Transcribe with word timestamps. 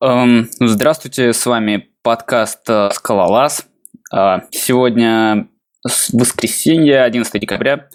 Эм, 0.00 0.48
здравствуйте, 0.60 1.32
с 1.32 1.44
вами 1.44 1.88
подкаст 2.04 2.60
э, 2.70 2.88
«Скалолаз». 2.92 3.66
Э, 4.14 4.42
сегодня 4.52 5.48
воскресенье, 5.82 7.02
11 7.02 7.40
декабря. 7.40 7.88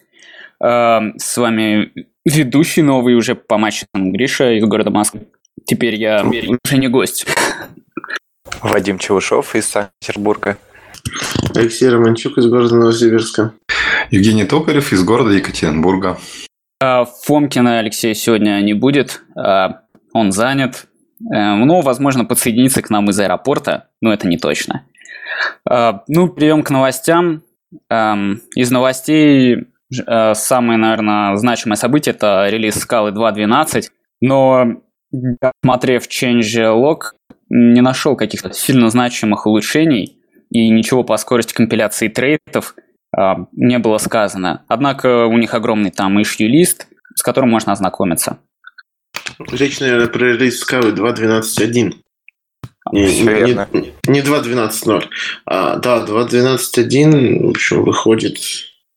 Э, 0.62 1.00
с 1.16 1.38
вами 1.38 1.94
ведущий 2.26 2.82
новый 2.82 3.16
уже 3.16 3.36
по 3.36 3.58
матчам 3.58 3.88
Гриша 3.94 4.52
из 4.52 4.66
города 4.66 4.90
Москвы. 4.90 5.28
Теперь 5.66 5.96
я 5.96 6.26
уже 6.26 6.78
не 6.78 6.90
гость. 6.90 7.26
Вадим 8.62 8.98
Чевышов 8.98 9.56
из 9.56 9.68
Санкт-Петербурга. 9.68 10.58
Алексей 11.56 11.88
Романчук 11.88 12.38
из 12.38 12.48
города 12.48 12.76
Новосибирска. 12.76 13.54
Евгений 14.12 14.44
Токарев 14.44 14.92
из 14.92 15.06
города 15.06 15.32
Екатеринбурга. 15.32 16.20
Фомкина 16.82 17.80
Алексея 17.80 18.14
сегодня 18.14 18.60
не 18.60 18.74
будет, 18.74 19.22
он 20.14 20.34
занят, 20.34 20.86
Эм, 20.86 20.93
ну, 21.30 21.82
возможно, 21.82 22.26
подсоединиться 22.26 22.82
к 22.82 22.90
нам 22.90 23.10
из 23.10 23.20
аэропорта, 23.20 23.90
но 24.02 24.12
это 24.14 24.28
не 24.28 24.38
точно. 24.38 24.86
Э, 25.70 25.94
ну, 26.08 26.30
перейдем 26.30 26.64
к 26.64 26.70
новостям. 26.70 27.44
Эм, 27.90 28.42
из 28.56 28.72
новостей 28.72 29.68
э, 30.06 30.34
самое, 30.36 30.78
наверное, 30.78 31.36
значимое 31.36 31.76
событие– 31.76 32.14
это 32.16 32.48
релиз 32.50 32.76
скалы 32.76 33.12
2.12, 33.12 33.90
но, 34.22 34.82
смотрев 35.64 36.08
changelog, 36.08 37.00
не 37.50 37.82
нашел 37.82 38.16
каких-то 38.16 38.52
сильно 38.54 38.90
значимых 38.90 39.46
улучшений 39.46 40.18
и 40.50 40.70
ничего 40.70 41.04
по 41.04 41.18
скорости 41.18 41.54
компиляции 41.54 42.08
трейтов 42.08 42.76
э, 43.18 43.22
не 43.54 43.80
было 43.80 43.98
сказано. 43.98 44.64
Однако 44.68 45.26
у 45.26 45.38
них 45.38 45.54
огромный 45.54 45.92
там 45.92 46.20
issue 46.20 46.46
лист, 46.46 46.88
с 47.16 47.24
которым 47.24 47.50
можно 47.50 47.72
ознакомиться. 47.72 48.40
Речь, 49.52 49.80
наверное, 49.80 50.08
про 50.08 50.34
релиз 50.34 50.60
Скалы 50.60 50.92
2.12.1. 50.92 51.94
Не, 52.92 53.22
не, 53.22 53.94
не 54.08 54.22
2.12.0. 54.22 55.06
А, 55.46 55.78
да, 55.78 56.06
2.12.1, 56.06 57.46
в 57.46 57.50
общем, 57.50 57.84
выходит... 57.84 58.40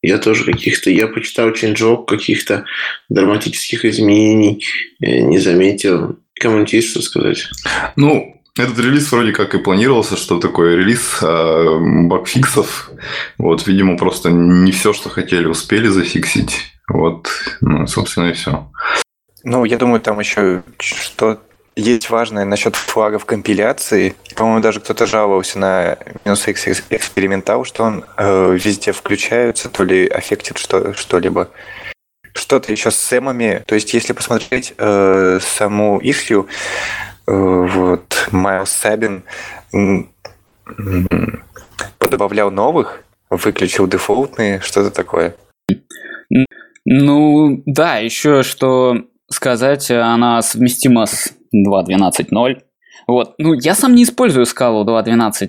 Я 0.03 0.19
тоже 0.19 0.45
каких-то... 0.45 0.91
Я 0.91 1.09
почитал 1.09 1.51
changelog 1.51 2.07
каких-то 2.07 2.64
драматических 3.09 3.84
изменений 3.84 4.64
э, 5.01 5.20
не 5.20 5.39
заметил. 5.39 6.19
Кому-нибудь 6.39 6.75
есть 6.75 6.91
что 6.91 7.03
сказать? 7.03 7.48
Ну, 7.97 8.37
этот 8.57 8.79
релиз 8.79 9.11
вроде 9.11 9.33
как 9.33 9.55
и 9.55 9.59
планировался, 9.59 10.17
что 10.17 10.39
такое 10.39 10.77
релиз 10.77 11.19
э, 11.23 11.79
багфиксов. 12.09 12.91
Вот, 13.39 13.67
видимо, 13.67 13.97
просто 13.97 14.31
не 14.31 14.73
все, 14.73 14.92
что 14.92 15.09
хотели, 15.09 15.47
успели 15.47 15.89
зафиксить. 15.89 16.73
Вот, 16.89 17.29
ну, 17.61 17.87
собственно, 17.87 18.27
и 18.27 18.33
все. 18.33 18.70
Ну, 19.48 19.64
я 19.64 19.78
думаю, 19.78 20.00
там 20.00 20.19
еще 20.19 20.64
что 20.80 21.41
есть 21.77 22.11
важное 22.11 22.44
насчет 22.44 22.75
флагов 22.75 23.25
компиляции. 23.27 24.16
По-моему, 24.34 24.61
даже 24.61 24.80
кто-то 24.80 25.06
жаловался 25.06 25.61
на 25.61 25.98
минус 26.25 26.48
X 26.48 26.83
экспериментал, 26.91 27.64
что 27.64 27.84
он 27.84 28.05
э, 28.17 28.55
везде 28.55 28.91
включается, 28.91 29.69
то 29.69 29.84
ли 29.84 30.08
аффектит 30.08 30.58
что, 30.58 30.94
что-либо. 30.94 31.48
Что-то 32.34 32.72
еще 32.72 32.91
с 32.91 32.97
сэмами. 32.97 33.62
То 33.67 33.77
есть, 33.77 33.94
если 33.94 34.14
посмотреть 34.14 34.74
э, 34.78 35.39
саму 35.41 36.00
issue, 36.00 36.48
э, 37.28 37.33
вот 37.33 38.28
Майлз 38.33 38.72
Сабин 38.72 39.22
добавлял 42.00 42.50
новых, 42.50 43.05
выключил 43.30 43.86
дефолтные, 43.86 44.61
что-то 44.61 44.91
такое. 44.91 45.36
Ну, 46.84 47.62
да, 47.64 47.98
еще 47.98 48.42
что 48.42 49.06
сказать, 49.31 49.91
она 49.91 50.43
совместима 50.43 51.07
с 51.07 51.33
2.12.0. 51.55 52.63
Вот. 53.07 53.35
Ну, 53.39 53.55
я 53.55 53.75
сам 53.75 53.95
не 53.95 54.03
использую 54.03 54.47
скалу 54.47 54.85
2.12. 54.85 55.49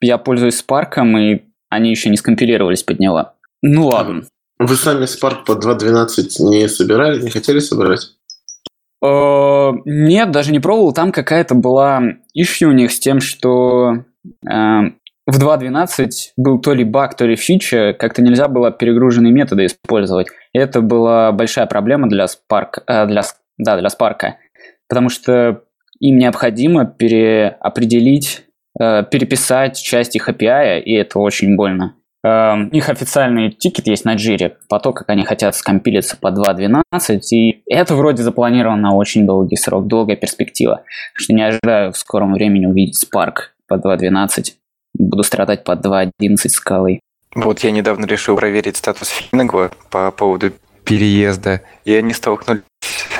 Я 0.00 0.18
пользуюсь 0.18 0.62
Spark, 0.62 0.94
и 1.18 1.42
они 1.68 1.90
еще 1.90 2.10
не 2.10 2.16
скомпилировались 2.16 2.82
под 2.82 3.00
него. 3.00 3.32
Ну 3.62 3.86
ладно. 3.86 4.24
Вы 4.58 4.76
сами 4.76 5.04
Spark 5.04 5.44
под 5.44 5.64
2.12 5.64 6.48
не 6.50 6.68
собирали, 6.68 7.20
не 7.20 7.30
хотели 7.30 7.58
собирать? 7.58 8.10
Э, 9.04 9.72
нет, 9.84 10.30
даже 10.30 10.52
не 10.52 10.60
пробовал. 10.60 10.92
Там 10.92 11.12
какая-то 11.12 11.54
была 11.54 12.02
issue 12.38 12.66
у 12.66 12.72
них 12.72 12.92
с 12.92 12.98
тем, 12.98 13.20
что 13.20 14.04
э, 14.48 14.80
в 15.26 15.38
2.12 15.38 16.08
был 16.36 16.60
то 16.60 16.74
ли 16.74 16.84
баг, 16.84 17.16
то 17.16 17.26
ли 17.26 17.36
фича, 17.36 17.94
как-то 17.98 18.22
нельзя 18.22 18.48
было 18.48 18.70
перегруженные 18.70 19.32
методы 19.32 19.66
использовать. 19.66 20.28
И 20.52 20.58
это 20.58 20.80
была 20.82 21.32
большая 21.32 21.66
проблема 21.66 22.08
для 22.08 22.26
Spark, 22.26 22.82
э, 22.86 23.06
для, 23.06 23.22
да, 23.56 23.78
для 23.78 23.88
Spark, 23.88 24.34
потому 24.88 25.08
что 25.08 25.62
им 26.00 26.18
необходимо 26.18 26.84
переопределить, 26.84 28.44
э, 28.78 29.04
переписать 29.10 29.78
часть 29.78 30.14
их 30.14 30.28
API, 30.28 30.80
и 30.80 30.92
это 30.92 31.18
очень 31.18 31.56
больно. 31.56 31.96
Э, 32.22 32.54
у 32.54 32.74
них 32.74 32.90
официальный 32.90 33.50
тикет 33.50 33.86
есть 33.86 34.04
на 34.04 34.16
джире 34.16 34.58
по 34.68 34.78
то, 34.78 34.92
как 34.92 35.08
они 35.08 35.24
хотят 35.24 35.54
скомпилиться 35.54 36.18
по 36.18 36.32
2.12, 36.32 37.20
и 37.32 37.62
это 37.66 37.94
вроде 37.94 38.22
запланировано 38.22 38.94
очень 38.94 39.24
долгий 39.24 39.56
срок, 39.56 39.86
долгая 39.86 40.16
перспектива, 40.16 40.82
что 41.14 41.32
не 41.32 41.42
ожидаю 41.42 41.92
в 41.92 41.96
скором 41.96 42.34
времени 42.34 42.66
увидеть 42.66 43.02
Spark 43.02 43.54
по 43.66 43.76
2.12 43.76 44.52
буду 44.94 45.22
страдать 45.22 45.64
под 45.64 45.84
2.11 45.84 46.48
скалой. 46.48 47.00
Вот 47.34 47.60
я 47.60 47.70
недавно 47.72 48.06
решил 48.06 48.36
проверить 48.36 48.76
статус 48.76 49.08
Финагва 49.08 49.72
по 49.90 50.10
поводу 50.10 50.52
переезда, 50.84 51.62
и 51.84 51.94
они 51.94 52.12
столкнулись 52.12 52.62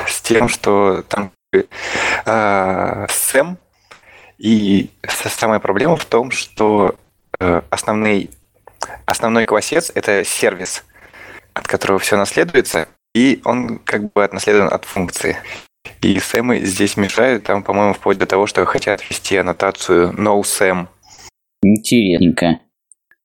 с 0.06 0.20
тем, 0.22 0.48
что 0.48 1.02
там 1.08 1.32
э, 1.52 3.06
Сэм, 3.08 3.58
и 4.38 4.90
самая 5.06 5.58
проблема 5.58 5.96
в 5.96 6.04
том, 6.04 6.30
что 6.30 6.94
э, 7.40 7.62
основный, 7.70 8.30
основной 9.06 9.46
классец– 9.46 9.90
это 9.94 10.24
сервис, 10.24 10.84
от 11.54 11.66
которого 11.66 11.98
все 11.98 12.16
наследуется, 12.16 12.88
и 13.14 13.40
он 13.44 13.78
как 13.78 14.12
бы 14.12 14.22
отнаследован 14.24 14.72
от 14.72 14.84
функции. 14.84 15.36
И 16.00 16.18
сэмы 16.18 16.60
здесь 16.60 16.96
мешают, 16.96 17.44
там, 17.44 17.62
по-моему, 17.62 17.94
вплоть 17.94 18.18
до 18.18 18.26
того, 18.26 18.46
что 18.46 18.64
хотят 18.64 19.02
ввести 19.08 19.36
аннотацию 19.36 20.12
no-sam 20.12 20.88
Интересненько. 21.64 22.60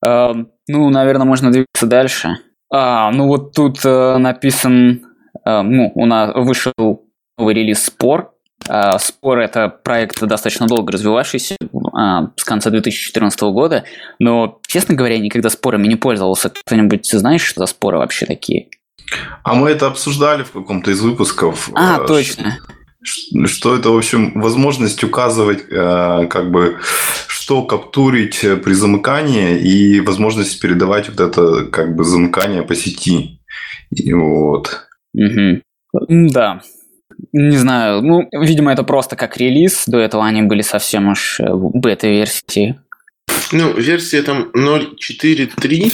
А, 0.04 0.34
ну, 0.68 0.90
наверное, 0.90 1.26
можно 1.26 1.50
двигаться 1.50 1.86
дальше. 1.86 2.38
А, 2.72 3.10
ну 3.10 3.26
вот 3.26 3.52
тут 3.52 3.80
а, 3.84 4.18
написан, 4.18 5.02
а, 5.44 5.62
ну, 5.62 5.92
у 5.94 6.06
нас 6.06 6.32
вышел 6.34 6.72
новый 7.38 7.54
релиз 7.54 7.84
Спор. 7.84 8.32
А, 8.68 8.98
Спор 8.98 9.38
это 9.38 9.68
проект 9.68 10.20
достаточно 10.20 10.66
долго 10.66 10.92
развивавшийся, 10.92 11.56
а, 11.92 12.30
с 12.36 12.44
конца 12.44 12.70
2014 12.70 13.40
года, 13.42 13.84
но, 14.18 14.60
честно 14.66 14.94
говоря, 14.94 15.18
никогда 15.18 15.50
спорами 15.50 15.86
не 15.88 15.96
пользовался. 15.96 16.50
Кто-нибудь 16.50 17.06
знаешь, 17.10 17.42
что 17.42 17.60
за 17.60 17.66
споры 17.66 17.98
вообще 17.98 18.26
такие? 18.26 18.68
А 19.42 19.54
мы 19.54 19.70
это 19.70 19.86
обсуждали 19.86 20.44
в 20.44 20.52
каком-то 20.52 20.90
из 20.90 21.00
выпусков. 21.00 21.70
А, 21.74 21.98
точно. 22.06 22.52
Что 22.52 22.79
это, 23.32 23.90
в 23.90 23.96
общем, 23.96 24.40
возможность 24.40 25.02
указывать, 25.04 25.68
как 25.68 26.50
бы, 26.50 26.78
что 27.50 27.64
каптурить 27.64 28.44
э, 28.44 28.56
при 28.56 28.74
замыкании 28.74 29.58
и 29.58 29.98
возможность 29.98 30.60
передавать 30.60 31.08
вот 31.08 31.18
это 31.18 31.64
как 31.64 31.96
бы 31.96 32.04
замыкание 32.04 32.62
по 32.62 32.76
сети. 32.76 33.40
И 33.90 34.12
вот. 34.12 34.86
Угу. 35.14 35.60
Да. 36.08 36.60
Не 37.32 37.56
знаю, 37.56 38.02
ну, 38.02 38.28
видимо, 38.30 38.72
это 38.72 38.84
просто 38.84 39.16
как 39.16 39.36
релиз. 39.36 39.82
До 39.88 39.98
этого 39.98 40.24
они 40.24 40.42
были 40.42 40.62
совсем 40.62 41.08
уж 41.08 41.40
э, 41.40 41.46
бета-версии. 41.52 42.78
Ну, 43.50 43.72
версия 43.72 44.22
там 44.22 44.52
0.4.3. 44.54 45.92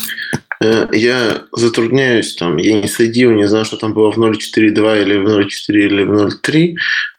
Э, 0.63 0.89
я 0.93 1.43
затрудняюсь 1.53 2.35
там, 2.35 2.57
я 2.57 2.81
не 2.81 2.89
следил, 2.89 3.33
не 3.33 3.47
знаю, 3.47 3.65
что 3.65 3.77
там 3.77 3.93
было 3.93 4.11
в 4.11 4.19
0.4.2 4.19 5.03
или 5.03 5.17
в 5.17 5.29
0.4 5.29 5.49
или 5.69 6.03
в 6.05 6.13
0.3. 6.13 6.75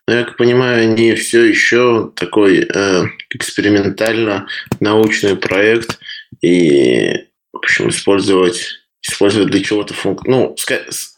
Но 0.07 0.13
я 0.13 0.23
как 0.23 0.37
понимаю, 0.37 0.89
они 0.89 1.13
все 1.15 1.43
еще 1.43 2.11
такой 2.15 2.59
э, 2.59 3.05
экспериментально 3.29 4.47
научный 4.79 5.35
проект 5.35 5.99
и, 6.41 7.25
в 7.51 7.57
общем, 7.57 7.89
использовать 7.89 8.79
использовать 9.01 9.49
для 9.49 9.63
чего-то 9.63 9.93
функ... 9.93 10.25
Ну, 10.25 10.55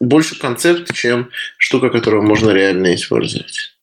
больше 0.00 0.38
концепт, 0.38 0.94
чем 0.94 1.30
штука, 1.56 1.90
которую 1.90 2.22
можно 2.22 2.50
реально 2.50 2.94
использовать. 2.94 3.74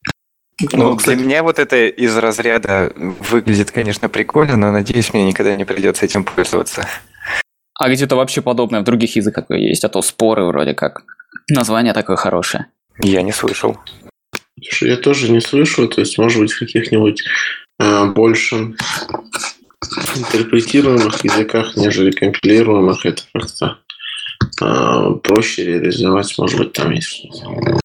Ну, 0.62 0.70
ну 0.92 0.96
для 0.96 1.16
меня 1.16 1.44
вот 1.44 1.60
это 1.60 1.88
из 1.88 2.16
разряда 2.16 2.94
выглядит, 2.96 3.72
конечно, 3.72 4.08
прикольно, 4.08 4.56
но 4.56 4.72
надеюсь, 4.72 5.14
мне 5.14 5.26
никогда 5.26 5.56
не 5.56 5.66
придется 5.66 6.06
этим 6.06 6.24
пользоваться. 6.24 6.88
А 7.80 7.90
где-то 7.90 8.16
вообще 8.16 8.42
подобное 8.42 8.82
в 8.82 8.84
других 8.84 9.16
языках 9.16 9.46
есть, 9.50 9.84
а 9.84 9.90
то 9.90 10.02
споры 10.02 10.46
вроде 10.46 10.74
как. 10.74 11.04
Название 11.50 11.94
такое 11.94 12.16
хорошее. 12.16 12.68
Я 13.00 13.22
не 13.22 13.32
слышал. 13.32 13.78
Слушай, 14.62 14.90
я 14.90 14.98
тоже 14.98 15.32
не 15.32 15.40
слышу, 15.40 15.88
то 15.88 16.02
есть, 16.02 16.18
может 16.18 16.40
быть, 16.40 16.52
в 16.52 16.60
каких-нибудь 16.60 17.24
э, 17.80 18.06
больше 18.08 18.74
интерпретируемых 20.16 21.24
языках, 21.24 21.76
нежели 21.76 22.10
компилируемых, 22.10 23.06
это 23.06 23.22
как-то 23.34 23.78
э, 24.62 25.20
проще 25.24 25.66
реализовать, 25.66 26.34
может 26.40 26.58
быть, 26.58 26.74
там 26.74 26.92
есть 26.92 27.08
что-то. 27.08 27.80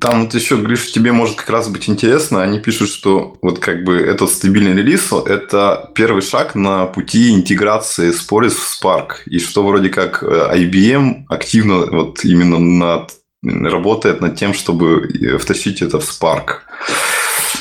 Там 0.00 0.24
вот 0.24 0.34
еще, 0.34 0.56
Гриш, 0.56 0.92
тебе 0.92 1.12
может 1.12 1.36
как 1.36 1.50
раз 1.50 1.68
быть 1.68 1.90
интересно. 1.90 2.42
Они 2.42 2.58
пишут, 2.58 2.88
что 2.88 3.36
вот 3.42 3.58
как 3.58 3.84
бы 3.84 3.96
этот 3.96 4.30
стабильный 4.30 4.74
релиз– 4.74 5.12
это 5.26 5.90
первый 5.94 6.22
шаг 6.22 6.54
на 6.54 6.86
пути 6.86 7.34
интеграции 7.34 8.10
Sporis 8.10 8.54
в 8.54 8.82
Spark. 8.82 9.08
И 9.26 9.38
что 9.38 9.62
вроде 9.66 9.90
как 9.90 10.22
э, 10.22 10.26
IBM 10.56 11.24
активно 11.28 11.84
вот 11.84 12.24
именно 12.24 12.58
над, 12.58 13.12
работает 13.42 14.22
над 14.22 14.36
тем, 14.36 14.54
чтобы 14.54 15.06
э, 15.06 15.36
втащить 15.36 15.82
это 15.82 16.00
в 16.00 16.04
Spark. 16.04 16.60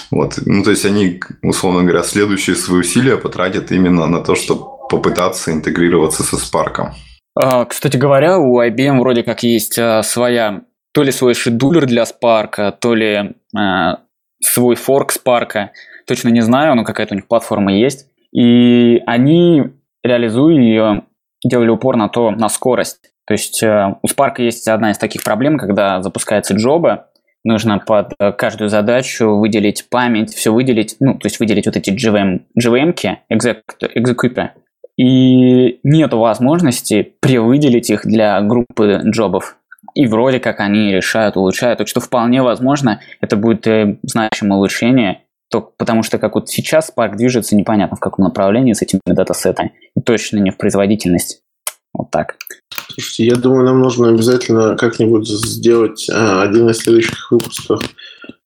Вот. 0.09 0.39
Ну, 0.45 0.63
то 0.63 0.69
есть 0.71 0.85
они, 0.85 1.19
условно 1.43 1.83
говоря, 1.83 2.03
следующие 2.03 2.55
свои 2.55 2.79
усилия 2.79 3.17
потратят 3.17 3.73
именно 3.73 4.07
на 4.07 4.21
то, 4.21 4.35
чтобы 4.35 4.61
попытаться 4.89 5.51
интегрироваться 5.51 6.23
со 6.23 6.37
Spark. 6.37 6.91
А, 7.35 7.65
кстати 7.65 7.97
говоря, 7.97 8.39
у 8.39 8.61
IBM 8.61 8.99
вроде 8.99 9.23
как 9.23 9.43
есть 9.43 9.77
а, 9.77 10.01
своя 10.03 10.61
то 10.97 11.03
ли 11.03 11.11
свой 11.11 11.35
шедулер 11.35 11.85
для 11.85 12.05
Spark, 12.05 12.73
то 12.79 12.95
ли 12.95 13.35
э, 13.55 13.95
свой 14.41 14.75
форк 14.75 15.13
Spark. 15.15 15.67
Точно 16.07 16.29
не 16.29 16.41
знаю, 16.41 16.75
но 16.75 16.83
какая-то 16.83 17.13
у 17.13 17.17
них 17.17 17.27
платформа 17.27 17.71
есть. 17.71 18.07
И 18.31 19.03
они, 19.05 19.65
реализуя 20.03 20.55
ее, 20.55 21.03
делали 21.45 21.69
упор 21.69 21.97
на 21.97 22.09
то, 22.09 22.31
на 22.31 22.49
скорость. 22.49 23.11
То 23.27 23.35
есть 23.35 23.61
э, 23.61 23.95
у 24.01 24.07
Spark 24.07 24.41
есть 24.41 24.67
одна 24.67 24.89
из 24.89 24.97
таких 24.97 25.23
проблем, 25.23 25.59
когда 25.59 26.01
запускается 26.01 26.55
джоба, 26.55 27.11
нужно 27.43 27.77
под 27.77 28.13
каждую 28.35 28.71
задачу 28.71 29.35
выделить 29.35 29.89
память, 29.91 30.33
все 30.33 30.51
выделить, 30.51 30.95
ну, 30.99 31.13
то 31.13 31.27
есть 31.27 31.39
выделить 31.39 31.67
вот 31.67 31.77
эти 31.77 31.91
GVM, 31.91 32.41
GVM-ки, 32.59 33.19
экзекуты, 33.29 34.49
и 34.97 35.79
нет 35.83 36.11
возможности 36.13 37.13
превыделить 37.21 37.91
их 37.91 38.03
для 38.03 38.41
группы 38.41 38.99
джобов. 39.05 39.57
И 39.97 40.05
вроде 40.05 40.39
как 40.39 40.59
они 40.59 40.91
решают, 40.91 41.37
улучшают. 41.37 41.79
Так 41.79 41.87
что 41.87 41.99
вполне 41.99 42.43
возможно, 42.43 43.01
это 43.19 43.35
будет 43.35 43.65
э, 43.65 43.97
значимое 44.03 44.59
улучшение, 44.59 45.23
то, 45.49 45.73
потому 45.75 46.03
что 46.03 46.19
как 46.19 46.35
вот 46.35 46.49
сейчас 46.49 46.91
парк 46.91 47.15
движется 47.15 47.55
непонятно 47.55 47.97
в 47.97 47.99
каком 47.99 48.25
направлении 48.25 48.73
с 48.73 48.83
этими 48.83 49.01
датасетами. 49.07 49.73
И 49.95 50.01
точно 50.01 50.37
не 50.37 50.51
в 50.51 50.57
производительность. 50.57 51.41
Вот 51.95 52.11
так. 52.11 52.35
Слушайте, 52.93 53.25
я 53.25 53.35
думаю, 53.37 53.65
нам 53.65 53.81
нужно 53.81 54.09
обязательно 54.09 54.75
как-нибудь 54.77 55.27
сделать 55.27 56.07
а, 56.13 56.43
один 56.43 56.69
из 56.69 56.77
следующих 56.77 57.31
выпусков 57.31 57.81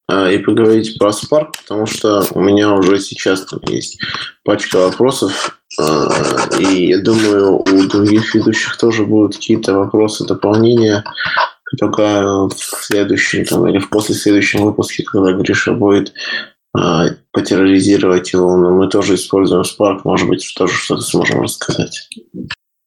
а, 0.07 0.31
и 0.31 0.38
поговорить 0.38 0.98
про 0.98 1.09
Spark, 1.09 1.50
потому 1.63 1.86
что 1.86 2.24
у 2.31 2.39
меня 2.39 2.74
уже 2.74 2.98
сейчас 3.00 3.45
там 3.45 3.59
есть 3.68 4.00
пачка 4.45 4.77
вопросов, 4.77 5.61
и 6.59 6.88
я 6.89 7.00
думаю, 7.00 7.59
у 7.59 7.88
других 7.88 8.35
ведущих 8.35 8.77
тоже 8.77 9.06
будут 9.06 9.35
какие-то 9.35 9.73
вопросы, 9.73 10.25
дополнения. 10.25 11.03
Только 11.79 12.47
в 12.50 12.53
следующем 12.57 13.45
там, 13.45 13.65
или 13.68 13.79
в 13.79 13.89
после 13.89 14.13
следующем 14.13 14.62
выпуске, 14.62 15.03
когда 15.03 15.31
Гриша 15.31 15.71
будет 15.71 16.13
а, 16.73 17.06
потерроризировать 17.31 18.33
его, 18.33 18.56
но 18.57 18.71
мы 18.71 18.89
тоже 18.89 19.15
используем 19.15 19.63
Spark, 19.63 20.01
может 20.03 20.27
быть, 20.27 20.53
тоже 20.57 20.73
что-то 20.73 21.01
сможем 21.01 21.41
рассказать. 21.41 22.09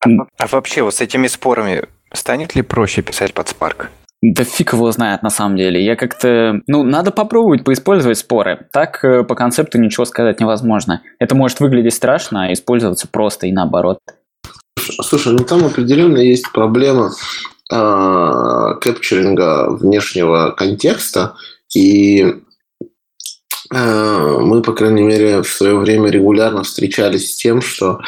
А, 0.00 0.08
а 0.38 0.46
вообще, 0.46 0.82
вот 0.82 0.94
с 0.94 1.00
этими 1.00 1.26
спорами 1.28 1.87
станет 2.12 2.54
ли 2.54 2.62
проще 2.62 3.02
писать 3.02 3.32
под 3.32 3.48
Spark? 3.48 3.87
Да 4.32 4.43
фиг 4.44 4.73
его 4.73 4.91
знает 4.91 5.23
на 5.23 5.29
самом 5.29 5.56
деле. 5.59 5.85
Я 5.85 5.97
как-то... 5.97 6.62
Ну, 6.67 6.82
надо 6.82 7.11
попробовать 7.11 7.62
поиспользовать 7.62 8.17
споры. 8.17 8.69
Так 8.73 9.05
э, 9.05 9.23
по 9.23 9.35
концепту 9.35 9.79
ничего 9.79 10.06
сказать 10.06 10.41
невозможно. 10.41 11.03
Это 11.19 11.35
может 11.35 11.61
выглядеть 11.61 11.93
страшно, 11.93 12.44
а 12.47 12.53
использоваться 12.55 13.06
просто 13.06 13.47
и 13.47 13.53
наоборот. 13.53 13.99
Слушай, 14.79 15.35
ну 15.35 15.44
там 15.44 15.67
определенно 15.67 16.17
есть 16.17 16.50
проблема 16.53 17.11
э, 17.71 18.75
кэпчеринга 18.81 19.76
внешнего 19.76 20.53
контекста, 20.56 21.35
и 21.75 22.23
э, 23.75 24.38
мы, 24.41 24.62
по 24.62 24.73
крайней 24.73 25.03
мере, 25.03 25.43
в 25.43 25.49
свое 25.49 25.76
время 25.76 26.09
регулярно 26.11 26.62
встречались 26.62 27.32
с 27.32 27.37
тем, 27.37 27.61
что 27.61 28.00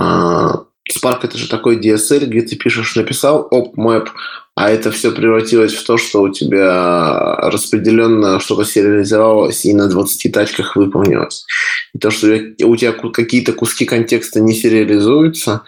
э, 0.00 0.50
Spark 0.90 1.20
это 1.22 1.38
же 1.38 1.48
такой 1.48 1.76
DSL, 1.78 2.26
где 2.26 2.42
ты 2.42 2.56
пишешь, 2.56 2.96
написал 2.96 3.46
оп, 3.50 3.76
map, 3.78 4.08
а 4.54 4.70
это 4.70 4.90
все 4.90 5.12
превратилось 5.12 5.74
в 5.74 5.84
то, 5.84 5.96
что 5.96 6.22
у 6.22 6.28
тебя 6.28 7.36
распределенно 7.36 8.40
что-то 8.40 8.64
сериализовалось 8.64 9.64
и 9.64 9.74
на 9.74 9.88
20 9.88 10.32
тачках 10.32 10.76
выполнилось. 10.76 11.46
И 11.94 11.98
то, 11.98 12.10
что 12.10 12.28
у 12.64 12.76
тебя 12.76 12.92
какие-то 12.92 13.52
куски 13.52 13.86
контекста 13.86 14.40
не 14.40 14.54
сериализуются, 14.54 15.62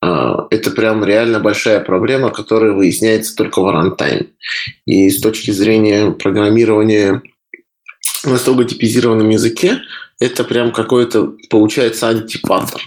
а, 0.00 0.46
это 0.50 0.70
прям 0.70 1.04
реально 1.04 1.40
большая 1.40 1.80
проблема, 1.80 2.30
которая 2.30 2.72
выясняется 2.72 3.36
только 3.36 3.60
в 3.60 3.70
рантайме. 3.70 4.28
И 4.86 5.10
с 5.10 5.20
точки 5.20 5.50
зрения 5.50 6.10
программирования 6.12 7.22
на 8.24 8.38
строго 8.38 8.64
типизированном 8.64 9.28
языке, 9.30 9.80
это 10.18 10.44
прям 10.44 10.72
какой-то, 10.72 11.34
получается, 11.48 12.08
антипаттерн. 12.08 12.84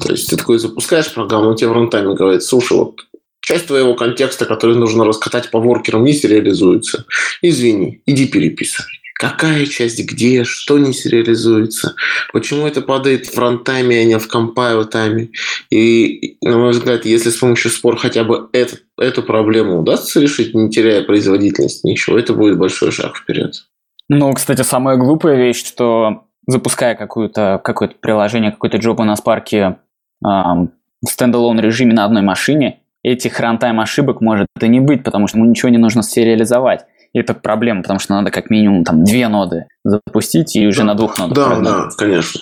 То 0.00 0.12
есть 0.12 0.30
ты 0.30 0.36
такой 0.36 0.58
запускаешь 0.58 1.12
программу, 1.12 1.54
тебе 1.54 1.68
в 1.68 1.72
рантайме 1.72 2.14
говорит, 2.14 2.42
слушай, 2.42 2.76
вот 2.76 3.00
часть 3.40 3.66
твоего 3.66 3.94
контекста, 3.94 4.44
который 4.44 4.76
нужно 4.76 5.04
раскатать 5.04 5.50
по 5.50 5.60
воркерам, 5.60 6.04
не 6.04 6.12
сериализуется. 6.12 7.04
Извини, 7.42 8.02
иди 8.06 8.26
переписывай. 8.26 8.92
Какая 9.18 9.64
часть 9.64 10.04
где, 10.04 10.44
что 10.44 10.78
не 10.78 10.92
сериализуется, 10.92 11.94
почему 12.34 12.66
это 12.66 12.82
падает 12.82 13.26
в 13.26 13.38
рантайме, 13.38 14.00
а 14.00 14.04
не 14.04 14.18
в 14.18 14.28
compile 14.28 14.84
time 14.84 15.15
е. 15.15 15.30
И, 15.70 16.36
на 16.42 16.58
мой 16.58 16.72
взгляд, 16.72 17.06
если 17.06 17.30
с 17.30 17.36
помощью 17.36 17.70
спор 17.70 17.96
хотя 17.96 18.24
бы 18.24 18.50
это, 18.52 18.76
эту 18.98 19.22
проблему 19.22 19.80
удастся 19.80 20.20
решить, 20.20 20.54
не 20.54 20.70
теряя 20.70 21.02
производительность 21.02 21.82
ничего, 21.82 22.18
это 22.18 22.34
будет 22.34 22.58
большой 22.58 22.92
шаг 22.92 23.16
вперед. 23.16 23.64
Ну, 24.08 24.32
кстати, 24.32 24.62
самая 24.62 24.96
глупая 24.96 25.36
вещь, 25.36 25.64
что 25.64 26.26
запуская 26.46 26.94
какое-то 26.94 27.60
какое 27.62 27.88
приложение, 27.88 28.52
какой-то 28.52 28.78
job 28.78 29.00
на 29.00 29.16
Spark 29.16 29.68
е 29.68 29.78
эм, 30.24 30.72
в 31.04 31.10
standalone 31.10 31.58
режиме 31.60 31.92
на 31.92 32.04
одной 32.04 32.22
машине, 32.22 32.80
этих 33.02 33.38
runtime 33.40 33.80
ошибок 33.80 34.20
может 34.20 34.46
и 34.60 34.68
не 34.68 34.80
быть, 34.80 35.04
потому 35.04 35.26
что 35.26 35.38
ему 35.38 35.48
ничего 35.48 35.68
не 35.68 35.78
нужно 35.78 36.02
сериализовать. 36.02 36.86
И 37.12 37.18
это 37.18 37.34
проблема, 37.34 37.82
потому 37.82 37.98
что 37.98 38.14
надо 38.14 38.30
как 38.30 38.50
минимум 38.50 38.84
там 38.84 39.04
две 39.04 39.28
ноды 39.28 39.66
запустить 39.84 40.54
и 40.56 40.66
уже 40.66 40.80
да, 40.80 40.88
на 40.88 40.94
двух 40.94 41.18
нодах. 41.18 41.36
Да, 41.36 41.46
прогнать. 41.46 41.72
да, 41.72 41.88
конечно. 41.96 42.40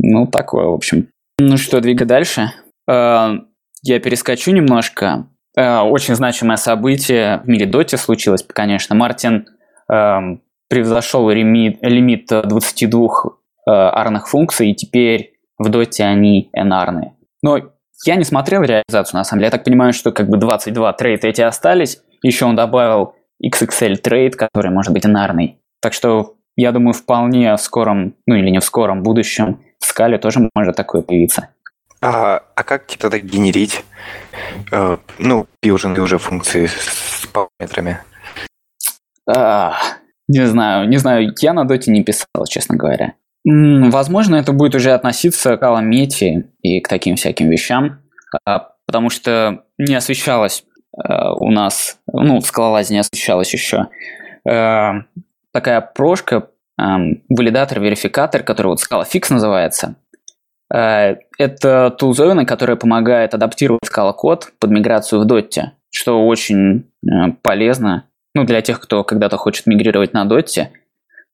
Ну, 0.00 0.26
такое, 0.26 0.66
в 0.66 0.74
общем. 0.74 1.08
Ну 1.38 1.56
что, 1.56 1.80
двигай 1.80 2.06
дальше. 2.06 2.50
Э, 2.90 3.34
я 3.82 4.00
перескочу 4.00 4.52
немножко. 4.52 5.28
Э, 5.56 5.80
очень 5.80 6.14
значимое 6.14 6.56
событие 6.56 7.40
в 7.44 7.48
мире 7.48 7.66
Dotty 7.66 7.96
случилось, 7.96 8.44
конечно. 8.46 8.94
Мартин 8.94 9.46
эм, 9.90 10.42
превзошел 10.68 11.28
лимит, 11.30 11.78
лимит 11.82 12.26
22 12.28 13.08
э, 13.66 13.70
арных 13.70 14.28
функций, 14.28 14.70
и 14.70 14.74
теперь 14.74 15.34
в 15.58 15.68
Dotty 15.68 16.04
они 16.04 16.50
n-арные. 16.52 17.14
Но 17.42 17.58
я 18.04 18.16
не 18.16 18.24
смотрел 18.24 18.62
реализацию, 18.62 19.18
на 19.18 19.24
самом 19.24 19.40
деле. 19.40 19.46
Я 19.46 19.50
так 19.52 19.64
понимаю, 19.64 19.92
что 19.92 20.12
как 20.12 20.28
бы 20.28 20.36
22 20.36 20.92
trait 20.94 21.24
эти 21.24 21.40
остались. 21.40 22.02
Еще 22.22 22.44
он 22.44 22.56
добавил 22.56 23.14
XXL 23.44 23.96
trait, 23.96 24.36
который 24.36 24.70
может 24.70 24.92
быть 24.92 25.06
n-арный. 25.06 25.60
Так 25.80 25.92
что 25.92 26.36
я 26.56 26.72
думаю, 26.72 26.94
вполне 26.94 27.54
в 27.54 27.60
скором, 27.60 28.14
ну 28.26 28.34
или 28.34 28.50
не 28.50 28.60
в 28.60 28.64
скором 28.64 29.02
будущем 29.02 29.60
в 29.78 29.86
скале 29.86 30.18
тоже 30.18 30.48
может 30.54 30.76
такое 30.76 31.02
появиться. 31.02 31.50
А, 32.00 32.42
а 32.54 32.62
как 32.64 32.86
типа 32.86 33.10
тогда 33.10 33.18
генерить, 33.18 33.84
э, 34.70 34.96
ну, 35.18 35.46
пьюженные 35.60 36.02
уже 36.02 36.18
функции 36.18 36.66
с 36.66 37.26
параметрами? 37.26 37.98
А, 39.28 39.74
не 40.28 40.46
знаю, 40.46 40.88
не 40.88 40.96
знаю, 40.96 41.32
я 41.40 41.52
на 41.52 41.64
доте 41.64 41.90
не 41.90 42.02
писал, 42.02 42.46
честно 42.48 42.76
говоря. 42.76 43.14
Возможно, 43.44 44.36
это 44.36 44.52
будет 44.52 44.74
уже 44.74 44.92
относиться 44.92 45.56
к 45.56 45.62
Аламете 45.62 46.48
и 46.62 46.80
к 46.80 46.88
таким 46.88 47.14
всяким 47.14 47.48
вещам, 47.48 48.00
а, 48.44 48.70
потому 48.86 49.08
что 49.08 49.62
не 49.78 49.94
освещалось 49.94 50.64
э, 50.96 51.12
у 51.38 51.50
нас, 51.52 52.00
ну, 52.12 52.40
в 52.40 52.46
скалолазе 52.46 52.94
не 52.94 53.00
освещалась 53.00 53.52
еще 53.52 53.86
э, 54.48 54.90
такая 55.52 55.80
прошка, 55.80 56.48
эм, 56.80 57.22
валидатор-верификатор, 57.28 58.42
который 58.42 58.68
вот 58.68 58.80
Scala 58.80 59.04
Fix 59.04 59.32
называется. 59.32 59.94
Э, 60.74 61.14
это 61.38 61.90
тулзовина, 61.90 62.46
которая 62.46 62.76
помогает 62.76 63.32
адаптировать 63.32 63.82
Scala 63.88 64.12
код 64.12 64.52
под 64.58 64.70
миграцию 64.70 65.20
в 65.20 65.24
Дотте, 65.24 65.72
что 65.90 66.26
очень 66.26 66.90
полезно 67.42 68.08
ну, 68.36 68.44
для 68.44 68.62
тех, 68.62 68.80
кто 68.80 69.02
когда-то 69.02 69.36
хочет 69.36 69.66
мигрировать 69.66 70.12
на 70.12 70.24
Дотте, 70.24 70.70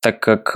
так 0.00 0.20
как 0.20 0.54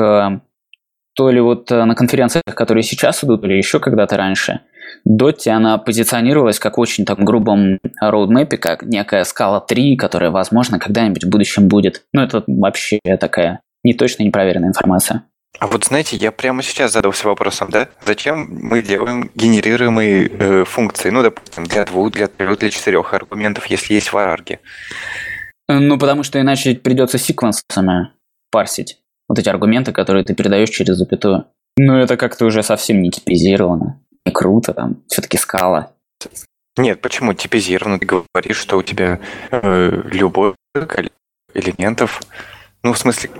то 1.16 1.30
ли 1.30 1.40
вот 1.40 1.72
э, 1.72 1.84
на 1.84 1.94
конференциях, 1.94 2.42
которые 2.44 2.84
сейчас 2.84 3.24
идут, 3.24 3.42
или 3.44 3.54
еще 3.54 3.80
когда-то 3.80 4.16
раньше, 4.16 4.60
Доти, 5.04 5.50
она 5.50 5.78
позиционировалась 5.78 6.58
как 6.58 6.78
очень 6.78 7.04
так 7.04 7.18
грубом 7.18 7.78
роудмэпе, 8.00 8.58
как 8.58 8.82
некая 8.82 9.24
скала 9.24 9.60
3, 9.60 9.96
которая, 9.96 10.30
возможно, 10.30 10.78
когда-нибудь 10.78 11.24
в 11.24 11.28
будущем 11.28 11.68
будет. 11.68 12.04
Ну, 12.12 12.22
это 12.22 12.44
вообще 12.46 13.00
такая 13.18 13.60
неточная, 13.82 14.26
непроверенная 14.26 14.68
информация. 14.68 15.24
А 15.58 15.66
вот 15.68 15.84
знаете, 15.84 16.16
я 16.16 16.32
прямо 16.32 16.62
сейчас 16.62 16.92
задался 16.92 17.26
вопросом, 17.26 17.70
да? 17.70 17.88
Зачем 18.04 18.46
мы 18.50 18.82
делаем 18.82 19.30
генерируемые 19.34 20.28
э, 20.28 20.64
функции? 20.64 21.08
Ну, 21.08 21.22
допустим, 21.22 21.64
для 21.64 21.84
двух, 21.84 22.12
для 22.12 22.26
трех, 22.26 22.58
для 22.58 22.70
четырех 22.70 23.14
аргументов, 23.14 23.66
если 23.66 23.94
есть 23.94 24.12
в 24.12 24.18
арарге. 24.18 24.60
Ну, 25.68 25.98
потому 25.98 26.22
что 26.22 26.40
иначе 26.40 26.74
придется 26.74 27.18
секвенсами 27.18 28.10
парсить. 28.50 29.00
Вот 29.28 29.38
эти 29.38 29.48
аргументы, 29.48 29.92
которые 29.92 30.24
ты 30.24 30.34
передаешь 30.34 30.70
через 30.70 30.96
запятую. 30.96 31.46
Ну, 31.76 31.96
это 31.96 32.16
как-то 32.16 32.46
уже 32.46 32.62
совсем 32.62 33.02
не 33.02 33.10
типизировано. 33.10 34.00
Не 34.24 34.32
круто 34.32 34.72
там. 34.72 35.02
Все-таки 35.08 35.36
скала. 35.36 35.92
Нет, 36.76 37.00
почему 37.00 37.32
типизировано? 37.32 37.98
Ты 37.98 38.06
говоришь, 38.06 38.58
что 38.58 38.76
у 38.78 38.82
тебя 38.82 39.20
э, 39.50 40.02
любой 40.10 40.54
количество 40.74 41.16
элементов, 41.54 42.22
ну, 42.82 42.92
в 42.92 42.98
смысле, 42.98 43.30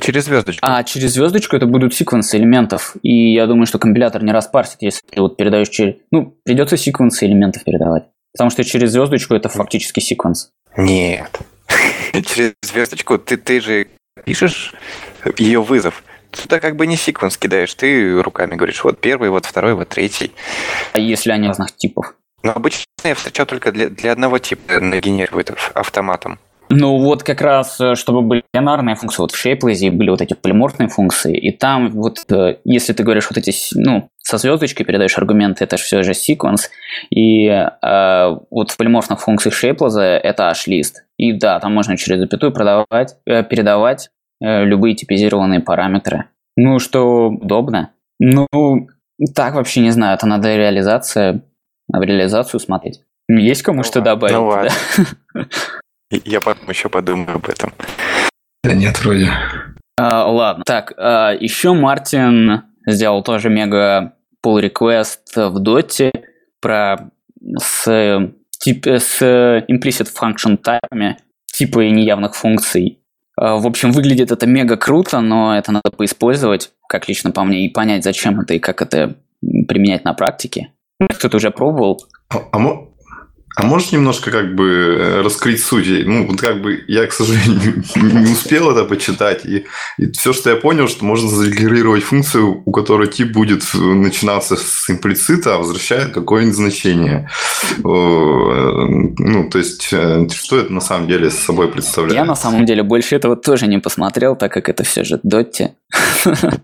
через 0.00 0.24
звездочку. 0.24 0.66
А 0.66 0.82
через 0.84 1.12
звездочку 1.12 1.54
это 1.54 1.66
будут 1.66 1.94
секвенсы 1.94 2.36
элементов. 2.36 2.96
И 3.02 3.34
я 3.34 3.46
думаю, 3.46 3.66
что 3.66 3.78
компилятор 3.78 4.24
не 4.24 4.32
распарсит, 4.32 4.78
если 4.80 5.02
ты 5.06 5.20
вот 5.20 5.36
передаешь 5.36 5.68
через... 5.68 5.96
Ну, 6.10 6.36
придется 6.44 6.76
секвенсы 6.76 7.26
элементов 7.26 7.64
передавать. 7.64 8.04
Потому 8.32 8.50
что 8.50 8.64
через 8.64 8.92
звездочку 8.92 9.34
это 9.34 9.48
фактически 9.48 10.00
секвенс. 10.00 10.50
Нет. 10.76 11.40
Через 12.12 12.54
звездочку 12.62 13.18
ты, 13.18 13.36
ты 13.36 13.60
же 13.60 13.86
пишешь 14.24 14.74
ее 15.36 15.62
вызов. 15.62 16.02
Туда 16.30 16.60
как 16.60 16.76
бы 16.76 16.86
не 16.86 16.96
секвенс 16.96 17.38
кидаешь, 17.38 17.74
ты 17.74 18.20
руками 18.20 18.54
говоришь, 18.54 18.84
вот 18.84 19.00
первый, 19.00 19.30
вот 19.30 19.46
второй, 19.46 19.74
вот 19.74 19.88
третий. 19.88 20.32
А 20.92 20.98
если 20.98 21.30
они 21.32 21.48
разных 21.48 21.74
типов? 21.74 22.14
Но 22.42 22.52
обычно 22.52 22.84
я 23.04 23.14
встречал 23.14 23.46
только 23.46 23.72
для, 23.72 23.88
для 23.88 24.12
одного 24.12 24.38
типа 24.38 24.80
нагенерирует 24.80 25.50
автоматом. 25.74 26.38
Ну 26.70 26.98
вот 26.98 27.22
как 27.22 27.40
раз, 27.40 27.80
э, 27.80 27.94
чтобы 27.94 28.20
были 28.20 28.42
бинарные 28.52 28.94
функции, 28.94 29.22
вот 29.22 29.32
в 29.32 29.46
Shapeless 29.46 29.90
были 29.90 30.10
вот 30.10 30.20
эти 30.20 30.34
полиморфные 30.34 30.88
функции, 30.88 31.36
и 31.36 31.50
там 31.50 31.90
вот, 31.90 32.18
э, 32.30 32.56
если 32.64 32.92
ты 32.92 33.02
говоришь 33.02 33.28
вот 33.30 33.38
эти, 33.38 33.54
ну, 33.74 34.10
со 34.18 34.36
звездочкой 34.36 34.84
передаешь 34.84 35.16
аргументы, 35.16 35.64
это 35.64 35.78
же 35.78 35.84
все 35.84 36.02
же 36.02 36.12
sequence, 36.12 36.68
и 37.08 37.46
э, 37.46 38.36
вот 38.50 38.70
в 38.70 38.76
полиморфных 38.76 39.20
функциях 39.20 39.54
Shapeless 39.54 39.98
это 39.98 40.50
hashlist. 40.50 41.07
И 41.18 41.32
да, 41.32 41.60
там 41.60 41.74
можно 41.74 41.96
через 41.96 42.20
запятую 42.20 42.52
продавать, 42.52 43.16
э, 43.26 43.42
передавать 43.42 44.10
э, 44.40 44.64
любые 44.64 44.94
типизированные 44.94 45.60
параметры. 45.60 46.26
Ну, 46.56 46.78
что 46.78 47.28
удобно. 47.28 47.92
Ну, 48.18 48.46
так 49.34 49.54
вообще 49.54 49.80
не 49.80 49.90
знаю, 49.90 50.14
это 50.14 50.26
надо 50.26 50.56
реализация, 50.56 51.42
в 51.88 52.00
реализацию 52.00 52.60
смотреть. 52.60 53.02
Есть 53.28 53.62
кому 53.62 53.78
ну, 53.78 53.82
что 53.84 54.00
добавить? 54.00 54.34
Ну 54.34 54.46
ладно. 54.46 54.70
Да? 56.10 56.16
Я 56.24 56.40
потом 56.40 56.70
еще 56.70 56.88
подумаю 56.88 57.34
об 57.34 57.50
этом. 57.50 57.70
Да 58.64 58.72
нет, 58.72 58.98
вроде. 59.04 59.28
А, 59.98 60.26
ладно. 60.26 60.64
Так, 60.64 60.94
а, 60.96 61.32
еще 61.32 61.74
Мартин 61.74 62.62
сделал 62.86 63.22
тоже 63.22 63.50
мега 63.50 64.14
pull 64.42 64.62
request 64.62 65.50
в 65.50 65.58
доте 65.58 66.10
про 66.62 67.10
с, 67.58 68.32
тип, 68.58 68.86
с 68.86 69.22
implicit 69.68 70.08
function 70.14 70.56
тайпами, 70.56 71.18
типа 71.52 71.80
неявных 71.80 72.34
функций. 72.34 72.98
А, 73.36 73.56
в 73.56 73.66
общем, 73.66 73.92
выглядит 73.92 74.30
это 74.30 74.46
мега 74.46 74.76
круто, 74.76 75.20
но 75.20 75.56
это 75.56 75.72
надо 75.72 75.90
поиспользовать, 75.90 76.72
как 76.88 77.08
лично 77.08 77.30
по 77.30 77.44
мне, 77.44 77.66
и 77.66 77.70
понять, 77.70 78.04
зачем 78.04 78.40
это 78.40 78.54
и 78.54 78.58
как 78.58 78.82
это 78.82 79.14
применять 79.40 80.04
на 80.04 80.14
практике. 80.14 80.72
Кто-то 81.08 81.36
уже 81.36 81.50
пробовал. 81.50 82.02
А, 82.30 82.38
а, 82.52 82.87
а 83.56 83.64
можешь 83.64 83.92
немножко 83.92 84.30
как 84.30 84.54
бы 84.54 84.96
э, 84.98 85.22
раскрыть 85.22 85.62
суть? 85.62 85.86
Ну, 86.06 86.26
вот 86.26 86.40
как 86.40 86.62
бы 86.62 86.84
я, 86.86 87.06
к 87.06 87.12
сожалению, 87.12 87.82
не 87.96 88.32
успел 88.32 88.70
это 88.70 88.84
почитать. 88.84 89.44
И, 89.44 89.66
и 89.98 90.10
все, 90.12 90.32
что 90.32 90.50
я 90.50 90.56
понял, 90.56 90.86
что 90.86 91.04
можно 91.04 91.28
зарегулировать 91.28 92.04
функцию, 92.04 92.62
у 92.64 92.70
которой 92.70 93.08
тип 93.08 93.32
будет 93.32 93.62
начинаться 93.74 94.56
с 94.56 94.88
имплицита, 94.88 95.54
а 95.54 95.58
возвращает 95.58 96.12
какое-нибудь 96.12 96.56
значение. 96.56 97.28
Ну, 97.82 99.50
то 99.50 99.58
есть, 99.58 99.88
э, 99.92 100.28
что 100.28 100.58
это 100.58 100.72
на 100.72 100.80
самом 100.80 101.08
деле 101.08 101.30
с 101.30 101.38
собой 101.38 101.68
представляет? 101.68 102.14
Я 102.14 102.24
на 102.24 102.36
самом 102.36 102.64
деле 102.64 102.82
больше 102.82 103.16
этого 103.16 103.34
тоже 103.34 103.66
не 103.66 103.78
посмотрел, 103.78 104.36
так 104.36 104.52
как 104.52 104.68
это 104.68 104.84
все 104.84 105.04
же 105.04 105.20
Дотти. 105.22 105.72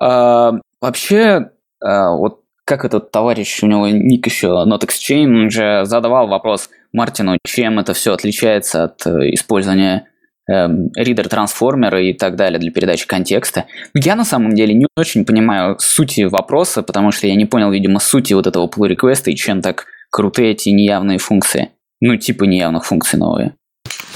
А, 0.00 0.54
вообще, 0.80 1.50
а, 1.80 2.16
вот 2.16 2.41
как 2.64 2.84
этот 2.84 3.10
товарищ, 3.10 3.62
у 3.62 3.66
него 3.66 3.88
ник 3.88 4.26
еще 4.26 4.48
Not 4.66 4.86
Exchange, 4.86 5.84
задавал 5.84 6.28
вопрос 6.28 6.70
Мартину, 6.92 7.38
чем 7.46 7.78
это 7.78 7.94
все 7.94 8.12
отличается 8.12 8.84
от 8.84 9.06
э, 9.06 9.34
использования 9.34 10.08
эм, 10.50 10.90
ридер 10.94 11.28
трансформера 11.28 12.02
и 12.02 12.12
так 12.12 12.36
далее 12.36 12.58
для 12.58 12.70
передачи 12.70 13.06
контекста. 13.06 13.66
Я 13.94 14.14
на 14.14 14.24
самом 14.24 14.54
деле 14.54 14.74
не 14.74 14.86
очень 14.96 15.24
понимаю 15.24 15.76
сути 15.78 16.22
вопроса, 16.22 16.82
потому 16.82 17.12
что 17.12 17.26
я 17.26 17.34
не 17.34 17.46
понял, 17.46 17.70
видимо, 17.70 17.98
сути 17.98 18.34
вот 18.34 18.46
этого 18.46 18.68
pull 18.68 18.94
request 18.94 19.24
и 19.26 19.36
чем 19.36 19.62
так 19.62 19.86
крутые 20.10 20.52
эти 20.52 20.68
неявные 20.68 21.18
функции. 21.18 21.70
Ну, 22.00 22.16
типа 22.16 22.44
неявных 22.44 22.84
функций 22.84 23.18
новые. 23.18 23.54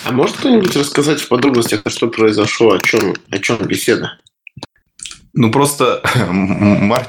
А 0.04 0.12
может 0.12 0.36
кто-нибудь 0.36 0.76
рассказать 0.76 1.20
в 1.20 1.28
подробностях, 1.28 1.82
что 1.86 2.08
произошло, 2.08 2.72
о 2.72 2.78
чем, 2.78 3.14
о 3.30 3.38
чем 3.38 3.58
беседа? 3.66 4.18
Ну, 5.38 5.50
просто 5.50 6.00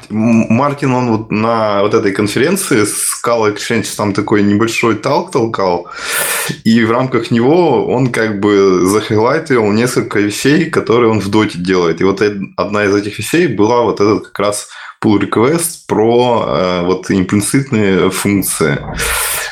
Мартин, 0.09 0.93
он 0.93 1.11
вот 1.11 1.31
на 1.31 1.81
вот 1.81 1.93
этой 1.93 2.11
конференции 2.11 2.83
с 2.83 3.21
Call 3.25 3.55
Exchange 3.55 3.87
там 3.95 4.13
такой 4.13 4.43
небольшой 4.43 4.95
талк 4.95 5.31
толкал, 5.31 5.87
и 6.65 6.83
в 6.83 6.91
рамках 6.91 7.31
него 7.31 7.87
он 7.87 8.09
как 8.09 8.41
бы 8.41 8.81
захайлайтил 8.85 9.71
несколько 9.71 10.19
вещей, 10.19 10.69
которые 10.69 11.09
он 11.09 11.21
в 11.21 11.29
доте 11.29 11.57
делает. 11.57 12.01
И 12.01 12.03
вот 12.03 12.21
одна 12.57 12.83
из 12.83 12.93
этих 12.93 13.17
вещей 13.17 13.47
была 13.47 13.83
вот 13.83 14.01
этот 14.01 14.27
как 14.27 14.39
раз 14.39 14.67
pull 15.01 15.19
request 15.19 15.85
про 15.87 16.45
э, 16.47 16.85
вот 16.85 17.09
имплицитные 17.09 18.09
функции. 18.09 18.77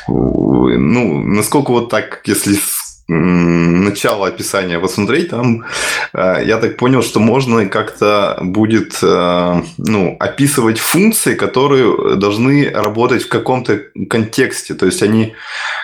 Ну, 0.06 1.22
насколько 1.22 1.70
вот 1.70 1.88
так, 1.88 2.20
если 2.26 2.58
начало 3.08 4.26
описания 4.26 4.80
посмотреть, 4.80 5.30
там 5.30 5.64
э, 6.12 6.42
я 6.44 6.58
так 6.58 6.76
понял, 6.76 7.02
что 7.02 7.20
можно 7.20 7.66
как-то 7.66 8.38
будет 8.42 8.98
э, 9.00 9.62
ну, 9.78 10.16
описывать 10.18 10.78
функции, 10.78 11.34
которые 11.34 12.16
должны 12.16 12.68
работать 12.68 13.22
в 13.22 13.28
каком-то 13.28 13.80
контексте. 14.10 14.74
То 14.74 14.86
есть 14.86 15.02
они 15.02 15.34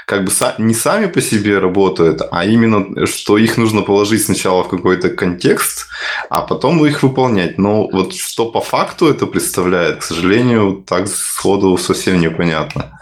как 0.06 0.24
бы 0.24 0.32
не 0.58 0.74
сами 0.74 1.06
по 1.06 1.20
себе 1.20 1.58
работают, 1.58 2.22
а 2.30 2.44
именно, 2.44 3.06
что 3.06 3.38
их 3.38 3.56
нужно 3.56 3.82
положить 3.82 4.24
сначала 4.24 4.64
в 4.64 4.68
какой-то 4.68 5.10
контекст, 5.10 5.86
а 6.28 6.42
потом 6.42 6.84
их 6.84 7.04
выполнять. 7.04 7.56
Но 7.56 7.88
вот 7.88 8.14
что 8.14 8.50
по 8.50 8.60
факту 8.60 9.06
это 9.06 9.26
представляет, 9.26 9.98
к 9.98 10.02
сожалению, 10.02 10.84
так 10.86 11.06
сходу 11.06 11.78
совсем 11.78 12.20
непонятно. 12.20 12.98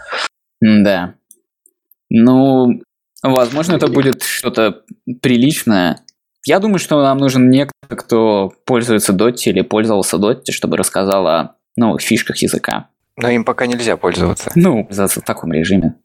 Да. 0.61 1.15
Ну, 2.09 2.81
Возможно, 3.23 3.75
это 3.75 3.87
будет 3.87 4.23
что-то 4.23 4.81
приличное. 5.21 6.01
Я 6.45 6.59
думаю, 6.59 6.79
что 6.79 7.01
нам 7.01 7.19
нужен 7.19 7.49
некто, 7.49 7.95
кто 7.95 8.53
пользуется 8.65 9.13
Dotty 9.13 9.45
или 9.45 9.61
пользовался 9.61 10.17
Dotty, 10.17 10.51
чтобы 10.51 10.77
рассказал 10.77 11.27
о 11.27 11.55
новых 11.75 12.01
фишках 12.01 12.37
языка. 12.37 12.87
Но 13.17 13.29
им 13.29 13.43
пока 13.43 13.67
нельзя 13.67 13.97
пользоваться. 13.97 14.51
Ну, 14.55 14.87
в 14.89 15.21
таком 15.21 15.53
режиме. 15.53 15.95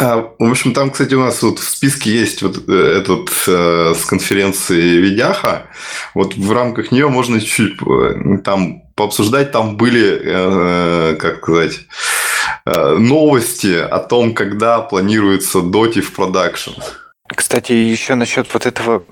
А, 0.00 0.32
в 0.38 0.50
общем, 0.50 0.72
там, 0.72 0.90
кстати, 0.90 1.14
у 1.14 1.20
нас 1.20 1.42
вот 1.42 1.58
в 1.58 1.68
списке 1.68 2.10
есть 2.10 2.42
вот 2.42 2.68
э, 2.68 2.72
этот 2.72 3.30
э, 3.46 3.94
с 3.94 4.04
конференции 4.04 4.96
Видяха. 4.96 5.66
Вот 6.14 6.36
в 6.36 6.52
рамках 6.52 6.90
нее 6.90 7.08
можно 7.08 7.40
чуть 7.40 7.76
э, 7.82 8.38
там 8.44 8.82
пообсуждать. 8.96 9.52
Там 9.52 9.76
были, 9.76 10.20
э, 10.24 11.16
как 11.16 11.38
сказать, 11.38 11.74
э, 11.74 11.78
новости 12.66 13.78
о 13.78 13.98
том, 13.98 14.34
когда 14.34 14.80
планируется 14.80 15.60
доти 15.60 16.00
в 16.00 16.14
продакшн. 16.14 16.72
Кстати, 17.28 17.72
еще 17.72 18.14
насчет 18.14 18.52
вот 18.52 18.66
этого 18.66 19.04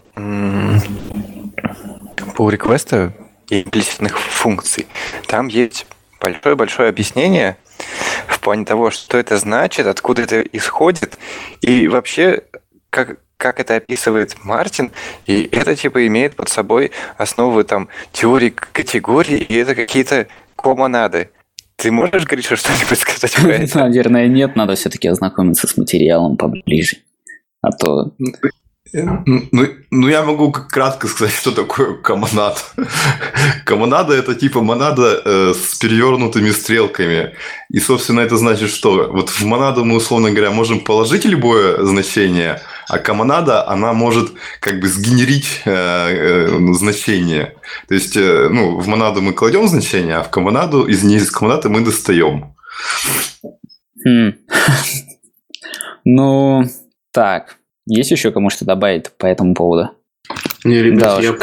pull 2.35 2.50
реквеста 2.50 3.12
и 3.50 3.62
имплиситных 3.62 4.18
функций. 4.18 4.87
Там 5.26 5.49
есть 5.49 5.87
большое-большое 6.21 6.88
объяснение 6.88 7.56
в 8.26 8.40
плане 8.40 8.64
того, 8.64 8.90
что 8.90 9.18
это 9.18 9.37
значит, 9.37 9.87
откуда 9.87 10.23
это 10.23 10.40
исходит, 10.40 11.18
и 11.61 11.88
вообще, 11.88 12.44
как, 12.90 13.18
как 13.37 13.61
это 13.61 13.76
описывает 13.76 14.37
Мартин, 14.44 14.92
и 15.26 15.49
это 15.52 15.75
типа 15.76 16.06
имеет 16.06 16.37
под 16.37 16.49
собой 16.49 16.92
основы 17.18 17.64
там 17.64 17.88
теории 18.12 18.50
категорий, 18.50 19.38
и 19.38 19.56
это 19.56 19.75
какие-то 19.75 20.28
комонады. 20.56 21.30
Ты 21.76 21.91
можешь, 21.91 22.26
Гриша, 22.26 22.57
что-нибудь 22.57 22.99
сказать 22.99 23.35
про 23.35 23.49
это? 23.55 23.79
Наверное, 23.79 24.29
нет, 24.29 24.57
надо 24.57 24.75
все-таки 24.75 25.09
ознакомиться 25.09 25.67
с 25.67 25.76
материалом 25.76 26.37
поближе. 26.37 26.99
А 27.61 27.71
то 27.71 28.12
ну, 28.93 29.69
ну, 29.91 30.09
я 30.09 30.23
могу 30.23 30.53
кратко 30.53 31.07
сказать, 31.09 31.35
что 31.41 31.53
такое 31.53 31.95
комонада. 31.95 32.59
Комонада– 33.65 34.15
это 34.15 34.35
типа 34.35 34.61
монада 34.61 35.23
э, 35.25 35.55
с 35.55 35.79
перевернутыми 35.79 36.51
стрелками. 36.51 37.35
И, 37.71 37.79
собственно, 37.79 38.21
это 38.21 38.37
значит, 38.37 38.71
что 38.71 39.11
вот 39.11 39.31
в 39.31 39.45
монаду 39.45 39.85
мы, 39.85 39.97
условно 39.97 40.31
говоря, 40.31 40.51
можем 40.51 40.81
положить 40.81 41.25
любое 41.25 41.83
значение, 41.85 42.61
а 42.89 42.99
комонада, 42.99 43.67
она 43.67 43.93
может 43.93 44.33
как 44.61 44.81
бы 44.81 44.89
сгенерить 44.89 45.62
э, 45.65 45.71
э, 45.73 46.73
значение. 46.75 47.55
То 47.89 47.95
есть, 47.95 48.17
э, 48.17 48.49
ну, 48.51 48.79
в 48.79 48.89
монаду 48.89 49.23
мы 49.23 49.33
кладем 49.33 49.69
значение, 49.69 50.17
а 50.17 50.23
в 50.23 50.31
комонаду, 50.31 50.85
из, 50.87 51.03
из 51.05 51.31
комонады 51.31 51.69
мы 51.69 51.81
достаем. 51.81 52.55
Хм. 54.05 54.35
Ну, 56.05 56.65
так, 57.12 57.59
Есть 57.87 58.11
еще 58.11 58.31
кому 58.31 58.51
что 58.51 58.65
добавить 58.65 59.11
по 59.19 59.27
этому 59.27 59.55
поводу? 59.55 59.91
Не, 60.65 60.83
ребят, 60.83 61.01
да, 61.01 61.21
я 61.21 61.33
уж. 61.33 61.39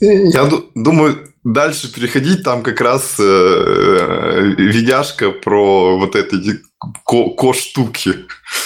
Я 0.00 0.44
ду- 0.44 0.66
думаю, 0.74 1.32
дальше 1.44 1.92
переходить, 1.92 2.42
там 2.44 2.62
как 2.62 2.80
раз 2.80 3.16
э, 3.18 3.22
э, 3.22 4.42
видяшка 4.58 5.30
про 5.30 5.98
вот 5.98 6.14
эти 6.14 6.60
ко- 7.04 7.30
ко-штуки. 7.30 8.10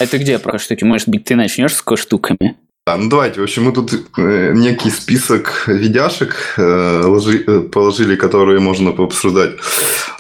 Это 0.01 0.19
где 0.19 0.39
про 0.41 0.59
штуки? 0.59 0.83
Может 0.85 1.09
быть, 1.09 1.25
ты 1.25 1.37
начнешь 1.37 1.75
с 1.75 1.83
ко-штуками? 1.83 2.57
Да, 2.85 2.97
ну 2.97 3.09
давайте, 3.09 3.41
в 3.41 3.45
общем, 3.45 3.63
мы 3.65 3.73
тут 3.73 3.93
э, 4.19 4.53
некий 4.57 4.91
список 4.91 5.69
видяшек 5.69 6.55
э, 6.57 7.03
э, 7.05 7.61
положили, 7.61 8.17
которые 8.17 8.59
можно 8.59 8.91
пообсуждать. 8.91 9.53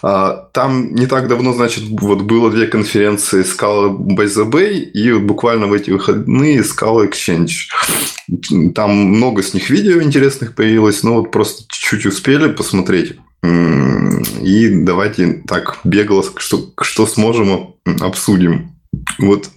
А, 0.01 0.49
там 0.53 0.95
не 0.95 1.07
так 1.07 1.27
давно, 1.27 1.55
значит, 1.55 1.83
вот 1.89 2.23
было 2.23 2.53
две 2.53 2.69
конференции 2.69 3.43
Scala 3.43 3.91
by 3.97 4.27
the 4.27 4.49
Bay 4.49 4.79
и 4.79 5.13
буквально 5.13 5.67
в 5.67 5.73
эти 5.73 5.91
выходные 5.91 6.61
Scala 6.61 7.11
Exchange. 7.11 8.73
Там 8.77 8.91
много 8.93 9.43
с 9.43 9.55
них 9.55 9.69
видео 9.69 10.01
интересных 10.01 10.55
появилось, 10.55 11.03
но 11.03 11.15
вот 11.15 11.33
просто 11.33 11.65
чуть-чуть 11.69 12.07
успели 12.07 12.49
посмотреть. 12.53 13.17
И 13.43 14.69
давайте 14.69 15.43
так 15.49 15.81
бегло, 15.83 16.25
что, 16.37 16.71
что 16.81 17.09
сможем, 17.09 17.75
обсудим. 18.01 18.77
Вот 19.19 19.49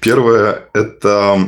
Первое– 0.00 0.62
это 0.74 1.38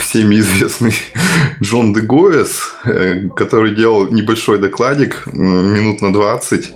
всеми 0.00 0.36
известный 0.36 0.94
Джон 1.62 1.92
де 1.92 2.00
Гоэс, 2.00 2.60
э, 2.84 3.28
который 3.36 3.74
делал 3.74 4.08
небольшой 4.10 4.58
докладик, 4.58 5.26
минут 5.26 6.02
на 6.02 6.12
20. 6.12 6.72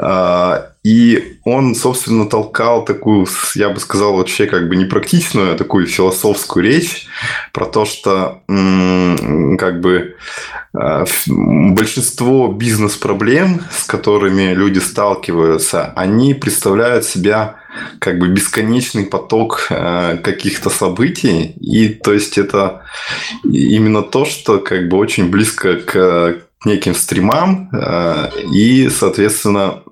А, 0.00 0.72
И 0.84 1.38
он, 1.44 1.74
собственно, 1.74 2.26
толкал 2.28 2.84
такую, 2.84 3.26
я 3.54 3.70
бы 3.70 3.80
сказал, 3.80 4.16
вообще 4.16 4.46
как 4.46 4.68
бы 4.68 4.76
не 4.76 4.84
практичную, 4.84 5.54
а 5.54 5.56
такую 5.56 5.86
философскую 5.86 6.64
речь 6.64 7.06
про 7.52 7.66
то, 7.66 7.84
что 7.84 8.42
как 8.46 9.80
бы 9.80 10.16
ф- 10.74 11.24
большинство 11.28 12.48
бизнес-проблем, 12.48 13.62
с 13.70 13.84
которыми 13.84 14.52
люди 14.54 14.78
сталкиваются, 14.80 15.92
они 15.96 16.34
представляют 16.34 17.04
себя 17.04 17.56
как 18.00 18.18
бы 18.18 18.28
бесконечный 18.28 19.06
поток 19.06 19.66
э, 19.70 20.18
каких-то 20.22 20.70
событий. 20.70 21.54
И 21.60 21.88
то 21.88 22.12
есть 22.12 22.38
это 22.38 22.82
именно 23.44 24.02
то, 24.02 24.24
что 24.24 24.58
как 24.58 24.88
бы 24.88 24.96
очень 24.96 25.30
близко 25.30 25.76
к 25.76 26.36
неким 26.64 26.94
стримам. 26.94 27.70
э, 27.72 28.30
и, 28.52 28.88
соответственно, 28.88 29.82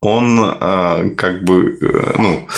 он 0.00 0.40
э, 0.40 1.10
как 1.16 1.44
бы, 1.44 1.78
ну, 2.18 2.48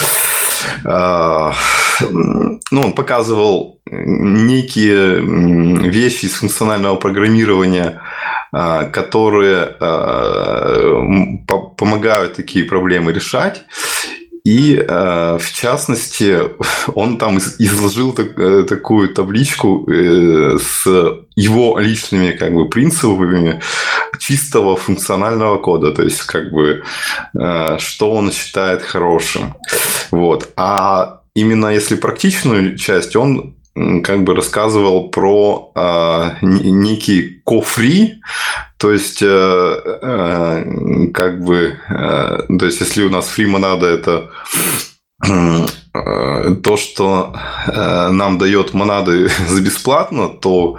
ну, 2.71 2.81
он 2.81 2.93
показывал 2.95 3.81
некие 3.87 5.21
вещи 5.89 6.25
из 6.27 6.33
функционального 6.33 6.97
программирования, 6.97 8.01
которые 8.51 9.77
помогают 11.77 12.35
такие 12.35 12.65
проблемы 12.65 13.13
решать. 13.13 13.65
И, 14.45 14.77
э, 14.77 15.39
в 15.41 15.53
частности, 15.53 16.39
он 16.95 17.17
там 17.19 17.39
из- 17.39 17.57
изложил 17.59 18.13
так- 18.13 18.39
э, 18.39 18.65
такую 18.65 19.09
табличку 19.09 19.87
э, 19.91 20.59
с 20.59 20.87
его 21.37 21.79
личными 21.79 22.33
как 22.33 22.53
бы 22.53 22.69
принципами 22.69 23.61
чистого 24.19 24.77
функционального 24.77 25.59
кода, 25.59 25.93
то 25.93 26.03
есть 26.03 26.23
как 26.23 26.51
бы 26.53 26.83
э, 27.35 27.79
что 27.79 28.11
он 28.13 28.33
считает 28.33 28.83
хорошим. 28.83 29.55
Вот. 30.11 30.51
А 30.57 31.21
именно 31.35 31.69
если 31.69 31.97
практичную 31.97 32.77
часть, 32.77 33.17
он 33.17 33.55
как 34.05 34.23
бы 34.23 34.35
рассказывал 34.37 35.09
про 35.09 35.73
э, 35.75 36.31
некий 36.43 37.41
кофри, 37.45 38.21
то 38.85 38.93
есть, 38.93 39.23
э, 39.23 39.27
э, 39.27 41.07
как 41.15 41.43
бы, 41.43 41.79
э, 41.89 42.57
то 42.59 42.67
есть, 42.67 42.81
если 42.81 43.03
у 43.05 43.09
нас 43.09 43.29
фри 43.29 43.47
монада 43.47 43.87
это 43.87 44.31
то, 45.95 46.77
что 46.77 47.37
э, 47.69 48.09
нам 48.09 48.37
дает 48.39 48.75
монады 48.75 49.29
за 49.49 49.61
бесплатно, 49.61 50.29
то 50.29 50.77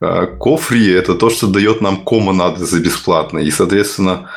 э, 0.00 0.26
кофри 0.38 0.92
это 0.92 1.14
то, 1.14 1.30
что 1.30 1.48
дает 1.48 1.80
нам 1.80 2.04
комонады 2.04 2.64
за 2.64 2.78
бесплатно. 2.78 3.40
И, 3.40 3.50
соответственно, 3.50 4.30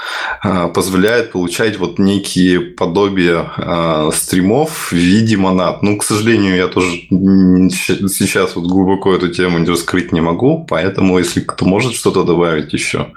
э, 0.43 0.67
позволяет 0.73 1.31
получать 1.31 1.77
вот 1.77 1.99
некие 1.99 2.59
подобия 2.59 3.51
э, 3.57 4.09
стримов 4.15 4.91
в 4.91 4.93
виде 4.93 5.37
монад. 5.37 5.83
Ну, 5.83 5.97
к 5.97 6.03
сожалению, 6.03 6.55
я 6.55 6.67
тоже 6.67 6.97
сейчас 8.09 8.55
вот 8.55 8.65
глубоко 8.65 9.13
эту 9.13 9.27
тему 9.29 9.59
не 9.59 9.69
раскрыть 9.69 10.11
не 10.11 10.21
могу, 10.21 10.65
поэтому, 10.67 11.19
если 11.19 11.41
кто 11.41 11.65
может 11.65 11.93
что-то 11.93 12.23
добавить 12.23 12.73
еще, 12.73 13.11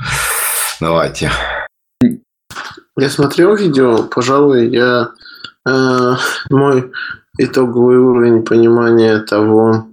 давайте. 0.78 1.30
Я 2.98 3.08
смотрел 3.08 3.54
видео, 3.54 4.02
пожалуй, 4.02 4.68
я 4.68 5.10
э, 5.68 6.16
мой 6.50 6.90
итоговый 7.38 7.98
уровень 7.98 8.42
понимания 8.42 9.20
того, 9.20 9.86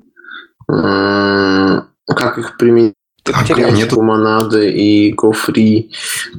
э, 0.70 1.82
как 2.08 2.38
их 2.38 2.58
применить 2.58 2.94
Так, 3.24 3.48
к 3.48 3.72
нету 3.72 4.02
монады 4.02 4.72
и 4.72 5.14
GoFree, 5.14 5.90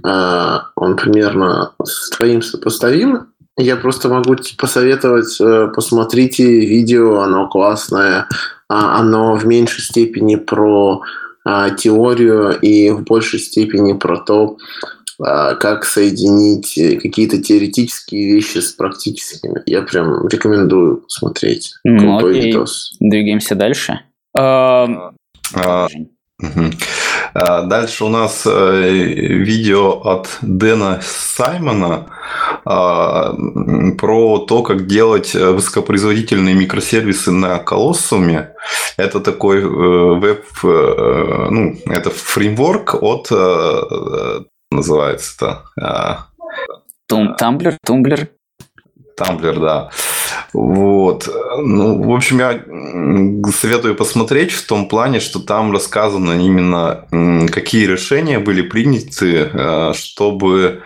э, 0.05 0.59
он 0.75 0.97
примерно 0.97 1.73
с 1.83 2.11
твоим 2.11 2.43
сопоставим. 2.43 3.29
Я 3.59 3.77
просто 3.77 4.09
могу 4.09 4.35
тебе 4.37 4.57
посоветовать, 4.59 5.41
э, 5.41 5.69
посмотрите 5.75 6.45
видео, 6.45 7.21
оно 7.21 7.49
классное, 7.49 8.29
а 8.69 8.99
оно 8.99 9.35
в 9.35 9.47
меньшей 9.47 9.83
степени 9.83 10.37
про 10.37 11.03
а, 11.49 11.71
теорию 11.71 12.59
и 12.61 12.91
в 12.91 13.05
большей 13.05 13.39
степени 13.39 13.93
про 13.93 14.19
то, 14.19 14.57
а, 14.83 14.96
как 15.19 15.85
соединить 15.85 16.77
э, 16.77 16.97
какие-то 16.97 17.43
теоретические 17.43 18.35
вещи 18.35 18.59
с 18.59 18.73
практическими. 18.73 19.63
Я 19.67 19.83
прям 19.83 20.29
рекомендую 20.29 21.05
смотреть. 21.09 21.73
Ну, 21.85 22.19
Крутой 22.19 22.39
окей. 22.39 22.47
видос. 22.47 22.97
Двигаемся 23.01 23.55
дальше. 23.55 24.01
А, 24.37 25.13
А. 25.55 25.89
А, 27.33 27.63
Дальше 27.63 28.05
у 28.05 28.09
нас 28.09 28.47
э, 28.47 28.81
видео 28.81 29.93
от 29.93 30.39
Дэна 30.43 31.01
Саймона 31.03 32.07
а, 32.65 33.35
про 33.99 34.39
то, 34.39 34.63
как 34.63 34.87
делать 34.87 35.35
э, 35.35 35.51
высокопроизводительные 35.51 36.55
микросервисы 36.55 37.31
на 37.31 37.59
колоссуме. 37.59 38.55
Это 38.97 39.21
такой 39.21 39.63
веб, 39.63 40.45
ну, 40.63 41.77
это 41.87 42.11
фреймворк 42.11 43.03
от, 43.03 43.31
э, 44.77 44.81
э, 44.81 44.81
называется 44.81 45.35
это, 45.37 45.63
а, 45.81 46.27
Тум- 47.09 47.35
Tumblr, 47.37 47.77
Tumblr. 47.85 48.29
Tumblr, 49.17 49.61
да. 49.61 49.91
Вот. 50.53 51.29
Ну, 51.59 52.03
в 52.03 52.15
общем, 52.15 52.39
я 52.39 52.63
советую 53.53 53.95
посмотреть 53.95 54.53
в 54.53 54.67
том 54.67 54.89
плане, 54.89 55.21
что 55.21 55.39
там 55.41 55.73
рассказано 55.73 56.33
именно, 56.33 57.07
какие 57.51 57.87
решения 57.87 58.39
были 58.39 58.63
приняты, 58.63 59.51
э, 59.53 59.93
чтобы 59.95 60.83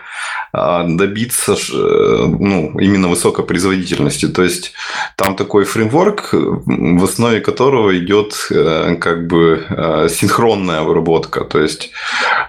добиться 0.53 1.55
ш- 1.55 1.73
э, 1.73 2.25
ну, 2.39 2.77
именно 2.79 3.07
высокой 3.07 3.45
производительности. 3.45 4.27
То 4.27 4.43
есть 4.43 4.73
там 5.15 5.35
такой 5.35 5.63
фреймворк, 5.63 6.29
в 6.33 7.03
основе 7.03 7.39
которого 7.39 7.97
идет 7.97 8.33
э, 8.51 8.95
как 8.99 9.27
бы 9.27 9.65
асинхронная 9.69 10.81
обработка. 10.81 11.41
То 11.45 11.59
есть 11.61 11.91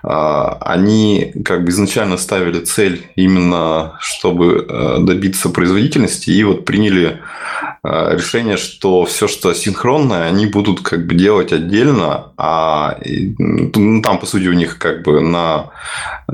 а, 0.02 0.58
они 0.60 1.32
как 1.44 1.64
бы 1.64 1.70
изначально 1.70 2.16
ставили 2.16 2.60
цель 2.60 3.06
именно, 3.16 3.96
чтобы 4.00 4.66
добиться 5.00 5.48
производительности, 5.50 6.30
и 6.30 6.42
вот 6.44 6.64
приняли 6.64 7.20
решение, 7.84 8.56
что 8.56 9.04
все, 9.04 9.28
что 9.28 9.54
синхронное, 9.54 10.28
они 10.28 10.46
будут 10.46 10.80
как 10.80 11.06
бы 11.06 11.14
делать 11.14 11.52
отдельно, 11.52 12.32
а 12.36 12.96
ну, 13.38 14.02
там, 14.02 14.18
по 14.18 14.26
сути, 14.26 14.48
у 14.48 14.52
них 14.52 14.78
как 14.78 15.02
бы 15.02 15.20
на, 15.20 15.70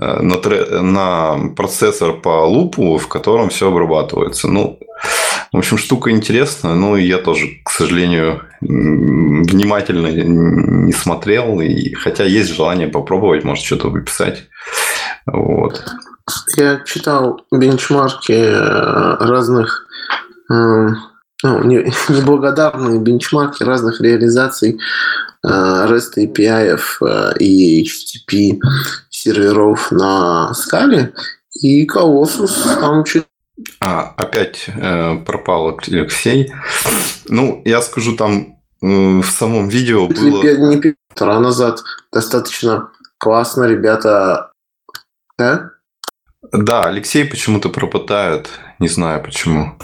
на, 0.01 0.37
тре- 0.37 0.81
на 0.81 1.51
процессор 1.57 2.21
по 2.21 2.47
лупу, 2.47 2.97
в 2.99 3.09
котором 3.09 3.49
все 3.49 3.69
обрабатывается. 3.69 4.49
Ну, 4.49 4.79
в 5.53 5.57
общем, 5.59 5.79
штука 5.79 6.11
интересная, 6.11 6.75
ну, 6.75 6.97
и 6.97 7.05
я 7.05 7.19
тоже, 7.19 7.61
к 7.65 7.71
сожалению, 7.71 8.43
внимательно 8.61 10.09
не 10.09 10.93
смотрел, 10.93 11.61
и, 11.61 11.95
хотя 11.95 12.25
есть 12.25 12.55
желание 12.55 12.89
попробовать, 12.89 13.45
может, 13.45 13.65
что-то 13.65 13.89
выписать. 13.89 14.45
Вот. 15.27 15.85
Я 16.57 16.81
читал 16.85 17.41
бенчмарки 17.51 18.33
э, 18.33 19.17
разных 19.21 19.87
э, 20.51 20.89
ну, 21.43 21.65
не- 21.65 21.93
неблагодарные 22.09 23.01
бенчмарки 23.01 23.63
разных 23.63 24.01
реализаций 24.01 24.79
э, 25.45 25.49
REST 25.49 26.19
API 26.19 26.79
э, 27.01 27.39
и 27.39 27.85
HTTP 27.85 28.59
серверов 29.19 29.91
на 29.91 30.53
скале. 30.55 31.13
И 31.61 31.87
Colossus 31.87 32.81
там 32.81 33.05
чуть 33.05 33.27
А, 33.81 34.15
опять 34.17 34.67
э, 34.69 35.17
пропал 35.27 35.77
Алексей. 35.87 36.53
Ну, 37.29 37.63
я 37.65 37.83
скажу, 37.83 38.17
там 38.17 38.59
э, 38.81 38.87
в 39.21 39.27
самом 39.27 39.69
видео 39.69 40.07
было... 40.07 40.43
Не, 40.43 40.77
не 40.77 40.95
полтора 41.09 41.41
назад 41.41 41.83
достаточно 42.13 42.91
классно 43.19 43.65
ребята... 43.65 44.53
Да? 45.37 45.71
Да, 46.53 46.85
Алексей 46.85 47.25
почему-то 47.25 47.69
пропадает. 47.69 48.49
Не 48.79 48.89
знаю 48.89 49.23
почему. 49.23 49.77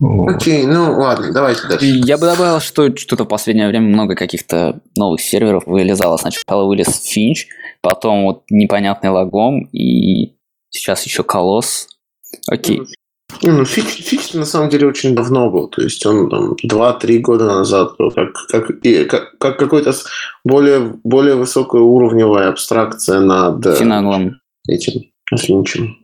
Окей, 0.00 0.66
ну 0.66 0.98
ладно, 1.00 1.32
давайте 1.32 1.66
дальше. 1.66 1.84
Я 1.86 2.16
бы 2.16 2.26
добавил, 2.26 2.60
что 2.60 2.96
что-то 2.96 3.24
в 3.24 3.28
последнее 3.28 3.68
время 3.68 3.88
много 3.88 4.14
каких-то 4.14 4.80
новых 4.96 5.20
серверов 5.20 5.64
вылезало. 5.66 6.16
Сначала 6.16 6.64
вылез 6.66 7.02
Финч, 7.02 7.48
потом 7.84 8.24
вот 8.24 8.44
непонятный 8.50 9.10
лагом, 9.10 9.68
и 9.72 10.34
сейчас 10.70 11.04
еще 11.04 11.22
Колосс. 11.22 11.86
Окей. 12.48 12.82
Ну 13.42 13.64
фич, 13.64 13.84
фич 13.84 14.32
на 14.34 14.44
самом 14.44 14.70
деле 14.70 14.86
очень 14.86 15.14
давно 15.14 15.50
был, 15.50 15.68
то 15.68 15.82
есть 15.82 16.04
он 16.06 16.30
там 16.30 16.56
2-3 16.64 17.18
года 17.18 17.46
назад 17.46 17.96
был, 17.98 18.10
как, 18.10 18.32
как, 18.48 18.70
и, 18.82 19.04
как, 19.04 19.38
как 19.38 19.58
какой-то 19.58 19.92
более, 20.44 20.94
более 21.04 21.34
высокоуровневая 21.34 22.48
абстракция 22.48 23.20
над 23.20 23.64
э, 23.66 23.76
Финаглом. 23.76 24.40
этим 24.68 25.02
Финчем. 25.36 25.96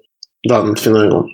Да, 0.45 0.63
над 0.63 0.79
Финаглом. 0.79 1.33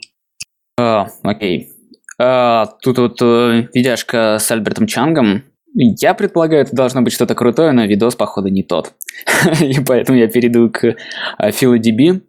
А, 0.79 1.09
окей. 1.23 1.73
А, 2.19 2.67
тут 2.83 2.99
вот 2.99 3.23
э, 3.23 3.69
видяшка 3.73 4.39
с 4.39 4.51
Альбертом 4.51 4.87
Чангом. 4.87 5.45
Я 5.79 6.15
предполагаю, 6.15 6.63
это 6.63 6.75
должно 6.75 7.03
быть 7.03 7.13
что-то 7.13 7.35
крутое, 7.35 7.73
но 7.73 7.85
видос, 7.85 8.17
походу, 8.17 8.49
не 8.49 8.63
тот. 8.63 8.95
И 9.61 9.79
поэтому 9.87 10.17
я 10.17 10.27
перейду 10.27 10.71
к 10.71 10.85
э, 10.85 10.95
PhilaDB 11.39 12.23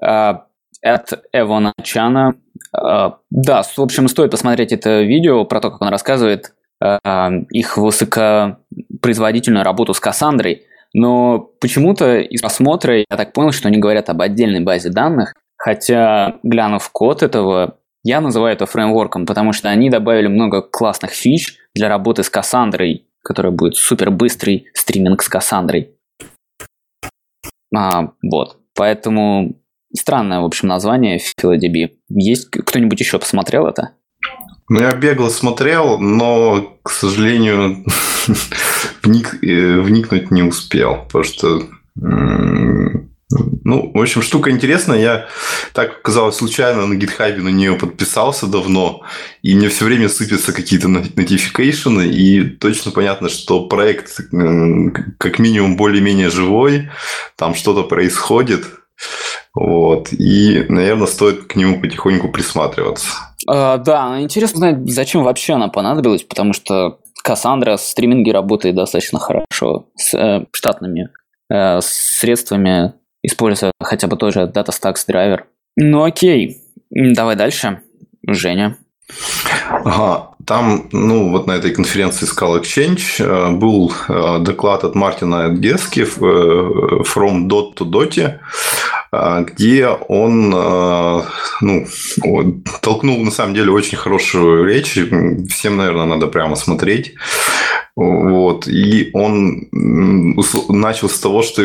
а, 0.00 0.46
от 0.82 1.12
Эвона 1.34 1.74
Чана. 1.82 2.34
А, 2.72 3.18
да, 3.30 3.62
в 3.62 3.78
общем, 3.78 4.08
стоит 4.08 4.30
посмотреть 4.30 4.72
это 4.72 5.02
видео 5.02 5.44
про 5.44 5.60
то, 5.60 5.70
как 5.70 5.82
он 5.82 5.88
рассказывает 5.88 6.54
а, 6.80 7.30
их 7.50 7.76
высокопроизводительную 7.76 9.64
работу 9.64 9.92
с 9.92 10.00
Кассандрой. 10.00 10.62
Но 10.94 11.50
почему-то 11.60 12.20
из 12.20 12.40
просмотра 12.40 12.98
я 12.98 13.04
так 13.16 13.34
понял, 13.34 13.52
что 13.52 13.68
они 13.68 13.76
говорят 13.76 14.08
об 14.08 14.22
отдельной 14.22 14.60
базе 14.60 14.88
данных, 14.88 15.34
хотя, 15.58 16.36
глянув 16.42 16.88
код 16.90 17.22
этого, 17.22 17.76
я 18.04 18.20
называю 18.20 18.54
это 18.54 18.66
фреймворком, 18.66 19.26
потому 19.26 19.52
что 19.52 19.70
они 19.70 19.90
добавили 19.90 20.28
много 20.28 20.62
классных 20.62 21.10
фич 21.10 21.56
для 21.74 21.88
работы 21.88 22.22
с 22.22 22.30
Кассандрой, 22.30 23.06
которая 23.22 23.52
будет 23.52 23.76
супер 23.76 24.10
быстрый 24.10 24.66
стриминг 24.74 25.22
с 25.22 25.28
Кассандрой. 25.28 25.90
А, 27.74 28.12
вот. 28.22 28.58
Поэтому 28.74 29.56
странное, 29.96 30.40
в 30.40 30.44
общем, 30.44 30.68
название 30.68 31.18
PhilaDB. 31.18 31.92
Есть 32.10 32.50
кто-нибудь 32.50 33.00
еще 33.00 33.18
посмотрел 33.18 33.66
это? 33.66 33.92
Ну, 34.68 34.80
я 34.80 34.94
бегло 34.94 35.28
смотрел, 35.28 35.98
но, 35.98 36.78
к 36.82 36.90
сожалению, 36.90 37.84
э, 39.02 39.80
вникнуть 39.80 40.30
не 40.30 40.42
успел, 40.42 41.04
потому 41.06 41.24
что 41.24 41.62
ну, 43.30 43.90
в 43.92 44.00
общем, 44.00 44.22
штука 44.22 44.50
интересная. 44.50 44.98
Я, 44.98 45.28
так 45.72 45.98
оказалось, 45.98 46.36
случайно 46.36 46.86
на 46.86 46.94
гитхабе 46.94 47.42
на 47.42 47.48
нее 47.48 47.74
подписался 47.74 48.46
давно, 48.46 49.02
и 49.42 49.54
мне 49.54 49.68
все 49.68 49.86
время 49.86 50.08
сыпятся 50.08 50.52
какие-то 50.52 50.88
нотификейшены, 50.88 52.06
и 52.06 52.42
точно 52.42 52.90
понятно, 52.90 53.28
что 53.28 53.66
проект 53.66 54.20
как 55.18 55.38
минимум 55.38 55.76
более-менее 55.76 56.30
живой, 56.30 56.90
там 57.36 57.54
что-то 57.54 57.82
происходит, 57.84 58.66
вот, 59.54 60.12
и, 60.12 60.64
наверное, 60.68 61.06
стоит 61.06 61.44
к 61.44 61.56
нему 61.56 61.80
потихоньку 61.80 62.28
присматриваться. 62.28 63.08
Uh, 63.48 63.76
да, 63.78 64.20
интересно 64.20 64.58
знать, 64.58 64.90
зачем 64.90 65.22
вообще 65.22 65.52
она 65.52 65.68
понадобилась, 65.68 66.22
потому 66.22 66.54
что 66.54 66.98
Кассандра 67.22 67.76
в 67.76 67.80
стриминге 67.80 68.32
работает 68.32 68.74
достаточно 68.74 69.18
хорошо 69.18 69.86
с 69.96 70.14
э, 70.14 70.44
штатными 70.52 71.08
э, 71.50 71.80
средствами 71.82 72.94
используя 73.24 73.72
хотя 73.80 74.06
бы 74.06 74.16
тоже 74.16 74.50
DataStax 74.54 74.96
драйвер. 75.08 75.46
Ну 75.76 76.04
окей, 76.04 76.62
давай 76.90 77.34
дальше. 77.34 77.80
Женя. 78.26 78.78
Ага, 79.68 80.30
там, 80.46 80.88
ну, 80.92 81.30
вот 81.30 81.46
на 81.46 81.52
этой 81.52 81.72
конференции 81.72 82.26
Scala 82.26 82.60
Exchange 82.60 83.24
э, 83.24 83.50
был 83.52 83.92
э, 84.08 84.38
доклад 84.40 84.84
от 84.84 84.94
Мартина 84.94 85.48
Гески 85.50 86.00
э, 86.00 86.04
From 86.04 87.48
Dot 87.48 87.74
to 87.76 87.84
Dot, 87.84 88.38
где 89.44 89.86
он 89.86 90.50
ну, 91.60 91.86
толкнул 92.80 93.24
на 93.24 93.30
самом 93.30 93.54
деле 93.54 93.70
очень 93.70 93.96
хорошую 93.96 94.64
речь. 94.64 94.98
Всем, 95.50 95.76
наверное, 95.76 96.06
надо 96.06 96.26
прямо 96.26 96.56
смотреть. 96.56 97.14
Вот. 97.94 98.66
И 98.66 99.10
он 99.12 99.68
начал 100.68 101.08
с 101.08 101.20
того, 101.20 101.42
что 101.42 101.62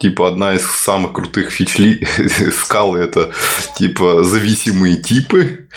типа 0.00 0.28
одна 0.28 0.54
из 0.54 0.66
самых 0.66 1.12
крутых 1.12 1.50
фичли 1.50 2.06
скалы 2.52 2.98
это 3.00 3.30
типа 3.76 4.24
зависимые 4.24 4.96
типы. 4.96 5.68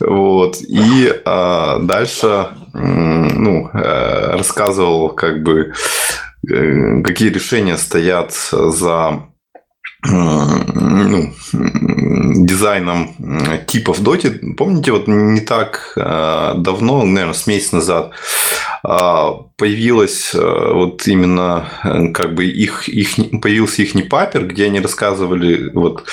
Вот. 0.00 0.56
И 0.60 1.12
а, 1.24 1.78
дальше 1.78 2.48
ну 2.74 3.70
э, 3.72 4.36
рассказывал 4.36 5.10
как 5.10 5.42
бы 5.42 5.72
э, 6.48 7.02
какие 7.02 7.30
решения 7.30 7.76
стоят 7.76 8.32
за 8.52 9.22
ну, 10.04 11.34
дизайном 12.44 13.14
типов 13.66 14.00
доти. 14.00 14.30
Помните, 14.56 14.92
вот 14.92 15.08
не 15.08 15.40
так 15.40 15.92
э, 15.96 16.54
давно, 16.56 17.04
наверное, 17.04 17.34
с 17.34 17.46
месяц 17.46 17.72
назад, 17.72 18.12
появилась 18.82 20.34
э, 20.34 20.72
вот 20.72 21.06
именно 21.08 21.68
э, 21.82 22.12
как 22.12 22.34
бы 22.34 22.44
их, 22.46 22.88
их 22.88 23.16
появился 23.42 23.82
их 23.82 23.94
не 23.94 24.02
папер, 24.02 24.46
где 24.46 24.66
они 24.66 24.80
рассказывали 24.80 25.70
вот 25.74 26.04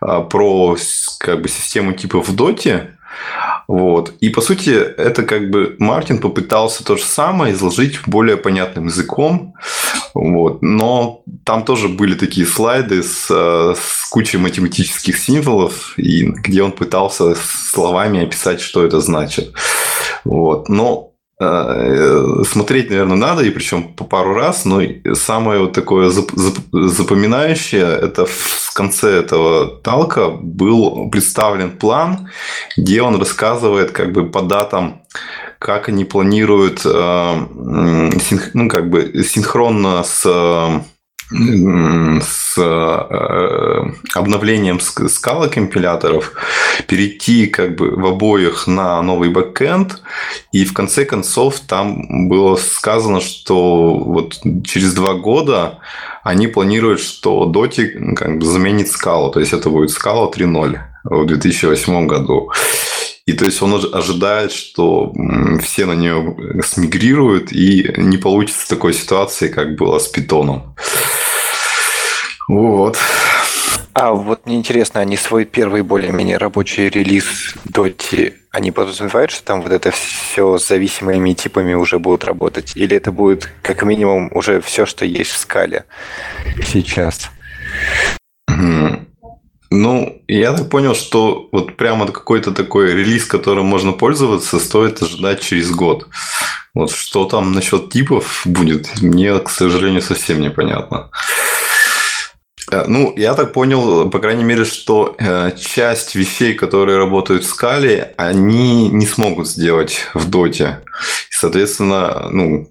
про 0.00 0.76
как 1.18 1.42
бы 1.42 1.48
систему 1.48 1.92
типов 1.92 2.28
в 2.28 2.34
доте, 2.34 2.98
вот. 3.68 4.14
И 4.20 4.30
по 4.30 4.40
сути, 4.40 4.70
это 4.70 5.22
как 5.22 5.50
бы 5.50 5.76
Мартин 5.78 6.18
попытался 6.18 6.84
то 6.84 6.96
же 6.96 7.04
самое 7.04 7.54
изложить 7.54 8.00
более 8.06 8.36
понятным 8.36 8.86
языком. 8.86 9.54
Вот. 10.14 10.62
Но 10.62 11.22
там 11.44 11.64
тоже 11.64 11.88
были 11.88 12.14
такие 12.14 12.46
слайды 12.46 13.02
с, 13.02 13.28
э, 13.30 13.74
с 13.76 14.08
кучей 14.10 14.38
математических 14.38 15.16
символов, 15.16 15.94
и 15.96 16.24
где 16.24 16.62
он 16.62 16.72
пытался 16.72 17.34
словами 17.36 18.24
описать, 18.24 18.60
что 18.60 18.84
это 18.84 19.00
значит. 19.00 19.52
Вот. 20.24 20.68
Но 20.68 21.09
смотреть, 21.40 22.90
наверное, 22.90 23.16
надо, 23.16 23.42
и 23.42 23.50
причем 23.50 23.94
по 23.94 24.04
пару 24.04 24.34
раз, 24.34 24.66
но 24.66 24.82
самое 25.14 25.60
вот 25.60 25.72
такое 25.72 26.10
запоминающее, 26.10 27.86
это 27.86 28.26
в 28.26 28.74
конце 28.74 29.10
этого 29.10 29.66
талка 29.66 30.28
был 30.28 31.08
представлен 31.10 31.70
план, 31.70 32.28
где 32.76 33.00
он 33.00 33.18
рассказывает 33.18 33.90
как 33.90 34.12
бы 34.12 34.26
по 34.26 34.42
датам, 34.42 35.02
как 35.58 35.88
они 35.88 36.04
планируют 36.04 36.82
э, 36.84 37.46
ну, 38.52 38.68
как 38.68 38.90
бы 38.90 39.24
синхронно 39.24 40.02
с 40.04 40.26
с 41.30 42.58
э, 42.58 43.80
обновлением 44.14 44.80
скала 44.80 45.48
компиляторов 45.48 46.32
перейти 46.86 47.46
как 47.46 47.76
бы 47.76 47.90
в 47.90 48.06
обоих 48.06 48.66
на 48.66 49.00
новый 49.02 49.30
бэкэнд. 49.30 50.02
И 50.52 50.64
в 50.64 50.72
конце 50.72 51.04
концов 51.04 51.60
там 51.60 52.28
было 52.28 52.56
сказано, 52.56 53.20
что 53.20 53.96
вот 53.98 54.40
через 54.64 54.92
два 54.94 55.14
года 55.14 55.78
они 56.24 56.48
планируют, 56.48 57.00
что 57.00 57.50
Doti 57.50 58.14
как 58.14 58.38
бы 58.38 58.46
заменит 58.46 58.88
скалу. 58.88 59.30
То 59.30 59.40
есть 59.40 59.52
это 59.52 59.70
будет 59.70 59.90
скала 59.90 60.28
3.0 60.30 60.78
в 61.04 61.26
2008 61.26 62.06
году. 62.06 62.50
И 63.26 63.32
то 63.32 63.44
есть 63.44 63.62
он 63.62 63.74
ожидает, 63.92 64.52
что 64.52 65.12
все 65.62 65.86
на 65.86 65.92
нее 65.92 66.62
смигрируют, 66.64 67.52
и 67.52 67.92
не 67.96 68.16
получится 68.16 68.68
такой 68.68 68.94
ситуации, 68.94 69.48
как 69.48 69.76
было 69.76 69.98
с 69.98 70.08
питоном. 70.08 70.74
Вот. 72.48 72.98
А 73.92 74.12
вот 74.12 74.46
мне 74.46 74.56
интересно, 74.56 75.00
они 75.00 75.16
свой 75.16 75.44
первый 75.44 75.82
более-менее 75.82 76.38
рабочий 76.38 76.88
релиз 76.88 77.54
Доти, 77.64 78.34
они 78.50 78.72
подразумевают, 78.72 79.30
что 79.30 79.44
там 79.44 79.62
вот 79.62 79.72
это 79.72 79.90
все 79.90 80.58
с 80.58 80.66
зависимыми 80.66 81.34
типами 81.34 81.74
уже 81.74 81.98
будут 81.98 82.24
работать? 82.24 82.72
Или 82.76 82.96
это 82.96 83.12
будет 83.12 83.50
как 83.62 83.82
минимум 83.82 84.30
уже 84.34 84.60
все, 84.60 84.86
что 84.86 85.04
есть 85.04 85.30
в 85.30 85.36
скале 85.36 85.84
сейчас? 86.66 87.30
Ну, 89.72 90.22
я 90.26 90.52
так 90.52 90.68
понял, 90.68 90.94
что 90.94 91.48
вот 91.52 91.76
прямо 91.76 92.06
какой-то 92.06 92.50
такой 92.50 92.92
релиз, 92.92 93.24
которым 93.24 93.66
можно 93.66 93.92
пользоваться, 93.92 94.58
стоит 94.58 95.00
ожидать 95.02 95.40
через 95.40 95.70
год. 95.70 96.08
Вот 96.74 96.90
что 96.90 97.24
там 97.24 97.52
насчет 97.52 97.90
типов 97.90 98.42
будет, 98.44 99.00
мне, 99.00 99.38
к 99.38 99.48
сожалению, 99.48 100.02
совсем 100.02 100.40
непонятно. 100.40 101.10
Э, 102.70 102.84
ну, 102.86 103.12
я 103.16 103.34
так 103.34 103.52
понял, 103.52 104.10
по 104.10 104.18
крайней 104.18 104.44
мере, 104.44 104.64
что 104.64 105.14
э, 105.18 105.50
часть 105.58 106.14
вещей, 106.14 106.54
которые 106.54 106.98
работают 106.98 107.44
в 107.44 107.48
скале, 107.48 108.14
они 108.16 108.88
не 108.88 109.06
смогут 109.06 109.48
сделать 109.48 110.06
в 110.14 110.30
доте. 110.30 110.80
Соответственно, 111.30 112.28
ну, 112.30 112.66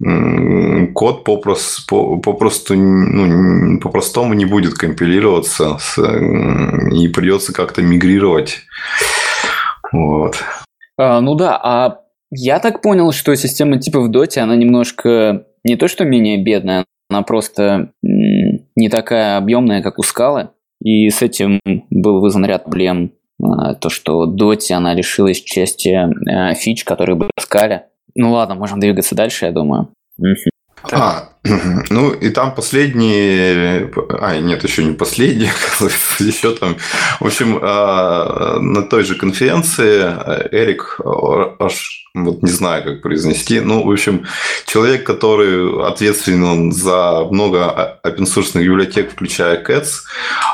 код 0.93 1.23
попросту, 1.23 2.21
попросту 2.23 2.75
ну, 2.75 3.79
по-простому 3.79 4.35
не 4.35 4.45
будет 4.45 4.75
компилироваться 4.75 5.79
и 5.97 7.07
придется 7.07 7.51
как-то 7.51 7.81
мигрировать. 7.81 8.59
Вот. 9.91 10.43
А, 10.97 11.19
ну 11.19 11.33
да, 11.33 11.59
а 11.63 12.01
я 12.31 12.59
так 12.59 12.81
понял, 12.81 13.11
что 13.11 13.35
система 13.35 13.79
типа 13.79 14.01
в 14.01 14.09
доте, 14.09 14.41
она 14.41 14.55
немножко 14.55 15.45
не 15.63 15.75
то 15.75 15.87
что 15.87 16.05
менее 16.05 16.37
бедная, 16.37 16.85
она 17.09 17.23
просто 17.23 17.91
не 18.79 18.89
такая 18.89 19.37
объемная, 19.37 19.81
как 19.81 19.99
у 19.99 20.03
скалы. 20.03 20.49
И 20.81 21.09
с 21.09 21.21
этим 21.21 21.59
был 21.89 22.21
вызван 22.21 22.45
ряд 22.45 22.63
проблем. 22.63 23.11
А, 23.41 23.75
то, 23.75 23.89
что 23.89 24.25
Доти, 24.25 24.73
она 24.73 24.93
лишилась 24.93 25.41
части 25.41 25.89
э, 25.89 26.55
фич, 26.55 26.83
которые 26.83 27.15
были 27.15 27.31
в 27.35 27.41
скале. 27.41 27.87
Ну 28.15 28.31
ладно, 28.31 28.55
можем 28.55 28.79
двигаться 28.79 29.15
дальше, 29.15 29.45
я 29.45 29.51
думаю. 29.51 29.89
А, 30.91 31.28
ну 31.43 32.11
и 32.11 32.29
там 32.29 32.53
последние, 32.53 33.91
а 34.19 34.37
нет, 34.39 34.63
еще 34.63 34.83
не 34.83 34.93
последние, 34.93 35.51
еще 36.19 36.55
там, 36.55 36.75
в 37.19 37.25
общем, 37.25 37.59
а, 37.61 38.59
на 38.59 38.83
той 38.83 39.03
же 39.03 39.15
конференции 39.15 40.01
Эрик 40.51 40.99
аж 41.59 41.99
вот 42.15 42.41
не 42.41 42.49
знаю, 42.49 42.83
как 42.83 43.01
произнести. 43.01 43.59
Ну, 43.59 43.83
в 43.83 43.91
общем, 43.91 44.25
человек, 44.65 45.05
который 45.05 45.87
ответственен 45.87 46.71
за 46.71 47.25
много 47.29 47.99
open 48.03 48.25
source 48.25 48.59
библиотек, 48.59 49.11
включая 49.11 49.63
Cats, 49.63 50.01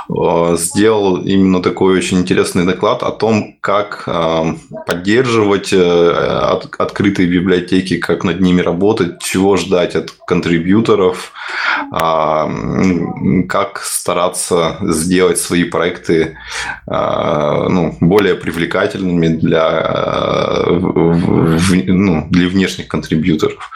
э, 0.09 0.57
сделал 0.57 1.17
именно 1.17 1.61
такой 1.61 1.97
очень 1.97 2.19
интересный 2.19 2.65
доклад 2.65 3.03
о 3.03 3.11
том, 3.11 3.55
как 3.61 4.03
э, 4.07 4.53
поддерживать 4.85 5.71
э, 5.71 6.59
открытые 6.77 7.27
библиотеки, 7.27 7.97
как 7.97 8.23
над 8.23 8.41
ними 8.41 8.61
работать, 8.61 9.21
чего 9.21 9.55
ждать 9.57 9.95
от 9.95 10.11
контрибьюторов, 10.27 10.74
а, 11.91 12.49
как 13.47 13.81
стараться 13.83 14.77
сделать 14.81 15.37
свои 15.37 15.63
проекты 15.63 16.37
ну, 16.87 17.97
более 17.99 18.35
привлекательными 18.35 19.27
для 19.27 20.65
ну, 20.67 22.27
для 22.29 22.47
внешних 22.47 22.87
контрибьюторов. 22.87 23.71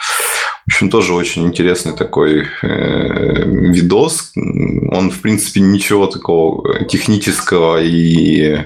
В 0.70 0.72
общем, 0.72 0.92
тоже 0.92 1.14
очень 1.14 1.46
интересный 1.48 1.94
такой 1.94 2.46
э, 2.62 3.44
видос. 3.44 4.34
Он, 4.36 5.10
в 5.10 5.20
принципе, 5.20 5.62
ничего 5.62 6.06
такого 6.06 6.86
технического 6.86 7.82
и 7.82 8.42
э, 8.42 8.66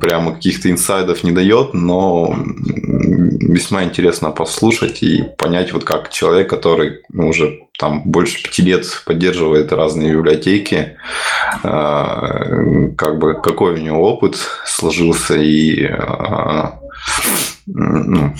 прямо 0.00 0.34
каких-то 0.34 0.70
инсайдов 0.70 1.24
не 1.24 1.32
дает, 1.32 1.74
но 1.74 2.34
весьма 2.36 3.84
интересно 3.84 4.30
послушать 4.30 5.02
и 5.02 5.24
понять, 5.38 5.72
вот 5.72 5.84
как 5.84 6.10
человек, 6.10 6.48
который 6.50 7.00
ну, 7.10 7.28
уже 7.28 7.60
там 7.78 8.02
больше 8.04 8.42
пяти 8.42 8.62
лет 8.62 8.86
поддерживает 9.04 9.72
разные 9.72 10.12
библиотеки, 10.12 10.96
э, 11.62 12.88
как 12.96 13.18
бы 13.18 13.40
какой 13.42 13.74
у 13.74 13.78
него 13.78 14.12
опыт 14.12 14.36
сложился 14.64 15.36
и 15.36 15.84
э, 15.84 16.64
ну, 17.66 18.34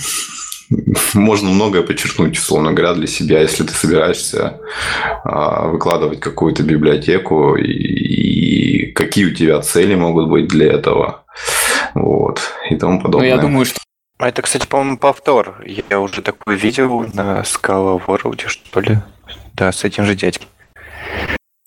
можно 1.14 1.50
многое 1.50 1.82
подчеркнуть, 1.82 2.38
условно 2.38 2.72
говоря, 2.72 2.94
для 2.94 3.06
себя, 3.06 3.40
если 3.40 3.64
ты 3.64 3.74
собираешься 3.74 4.58
выкладывать 5.24 6.20
какую-то 6.20 6.62
библиотеку 6.62 7.56
и, 7.56 7.72
и 8.52 8.92
какие 8.92 9.26
у 9.26 9.34
тебя 9.34 9.60
цели 9.60 9.94
могут 9.94 10.28
быть 10.28 10.48
для 10.48 10.72
этого, 10.72 11.24
вот 11.94 12.40
и 12.70 12.76
тому 12.76 13.00
подобное. 13.00 13.30
Ну, 13.30 13.36
я 13.36 13.40
думаю, 13.40 13.64
что 13.64 13.78
а 14.18 14.28
это, 14.28 14.40
кстати, 14.42 14.68
по-моему, 14.68 14.98
повтор. 14.98 15.64
Я 15.66 15.98
уже 15.98 16.22
такое 16.22 16.54
видел 16.54 17.00
на 17.12 17.40
Scala 17.40 18.00
World, 18.06 18.46
что 18.46 18.80
ли. 18.80 18.98
Да, 19.54 19.72
с 19.72 19.82
этим 19.82 20.04
же 20.04 20.14
дядькой. 20.14 20.46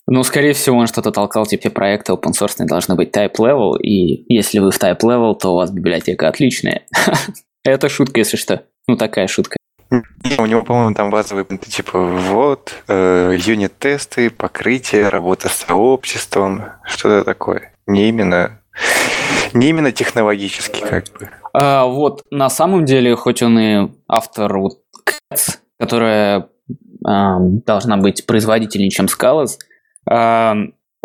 Ну, 0.06 0.22
скорее 0.22 0.54
всего, 0.54 0.78
он 0.78 0.86
что-то 0.86 1.10
толкал, 1.10 1.44
типа 1.44 1.68
проекты 1.68 2.12
open 2.12 2.32
source 2.32 2.64
должны 2.64 2.94
быть 2.94 3.14
type 3.14 3.34
level, 3.38 3.76
и 3.78 4.32
если 4.32 4.60
вы 4.60 4.70
в 4.70 4.78
type 4.78 5.00
level, 5.00 5.34
то 5.34 5.52
у 5.52 5.56
вас 5.56 5.70
библиотека 5.70 6.28
отличная. 6.28 6.86
Это 7.64 7.88
шутка, 7.88 8.20
если 8.20 8.38
что. 8.38 8.62
Ну, 8.86 8.96
такая 8.96 9.26
шутка. 9.26 9.58
У 9.90 10.46
него, 10.46 10.62
по-моему, 10.62 10.94
там 10.94 11.10
базовые 11.10 11.44
типа 11.44 11.98
вот, 11.98 12.74
э, 12.88 13.36
юнит-тесты, 13.38 14.30
покрытие, 14.30 15.08
работа 15.08 15.48
с 15.48 15.64
сообществом, 15.66 16.64
что-то 16.84 17.24
такое. 17.24 17.72
Не 17.86 18.08
именно, 18.08 18.60
не 19.52 19.68
именно 19.68 19.92
технологически, 19.92 20.80
как 20.80 21.04
бы. 21.18 21.30
А, 21.52 21.84
вот, 21.86 22.22
на 22.30 22.50
самом 22.50 22.84
деле, 22.84 23.14
хоть 23.14 23.42
он 23.42 23.58
и 23.58 23.90
автор 24.08 24.58
вот, 24.58 24.80
Cats, 25.32 25.58
которая 25.78 26.48
а, 27.04 27.38
должна 27.38 27.96
быть 27.96 28.26
производительнее, 28.26 28.90
чем 28.90 29.06
Scalaz, 29.06 29.58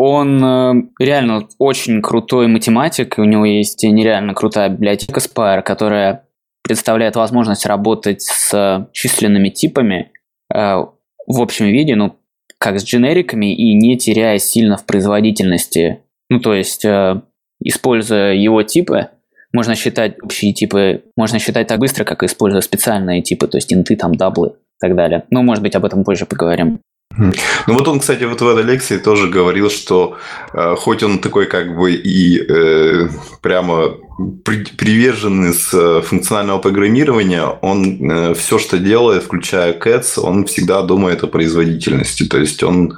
он 0.03 0.43
э, 0.43 0.73
реально 0.99 1.47
очень 1.59 2.01
крутой 2.01 2.47
математик, 2.47 3.17
и 3.17 3.21
у 3.21 3.25
него 3.25 3.45
есть 3.45 3.83
нереально 3.83 4.33
крутая 4.33 4.69
библиотека 4.69 5.19
Spire, 5.19 5.61
которая 5.61 6.25
представляет 6.63 7.15
возможность 7.15 7.65
работать 7.65 8.21
с 8.21 8.88
численными 8.93 9.50
типами 9.50 10.12
э, 10.54 10.86
в 11.28 11.41
общем 11.41 11.67
виде, 11.67 11.95
ну, 11.95 12.15
как 12.58 12.80
с 12.80 12.84
дженериками, 12.84 13.54
и 13.56 13.74
не 13.74 13.97
теряя 13.97 14.38
сильно 14.38 14.78
в 14.78 14.86
производительности. 14.86 16.00
Ну, 16.30 16.39
то 16.39 16.54
есть, 16.54 16.86
э, 16.86 17.21
используя 17.63 18.34
его 18.34 18.63
типы, 18.63 19.10
можно 19.54 19.76
считать 19.76 20.21
общие 20.21 20.54
типы, 20.54 21.04
можно 21.17 21.39
считать 21.39 21.67
так 21.67 21.80
быстро, 21.80 22.04
как 22.04 22.24
используя 22.24 22.62
специальные 22.62 23.21
типы, 23.21 23.47
то 23.47 23.58
есть 23.58 23.74
инты, 23.74 23.95
там, 23.95 24.15
даблы 24.15 24.50
и 24.50 24.80
так 24.80 24.95
далее. 24.95 25.24
Ну, 25.30 25.43
может 25.43 25.62
быть, 25.62 25.76
об 25.76 25.86
этом 25.86 26.04
позже 26.04 26.26
поговорим. 26.26 26.80
Ну 27.17 27.34
вот 27.74 27.88
он, 27.88 28.00
кстати, 28.00 28.24
вот 28.24 28.41
в 28.41 28.47
этой 28.47 28.63
лекции 28.63 28.97
тоже 28.97 29.28
говорил, 29.28 29.69
что 29.69 30.17
э, 30.54 30.76
хоть 30.78 31.04
он 31.04 31.19
такой 31.19 31.45
как 31.45 31.76
бы 31.76 31.91
и 31.91 32.39
э, 32.39 33.10
прямо 33.41 33.97
приверженец 34.43 35.73
э, 35.73 36.01
функционального 36.01 36.60
программирования, 36.60 37.45
он 37.62 38.12
э, 38.12 38.34
все, 38.34 38.57
что 38.57 38.77
делает, 38.77 39.23
включая 39.23 39.73
Cats, 39.73 40.19
он 40.19 40.45
всегда 40.45 40.81
думает 40.81 41.23
о 41.23 41.27
производительности. 41.27 42.23
То 42.25 42.38
есть 42.39 42.63
он, 42.63 42.97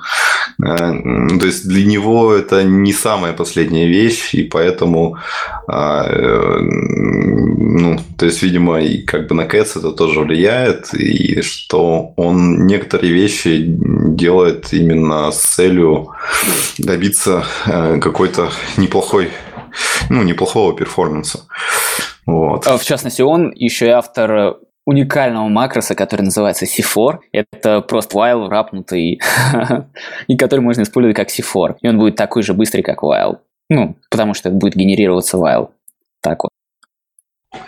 э, 0.63 0.75
то 1.39 1.45
есть 1.45 1.67
для 1.67 1.85
него 1.85 2.33
это 2.33 2.63
не 2.63 2.93
самая 2.93 3.33
последняя 3.33 3.87
вещь, 3.87 4.33
и 4.33 4.43
поэтому, 4.43 5.17
а, 5.67 6.09
ну, 6.59 7.99
то 8.17 8.25
есть, 8.25 8.43
видимо, 8.43 8.81
и 8.81 9.01
как 9.01 9.27
бы 9.27 9.35
на 9.35 9.43
Cats 9.43 9.77
это 9.77 9.91
тоже 9.91 10.21
влияет, 10.21 10.93
и 10.93 11.41
что 11.41 12.13
он 12.15 12.65
некоторые 12.65 13.13
вещи 13.13 13.63
делает 13.65 14.73
именно 14.73 15.31
с 15.31 15.41
целью 15.55 16.09
добиться 16.77 17.45
какой-то 17.65 18.49
неплохой 18.77 19.29
ну, 20.09 20.23
неплохого 20.23 20.75
перформанса. 20.75 21.41
Вот. 22.25 22.67
А, 22.67 22.77
в 22.77 22.83
частности, 22.83 23.21
он 23.21 23.51
еще 23.55 23.87
и 23.87 23.89
автор 23.89 24.57
уникального 24.85 25.47
макроса, 25.47 25.95
который 25.95 26.23
называется 26.23 26.65
C4. 26.65 27.19
Это 27.31 27.81
просто 27.81 28.17
while 28.17 28.49
рапнутый, 28.49 29.21
и 30.27 30.37
который 30.37 30.59
можно 30.59 30.81
использовать 30.81 31.15
как 31.15 31.29
C4. 31.29 31.77
И 31.81 31.87
он 31.87 31.97
будет 31.97 32.15
такой 32.15 32.43
же 32.43 32.53
быстрый, 32.53 32.81
как 32.81 33.03
while. 33.03 33.37
Ну, 33.69 33.95
потому 34.09 34.33
что 34.33 34.49
будет 34.49 34.75
генерироваться 34.75 35.37
while. 35.37 35.69
Так 36.21 36.43
вот. 36.43 36.51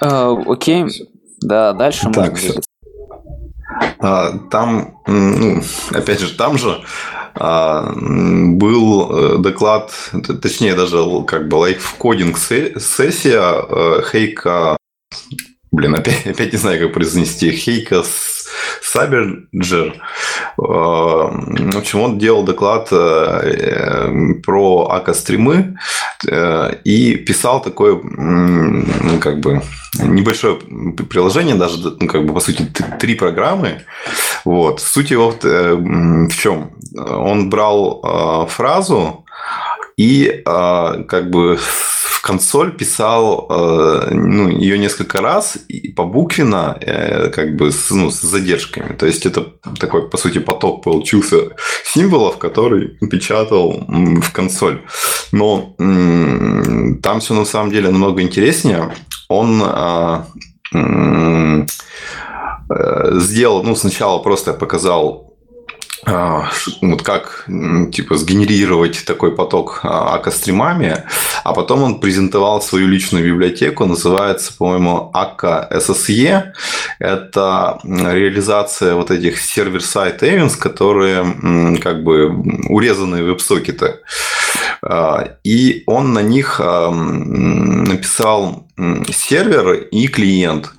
А, 0.01 0.31
окей. 0.45 0.85
Да, 1.41 1.73
дальше 1.73 2.09
так, 2.11 2.31
можно 2.31 2.61
а, 3.99 4.31
Там, 4.49 5.01
ну, 5.05 5.61
опять 5.91 6.19
же, 6.19 6.35
там 6.35 6.57
же 6.57 6.83
был 7.35 9.11
э, 9.11 9.37
доклад, 9.39 9.91
точнее 10.41 10.75
даже 10.75 11.03
как 11.27 11.47
бы 11.47 11.55
лайфкодинг 11.55 12.37
сессия 12.37 13.65
э, 13.67 14.01
Хейка, 14.09 14.77
блин, 15.71 15.95
опять, 15.95 16.25
опять 16.25 16.53
не 16.53 16.59
знаю, 16.59 16.79
как 16.79 16.93
произнести, 16.93 17.51
Хейка 17.51 18.03
Саберджер. 18.81 19.95
А, 20.57 20.61
в 20.61 21.77
общем, 21.77 22.01
он 22.01 22.17
делал 22.17 22.43
доклад 22.43 22.87
э, 22.91 24.33
про 24.43 24.87
АК-стримы 24.91 25.77
и 26.83 27.15
писал 27.15 27.61
такое, 27.61 27.99
ну, 28.01 29.19
как 29.19 29.39
бы, 29.39 29.61
небольшое 29.99 30.55
приложение, 31.09 31.55
даже, 31.55 31.77
ну, 31.99 32.07
как 32.07 32.25
бы, 32.25 32.33
по 32.33 32.39
сути, 32.39 32.67
три 32.99 33.15
программы. 33.15 33.81
Вот. 34.45 34.81
Суть 34.81 35.11
его 35.11 35.31
в 35.31 36.35
чем? 36.35 36.71
Он 36.95 37.49
брал 37.49 38.47
фразу 38.49 39.25
и 39.97 40.43
э, 40.45 41.03
как 41.07 41.29
бы 41.29 41.57
в 41.57 42.21
консоль 42.21 42.75
писал 42.75 43.47
э, 43.49 44.09
ну, 44.11 44.49
ее 44.49 44.77
несколько 44.77 45.21
раз 45.21 45.57
и 45.69 45.89
побуквенно, 45.89 46.77
э, 46.81 47.29
как 47.29 47.55
бы 47.55 47.71
с, 47.71 47.91
ну, 47.91 48.09
с 48.09 48.19
задержками. 48.21 48.95
То 48.95 49.05
есть 49.05 49.25
это 49.25 49.53
такой, 49.79 50.09
по 50.09 50.17
сути, 50.17 50.39
поток 50.39 50.83
получился 50.83 51.51
символов, 51.85 52.37
который 52.37 52.97
печатал 53.09 53.85
в 53.87 54.31
консоль. 54.31 54.81
Но 55.31 55.75
там 55.77 57.19
все 57.19 57.33
на 57.33 57.45
самом 57.45 57.71
деле 57.71 57.89
намного 57.89 58.21
интереснее. 58.21 58.93
Он 59.29 59.61
а, 59.63 60.27
э, 60.73 61.65
сделал, 63.19 63.63
ну, 63.63 63.75
сначала 63.75 64.19
просто 64.19 64.53
показал 64.53 65.24
а, 65.24 65.24
вот 66.05 67.01
как 67.01 67.47
типа 67.91 68.17
сгенерировать 68.17 69.05
такой 69.05 69.35
поток 69.35 69.79
а, 69.83 70.15
АК-стримами, 70.15 71.03
а 71.43 71.53
потом 71.53 71.83
он 71.83 71.99
презентовал 71.99 72.61
свою 72.61 72.87
личную 72.87 73.25
библиотеку, 73.25 73.85
называется, 73.85 74.55
по-моему, 74.55 75.09
АК 75.13 75.67
SSE. 75.71 76.53
Это 76.99 77.79
реализация 77.83 78.95
вот 78.95 79.11
этих 79.11 79.39
сервер-сайт 79.39 80.23
events, 80.23 80.57
которые 80.57 81.79
как 81.81 82.03
бы 82.03 82.29
урезанные 82.69 83.23
веб-сокеты. 83.23 83.99
А, 84.81 85.37
и 85.43 85.83
он 85.87 86.13
на 86.13 86.21
них 86.21 86.59
написал 86.59 88.67
сервер 89.11 89.73
и 89.73 90.07
клиент. 90.07 90.71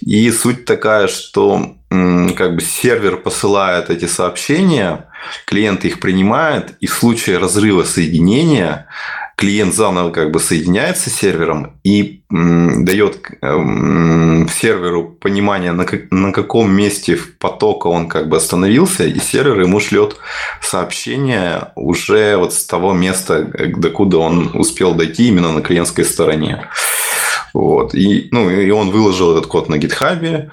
И 0.00 0.30
суть 0.30 0.64
такая, 0.64 1.08
что 1.08 1.76
как 1.90 2.54
бы 2.54 2.60
сервер 2.60 3.16
посылает 3.16 3.90
эти 3.90 4.06
сообщения, 4.06 5.06
клиент 5.44 5.84
их 5.84 5.98
принимает, 6.00 6.76
и 6.80 6.86
в 6.86 6.94
случае 6.94 7.38
разрыва 7.38 7.82
соединения 7.82 8.86
клиент 9.40 9.74
заново 9.74 10.10
как 10.10 10.30
бы 10.30 10.38
соединяется 10.38 11.08
с 11.08 11.14
сервером 11.14 11.80
и 11.82 12.20
дает 12.28 13.16
серверу 13.40 15.04
понимание, 15.18 15.72
на, 15.72 15.86
как, 15.86 16.10
на 16.10 16.30
каком 16.30 16.70
месте 16.70 17.18
потока 17.38 17.88
он 17.88 18.06
как 18.06 18.28
бы 18.28 18.36
остановился, 18.36 19.04
и 19.04 19.18
сервер 19.18 19.62
ему 19.62 19.80
шлет 19.80 20.16
сообщение 20.60 21.72
уже 21.74 22.36
вот 22.36 22.52
с 22.52 22.66
того 22.66 22.92
места, 22.92 23.50
докуда 23.76 24.18
он 24.18 24.50
успел 24.54 24.94
дойти 24.94 25.28
именно 25.28 25.52
на 25.52 25.62
клиентской 25.62 26.04
стороне. 26.04 26.68
Вот. 27.52 27.94
И, 27.94 28.28
ну, 28.30 28.50
и 28.50 28.70
он 28.70 28.90
выложил 28.90 29.32
этот 29.32 29.46
код 29.46 29.68
на 29.68 29.78
гитхабе. 29.78 30.50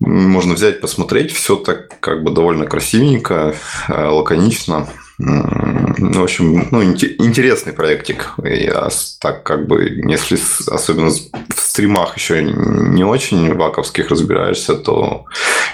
Можно 0.00 0.54
взять, 0.54 0.80
посмотреть. 0.80 1.32
Все 1.32 1.56
так 1.56 2.00
как 2.00 2.22
бы 2.22 2.30
довольно 2.30 2.66
красивенько, 2.66 3.54
э, 3.88 4.04
лаконично. 4.06 4.88
В 5.18 6.22
общем, 6.22 6.68
ну, 6.70 6.84
интересный 6.84 7.72
проектик. 7.72 8.34
Я 8.44 8.88
так 9.20 9.42
как 9.42 9.66
бы, 9.66 9.82
если 10.08 10.38
особенно 10.72 11.10
в 11.10 11.60
стримах 11.60 12.16
еще 12.16 12.42
не 12.42 13.02
очень 13.02 13.52
ваковских 13.54 14.10
разбираешься, 14.10 14.76
то 14.76 15.26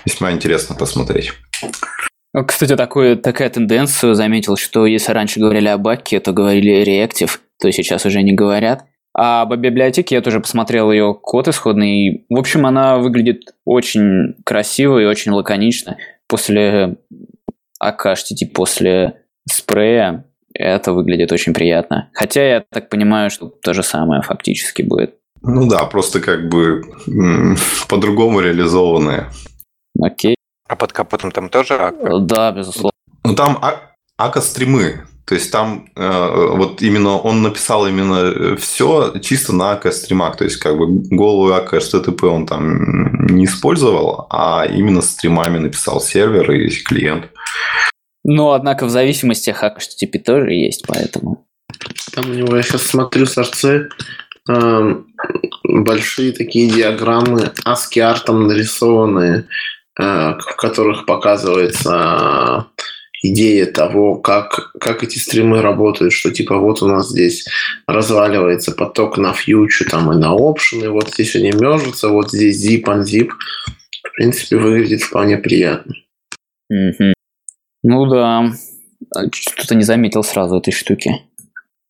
весьма 0.07 0.33
интересно 0.33 0.75
посмотреть. 0.75 1.33
Кстати, 2.47 2.75
такую, 2.75 3.19
такая 3.19 3.51
тенденцию 3.51 4.15
заметил, 4.15 4.57
что 4.57 4.87
если 4.87 5.13
раньше 5.13 5.39
говорили 5.39 5.69
о 5.69 5.79
баке, 5.79 6.19
то 6.19 6.33
говорили 6.33 6.83
реактив, 6.83 7.41
то 7.61 7.71
сейчас 7.71 8.07
уже 8.07 8.23
не 8.23 8.33
говорят. 8.33 8.87
А 9.17 9.43
об 9.43 9.55
библиотеке 9.57 10.17
я 10.17 10.21
тоже 10.21 10.41
посмотрел 10.41 10.91
ее 10.91 11.15
код 11.15 11.47
исходный. 11.49 12.27
В 12.29 12.37
общем, 12.37 12.67
она 12.67 12.99
выглядит 12.99 13.55
очень 13.65 14.35
красиво 14.45 14.99
и 14.99 15.05
очень 15.05 15.31
лаконично. 15.33 15.97
После 16.27 16.97
AKHTT, 17.83 18.47
после 18.53 19.23
спрея, 19.49 20.25
это 20.53 20.93
выглядит 20.93 21.31
очень 21.31 21.55
приятно. 21.55 22.11
Хотя 22.13 22.43
я 22.43 22.65
так 22.71 22.89
понимаю, 22.89 23.31
что 23.31 23.47
то 23.49 23.73
же 23.73 23.83
самое 23.83 24.23
фактически 24.23 24.83
будет. 24.83 25.17
Ну 25.43 25.69
да, 25.69 25.85
просто 25.85 26.21
как 26.21 26.49
бы 26.49 26.83
по-другому 27.89 28.41
реализованные. 28.41 29.27
Окей. 30.01 30.37
А 30.67 30.77
под 30.77 30.93
капотом 30.93 31.31
там 31.31 31.51
тоже 31.51 31.75
АКА? 31.75 32.19
Да, 32.21 32.51
безусловно. 32.51 32.91
Ну 33.25 33.35
там 33.35 33.59
а- 33.61 33.93
АКА-стримы. 34.17 35.07
То 35.27 35.35
есть 35.35 35.51
там 35.51 35.89
э, 35.97 36.51
вот 36.57 36.83
именно 36.83 37.17
он 37.17 37.43
написал 37.43 37.87
именно 37.87 38.33
э, 38.35 38.57
все 38.57 39.15
чисто 39.23 39.55
на 39.55 39.73
АК 39.73 39.93
стримах. 39.93 40.37
То 40.37 40.45
есть 40.45 40.57
как 40.57 40.77
бы 40.77 40.87
голую 41.11 41.55
АК 41.55 41.75
HTTP 41.75 42.27
он 42.27 42.47
там 42.47 43.27
не 43.27 43.47
использовал, 43.47 44.27
а 44.31 44.67
именно 44.67 45.01
стримами 45.01 45.59
написал 45.59 46.01
сервер 46.01 46.51
и 46.53 46.69
клиент. 46.69 47.31
Ну, 48.25 48.51
однако 48.51 48.87
в 48.87 48.91
зависимости 48.91 49.51
от 49.51 49.79
HTTP 49.79 50.19
тоже 50.19 50.53
есть, 50.53 50.85
поэтому. 50.87 51.47
Там 52.13 52.31
у 52.31 52.35
него, 52.35 52.57
я 52.57 52.63
сейчас 52.63 52.83
смотрю 52.83 53.27
сорцы, 53.27 53.89
э, 54.49 54.95
большие 55.65 56.33
такие 56.33 56.71
диаграммы 56.71 57.53
ASCII 57.65 58.01
артом 58.01 58.47
нарисованные, 58.47 59.47
э, 59.99 60.03
в 60.03 60.57
которых 60.57 61.07
показывается 61.07 62.67
идея 63.25 63.67
того, 63.67 64.17
как, 64.17 64.73
как 64.79 65.03
эти 65.03 65.19
стримы 65.19 65.63
работают, 65.63 66.13
что 66.13 66.31
типа 66.31 66.59
вот 66.59 66.83
у 66.83 66.89
нас 66.89 67.11
здесь 67.11 67.47
разваливается 67.87 68.73
поток 68.73 69.17
на 69.17 69.33
фьючу 69.33 69.87
там 69.89 70.13
и 70.13 70.17
на 70.17 70.33
опшены, 70.33 70.91
вот 70.91 71.11
здесь 71.15 71.35
они 71.37 71.51
мержатся, 71.53 72.09
вот 72.09 72.31
здесь 72.31 72.65
zip 72.65 72.85
on 72.85 73.03
zip. 73.03 73.31
В 74.03 74.17
принципе, 74.17 74.59
выглядит 74.59 75.03
вполне 75.03 75.39
приятно. 75.39 75.95
Mm-hmm. 76.73 77.15
Ну 77.83 78.07
да, 78.07 78.53
что-то 79.33 79.75
не 79.75 79.83
заметил 79.83 80.23
сразу 80.23 80.59
этой 80.59 80.73
штуки. 80.73 81.23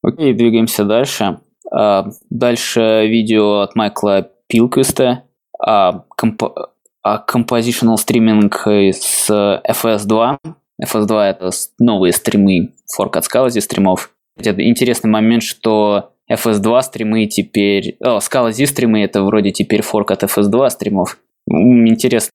Окей, 0.03 0.33
двигаемся 0.33 0.85
дальше. 0.85 1.41
А, 1.71 2.09
дальше 2.31 3.07
видео 3.09 3.61
от 3.61 3.75
Майкла 3.75 4.31
Пилквиста 4.47 5.25
о, 5.59 6.05
комп- 6.17 6.57
о 7.03 7.25
compositional 7.27 7.97
стриминг 7.97 8.67
с 8.67 9.31
FS2. 9.31 10.39
FS2 10.83 11.23
это 11.23 11.51
новые 11.79 12.13
стримы, 12.13 12.73
форк 12.87 13.17
от 13.17 13.25
Scala 13.25 13.49
стримов. 13.51 14.11
Это 14.37 14.67
интересный 14.69 15.11
момент, 15.11 15.43
что 15.43 16.11
FS2 16.31 16.83
стримы 16.83 17.27
теперь... 17.27 17.97
О, 18.01 18.19
Scala 18.19 18.53
стримы 18.67 19.03
это 19.03 19.23
вроде 19.23 19.53
теперь 19.53 19.83
форк 19.83 20.11
от 20.11 20.25
FS2 20.25 20.71
стримов. 20.71 21.19
Интересно. 21.47 22.31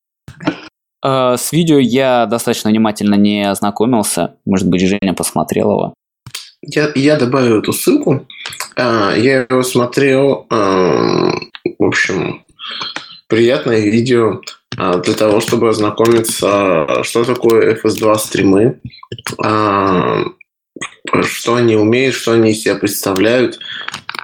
А, 1.01 1.37
с 1.37 1.51
видео 1.51 1.79
я 1.79 2.25
достаточно 2.25 2.69
внимательно 2.69 3.15
не 3.15 3.49
ознакомился. 3.49 4.35
Может 4.45 4.69
быть, 4.69 4.81
Женя 4.81 5.13
посмотрел 5.13 5.71
его. 5.71 5.93
Я, 6.61 6.91
я 6.95 7.17
добавил 7.17 7.59
эту 7.59 7.73
ссылку. 7.73 8.27
А, 8.75 9.13
я 9.15 9.47
его 9.49 9.63
смотрел. 9.63 10.45
А, 10.49 11.31
в 11.77 11.83
общем, 11.83 12.43
приятное 13.29 13.79
видео. 13.79 14.41
А, 14.77 14.97
для 14.97 15.13
того, 15.13 15.39
чтобы 15.39 15.69
ознакомиться, 15.69 17.03
что 17.03 17.23
такое 17.23 17.75
FS2 17.75 18.15
стримы, 18.17 18.79
а, 19.41 20.23
что 21.23 21.55
они 21.55 21.75
умеют, 21.75 22.15
что 22.15 22.33
они 22.33 22.53
себя 22.53 22.75
представляют, 22.75 23.59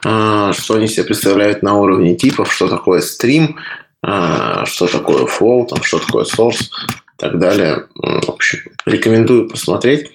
а, 0.04 0.54
что 0.54 0.76
они 0.76 0.88
себя 0.88 1.06
представляют 1.06 1.64
на 1.64 1.76
уровне 1.76 2.16
типов, 2.16 2.52
что 2.54 2.68
такое 2.68 3.02
стрим, 3.02 3.58
что 4.02 4.88
такое 4.92 5.26
flow, 5.26 5.68
там, 5.68 5.82
что 5.82 5.98
такое 5.98 6.26
source 6.26 6.62
и 6.62 7.18
так 7.18 7.40
далее. 7.40 7.88
В 7.96 8.30
общем, 8.30 8.60
рекомендую 8.86 9.50
посмотреть. 9.50 10.12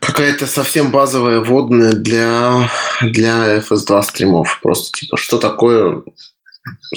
Какая-то 0.00 0.46
совсем 0.46 0.90
базовая 0.90 1.40
вводная 1.40 1.92
для, 1.92 2.68
для 3.00 3.58
FS2 3.58 4.02
стримов. 4.02 4.60
Просто 4.62 4.98
типа, 4.98 5.16
что 5.16 5.38
такое... 5.38 6.02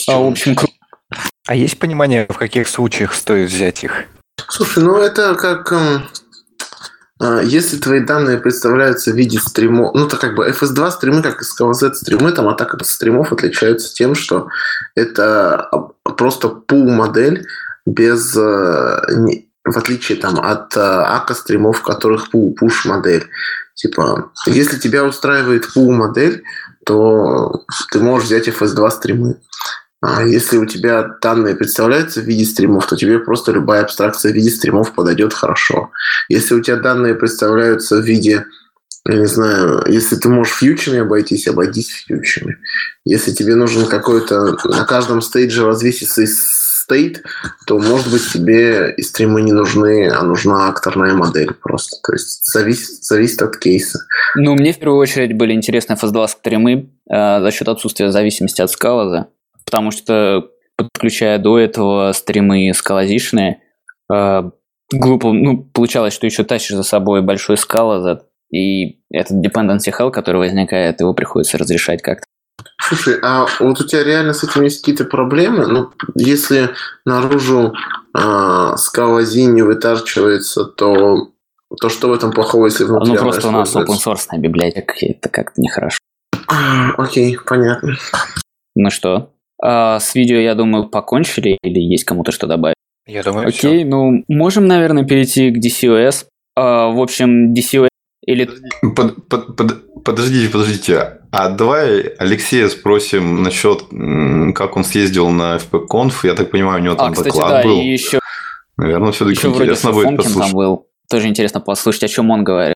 А, 0.07 0.19
в 0.19 0.27
общем, 0.27 0.55
а 1.47 1.55
есть 1.55 1.79
понимание, 1.79 2.27
в 2.29 2.37
каких 2.37 2.67
случаях 2.67 3.13
стоит 3.13 3.49
взять 3.49 3.83
их? 3.83 4.03
Слушай, 4.47 4.83
ну 4.83 4.97
это 4.97 5.33
как... 5.33 5.71
Э, 7.19 7.41
если 7.43 7.77
твои 7.77 8.01
данные 8.01 8.37
представляются 8.37 9.11
в 9.11 9.15
виде 9.15 9.39
стримов, 9.39 9.93
ну, 9.95 10.05
это 10.05 10.17
как 10.17 10.35
бы 10.35 10.47
FS2 10.47 10.91
стримы, 10.91 11.23
как 11.23 11.41
и 11.41 11.45
SKZ 11.45 11.95
стримы, 11.95 12.31
там 12.31 12.47
атака 12.47 12.77
от 12.77 12.85
стримов 12.85 13.33
отличаются 13.33 13.93
тем, 13.93 14.13
что 14.15 14.49
это 14.95 15.69
просто 16.03 16.49
пул 16.49 16.87
модель 16.89 17.47
без, 17.85 18.35
э, 18.37 19.41
в 19.65 19.75
отличие 19.77 20.19
там 20.19 20.39
от 20.39 20.77
ака 20.77 21.33
стримов, 21.33 21.79
в 21.79 21.83
которых 21.83 22.29
пул 22.29 22.55
push 22.61 22.87
модель. 22.87 23.27
Типа, 23.73 24.31
если 24.45 24.77
тебя 24.77 25.03
устраивает 25.05 25.73
пул 25.73 25.91
модель, 25.91 26.43
то 26.89 27.65
ты 27.91 27.99
можешь 27.99 28.25
взять 28.25 28.47
FS2 28.47 28.89
стримы. 28.89 29.35
А 30.01 30.23
если 30.23 30.57
у 30.57 30.65
тебя 30.65 31.17
данные 31.21 31.53
представляются 31.53 32.19
в 32.19 32.23
виде 32.23 32.45
стримов, 32.45 32.87
то 32.87 32.95
тебе 32.95 33.19
просто 33.19 33.51
любая 33.51 33.83
абстракция 33.83 34.31
в 34.31 34.35
виде 34.35 34.49
стримов 34.49 34.95
подойдет 34.95 35.31
хорошо. 35.31 35.91
Если 36.29 36.55
у 36.55 36.61
тебя 36.61 36.77
данные 36.77 37.13
представляются 37.13 37.97
в 37.97 38.03
виде, 38.03 38.47
я 39.05 39.17
не 39.17 39.27
знаю, 39.27 39.83
если 39.87 40.15
ты 40.15 40.29
можешь 40.29 40.55
фьючами 40.55 40.97
обойтись, 40.97 41.47
обойдись 41.47 41.89
фьючами. 41.89 42.57
Если 43.05 43.33
тебе 43.33 43.53
нужен 43.53 43.85
какой-то 43.85 44.57
на 44.63 44.85
каждом 44.85 45.21
стейдже 45.21 45.67
развесистый 45.67 46.25
стоит, 46.89 47.23
то, 47.67 47.77
может 47.77 48.11
быть, 48.11 48.31
тебе 48.33 48.91
и 48.97 49.01
стримы 49.03 49.43
не 49.43 49.51
нужны, 49.51 50.09
а 50.09 50.23
нужна 50.23 50.69
акторная 50.69 51.13
модель 51.13 51.53
просто. 51.53 51.97
То 52.03 52.13
есть 52.13 52.51
зависит, 52.51 53.03
зависит 53.03 53.41
от 53.43 53.57
кейса. 53.57 53.99
Ну, 54.35 54.55
мне 54.55 54.73
в 54.73 54.79
первую 54.79 54.99
очередь 54.99 55.37
были 55.37 55.53
интересны 55.53 55.93
FS2 55.93 56.27
стримы 56.27 56.89
э, 57.07 57.41
за 57.41 57.51
счет 57.51 57.67
отсутствия 57.67 58.11
зависимости 58.11 58.61
от 58.61 58.71
скалаза, 58.71 59.27
потому 59.65 59.91
что, 59.91 60.49
подключая 60.75 61.37
до 61.37 61.59
этого 61.59 62.11
стримы 62.13 62.71
скалазишные, 62.73 63.61
э, 64.11 64.49
глупо, 64.91 65.31
ну, 65.31 65.57
получалось, 65.59 66.15
что 66.15 66.25
еще 66.25 66.43
тащишь 66.43 66.75
за 66.75 66.83
собой 66.83 67.21
большой 67.21 67.57
скалаза, 67.57 68.23
и 68.51 68.99
этот 69.11 69.45
dependency 69.45 69.93
hell, 69.95 70.09
который 70.09 70.37
возникает, 70.37 71.01
его 71.01 71.13
приходится 71.13 71.59
разрешать 71.59 72.01
как-то. 72.01 72.25
Слушай, 72.81 73.19
а 73.21 73.45
вот 73.59 73.79
у 73.81 73.87
тебя 73.87 74.03
реально 74.03 74.33
с 74.33 74.43
этим 74.43 74.63
есть 74.63 74.81
какие-то 74.81 75.05
проблемы? 75.05 75.67
Ну, 75.67 75.91
если 76.15 76.71
наружу 77.05 77.73
э, 78.17 78.73
скала 78.77 79.21
Z 79.21 79.39
не 79.41 79.61
вытарчивается, 79.61 80.65
то, 80.65 81.31
то 81.79 81.89
что 81.89 82.09
в 82.09 82.13
этом 82.13 82.31
плохого, 82.31 82.65
если 82.65 82.85
внутри 82.85 83.13
Ну, 83.13 83.19
просто 83.19 83.47
у 83.47 83.51
нас 83.51 83.75
open 83.75 83.97
source 84.03 84.25
библиотека, 84.37 84.93
это 85.01 85.29
как-то 85.29 85.61
нехорошо. 85.61 85.99
Окей, 86.97 87.37
понятно. 87.45 87.95
Ну 88.75 88.89
что, 88.89 89.31
а 89.61 89.99
с 89.99 90.15
видео, 90.15 90.37
я 90.37 90.55
думаю, 90.55 90.87
покончили 90.89 91.57
или 91.61 91.79
есть 91.79 92.05
кому-то 92.05 92.31
что 92.31 92.47
добавить? 92.47 92.75
Я 93.05 93.23
думаю, 93.23 93.47
Окей, 93.47 93.79
всё. 93.79 93.87
ну, 93.89 94.23
можем, 94.27 94.67
наверное, 94.67 95.03
перейти 95.03 95.51
к 95.51 95.57
DCOS. 95.57 96.25
А, 96.55 96.89
в 96.89 96.99
общем, 97.01 97.53
DCOS 97.53 97.89
или... 98.25 98.49
Под- 98.95 99.27
под- 99.27 99.55
под- 99.55 100.03
подождите, 100.03 100.51
подождите. 100.51 101.18
А 101.31 101.49
давай 101.49 101.99
Алексея 102.17 102.69
спросим 102.69 103.43
насчет, 103.43 103.83
как 104.55 104.75
он 104.77 104.83
съездил 104.83 105.29
на 105.29 105.57
FP-Conf. 105.57 106.13
Я 106.23 106.33
так 106.33 106.49
понимаю, 106.51 106.81
у 106.81 106.83
него 106.83 106.93
А, 106.95 106.97
там 106.97 107.13
кстати, 107.13 107.27
доклад 107.29 107.49
да, 107.49 107.63
был. 107.63 107.79
и 107.79 107.85
еще, 107.85 108.19
Наверное, 108.77 109.11
все-таки 109.11 109.37
еще 109.37 109.49
вроде 109.49 109.63
интересно 109.65 109.91
будет 109.91 110.05
Фомкин 110.05 110.23
там 110.23 110.33
послушать. 110.33 110.53
был. 110.55 110.87
Тоже 111.09 111.27
интересно 111.27 111.59
послушать, 111.61 112.03
о 112.03 112.07
чем 112.07 112.31
он 112.31 112.43
говорит. 112.43 112.75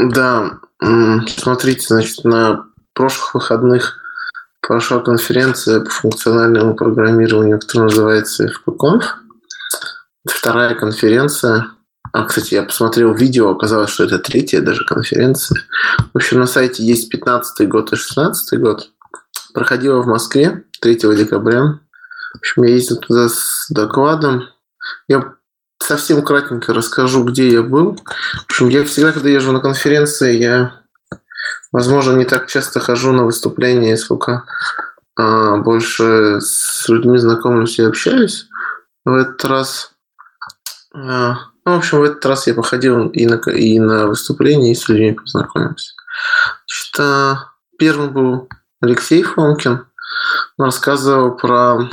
Да, 0.00 0.58
смотрите, 1.28 1.86
значит, 1.88 2.24
на 2.24 2.64
прошлых 2.94 3.34
выходных 3.34 3.98
прошла 4.60 5.00
конференция 5.00 5.80
по 5.80 5.90
функциональному 5.90 6.74
программированию, 6.74 7.58
которая 7.60 7.88
называется 7.88 8.46
FPConf. 8.48 9.02
Вторая 10.28 10.74
конференция. 10.74 11.66
А, 12.12 12.24
кстати, 12.24 12.54
я 12.54 12.62
посмотрел 12.62 13.14
видео, 13.14 13.50
оказалось, 13.50 13.90
что 13.90 14.04
это 14.04 14.18
третья 14.18 14.60
даже 14.60 14.84
конференция. 14.84 15.62
В 16.12 16.16
общем, 16.16 16.40
на 16.40 16.46
сайте 16.46 16.84
есть 16.84 17.10
15 17.10 17.68
год 17.68 17.92
и 17.92 17.96
16 17.96 18.60
год. 18.60 18.90
Проходила 19.54 20.02
в 20.02 20.06
Москве 20.06 20.64
3 20.80 20.96
декабря. 21.16 21.80
В 22.34 22.38
общем, 22.38 22.62
я 22.64 22.74
ездил 22.74 22.96
туда 22.96 23.28
с 23.28 23.66
докладом. 23.70 24.44
Я 25.08 25.34
совсем 25.78 26.22
кратенько 26.22 26.74
расскажу, 26.74 27.24
где 27.24 27.48
я 27.48 27.62
был. 27.62 27.96
В 27.96 28.44
общем, 28.44 28.68
я 28.68 28.84
всегда, 28.84 29.12
когда 29.12 29.28
езжу 29.28 29.52
на 29.52 29.60
конференции, 29.60 30.36
я, 30.36 30.82
возможно, 31.72 32.16
не 32.16 32.24
так 32.24 32.46
часто 32.46 32.80
хожу 32.80 33.12
на 33.12 33.24
выступления, 33.24 33.96
сколько 33.96 34.44
а, 35.16 35.56
больше 35.56 36.40
с 36.40 36.88
людьми 36.88 37.18
знакомлюсь 37.18 37.78
и 37.78 37.82
общаюсь. 37.82 38.48
В 39.04 39.14
этот 39.14 39.44
раз... 39.44 39.92
а, 40.94 41.47
ну, 41.68 41.74
в 41.74 41.78
общем, 41.78 41.98
в 41.98 42.02
этот 42.02 42.24
раз 42.24 42.46
я 42.46 42.54
походил 42.54 43.08
и 43.08 43.26
на, 43.26 43.36
и 43.50 43.78
на 43.78 44.06
выступления, 44.06 44.72
и 44.72 44.74
с 44.74 44.88
людьми 44.88 45.12
познакомился. 45.12 45.92
Значит, 46.66 47.40
первым 47.78 48.12
был 48.12 48.48
Алексей 48.80 49.22
Фомкин. 49.22 49.86
Он 50.56 50.64
рассказывал 50.64 51.36
про 51.36 51.88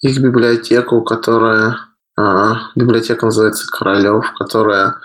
их 0.00 0.18
библиотеку, 0.18 1.02
которая 1.02 1.78
а, 2.16 2.70
библиотека 2.76 3.24
называется 3.26 3.66
Королев, 3.70 4.32
которая 4.38 4.96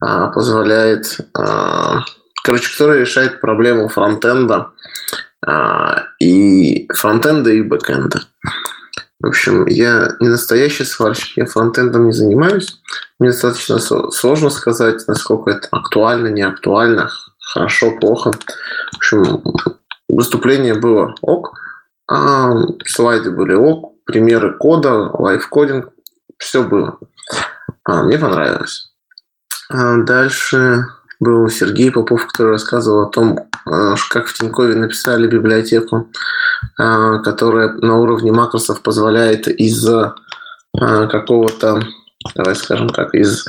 а, 0.00 0.28
позволяет, 0.28 1.18
а, 1.34 2.04
короче, 2.42 2.70
которая 2.72 3.00
решает 3.00 3.40
проблему 3.40 3.88
фронтенда 3.88 4.72
и 6.18 6.88
фронтенда 6.92 7.50
и 7.50 7.62
бэкенда. 7.62 8.22
В 9.20 9.26
общем, 9.26 9.66
я 9.66 10.16
не 10.20 10.28
настоящий 10.28 10.84
сварщик, 10.84 11.36
я 11.38 11.46
фронтендом 11.46 12.06
не 12.06 12.12
занимаюсь. 12.12 12.80
Мне 13.18 13.30
достаточно 13.30 13.78
сложно 13.78 14.48
сказать, 14.48 15.06
насколько 15.08 15.50
это 15.50 15.66
актуально, 15.72 16.28
не 16.28 16.42
актуально, 16.42 17.10
хорошо, 17.40 17.98
плохо. 17.98 18.30
В 18.92 18.96
общем, 18.96 19.42
выступление 20.08 20.74
было 20.74 21.14
ок, 21.20 21.58
а 22.08 22.52
слайды 22.86 23.32
были 23.32 23.54
ок, 23.54 23.94
примеры 24.04 24.56
кода, 24.56 25.10
live 25.12 25.40
coding, 25.40 25.90
все 26.38 26.62
было. 26.62 26.98
А, 27.82 28.04
мне 28.04 28.18
понравилось. 28.18 28.92
А, 29.68 29.96
дальше 29.96 30.86
был 31.20 31.48
Сергей 31.48 31.90
Попов, 31.90 32.26
который 32.26 32.52
рассказывал 32.52 33.02
о 33.02 33.10
том, 33.10 33.48
а, 33.66 33.94
как 34.10 34.26
в 34.26 34.34
Тинькове 34.34 34.74
написали 34.74 35.26
библиотеку, 35.26 36.10
а, 36.78 37.18
которая 37.18 37.72
на 37.72 37.98
уровне 37.98 38.32
макросов 38.32 38.82
позволяет 38.82 39.48
из 39.48 39.86
а, 39.88 40.14
какого-то, 40.72 41.82
давай 42.34 42.54
скажем 42.54 42.88
так, 42.90 43.14
из 43.14 43.46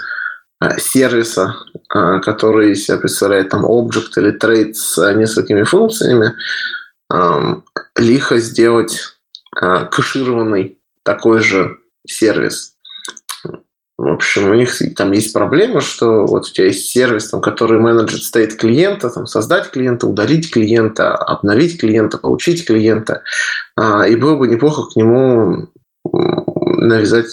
сервиса, 0.77 1.55
который 1.87 2.75
себя 2.75 2.97
представляет 2.97 3.49
там 3.49 3.63
объект 3.63 4.17
или 4.17 4.31
трейд 4.31 4.75
с 4.75 5.13
несколькими 5.13 5.63
функциями, 5.63 6.33
ам, 7.09 7.63
лихо 7.95 8.39
сделать 8.39 9.15
кэшированный 9.53 10.79
такой 11.03 11.39
же 11.39 11.77
сервис. 12.05 12.73
В 13.99 14.13
общем, 14.13 14.49
у 14.49 14.53
них 14.53 14.71
там 14.95 15.11
есть 15.11 15.33
проблема, 15.33 15.81
что 15.81 16.25
вот 16.25 16.47
у 16.47 16.53
тебя 16.53 16.67
есть 16.67 16.89
сервис, 16.89 17.29
там, 17.29 17.41
который 17.41 17.81
менеджер 17.81 18.21
стоит 18.21 18.55
клиента, 18.55 19.09
там, 19.09 19.27
создать 19.27 19.71
клиента, 19.71 20.07
удалить 20.07 20.49
клиента, 20.53 21.13
обновить 21.17 21.77
клиента, 21.77 22.17
получить 22.17 22.65
клиента. 22.65 23.23
А, 23.75 24.07
И 24.07 24.15
было 24.15 24.37
бы 24.37 24.47
неплохо 24.47 24.83
к 24.83 24.95
нему 24.95 25.67
навязать, 26.13 27.27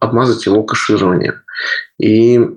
обмазать 0.00 0.46
его 0.46 0.62
кэшированием. 0.62 1.42
И 1.98 2.48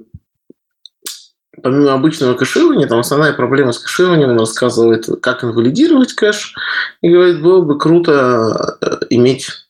помимо 1.62 1.96
обычного 1.96 2.36
кэширования, 2.36 2.88
там 2.88 3.00
основная 3.00 3.34
проблема 3.34 3.74
с 3.74 3.80
кэшированием, 3.80 4.30
он 4.30 4.40
рассказывает, 4.40 5.06
как 5.22 5.44
инвалидировать 5.44 6.14
кэш, 6.14 6.56
и 7.02 7.10
говорит, 7.10 7.42
было 7.42 7.62
бы 7.62 7.78
круто 7.78 8.78
э, 8.80 9.00
иметь 9.10 9.63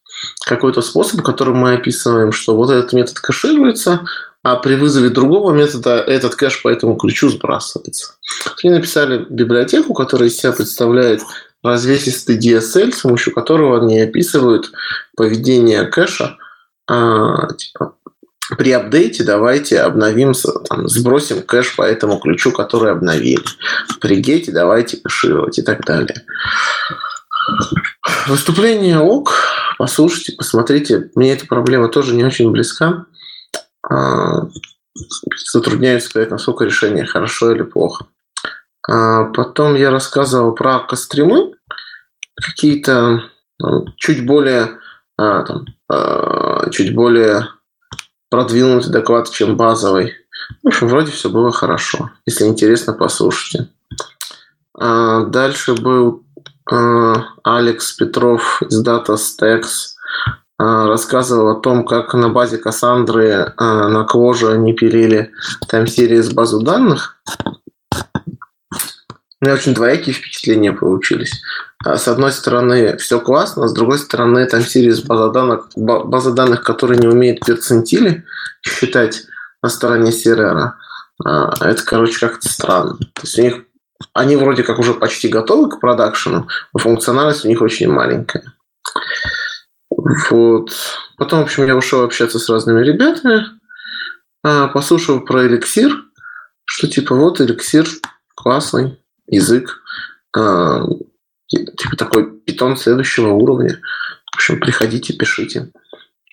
какой-то 0.45 0.81
способ, 0.81 1.21
который 1.21 1.53
мы 1.53 1.73
описываем, 1.73 2.31
что 2.31 2.55
вот 2.55 2.69
этот 2.69 2.93
метод 2.93 3.19
кэшируется, 3.19 4.01
а 4.43 4.55
при 4.57 4.75
вызове 4.75 5.09
другого 5.09 5.53
метода 5.53 5.97
этот 5.99 6.35
кэш 6.35 6.61
по 6.61 6.69
этому 6.69 6.95
ключу 6.95 7.29
сбрасывается. 7.29 8.15
Они 8.63 8.73
написали 8.73 9.25
библиотеку, 9.29 9.93
которая 9.93 10.29
из 10.29 10.37
себя 10.37 10.51
представляет 10.51 11.21
развесистый 11.63 12.37
DSL, 12.37 12.91
с 12.93 13.01
помощью 13.01 13.33
которого 13.33 13.79
они 13.81 14.01
описывают 14.01 14.71
поведение 15.15 15.85
кэша. 15.85 16.35
А, 16.89 17.47
типа, 17.53 17.93
при 18.57 18.71
апдейте 18.73 19.23
давайте 19.23 19.79
обновим, 19.79 20.33
с- 20.33 20.51
там, 20.67 20.89
сбросим 20.89 21.41
кэш 21.41 21.77
по 21.77 21.83
этому 21.83 22.19
ключу, 22.19 22.51
который 22.51 22.91
обновили. 22.91 23.41
При 24.01 24.17
гете 24.17 24.51
давайте 24.51 24.97
кэшировать 24.97 25.57
и 25.57 25.61
так 25.61 25.85
далее. 25.85 26.25
Выступление 28.27 28.99
ок. 28.99 29.33
Послушайте, 29.77 30.33
посмотрите. 30.33 31.11
Мне 31.15 31.33
эта 31.33 31.45
проблема 31.45 31.87
тоже 31.87 32.15
не 32.15 32.23
очень 32.23 32.51
близка. 32.51 33.05
А, 33.89 34.47
Затрудняюсь 35.51 36.03
сказать, 36.03 36.29
насколько 36.29 36.65
решение 36.65 37.05
хорошо 37.05 37.51
или 37.51 37.63
плохо. 37.63 38.05
А, 38.87 39.25
Потом 39.25 39.75
я 39.75 39.91
рассказывал 39.91 40.53
про 40.53 40.79
костримы. 40.79 41.53
Какие-то 42.35 43.23
ну, 43.59 43.85
чуть 43.97 44.25
более 44.25 44.79
а, 45.17 45.43
там, 45.43 46.71
чуть 46.71 46.95
более 46.95 47.47
продвинутый 48.29 48.91
доклад, 48.91 49.29
чем 49.29 49.55
базовый. 49.57 50.13
В 50.63 50.67
общем, 50.67 50.87
вроде 50.87 51.11
все 51.11 51.29
было 51.29 51.51
хорошо. 51.51 52.11
Если 52.25 52.45
интересно, 52.45 52.93
послушайте. 52.93 53.69
Дальше 54.75 55.75
был 55.75 56.22
Алекс 56.65 57.91
Петров 57.93 58.61
из 58.63 58.85
DataStax. 58.85 59.63
А, 60.57 60.87
Рассказывал 60.87 61.49
о 61.49 61.59
том, 61.61 61.85
как 61.85 62.13
на 62.13 62.29
базе 62.29 62.57
Кассандры 62.57 63.53
а, 63.57 63.89
на 63.89 64.03
Квоже 64.05 64.51
они 64.51 64.73
пилили 64.73 65.31
тайм-серии 65.67 66.21
базу 66.33 66.61
данных. 66.61 67.17
У 69.41 69.45
меня 69.45 69.55
очень 69.55 69.73
двоякие 69.73 70.13
впечатления 70.15 70.71
получились. 70.71 71.41
А, 71.83 71.97
С 71.97 72.07
одной 72.07 72.31
стороны, 72.31 72.97
все 72.97 73.19
классно, 73.19 73.67
с 73.67 73.73
другой 73.73 73.97
стороны, 73.99 74.45
там 74.45 74.61
серия 74.61 74.95
база 75.05 75.31
данных, 75.31 75.67
ба- 75.75 76.03
база 76.05 76.31
данных, 76.31 76.63
которая 76.63 76.97
не 76.97 77.07
умеет 77.07 77.41
перцентили 77.45 78.23
считать 78.61 79.23
на 79.61 79.69
стороне 79.69 80.11
сервера. 80.11 80.77
А, 81.25 81.51
Это, 81.59 81.83
короче, 81.83 82.19
как-то 82.25 82.47
странно. 82.47 82.97
То 82.97 83.21
есть 83.23 83.39
у 83.39 83.41
них 83.41 83.55
они 84.13 84.35
вроде 84.35 84.63
как 84.63 84.79
уже 84.79 84.93
почти 84.93 85.27
готовы 85.27 85.69
к 85.69 85.79
продакшену, 85.79 86.47
но 86.73 86.79
функциональность 86.79 87.45
у 87.45 87.47
них 87.47 87.61
очень 87.61 87.91
маленькая. 87.91 88.53
Вот. 90.29 90.71
Потом, 91.17 91.39
в 91.39 91.43
общем, 91.43 91.65
я 91.65 91.75
ушел 91.75 92.03
общаться 92.03 92.39
с 92.39 92.49
разными 92.49 92.83
ребятами, 92.83 93.45
а, 94.43 94.67
послушал 94.67 95.21
про 95.21 95.47
эликсир, 95.47 95.91
что 96.65 96.87
типа 96.87 97.15
вот 97.15 97.39
эликсир 97.39 97.87
классный 98.35 98.99
язык, 99.27 99.81
а, 100.35 100.85
типа 101.47 101.95
такой 101.97 102.39
питон 102.41 102.75
следующего 102.75 103.29
уровня. 103.29 103.79
В 104.31 104.35
общем, 104.35 104.59
приходите, 104.59 105.13
пишите. 105.13 105.71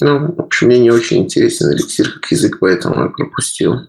Ну, 0.01 0.35
в 0.35 0.41
общем, 0.41 0.69
мне 0.69 0.79
не 0.79 0.91
очень 0.91 1.19
интересен 1.19 1.73
эликсир 1.73 2.11
как 2.11 2.31
язык, 2.31 2.59
поэтому 2.59 3.05
я 3.05 3.09
пропустил. 3.11 3.89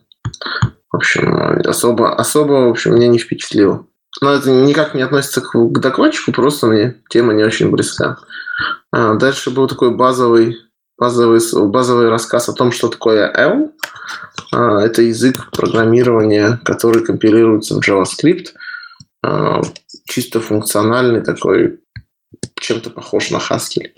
В 0.92 0.98
общем, 0.98 1.62
особо, 1.66 2.16
особо, 2.16 2.68
в 2.68 2.70
общем, 2.70 2.96
меня 2.96 3.08
не 3.08 3.18
впечатлило. 3.18 3.86
Но 4.20 4.34
это 4.34 4.50
никак 4.50 4.94
не 4.94 5.02
относится 5.02 5.42
к, 5.42 5.52
к 5.54 5.80
докладчику, 5.80 6.34
просто 6.34 6.68
мне 6.68 7.02
тема 7.10 7.34
не 7.34 7.44
очень 7.44 7.70
близка. 7.70 8.18
А, 8.92 9.16
дальше 9.16 9.52
был 9.52 9.68
такой 9.68 9.96
базовый, 9.96 10.58
базовый, 10.98 11.40
базовый 11.70 12.10
рассказ 12.10 12.50
о 12.50 12.54
том, 12.54 12.74
что 12.74 12.90
такое 12.90 13.32
L. 13.34 13.72
А, 14.52 14.82
это 14.82 15.02
язык 15.02 15.50
программирования, 15.52 16.60
который 16.66 17.06
компилируется 17.06 17.76
в 17.76 17.80
JavaScript. 17.80 18.48
А, 19.24 19.62
чисто 20.10 20.42
функциональный 20.42 21.22
такой, 21.22 21.80
чем-то 22.60 22.90
похож 22.90 23.32
на 23.32 23.38
Haskell. 23.38 23.92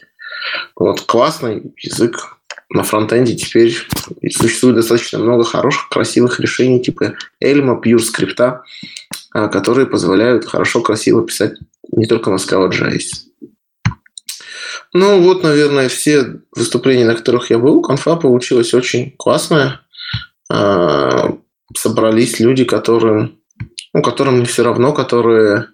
Вот, 0.75 1.01
классный 1.01 1.73
язык. 1.77 2.37
На 2.69 2.83
фронтенде 2.83 3.35
теперь 3.35 3.75
существует 4.31 4.75
достаточно 4.75 5.19
много 5.19 5.43
хороших, 5.43 5.89
красивых 5.89 6.39
решений 6.39 6.81
типа 6.81 7.15
Elm, 7.43 7.81
Pure 7.81 7.99
скрипта, 7.99 8.63
которые 9.31 9.85
позволяют 9.85 10.45
хорошо, 10.45 10.81
красиво 10.81 11.25
писать 11.25 11.53
не 11.91 12.05
только 12.05 12.31
на 12.31 12.35
Scala.js. 12.35 13.27
Ну, 14.93 15.21
вот, 15.21 15.43
наверное, 15.43 15.89
все 15.89 16.41
выступления, 16.55 17.05
на 17.05 17.15
которых 17.15 17.49
я 17.49 17.57
был. 17.57 17.81
Конфа 17.81 18.15
получилась 18.15 18.73
очень 18.73 19.15
классная. 19.17 19.81
Собрались 21.75 22.39
люди, 22.39 22.63
которым, 22.63 23.39
ну, 23.93 24.01
которым 24.03 24.39
не 24.39 24.45
все 24.45 24.63
равно, 24.63 24.93
которые 24.93 25.67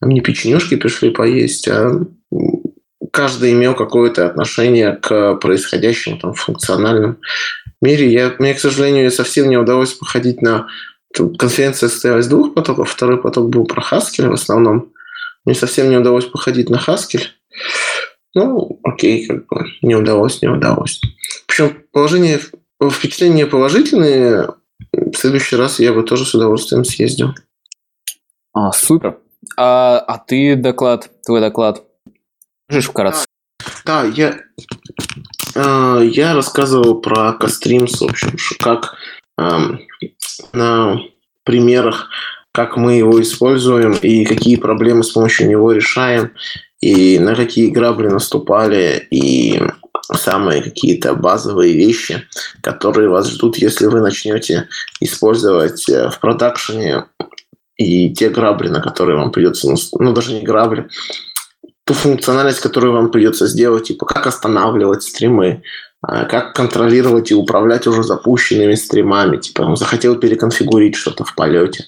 не 0.00 0.22
печенюшки 0.22 0.76
пришли 0.76 1.10
поесть, 1.10 1.68
а 1.68 2.00
каждый 3.12 3.52
имел 3.52 3.74
какое-то 3.74 4.26
отношение 4.26 4.96
к 4.96 5.34
происходящему 5.36 6.18
там 6.18 6.34
функциональном 6.34 7.18
мире. 7.80 8.10
Я, 8.10 8.34
мне, 8.38 8.54
к 8.54 8.58
сожалению, 8.58 9.10
совсем 9.12 9.48
не 9.48 9.56
удалось 9.56 9.92
походить 9.92 10.42
на... 10.42 10.66
Конференция 11.14 11.90
состоялась 11.90 12.26
двух 12.26 12.54
потоков. 12.54 12.90
Второй 12.90 13.20
поток 13.20 13.50
был 13.50 13.66
про 13.66 13.82
Haskell 13.82 14.30
в 14.30 14.32
основном. 14.32 14.92
Мне 15.44 15.54
совсем 15.54 15.90
не 15.90 15.98
удалось 15.98 16.24
походить 16.24 16.70
на 16.70 16.76
Haskell. 16.76 17.20
Ну, 18.34 18.80
окей, 18.82 19.26
как 19.26 19.46
бы 19.46 19.66
не 19.82 19.94
удалось, 19.94 20.40
не 20.40 20.48
удалось. 20.48 21.00
Причем 21.46 21.76
положение, 21.92 22.40
впечатления 22.90 23.46
положительные. 23.46 24.48
В 24.90 25.14
следующий 25.14 25.56
раз 25.56 25.80
я 25.80 25.92
бы 25.92 26.02
тоже 26.02 26.24
с 26.24 26.34
удовольствием 26.34 26.84
съездил. 26.84 27.34
А, 28.54 28.72
супер. 28.72 29.18
А, 29.58 29.98
а 29.98 30.18
ты 30.18 30.56
доклад, 30.56 31.10
твой 31.26 31.40
доклад, 31.40 31.84
можешь 32.72 32.90
вкратце? 32.90 33.26
Да, 33.84 34.02
да 34.02 34.08
я, 34.08 34.38
э, 35.54 36.08
я 36.10 36.34
рассказывал 36.34 37.00
про 37.00 37.32
Кастримс, 37.34 38.00
в 38.00 38.04
общем, 38.04 38.36
как 38.58 38.94
э, 39.38 39.58
на 40.52 41.00
примерах, 41.44 42.08
как 42.52 42.76
мы 42.76 42.94
его 42.94 43.20
используем 43.20 43.92
и 43.92 44.24
какие 44.24 44.56
проблемы 44.56 45.04
с 45.04 45.10
помощью 45.10 45.48
него 45.48 45.72
решаем, 45.72 46.32
и 46.80 47.18
на 47.18 47.34
какие 47.34 47.70
грабли 47.70 48.08
наступали, 48.08 49.06
и 49.10 49.62
самые 50.12 50.62
какие-то 50.62 51.14
базовые 51.14 51.74
вещи, 51.74 52.26
которые 52.60 53.08
вас 53.08 53.30
ждут, 53.30 53.56
если 53.56 53.86
вы 53.86 54.00
начнете 54.00 54.68
использовать 55.00 55.88
э, 55.88 56.10
в 56.10 56.18
продакшене 56.20 57.04
и 57.76 58.12
те 58.12 58.28
грабли, 58.28 58.68
на 58.68 58.80
которые 58.80 59.18
вам 59.18 59.32
придется, 59.32 59.72
ну 59.98 60.12
даже 60.12 60.34
не 60.34 60.42
грабли, 60.42 60.88
ту 61.84 61.94
функциональность, 61.94 62.60
которую 62.60 62.92
вам 62.92 63.10
придется 63.10 63.46
сделать, 63.46 63.88
типа 63.88 64.06
как 64.06 64.26
останавливать 64.26 65.02
стримы, 65.02 65.62
а, 66.00 66.24
как 66.24 66.54
контролировать 66.54 67.30
и 67.30 67.34
управлять 67.34 67.86
уже 67.86 68.02
запущенными 68.02 68.74
стримами, 68.74 69.36
типа 69.36 69.62
он 69.62 69.76
захотел 69.76 70.16
переконфигурить 70.16 70.96
что-то 70.96 71.24
в 71.24 71.34
полете, 71.34 71.84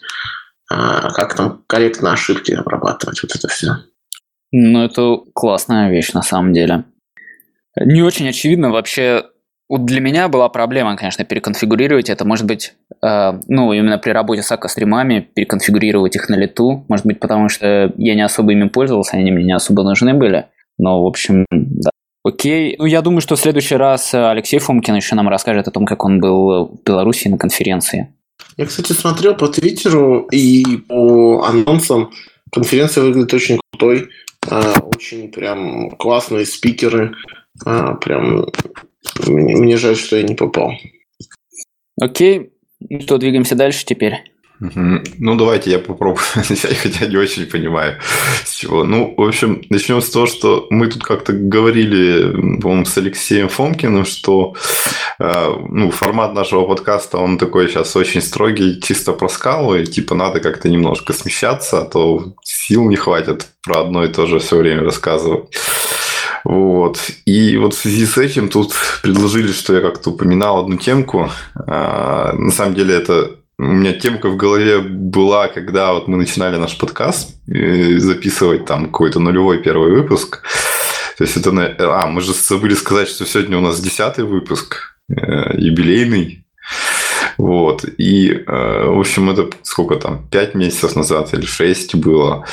а, 0.70 1.12
как 1.12 1.34
там 1.34 1.64
корректно 1.66 2.12
ошибки 2.12 2.52
обрабатывать, 2.52 3.22
вот 3.22 3.34
это 3.34 3.48
все. 3.48 3.76
Ну, 4.52 4.84
это 4.84 5.18
классная 5.34 5.90
вещь 5.90 6.12
на 6.12 6.22
самом 6.22 6.52
деле. 6.52 6.84
Не 7.76 8.02
очень 8.02 8.28
очевидно 8.28 8.70
вообще 8.70 9.24
вот 9.68 9.86
для 9.86 10.00
меня 10.00 10.28
была 10.28 10.48
проблема, 10.48 10.96
конечно, 10.96 11.24
переконфигурировать 11.24 12.10
это. 12.10 12.24
Может 12.24 12.46
быть, 12.46 12.74
э, 13.02 13.32
ну, 13.48 13.72
именно 13.72 13.98
при 13.98 14.10
работе 14.10 14.42
с 14.42 14.52
АК-стримами 14.52 15.20
переконфигурировать 15.34 16.16
их 16.16 16.28
на 16.28 16.34
лету. 16.34 16.84
Может 16.88 17.06
быть, 17.06 17.18
потому 17.18 17.48
что 17.48 17.92
я 17.96 18.14
не 18.14 18.22
особо 18.22 18.52
ими 18.52 18.68
пользовался, 18.68 19.16
они 19.16 19.30
мне 19.30 19.44
не 19.44 19.52
особо 19.54 19.82
нужны 19.82 20.12
были. 20.14 20.46
Но, 20.78 21.02
в 21.02 21.06
общем, 21.06 21.46
да. 21.50 21.90
Окей. 22.24 22.76
Ну, 22.78 22.86
я 22.86 23.02
думаю, 23.02 23.20
что 23.20 23.36
в 23.36 23.40
следующий 23.40 23.76
раз 23.76 24.14
Алексей 24.14 24.58
Фомкин 24.58 24.94
еще 24.96 25.14
нам 25.14 25.28
расскажет 25.28 25.68
о 25.68 25.70
том, 25.70 25.86
как 25.86 26.04
он 26.04 26.20
был 26.20 26.66
в 26.66 26.82
Беларуси 26.84 27.28
на 27.28 27.38
конференции. 27.38 28.14
Я, 28.56 28.66
кстати, 28.66 28.92
смотрел 28.92 29.34
по 29.34 29.48
Твиттеру 29.48 30.28
и 30.30 30.76
по 30.88 31.44
анонсам. 31.44 32.10
Конференция 32.52 33.04
выглядит 33.04 33.34
очень 33.34 33.60
крутой. 33.72 34.08
Э, 34.50 34.74
очень 34.82 35.30
прям 35.30 35.90
классные 35.90 36.46
спикеры. 36.46 37.14
Э, 37.66 37.94
прям 38.00 38.46
мне, 39.26 39.56
мне 39.56 39.76
жаль, 39.76 39.96
что 39.96 40.16
я 40.16 40.22
не 40.22 40.34
попал. 40.34 40.72
Окей, 42.00 42.50
ну 42.80 43.00
что, 43.00 43.18
двигаемся 43.18 43.54
дальше 43.54 43.84
теперь. 43.84 44.34
Ну, 44.60 45.34
давайте 45.34 45.70
я 45.70 45.78
попробую 45.78 46.24
начать, 46.36 46.78
хотя 46.78 47.06
не 47.06 47.16
очень 47.16 47.46
понимаю, 47.46 47.98
с 48.44 48.54
чего. 48.54 48.84
Ну, 48.84 49.12
в 49.16 49.22
общем, 49.22 49.62
начнем 49.68 50.00
с 50.00 50.10
того, 50.10 50.26
что 50.26 50.66
мы 50.70 50.86
тут 50.86 51.02
как-то 51.02 51.32
говорили, 51.32 52.30
по-моему, 52.60 52.84
с 52.84 52.96
Алексеем 52.96 53.48
Фомкиным, 53.48 54.04
что 54.04 54.54
э, 55.18 55.52
ну, 55.68 55.90
формат 55.90 56.34
нашего 56.34 56.66
подкаста, 56.66 57.18
он 57.18 57.36
такой 57.36 57.68
сейчас 57.68 57.96
очень 57.96 58.22
строгий, 58.22 58.80
чисто 58.80 59.12
про 59.12 59.28
скалу, 59.28 59.74
и 59.74 59.84
типа 59.84 60.14
надо 60.14 60.40
как-то 60.40 60.68
немножко 60.68 61.12
смещаться, 61.12 61.80
а 61.80 61.84
то 61.84 62.34
сил 62.42 62.88
не 62.88 62.96
хватит 62.96 63.48
про 63.62 63.80
одно 63.80 64.04
и 64.04 64.08
то 64.08 64.26
же 64.26 64.38
все 64.38 64.56
время 64.56 64.82
рассказывать. 64.82 65.50
Вот. 66.44 66.98
И 67.24 67.56
вот 67.56 67.74
в 67.74 67.78
связи 67.78 68.06
с 68.06 68.18
этим 68.18 68.48
тут 68.48 68.72
предложили, 69.02 69.50
что 69.50 69.74
я 69.74 69.80
как-то 69.80 70.10
упоминал 70.10 70.60
одну 70.60 70.76
темку. 70.76 71.30
А, 71.54 72.32
на 72.34 72.52
самом 72.52 72.74
деле 72.74 72.94
это 72.94 73.30
у 73.58 73.62
меня 73.62 73.92
темка 73.92 74.28
в 74.28 74.36
голове 74.36 74.80
была, 74.80 75.48
когда 75.48 75.94
вот 75.94 76.08
мы 76.08 76.16
начинали 76.16 76.56
наш 76.56 76.76
подкаст 76.76 77.36
записывать 77.46 78.66
там 78.66 78.86
какой-то 78.86 79.20
нулевой 79.20 79.62
первый 79.62 79.92
выпуск. 79.92 80.42
То 81.16 81.24
есть 81.24 81.36
это... 81.36 81.50
А, 81.78 82.06
мы 82.06 82.20
же 82.20 82.32
забыли 82.32 82.74
сказать, 82.74 83.08
что 83.08 83.24
сегодня 83.24 83.58
у 83.58 83.60
нас 83.60 83.80
десятый 83.80 84.24
выпуск, 84.24 84.96
э, 85.08 85.56
юбилейный. 85.56 86.44
Вот. 87.38 87.84
И, 87.98 88.30
э, 88.30 88.84
в 88.88 88.98
общем, 88.98 89.30
это 89.30 89.50
сколько 89.62 89.96
там, 89.96 90.26
пять 90.28 90.54
месяцев 90.54 90.96
назад 90.96 91.32
или 91.34 91.46
шесть 91.46 91.94
было. 91.94 92.44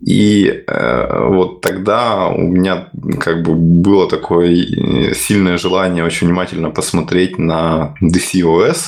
И 0.00 0.64
э, 0.66 1.26
вот 1.28 1.60
тогда 1.60 2.28
у 2.28 2.40
меня 2.40 2.88
как 3.20 3.42
бы 3.42 3.54
было 3.54 4.08
такое 4.08 4.50
э, 4.52 5.14
сильное 5.14 5.58
желание 5.58 6.04
очень 6.04 6.28
внимательно 6.28 6.70
посмотреть 6.70 7.38
на 7.38 7.94
DCOS. 8.00 8.78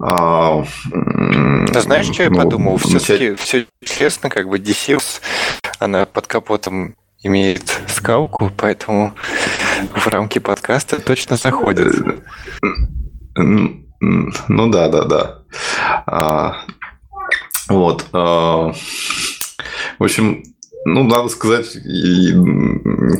А, 0.00 0.64
да 0.90 1.80
знаешь, 1.80 2.06
что 2.06 2.24
я 2.24 2.30
ну, 2.30 2.36
подумал? 2.36 2.76
Все-таки 2.78 3.30
начать... 3.30 3.40
все 3.40 3.66
честно, 3.84 4.30
как 4.30 4.48
бы 4.48 4.58
DCOS, 4.58 5.20
она 5.78 6.06
под 6.06 6.26
капотом 6.26 6.96
имеет 7.22 7.80
скалку, 7.86 8.50
поэтому 8.56 9.14
в 9.94 10.06
рамки 10.08 10.38
подкаста 10.38 11.00
точно 11.00 11.36
заходит. 11.36 11.94
Ну 13.34 14.70
да, 14.70 14.88
да, 14.88 15.04
да. 15.04 15.38
А, 16.06 16.56
вот. 17.68 18.06
А, 18.12 18.72
в 19.98 20.04
общем, 20.04 20.44
ну, 20.84 21.04
надо 21.04 21.28
сказать, 21.28 21.76
и, 21.76 22.32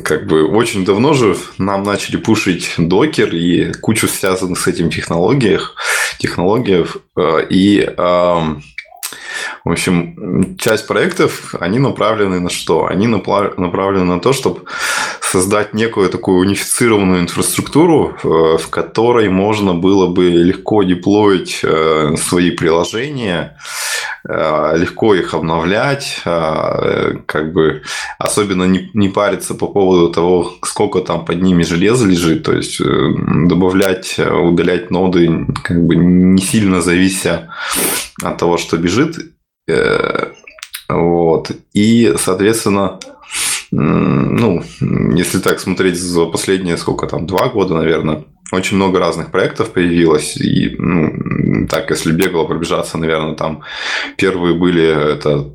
как 0.03 0.27
бы 0.27 0.45
очень 0.45 0.83
давно 0.83 1.13
же 1.13 1.37
нам 1.57 1.83
начали 1.83 2.17
пушить 2.17 2.73
докер 2.77 3.33
и 3.33 3.71
кучу 3.73 4.07
связанных 4.07 4.59
с 4.59 4.67
этим 4.67 4.89
технологиях, 4.89 5.75
технологиев. 6.19 6.97
Э, 7.17 7.45
и, 7.49 7.89
в 9.65 9.71
общем, 9.71 10.57
часть 10.57 10.87
проектов, 10.87 11.55
они 11.59 11.79
направлены 11.79 12.39
на 12.39 12.49
что? 12.49 12.87
Они 12.87 13.07
направлены 13.07 14.05
на 14.05 14.19
то, 14.19 14.33
чтобы 14.33 14.63
создать 15.21 15.73
некую 15.73 16.09
такую 16.09 16.39
унифицированную 16.39 17.21
инфраструктуру, 17.21 18.15
э, 18.23 18.57
в 18.57 18.67
которой 18.69 19.29
можно 19.29 19.73
было 19.73 20.07
бы 20.07 20.25
легко 20.25 20.83
деплоить 20.83 21.61
э, 21.63 22.15
свои 22.17 22.51
приложения, 22.51 23.57
легко 24.27 25.15
их 25.15 25.33
обновлять, 25.33 26.21
э, 26.25 27.15
как 27.25 27.51
бы 27.51 27.81
особенно 28.17 28.63
не, 28.63 28.89
не 28.93 29.09
париться 29.09 29.53
по 29.53 29.67
поводу 29.67 30.11
того, 30.11 30.53
сколько 30.63 31.01
там 31.01 31.25
под 31.25 31.41
ними 31.41 31.63
железа 31.63 32.07
лежит, 32.07 32.43
то 32.43 32.53
есть 32.53 32.79
добавлять, 32.79 34.17
удалять 34.19 34.91
ноды, 34.91 35.47
как 35.63 35.85
бы 35.85 35.95
не 35.95 36.41
сильно 36.41 36.81
завися 36.81 37.53
от 38.23 38.37
того, 38.37 38.57
что 38.57 38.77
бежит. 38.77 39.17
Вот. 40.89 41.51
И, 41.73 42.13
соответственно, 42.17 42.99
ну, 43.71 44.63
если 45.15 45.39
так 45.39 45.59
смотреть 45.59 45.99
за 45.99 46.25
последние, 46.25 46.77
сколько 46.77 47.07
там, 47.07 47.25
два 47.25 47.49
года, 47.49 47.75
наверное, 47.75 48.23
очень 48.53 48.77
много 48.77 48.99
разных 48.99 49.31
проектов 49.31 49.71
появилось. 49.71 50.37
И, 50.37 50.75
ну, 50.77 51.67
так, 51.67 51.89
если 51.89 52.11
бегло 52.11 52.45
пробежаться, 52.45 52.97
наверное, 52.97 53.35
там 53.35 53.63
первые 54.17 54.55
были 54.55 55.13
это 55.13 55.49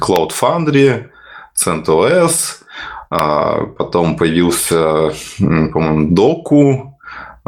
Cloud 0.00 0.30
Foundry, 0.40 1.06
CentOS, 1.54 2.62
а 3.10 3.66
потом 3.78 4.16
появился, 4.16 5.12
по-моему, 5.38 6.14
Doku, 6.14 6.92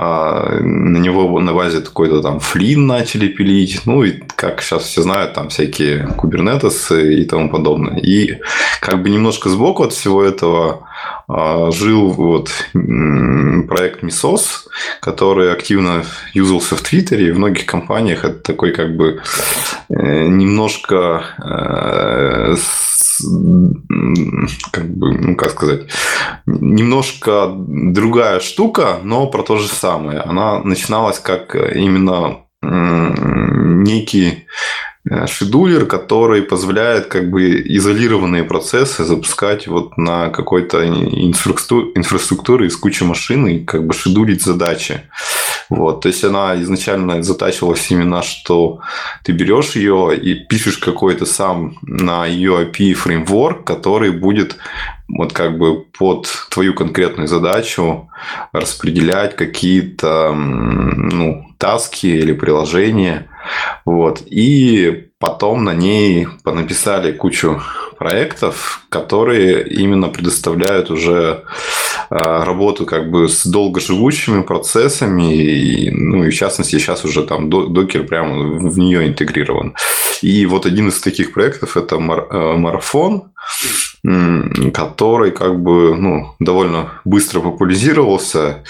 а, 0.03 0.59
на 0.61 0.97
него 0.97 1.39
на 1.41 1.53
базе 1.53 1.83
какой-то 1.83 2.23
там 2.23 2.41
флин 2.41 2.87
начали 2.87 3.29
пилить, 3.29 3.83
ну 3.85 4.03
и 4.03 4.13
как 4.35 4.63
сейчас 4.63 4.85
все 4.85 5.03
знают, 5.03 5.35
там 5.35 5.51
всякие 5.51 6.07
кубернетесы 6.17 7.21
и 7.21 7.25
тому 7.27 7.51
подобное. 7.51 7.99
И 7.99 8.41
как 8.81 9.03
бы 9.03 9.11
немножко 9.11 9.51
сбоку 9.51 9.83
от 9.83 9.93
всего 9.93 10.25
этого 10.25 10.89
жил 11.29 12.11
вот 12.11 12.51
проект 12.73 14.03
Misos, 14.03 14.67
который 15.01 15.53
активно 15.53 16.05
юзался 16.35 16.77
в 16.77 16.83
Твиттере 16.83 17.29
и 17.29 17.31
в 17.31 17.39
многих 17.39 17.67
компаниях. 17.67 18.25
Это 18.25 18.39
такой 18.41 18.73
как 18.73 18.97
бы 18.97 19.23
э, 19.89 20.27
немножко 20.27 21.25
э, 21.39 22.57
как 24.73 24.89
бы, 24.89 25.13
ну, 25.13 25.37
как 25.37 25.51
сказать, 25.51 25.83
немножко 26.47 27.53
другая 27.55 28.41
штука, 28.41 28.99
но 29.03 29.27
про 29.27 29.43
то 29.43 29.59
же 29.59 29.69
самое. 29.69 30.21
Она 30.21 30.61
начиналась 30.61 31.19
как 31.19 31.55
именно 31.55 32.39
некий 32.63 34.47
шедулер, 35.27 35.87
который 35.87 36.43
позволяет 36.43 37.07
как 37.07 37.31
бы 37.31 37.61
изолированные 37.61 38.45
процессы 38.45 39.05
запускать 39.05 39.67
вот 39.67 39.97
на 39.97 40.29
какой-то 40.29 40.87
инфраструктуре 40.87 42.67
из 42.67 42.77
кучи 42.77 43.03
машин 43.03 43.47
и 43.47 43.65
как 43.65 43.87
бы 43.87 43.95
шедулить 43.95 44.43
задачи. 44.43 45.03
Вот. 45.71 46.03
То 46.03 46.09
есть 46.09 46.25
она 46.25 46.61
изначально 46.63 47.23
затачивалась 47.23 47.91
именно, 47.91 48.23
что 48.23 48.81
ты 49.23 49.33
берешь 49.33 49.77
ее 49.77 50.17
и 50.17 50.35
пишешь 50.35 50.79
какой-то 50.79 51.25
сам 51.25 51.79
на 51.83 52.27
ее 52.27 52.67
API 52.67 52.93
фреймворк, 52.93 53.65
который 53.65 54.11
будет 54.11 54.57
вот 55.09 55.33
как 55.33 55.57
бы 55.59 55.81
под 55.81 56.29
твою 56.51 56.75
конкретную 56.75 57.29
задачу 57.29 58.11
распределять 58.53 59.37
какие-то 59.37 60.33
ну, 60.35 61.50
таски 61.61 62.07
или 62.07 62.33
приложения, 62.33 63.29
вот. 63.85 64.23
И 64.27 65.09
потом 65.19 65.65
на 65.65 65.75
ней 65.75 66.27
понаписали 66.43 67.13
кучу 67.13 67.61
проектов, 67.99 68.87
которые 68.89 69.69
именно 69.69 70.09
предоставляют 70.09 70.91
уже 70.91 71.45
а, 72.09 72.45
работу 72.45 72.87
как 72.87 73.11
бы 73.11 73.29
с 73.29 73.45
долгоживущими 73.45 74.43
процессами, 74.43 75.35
и, 75.35 75.91
ну 75.91 76.25
и 76.25 76.31
в 76.31 76.35
частности 76.35 76.79
сейчас 76.79 77.05
уже 77.05 77.25
там 77.25 77.51
докер 77.51 78.05
прямо 78.07 78.59
в 78.59 78.79
нее 78.79 79.07
интегрирован. 79.07 79.75
И 80.23 80.47
вот 80.47 80.67
один 80.67 80.89
из 80.89 81.01
таких 81.01 81.33
проектов 81.33 81.77
это 81.77 81.97
э, 81.97 82.57
марафон, 82.57 83.33
который 84.75 85.31
как 85.31 85.61
бы 85.61 85.95
ну, 85.97 86.35
довольно 86.39 87.01
быстро 87.05 87.41
популяризировался, 87.41 88.65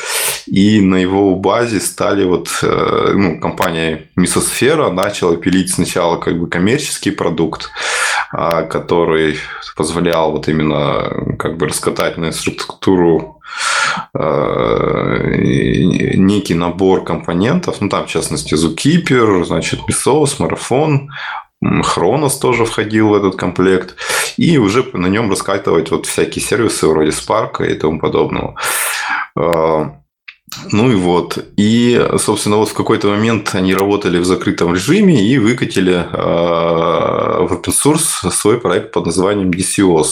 и 0.47 0.81
на 0.81 0.97
его 0.97 1.35
базе 1.37 1.81
стали 1.81 2.25
вот 2.25 2.49
э, 2.63 3.13
ну, 3.15 3.41
компания 3.41 4.09
Мисосфера 4.17 4.91
начала 4.91 5.37
пилить 5.37 5.73
сначала 5.73 6.17
как 6.19 6.39
бы 6.39 6.49
коммерческий 6.49 7.11
продукт, 7.11 7.71
а, 8.33 8.63
который 8.63 9.39
позволял 9.77 10.33
вот 10.33 10.49
именно 10.49 11.37
как 11.39 11.57
бы 11.57 11.67
раскатать 11.67 12.19
на 12.19 12.27
инфраструктуру 12.27 13.41
э, 14.15 15.35
некий 16.17 16.55
набор 16.55 17.05
компонентов, 17.05 17.81
ну 17.81 17.89
там 17.89 18.07
в 18.07 18.11
частности 18.11 18.55
Zookeeper, 18.55 19.45
значит 19.45 19.81
Mesos, 19.89 20.37
Марафон, 20.39 21.11
Хронос 21.83 22.39
тоже 22.39 22.65
входил 22.65 23.09
в 23.09 23.15
этот 23.15 23.37
комплект, 23.37 23.97
и 24.37 24.59
уже 24.59 24.85
на 24.93 25.07
нем 25.07 25.31
раскатывать 25.31 25.91
вот 25.91 26.07
всякие 26.07 26.43
сервисы 26.43 26.87
вроде 26.87 27.11
Spark 27.11 27.67
и 27.67 27.75
тому 27.75 28.01
подобного. 28.01 28.57
А, 30.57 30.69
ну 30.73 30.91
и 30.91 30.95
вот. 30.95 31.39
И, 31.57 32.09
собственно, 32.19 32.57
вот 32.57 32.69
в 32.69 32.75
какой-то 32.75 33.09
момент 33.09 33.51
они 33.55 33.75
работали 33.75 34.19
в 34.19 34.25
закрытом 34.25 34.75
режиме 34.75 35.25
и 35.25 35.39
выкатили 35.39 35.95
э, 35.95 37.47
в 37.47 37.53
open 37.53 37.73
source 37.73 38.31
свой 38.31 38.61
проект 38.61 38.93
под 38.93 39.07
названием 39.07 39.51
DCOS 39.51 40.07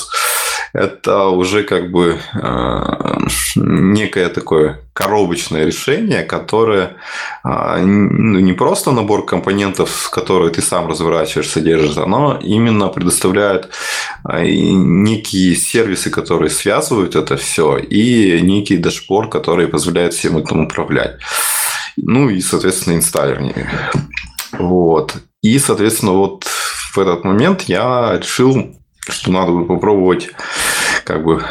это 0.72 1.26
уже 1.28 1.62
как 1.62 1.90
бы 1.90 2.18
э, 2.34 3.18
некое 3.56 4.28
такое 4.28 4.80
коробочное 4.92 5.64
решение, 5.64 6.22
которое 6.22 6.96
э, 7.44 7.80
ну, 7.80 8.40
не 8.40 8.52
просто 8.52 8.92
набор 8.92 9.24
компонентов, 9.24 10.10
которые 10.10 10.50
ты 10.50 10.62
сам 10.62 10.88
разворачиваешь, 10.88 11.48
содержишь, 11.48 11.96
оно 11.96 12.38
именно 12.42 12.88
предоставляет 12.88 13.70
э, 14.28 14.44
некие 14.44 15.54
сервисы, 15.54 16.10
которые 16.10 16.50
связывают 16.50 17.16
это 17.16 17.36
все, 17.36 17.78
и 17.78 18.40
некий 18.42 18.76
дашборд, 18.76 19.30
который 19.30 19.68
позволяет 19.68 20.14
всем 20.14 20.36
этим 20.38 20.60
управлять. 20.60 21.18
Ну 21.96 22.28
и, 22.28 22.40
соответственно, 22.40 22.94
инсталлер. 22.94 23.42
Вот. 24.52 25.14
И, 25.42 25.58
соответственно, 25.58 26.12
вот 26.12 26.44
в 26.44 26.98
этот 26.98 27.24
момент 27.24 27.62
я 27.62 28.18
решил 28.18 28.74
что 29.12 29.30
надо 29.30 29.52
бы 29.52 29.66
попробовать 29.66 30.30
как 31.04 31.24
бы... 31.24 31.42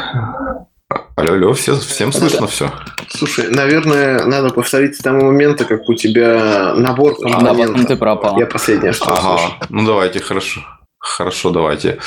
Алло, 1.16 1.32
алло, 1.32 1.52
все, 1.52 1.74
всем 1.76 2.12
слышно 2.12 2.42
да. 2.42 2.46
все. 2.46 2.72
Слушай, 3.08 3.50
наверное, 3.50 4.24
надо 4.24 4.50
повторить 4.50 4.96
с 4.96 5.00
того 5.00 5.24
момента, 5.26 5.64
как 5.64 5.88
у 5.88 5.94
тебя 5.94 6.74
набор 6.74 7.16
компонентов. 7.16 7.82
Да, 7.82 7.84
ты 7.84 7.96
пропал. 7.96 8.38
Я 8.38 8.46
последнее, 8.46 8.92
что 8.92 9.12
Ага, 9.12 9.38
слышу. 9.38 9.54
ну 9.68 9.84
давайте, 9.84 10.20
хорошо. 10.20 10.60
Хорошо, 11.08 11.50
давайте. 11.50 11.98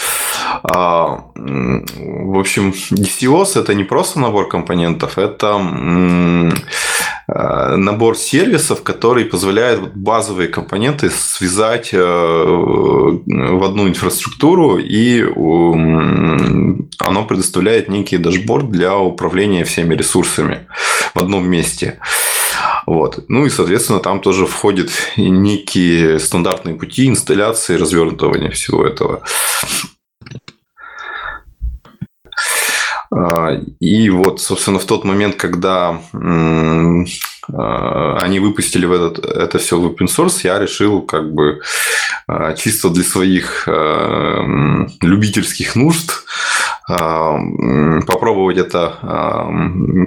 А, 0.63 1.25
в 1.35 2.39
общем, 2.39 2.73
DCOS 2.91 3.59
это 3.59 3.73
не 3.73 3.83
просто 3.83 4.19
набор 4.19 4.47
компонентов, 4.47 5.17
это 5.17 5.55
а, 7.27 7.77
набор 7.77 8.15
сервисов, 8.15 8.83
который 8.83 9.25
позволяет 9.25 9.95
базовые 9.95 10.49
компоненты 10.49 11.09
связать 11.09 11.89
э, 11.93 11.97
в 11.97 13.63
одну 13.63 13.87
инфраструктуру, 13.87 14.77
и 14.77 15.23
оно 16.99 17.25
предоставляет 17.25 17.89
некий 17.89 18.17
дашборд 18.17 18.69
для 18.69 18.97
управления 18.97 19.63
всеми 19.63 19.95
ресурсами 19.95 20.67
в 21.15 21.19
одном 21.19 21.49
месте. 21.49 21.99
Вот. 22.85 23.25
Ну 23.27 23.45
и, 23.45 23.49
соответственно, 23.49 23.99
там 23.99 24.21
тоже 24.21 24.45
входят 24.45 24.91
некие 25.17 26.19
стандартные 26.19 26.75
пути 26.75 27.07
инсталляции, 27.07 27.75
развертывания 27.75 28.51
всего 28.51 28.85
этого. 28.85 29.23
А, 33.13 33.59
и 33.79 34.09
вот, 34.09 34.41
собственно, 34.41 34.79
в 34.79 34.85
тот 34.85 35.03
момент, 35.03 35.35
когда 35.35 36.01
а, 36.13 38.17
они 38.21 38.39
выпустили 38.39 38.85
в 38.85 38.93
этот, 38.93 39.25
это 39.25 39.59
все 39.59 39.77
в 39.77 39.85
open 39.85 40.07
source, 40.07 40.39
я 40.43 40.59
решил 40.59 41.01
как 41.01 41.33
бы 41.33 41.59
а, 42.27 42.53
чисто 42.53 42.89
для 42.89 43.03
своих 43.03 43.67
любительских 45.01 45.75
нужд 45.75 46.23
попробовать 48.07 48.57
это 48.57 48.97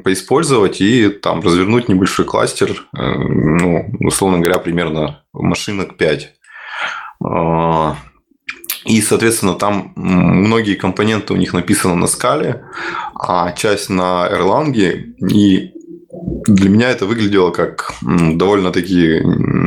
поиспользовать 0.04 0.80
и 0.80 1.08
там 1.08 1.40
развернуть 1.40 1.88
небольшой 1.88 2.24
кластер, 2.24 2.86
ну, 2.92 3.90
условно 4.00 4.38
говоря, 4.38 4.58
примерно 4.58 5.22
машинок 5.32 5.96
5. 5.96 6.34
И, 8.86 9.00
соответственно, 9.00 9.54
там 9.54 9.92
многие 9.96 10.74
компоненты 10.74 11.32
у 11.32 11.36
них 11.36 11.54
написаны 11.54 11.94
на 11.94 12.06
скале, 12.06 12.64
а 13.14 13.52
часть 13.52 13.88
на 13.88 14.28
Erlang. 14.30 14.74
И 14.74 15.73
для 16.46 16.68
меня 16.68 16.90
это 16.90 17.06
выглядело 17.06 17.50
как 17.50 17.94
довольно-таки 18.02 19.22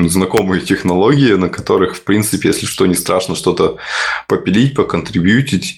знакомые 0.08 0.62
технологии, 0.62 1.34
на 1.34 1.50
которых, 1.50 1.96
в 1.96 2.04
принципе, 2.04 2.50
если 2.50 2.66
что, 2.66 2.86
не 2.86 2.96
страшно 2.96 3.36
что-то 3.36 3.78
попилить, 4.28 4.76
поконтрибьютить. 4.76 5.78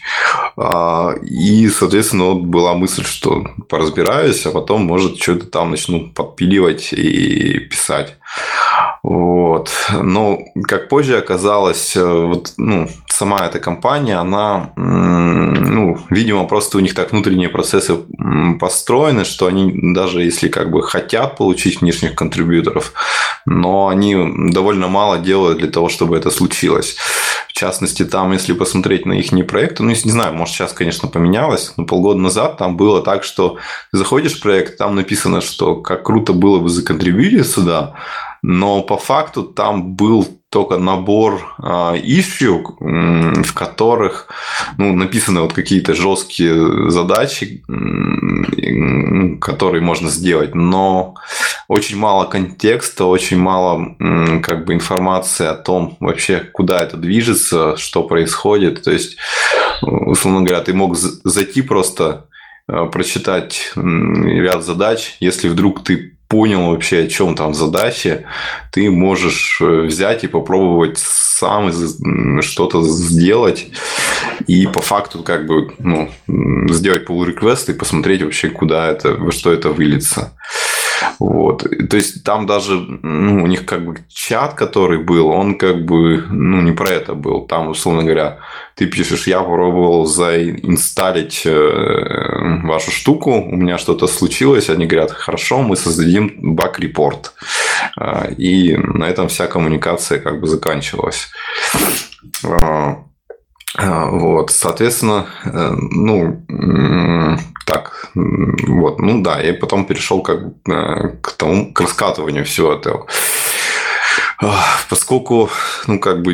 А, 0.58 1.14
и, 1.22 1.70
соответственно, 1.70 2.26
вот 2.26 2.44
была 2.44 2.74
мысль, 2.74 3.04
что 3.04 3.48
поразбираюсь, 3.68 4.46
а 4.46 4.52
потом, 4.52 4.84
может, 4.84 5.22
что-то 5.22 5.46
там 5.46 5.72
начну 5.72 6.10
подпиливать 6.10 6.94
и 6.94 7.60
писать. 7.60 8.18
Вот. 9.04 9.72
Но, 10.02 10.40
как 10.68 10.90
позже 10.90 11.18
оказалось, 11.18 11.96
э, 11.96 12.04
вот, 12.04 12.54
ну, 12.58 12.88
сама 13.08 13.46
эта 13.46 13.60
компания, 13.60 14.16
она, 14.16 14.72
ну, 15.70 15.98
видимо, 16.10 16.46
просто 16.46 16.78
у 16.78 16.82
них 16.82 16.94
так 16.94 17.12
внутренние 17.12 17.50
процессы 17.50 17.98
построены, 18.60 19.24
что 19.24 19.46
они 19.46 19.94
даже 19.94 20.24
если 20.24 20.48
как 20.48 20.72
бы 20.72 20.82
хотят 20.82 21.38
получить 21.38 21.82
внешних 21.82 22.16
контрибьюторов, 22.16 22.94
но 23.46 23.88
они 23.88 24.16
довольно 24.52 24.88
мало 24.88 25.20
делают 25.20 25.60
для 25.60 25.70
того, 25.70 25.90
чтобы 25.90 26.18
это 26.18 26.32
случилось. 26.32 26.98
В 27.48 27.54
частности, 27.54 28.06
там, 28.06 28.32
если 28.32 28.54
посмотреть 28.54 29.06
на 29.06 29.14
их 29.14 29.48
проекты, 29.48 29.84
ну, 29.84 29.90
не 29.90 30.12
знаю, 30.12 30.34
может, 30.34 30.56
сейчас, 30.56 30.74
конечно, 30.74 31.08
поменялось, 31.08 31.74
но 31.78 31.86
полгода 31.86 32.20
назад 32.20 32.58
там 32.58 32.78
было 32.78 33.02
так, 33.02 33.24
что 33.24 33.58
заходишь 33.92 34.38
в 34.38 34.42
проект, 34.42 34.78
там 34.78 34.96
написано, 34.96 35.42
что 35.42 35.76
как 35.76 36.04
круто 36.04 36.34
было 36.34 36.60
бы 36.60 36.70
законтрибьютить 36.70 37.48
сюда, 37.48 37.96
но 38.42 38.82
по 38.84 38.98
факту 38.98 39.44
там 39.44 39.96
был 39.96 40.28
только 40.50 40.78
набор 40.78 41.56
issue, 41.60 42.64
в 43.44 43.54
которых 43.54 44.28
ну, 44.78 44.96
написаны 44.96 45.42
вот 45.42 45.54
какие-то 45.54 45.94
жесткие 45.94 46.90
задачи, 46.90 47.64
которые 49.40 49.82
можно 49.82 50.10
сделать, 50.10 50.56
но 50.56 51.16
очень 51.68 51.98
мало 51.98 52.26
контекста, 52.26 53.06
очень 53.06 53.38
мало 53.38 53.96
как 54.42 54.66
бы 54.66 54.74
информации 54.74 55.46
о 55.46 55.54
том 55.54 55.98
вообще, 56.00 56.40
куда 56.40 56.82
это 56.82 56.98
движется, 56.98 57.78
что 57.78 58.04
происходит. 58.04 58.84
То 58.84 58.92
есть, 58.92 59.18
условно 59.82 60.42
говоря, 60.42 60.64
ты 60.64 60.74
мог 60.74 60.96
зайти 60.96 61.62
просто 61.62 62.28
э, 62.68 62.86
прочитать 62.92 63.72
ряд 63.76 64.66
задач, 64.66 65.16
если 65.20 65.48
вдруг 65.48 65.84
ты 65.84 66.18
понял 66.30 66.70
вообще, 66.70 67.04
о 67.04 67.08
чем 67.08 67.36
там 67.36 67.54
задача, 67.54 68.24
ты 68.72 68.90
можешь 68.90 69.58
э, 69.62 69.82
взять 69.82 70.24
и 70.24 70.28
попробовать 70.28 71.00
сам 71.00 71.72
что-то 72.42 72.84
сделать 72.84 73.68
и 74.48 74.68
по 74.68 74.82
факту 74.82 75.24
как 75.24 75.48
бы 75.48 75.74
ну, 75.80 76.10
сделать 76.70 77.08
pull 77.08 77.26
request 77.26 77.72
и 77.72 77.74
посмотреть 77.74 78.22
вообще, 78.22 78.50
куда 78.50 78.90
это, 78.92 79.16
во 79.16 79.32
что 79.32 79.52
это 79.52 79.70
выльется. 79.70 80.34
Вот. 81.20 81.64
То 81.90 81.98
есть 81.98 82.24
там 82.24 82.46
даже 82.46 82.76
ну, 82.76 83.44
у 83.44 83.48
них 83.48 83.66
как 83.66 83.86
бы 83.86 83.98
чат, 84.10 84.54
который 84.54 85.00
был, 85.00 85.28
он 85.28 85.58
как 85.58 85.86
бы 85.86 86.26
ну, 86.30 86.62
не 86.62 86.72
про 86.72 86.90
это 86.90 87.14
был. 87.14 87.48
Там, 87.48 87.70
условно 87.70 88.04
говоря, 88.04 88.40
ты 88.76 88.88
пишешь, 88.88 89.28
я 89.28 89.40
попробовал 89.40 90.06
заинсталить 90.06 91.42
э, 91.46 92.62
вашу 92.64 92.92
штуку, 92.92 93.32
у 93.32 93.56
меня 93.56 93.78
что-то 93.78 94.08
случилось, 94.08 94.70
они 94.70 94.86
говорят, 94.86 95.12
хорошо, 95.12 95.62
мы 95.62 95.76
создадим 95.76 96.56
баг-репорт. 96.56 97.34
Э, 98.00 98.32
и 98.38 98.78
на 98.78 99.06
этом 99.10 99.28
вся 99.28 99.48
коммуникация 99.48 100.20
как 100.20 100.40
бы 100.40 100.48
заканчивалась. 100.48 101.28
Э, 103.78 104.10
вот, 104.10 104.52
соответственно, 104.52 105.28
ну, 105.46 106.42
так, 107.70 108.10
вот, 108.16 109.00
ну 109.00 109.22
да, 109.22 109.40
я 109.40 109.54
потом 109.54 109.86
перешел 109.86 110.24
как 110.24 110.40
э, 110.68 111.10
к 111.22 111.32
тому, 111.34 111.72
к 111.72 111.82
раскатыванию 111.82 112.44
всего 112.44 112.74
этого. 112.74 113.06
Поскольку, 114.90 115.50
ну, 115.86 116.00
как 116.00 116.22
бы 116.22 116.34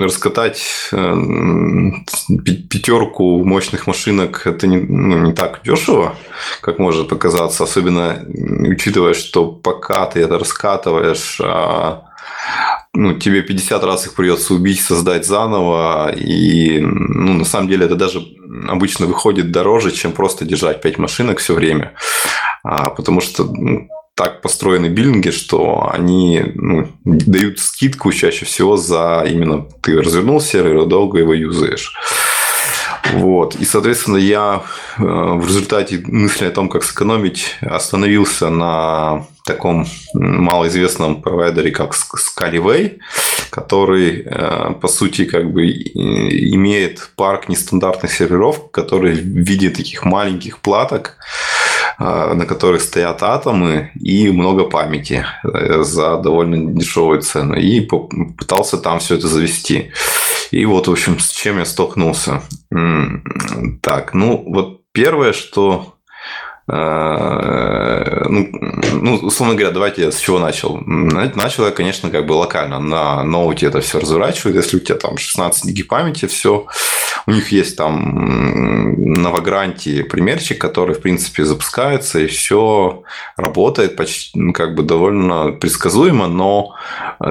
раскатать 0.00 0.62
э, 0.92 1.14
пятерку 2.70 3.44
мощных 3.44 3.86
машинок 3.86 4.46
это 4.46 4.66
не, 4.66 4.78
ну, 4.78 5.18
не 5.18 5.32
так 5.32 5.60
дешево, 5.64 6.14
как 6.60 6.78
может 6.78 7.08
показаться, 7.08 7.64
особенно 7.64 8.24
учитывая, 8.60 9.14
что 9.14 9.46
пока 9.46 10.06
ты 10.06 10.20
это 10.20 10.38
раскатываешь, 10.38 11.40
а 11.44 12.04
ну, 12.94 13.14
тебе 13.14 13.42
50 13.42 13.84
раз 13.84 14.06
их 14.06 14.14
придется 14.14 14.54
убить, 14.54 14.80
создать 14.80 15.26
заново. 15.26 16.12
И, 16.14 16.78
ну, 16.80 17.32
на 17.34 17.44
самом 17.44 17.68
деле, 17.68 17.86
это 17.86 17.94
даже 17.94 18.22
обычно 18.68 19.06
выходит 19.06 19.50
дороже, 19.50 19.92
чем 19.92 20.12
просто 20.12 20.44
держать 20.44 20.82
5 20.82 20.98
машинок 20.98 21.38
все 21.38 21.54
время. 21.54 21.94
А, 22.64 22.90
потому 22.90 23.20
что 23.20 23.44
ну, 23.44 23.88
так 24.14 24.42
построены 24.42 24.86
биллинги, 24.86 25.30
что 25.30 25.90
они 25.92 26.42
ну, 26.54 26.88
дают 27.04 27.58
скидку 27.58 28.12
чаще 28.12 28.44
всего 28.44 28.76
за 28.76 29.24
именно 29.26 29.66
ты 29.80 30.00
развернул 30.00 30.40
сервер 30.40 30.84
долго 30.84 31.18
его 31.18 31.32
юзаешь. 31.32 31.94
Вот. 33.14 33.56
И, 33.56 33.64
соответственно, 33.64 34.18
я 34.18 34.62
э, 34.98 35.02
в 35.02 35.46
результате 35.46 36.02
мысли 36.06 36.46
о 36.46 36.50
том, 36.50 36.68
как 36.68 36.84
сэкономить, 36.84 37.56
остановился 37.60 38.48
на 38.48 39.26
таком 39.44 39.86
малоизвестном 40.14 41.22
провайдере, 41.22 41.70
как 41.70 41.94
Skyway, 41.94 42.98
который, 43.50 44.22
э, 44.24 44.74
по 44.80 44.88
сути, 44.88 45.24
как 45.24 45.52
бы 45.52 45.66
имеет 45.66 47.10
парк 47.16 47.48
нестандартных 47.48 48.12
серверов, 48.12 48.70
которые 48.70 49.14
в 49.14 49.18
виде 49.18 49.70
таких 49.70 50.04
маленьких 50.04 50.58
платок, 50.58 51.16
э, 51.98 52.34
на 52.34 52.46
которых 52.46 52.82
стоят 52.82 53.22
атомы 53.22 53.90
и 53.94 54.30
много 54.30 54.64
памяти 54.64 55.24
за 55.42 56.16
довольно 56.18 56.72
дешевую 56.72 57.22
цену. 57.22 57.54
И 57.56 57.80
пытался 57.80 58.78
там 58.78 58.98
все 58.98 59.16
это 59.16 59.28
завести. 59.28 59.92
И 60.52 60.66
вот, 60.66 60.86
в 60.86 60.92
общем, 60.92 61.18
с 61.18 61.30
чем 61.30 61.58
я 61.58 61.64
столкнулся. 61.64 62.42
Так, 63.80 64.14
ну, 64.14 64.44
вот 64.46 64.82
первое, 64.92 65.32
что 65.32 65.94
э, 65.94 66.01
ну, 66.66 68.48
ну, 68.92 69.16
условно 69.16 69.54
говоря, 69.54 69.72
давайте 69.72 70.02
я 70.02 70.12
с 70.12 70.18
чего 70.18 70.38
начал. 70.38 70.80
Начал 70.86 71.66
я, 71.66 71.70
конечно, 71.72 72.10
как 72.10 72.26
бы 72.26 72.32
локально. 72.32 72.78
На 72.78 73.24
ноуте 73.24 73.66
это 73.66 73.80
все 73.80 73.98
разворачивает. 73.98 74.56
Если 74.56 74.76
у 74.76 74.80
тебя 74.80 74.96
там 74.96 75.16
16 75.16 75.64
гиг 75.72 75.88
памяти, 75.88 76.26
все. 76.26 76.66
У 77.26 77.30
них 77.30 77.52
есть 77.52 77.76
там 77.76 79.12
на 79.14 79.30
Вагранте 79.30 80.04
примерчик, 80.04 80.60
который, 80.60 80.94
в 80.94 81.00
принципе, 81.00 81.44
запускается, 81.44 82.20
и 82.20 82.26
все 82.26 83.02
работает 83.36 83.96
почти 83.96 84.52
как 84.52 84.74
бы 84.74 84.82
довольно 84.82 85.52
предсказуемо, 85.52 86.26
но 86.26 86.74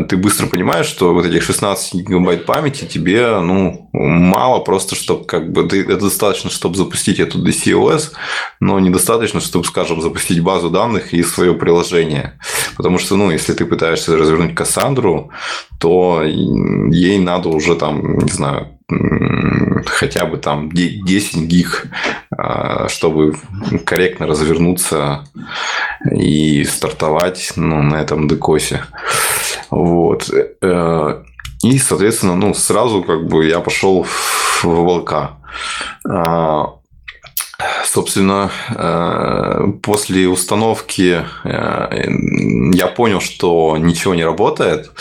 ты 0.09 0.17
быстро 0.17 0.47
понимаешь, 0.47 0.85
что 0.85 1.13
вот 1.13 1.25
этих 1.25 1.43
16 1.43 1.93
гигабайт 1.95 2.45
памяти 2.45 2.85
тебе 2.85 3.39
ну, 3.39 3.89
мало 3.93 4.59
просто, 4.59 4.95
чтобы 4.95 5.25
как 5.25 5.51
бы 5.51 5.63
это 5.65 5.97
достаточно, 5.97 6.49
чтобы 6.49 6.75
запустить 6.75 7.19
эту 7.19 7.43
DCOS, 7.43 8.11
но 8.59 8.79
недостаточно, 8.79 9.39
чтобы, 9.39 9.65
скажем, 9.65 10.01
запустить 10.01 10.41
базу 10.41 10.69
данных 10.69 11.13
и 11.13 11.23
свое 11.23 11.53
приложение. 11.53 12.39
Потому 12.77 12.97
что, 12.97 13.15
ну, 13.15 13.31
если 13.31 13.53
ты 13.53 13.65
пытаешься 13.65 14.17
развернуть 14.17 14.55
Кассандру, 14.55 15.31
то 15.79 16.23
ей 16.23 17.19
надо 17.19 17.49
уже 17.49 17.75
там, 17.75 18.19
не 18.19 18.31
знаю, 18.31 18.77
хотя 19.85 20.25
бы 20.25 20.37
там 20.37 20.71
10 20.71 21.37
гиг, 21.47 21.87
а, 22.35 22.87
чтобы 22.89 23.35
корректно 23.85 24.27
развернуться 24.27 25.25
и 26.11 26.63
стартовать 26.63 27.53
ну, 27.55 27.81
на 27.81 27.95
этом 27.95 28.27
декосе. 28.27 28.83
Вот. 29.69 30.29
Э, 30.61 31.23
и, 31.63 31.77
соответственно, 31.77 32.35
ну, 32.35 32.53
сразу 32.53 33.03
как 33.03 33.27
бы 33.27 33.45
я 33.45 33.59
пошел 33.59 34.03
в 34.03 34.63
волка. 34.63 35.37
Собственно, 37.85 38.49
э, 38.69 39.73
после 39.83 40.27
установки 40.27 41.25
э, 41.43 42.05
я 42.73 42.87
понял, 42.87 43.19
что 43.19 43.77
ничего 43.77 44.15
не 44.15 44.23
работает. 44.23 44.91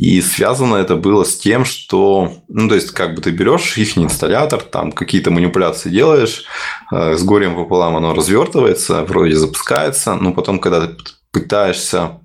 И 0.00 0.22
связано 0.22 0.76
это 0.76 0.94
было 0.94 1.24
с 1.24 1.36
тем, 1.36 1.64
что, 1.64 2.32
ну, 2.46 2.68
то 2.68 2.76
есть, 2.76 2.92
как 2.92 3.16
бы 3.16 3.20
ты 3.20 3.30
берешь 3.30 3.76
их 3.76 3.98
инсталлятор, 3.98 4.62
там 4.62 4.92
какие-то 4.92 5.32
манипуляции 5.32 5.90
делаешь, 5.90 6.44
э, 6.92 7.16
с 7.16 7.24
горем 7.24 7.56
пополам 7.56 7.96
оно 7.96 8.14
развертывается, 8.14 9.02
вроде 9.02 9.34
запускается, 9.34 10.14
но 10.14 10.32
потом, 10.32 10.60
когда 10.60 10.86
ты 10.86 10.96
пытаешься 11.32 12.20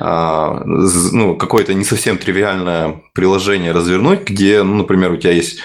а, 0.00 0.62
ну, 0.64 1.36
какое-то 1.36 1.74
не 1.74 1.84
совсем 1.84 2.16
тривиальное 2.16 3.02
приложение 3.12 3.72
развернуть, 3.72 4.22
где, 4.22 4.62
ну, 4.62 4.76
например, 4.76 5.12
у 5.12 5.16
тебя 5.16 5.32
есть 5.32 5.60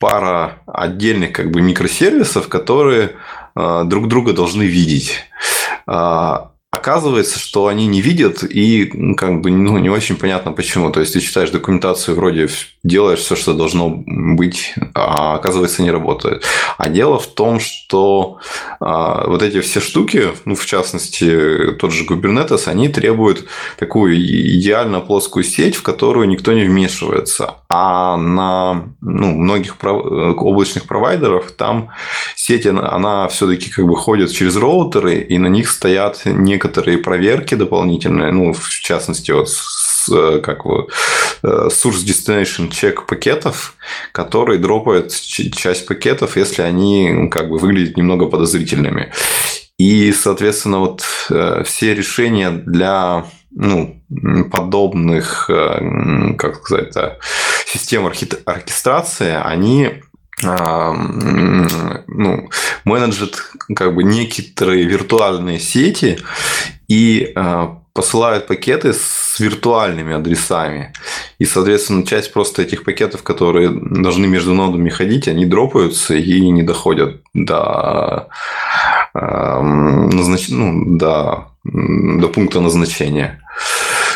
пара 0.00 0.58
отдельных 0.66 1.32
как 1.32 1.52
бы 1.52 1.62
микросервисов, 1.62 2.48
которые 2.48 3.12
а, 3.54 3.84
друг 3.84 4.08
друга 4.08 4.32
должны 4.32 4.64
видеть. 4.64 5.14
А, 5.86 6.50
оказывается, 6.86 7.40
что 7.40 7.66
они 7.66 7.88
не 7.88 8.00
видят, 8.00 8.44
и 8.44 8.86
как 9.16 9.40
бы 9.40 9.50
ну, 9.50 9.76
не 9.78 9.90
очень 9.90 10.16
понятно 10.16 10.52
почему. 10.52 10.92
То 10.92 11.00
есть 11.00 11.14
ты 11.14 11.20
читаешь 11.20 11.50
документацию, 11.50 12.14
вроде 12.14 12.48
делаешь 12.84 13.18
все, 13.18 13.34
что 13.34 13.54
должно 13.54 13.88
быть, 13.90 14.72
а 14.94 15.34
оказывается 15.34 15.82
не 15.82 15.90
работает. 15.90 16.44
А 16.78 16.88
дело 16.88 17.18
в 17.18 17.26
том, 17.26 17.58
что 17.58 18.38
а, 18.78 19.26
вот 19.26 19.42
эти 19.42 19.60
все 19.60 19.80
штуки, 19.80 20.28
ну, 20.44 20.54
в 20.54 20.64
частности, 20.64 21.72
тот 21.72 21.92
же 21.92 22.04
Kubernetes, 22.04 22.68
они 22.68 22.88
требуют 22.88 23.46
такую 23.78 24.16
идеально 24.16 25.00
плоскую 25.00 25.42
сеть, 25.42 25.74
в 25.74 25.82
которую 25.82 26.28
никто 26.28 26.52
не 26.52 26.62
вмешивается. 26.62 27.56
А 27.68 28.16
на 28.16 28.92
ну, 29.00 29.32
многих 29.32 29.76
облачных 29.82 30.84
провайдеров 30.84 31.50
там 31.50 31.88
сеть, 32.36 32.64
она, 32.64 32.92
она 32.92 33.26
все-таки 33.26 33.70
как 33.70 33.86
бы 33.86 33.96
ходит 33.96 34.30
через 34.30 34.54
роутеры, 34.54 35.16
и 35.16 35.36
на 35.38 35.48
них 35.48 35.68
стоят 35.68 36.22
некоторые 36.24 36.75
некоторые 36.76 36.98
проверки 36.98 37.54
дополнительные, 37.54 38.32
ну, 38.32 38.52
в 38.52 38.68
частности, 38.68 39.30
вот 39.30 39.48
с, 39.48 40.40
как 40.42 40.64
вот, 40.64 40.90
source 41.42 42.04
destination 42.04 42.70
check 42.70 43.06
пакетов, 43.06 43.74
которые 44.12 44.58
дропают 44.58 45.12
часть 45.12 45.86
пакетов, 45.86 46.36
если 46.36 46.62
они 46.62 47.28
как 47.30 47.48
бы 47.48 47.58
выглядят 47.58 47.96
немного 47.96 48.26
подозрительными. 48.26 49.12
И, 49.78 50.12
соответственно, 50.12 50.80
вот 50.80 51.02
все 51.64 51.94
решения 51.94 52.50
для 52.50 53.24
ну, 53.50 54.02
подобных, 54.52 55.46
как 56.38 56.56
сказать, 56.56 56.94
систем 57.66 58.06
оркестрации, 58.06 59.34
они 59.34 60.02
ну, 60.42 61.68
менеджет 62.84 63.36
как 63.74 63.94
бы 63.94 64.04
некоторые 64.04 64.84
виртуальные 64.84 65.58
сети 65.58 66.18
и 66.88 67.32
а, 67.34 67.78
посылают 67.96 68.46
пакеты 68.46 68.92
с 68.92 69.40
виртуальными 69.40 70.14
адресами. 70.14 70.92
И, 71.38 71.46
соответственно, 71.46 72.06
часть 72.06 72.32
просто 72.32 72.62
этих 72.62 72.84
пакетов, 72.84 73.22
которые 73.22 73.70
должны 73.70 74.26
между 74.26 74.52
нодами 74.52 74.90
ходить, 74.90 75.28
они 75.28 75.46
дропаются 75.46 76.14
и 76.14 76.50
не 76.50 76.62
доходят 76.62 77.22
до, 77.32 78.28
назнач... 79.14 80.48
ну, 80.50 80.96
до, 80.96 81.48
до 81.64 82.28
пункта 82.28 82.60
назначения. 82.60 83.40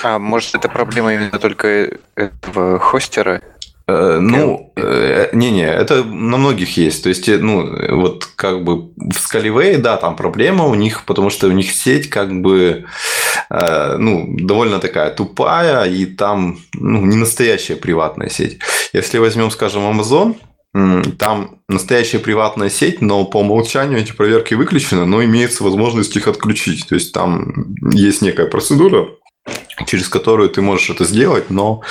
А 0.02 0.18
может, 0.18 0.54
это 0.54 0.68
проблема 0.68 1.14
именно 1.14 1.38
только 1.38 1.90
этого 2.14 2.78
хостера? 2.78 3.40
Э, 3.86 4.18
ну, 4.20 4.72
э, 4.76 5.30
не-не, 5.32 5.66
это 5.66 6.04
на 6.04 6.36
многих 6.36 6.76
есть. 6.76 7.02
То 7.02 7.08
есть, 7.08 7.28
э, 7.28 7.38
ну, 7.38 7.96
вот 7.96 8.26
как 8.36 8.62
бы 8.62 8.90
в 8.96 9.16
Skyway, 9.16 9.78
да, 9.78 9.96
там 9.96 10.16
проблема 10.16 10.64
у 10.66 10.74
них, 10.74 11.04
потому 11.04 11.30
что 11.30 11.48
у 11.48 11.52
них 11.52 11.72
сеть 11.72 12.08
как 12.08 12.40
бы, 12.40 12.86
ну, 13.50 14.36
довольно 14.38 14.78
такая 14.78 15.10
тупая, 15.10 15.84
и 15.84 16.06
там, 16.06 16.58
ну, 16.74 17.04
не 17.04 17.16
настоящая 17.16 17.76
приватная 17.76 18.28
сеть. 18.28 18.58
Если 18.92 19.18
возьмем, 19.18 19.50
скажем, 19.50 19.82
Amazon, 19.82 20.36
там 21.18 21.58
настоящая 21.68 22.20
приватная 22.20 22.70
сеть, 22.70 23.00
но 23.00 23.24
по 23.24 23.38
умолчанию 23.38 23.98
эти 23.98 24.12
проверки 24.12 24.54
выключены, 24.54 25.04
но 25.04 25.24
имеется 25.24 25.64
возможность 25.64 26.14
их 26.16 26.28
отключить. 26.28 26.86
То 26.88 26.94
есть 26.94 27.12
там 27.12 27.74
есть 27.92 28.22
некая 28.22 28.46
процедура, 28.46 29.08
через 29.86 30.08
которую 30.08 30.48
ты 30.50 30.62
можешь 30.62 30.90
это 30.90 31.04
сделать, 31.04 31.50
но 31.50 31.82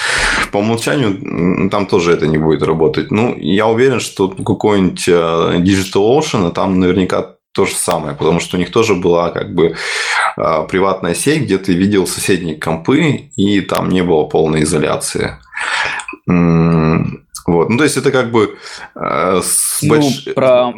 по 0.52 0.58
умолчанию 0.58 1.70
там 1.70 1.86
тоже 1.86 2.14
это 2.14 2.28
не 2.28 2.38
будет 2.38 2.64
работать. 2.64 3.12
Ну, 3.12 3.36
я 3.38 3.68
уверен, 3.68 4.00
что 4.00 4.30
какой-нибудь 4.30 5.08
э, 5.08 5.12
Digital 5.12 6.20
Ocean, 6.20 6.52
там 6.52 6.80
наверняка 6.80 7.36
то 7.54 7.66
же 7.66 7.74
самое, 7.74 8.16
потому 8.16 8.40
что 8.40 8.58
у 8.58 8.60
них 8.60 8.72
тоже 8.72 8.96
была 8.96 9.32
как 9.32 9.54
бы 9.54 9.76
э, 10.38 10.68
приватная 10.70 11.16
сеть, 11.16 11.44
где 11.44 11.58
ты 11.58 11.74
видел 11.74 12.08
соседние 12.08 12.56
компы, 12.56 13.32
и 13.36 13.62
там 13.62 13.90
не 13.90 14.04
было 14.04 14.26
полной 14.26 14.64
изоляции. 14.64 15.38
Вот. 16.26 17.70
Ну, 17.70 17.78
то 17.78 17.84
есть, 17.84 17.98
это 17.98 18.12
как 18.12 18.32
бы 18.32 18.58
э, 18.96 19.42
ну, 19.82 19.90
больш... 19.90 20.26
про... 20.36 20.72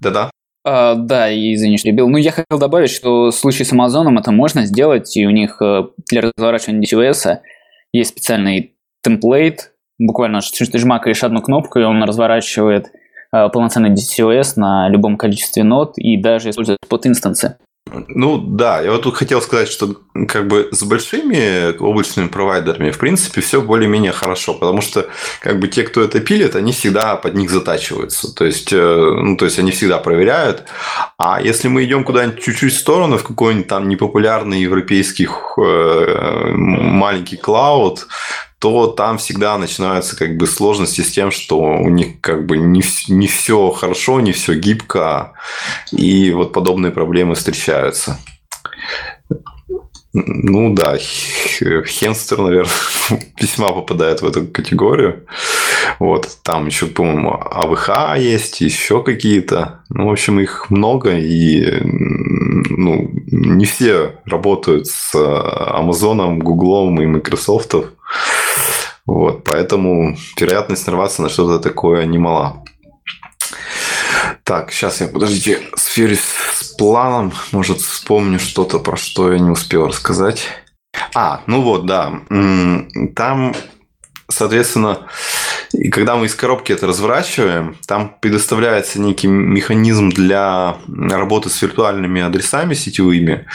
Да-да. 0.00 0.30
А, 0.64 0.94
да, 0.94 1.30
извини, 1.32 1.78
что 1.78 1.88
перебил. 1.88 2.08
Ну, 2.08 2.16
я 2.16 2.32
хотел 2.32 2.58
добавить, 2.58 2.90
что 2.90 3.26
в 3.26 3.34
случае 3.34 3.66
с 3.66 3.72
Амазоном 3.72 4.18
это 4.18 4.30
можно 4.30 4.64
сделать, 4.66 5.16
и 5.16 5.26
у 5.26 5.30
них 5.30 5.60
э, 5.60 5.84
для 6.08 6.22
разворачивания 6.22 6.80
DCOS 6.82 7.38
есть 7.92 8.10
специальный 8.10 8.74
темплейт, 9.02 9.72
буквально 9.98 10.40
ты 10.40 10.78
жмакаешь 10.78 11.24
одну 11.24 11.42
кнопку, 11.42 11.78
и 11.78 11.84
он 11.84 12.02
разворачивает 12.02 12.92
э, 13.32 13.48
полноценный 13.48 13.90
DCOS 13.90 14.54
на 14.56 14.88
любом 14.88 15.16
количестве 15.16 15.64
нод 15.64 15.94
и 15.96 16.16
даже 16.16 16.50
использует 16.50 16.78
под 16.88 17.06
инстансы. 17.06 17.58
Ну 18.08 18.38
да, 18.38 18.80
я 18.80 18.92
вот 18.92 19.02
тут 19.02 19.16
хотел 19.16 19.42
сказать, 19.42 19.68
что 19.68 19.96
как 20.28 20.46
бы 20.46 20.68
с 20.72 20.82
большими 20.82 21.76
облачными 21.76 22.28
провайдерами 22.28 22.90
в 22.90 22.98
принципе 22.98 23.40
все 23.40 23.60
более-менее 23.60 24.12
хорошо, 24.12 24.54
потому 24.54 24.80
что 24.80 25.08
как 25.40 25.58
бы 25.58 25.68
те, 25.68 25.82
кто 25.82 26.02
это 26.02 26.20
пилит, 26.20 26.56
они 26.56 26.72
всегда 26.72 27.16
под 27.16 27.34
них 27.34 27.50
затачиваются, 27.50 28.34
то 28.34 28.44
есть, 28.44 28.72
э, 28.72 28.76
ну, 28.76 29.36
то 29.36 29.44
есть 29.44 29.58
они 29.58 29.70
всегда 29.70 29.98
проверяют. 29.98 30.64
А 31.18 31.40
если 31.40 31.68
мы 31.68 31.84
идем 31.84 32.04
куда-нибудь 32.04 32.42
чуть-чуть 32.42 32.72
в 32.72 32.78
сторону, 32.78 33.18
в 33.18 33.24
какой-нибудь 33.24 33.68
там 33.68 33.88
непопулярный 33.88 34.60
европейский 34.60 35.26
э, 35.26 36.50
маленький 36.52 37.36
клауд, 37.36 38.06
то 38.60 38.88
там 38.88 39.16
всегда 39.16 39.56
начинаются 39.56 40.16
как 40.16 40.36
бы 40.36 40.46
сложности 40.46 41.00
с 41.00 41.10
тем, 41.10 41.30
что 41.30 41.58
у 41.58 41.88
них 41.88 42.20
как 42.20 42.44
бы 42.44 42.58
не, 42.58 42.82
не 43.08 43.26
все 43.26 43.70
хорошо, 43.70 44.20
не 44.20 44.32
все 44.32 44.54
гибко, 44.54 45.32
и 45.90 46.30
вот 46.32 46.52
подобные 46.52 46.92
проблемы 46.92 47.34
встречаются. 47.34 48.18
Ну 50.12 50.74
да, 50.74 50.98
Хенстер, 50.98 52.38
наверное, 52.38 52.72
весьма 53.40 53.68
попадает 53.68 54.20
в 54.20 54.26
эту 54.26 54.46
категорию. 54.46 55.24
Вот, 55.98 56.28
там 56.42 56.66
еще, 56.66 56.86
по-моему, 56.86 57.30
АВХ 57.30 58.18
есть, 58.18 58.60
еще 58.60 59.02
какие-то. 59.02 59.84
Ну, 59.88 60.08
в 60.08 60.12
общем, 60.12 60.40
их 60.40 60.68
много, 60.68 61.16
и 61.16 61.80
ну, 61.80 63.08
не 63.30 63.64
все 63.64 64.16
работают 64.26 64.88
с 64.88 65.14
Амазоном, 65.14 66.40
Гуглом 66.40 67.00
и 67.00 67.06
Microsoft. 67.06 67.74
Вот, 69.06 69.44
поэтому 69.44 70.16
вероятность 70.36 70.86
нарваться 70.86 71.22
на 71.22 71.28
что-то 71.28 71.58
такое 71.58 72.06
немала. 72.06 72.64
Так, 74.44 74.72
сейчас 74.72 75.00
я, 75.00 75.08
подождите, 75.08 75.62
сферюсь 75.74 76.22
с 76.54 76.74
планом. 76.74 77.32
Может, 77.52 77.80
вспомню 77.80 78.38
что-то, 78.38 78.78
про 78.78 78.96
что 78.96 79.32
я 79.32 79.38
не 79.38 79.50
успел 79.50 79.86
рассказать. 79.86 80.46
А, 81.14 81.42
ну 81.46 81.62
вот, 81.62 81.86
да. 81.86 82.20
Там, 83.16 83.54
соответственно, 84.28 85.06
и 85.72 85.88
когда 85.88 86.16
мы 86.16 86.26
из 86.26 86.34
коробки 86.34 86.72
это 86.72 86.86
разворачиваем, 86.86 87.76
там 87.86 88.16
предоставляется 88.20 89.00
некий 89.00 89.28
механизм 89.28 90.10
для 90.10 90.76
работы 90.88 91.48
с 91.48 91.62
виртуальными 91.62 92.20
адресами 92.20 92.74
сетевыми, 92.74 93.46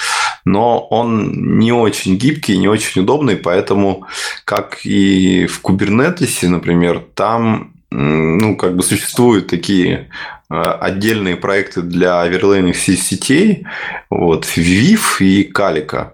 но 0.45 0.79
он 0.79 1.59
не 1.59 1.71
очень 1.71 2.17
гибкий, 2.17 2.57
не 2.57 2.67
очень 2.67 3.01
удобный, 3.01 3.35
поэтому, 3.35 4.07
как 4.45 4.85
и 4.85 5.47
в 5.47 5.61
Kubernetes, 5.61 6.47
например, 6.47 7.03
там 7.13 7.71
ну, 7.91 8.57
как 8.57 8.75
бы 8.75 8.83
существуют 8.83 9.47
такие 9.47 10.09
Э, 10.47 10.77
отдельные 10.79 11.37
проекты 11.37 11.81
для 11.81 12.21
оверлейных 12.21 12.77
сетей, 12.77 13.65
вот, 14.11 14.45
Viv 14.55 14.99
и 15.19 15.43
Калика. 15.43 16.13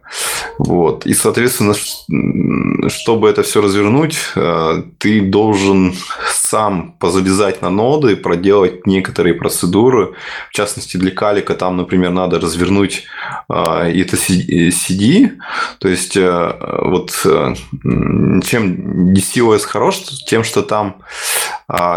Вот. 0.64 1.07
И, 1.07 1.14
соответственно, 1.16 1.74
чтобы 2.88 3.30
это 3.30 3.41
все 3.41 3.62
развернуть, 3.62 4.20
э, 4.36 4.84
ты 4.99 5.22
должен 5.22 5.95
сам 6.30 6.91
позалезать 6.99 7.64
на 7.64 7.72
ноды, 7.72 8.16
проделать 8.16 8.86
некоторые 8.86 9.34
процедуры. 9.34 10.14
В 10.49 10.53
частности, 10.53 10.97
для 10.97 11.09
Калика 11.09 11.55
там, 11.55 11.78
например, 11.78 12.12
надо 12.12 12.39
развернуть 12.39 13.05
э, 13.49 13.53
это 13.53 14.18
CD. 14.18 15.32
То 15.80 15.88
есть, 15.88 16.16
вот 16.16 17.12
чем 18.43 19.14
DCOS 19.14 19.62
хорош, 19.62 19.97
тем, 20.28 20.43
что 20.43 20.62
там 20.62 20.97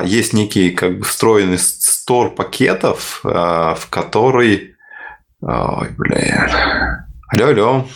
есть 0.05 0.33
некий 0.33 0.71
как 0.71 1.01
бы 1.01 1.05
встроенный 1.05 1.59
стор 1.59 2.35
пакетов, 2.35 3.21
э, 3.25 3.29
в 3.29 3.89
который... 3.91 4.77
Ой, 5.43 5.89
блин. 5.99 6.51
Алло, 7.29 7.47
алло. 7.49 7.87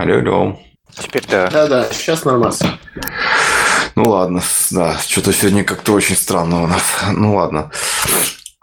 Алло, 0.00 0.14
алло. 0.14 0.58
Теперь 0.94 1.26
да. 1.28 1.50
Да-да, 1.50 1.86
сейчас 1.92 2.24
нормально. 2.24 2.56
Ну 3.96 4.04
ладно, 4.04 4.42
да, 4.70 4.98
что-то 4.98 5.30
сегодня 5.30 5.62
как-то 5.62 5.92
очень 5.92 6.16
странно 6.16 6.62
у 6.62 6.66
нас. 6.66 6.82
Ну 7.12 7.34
ладно. 7.34 7.70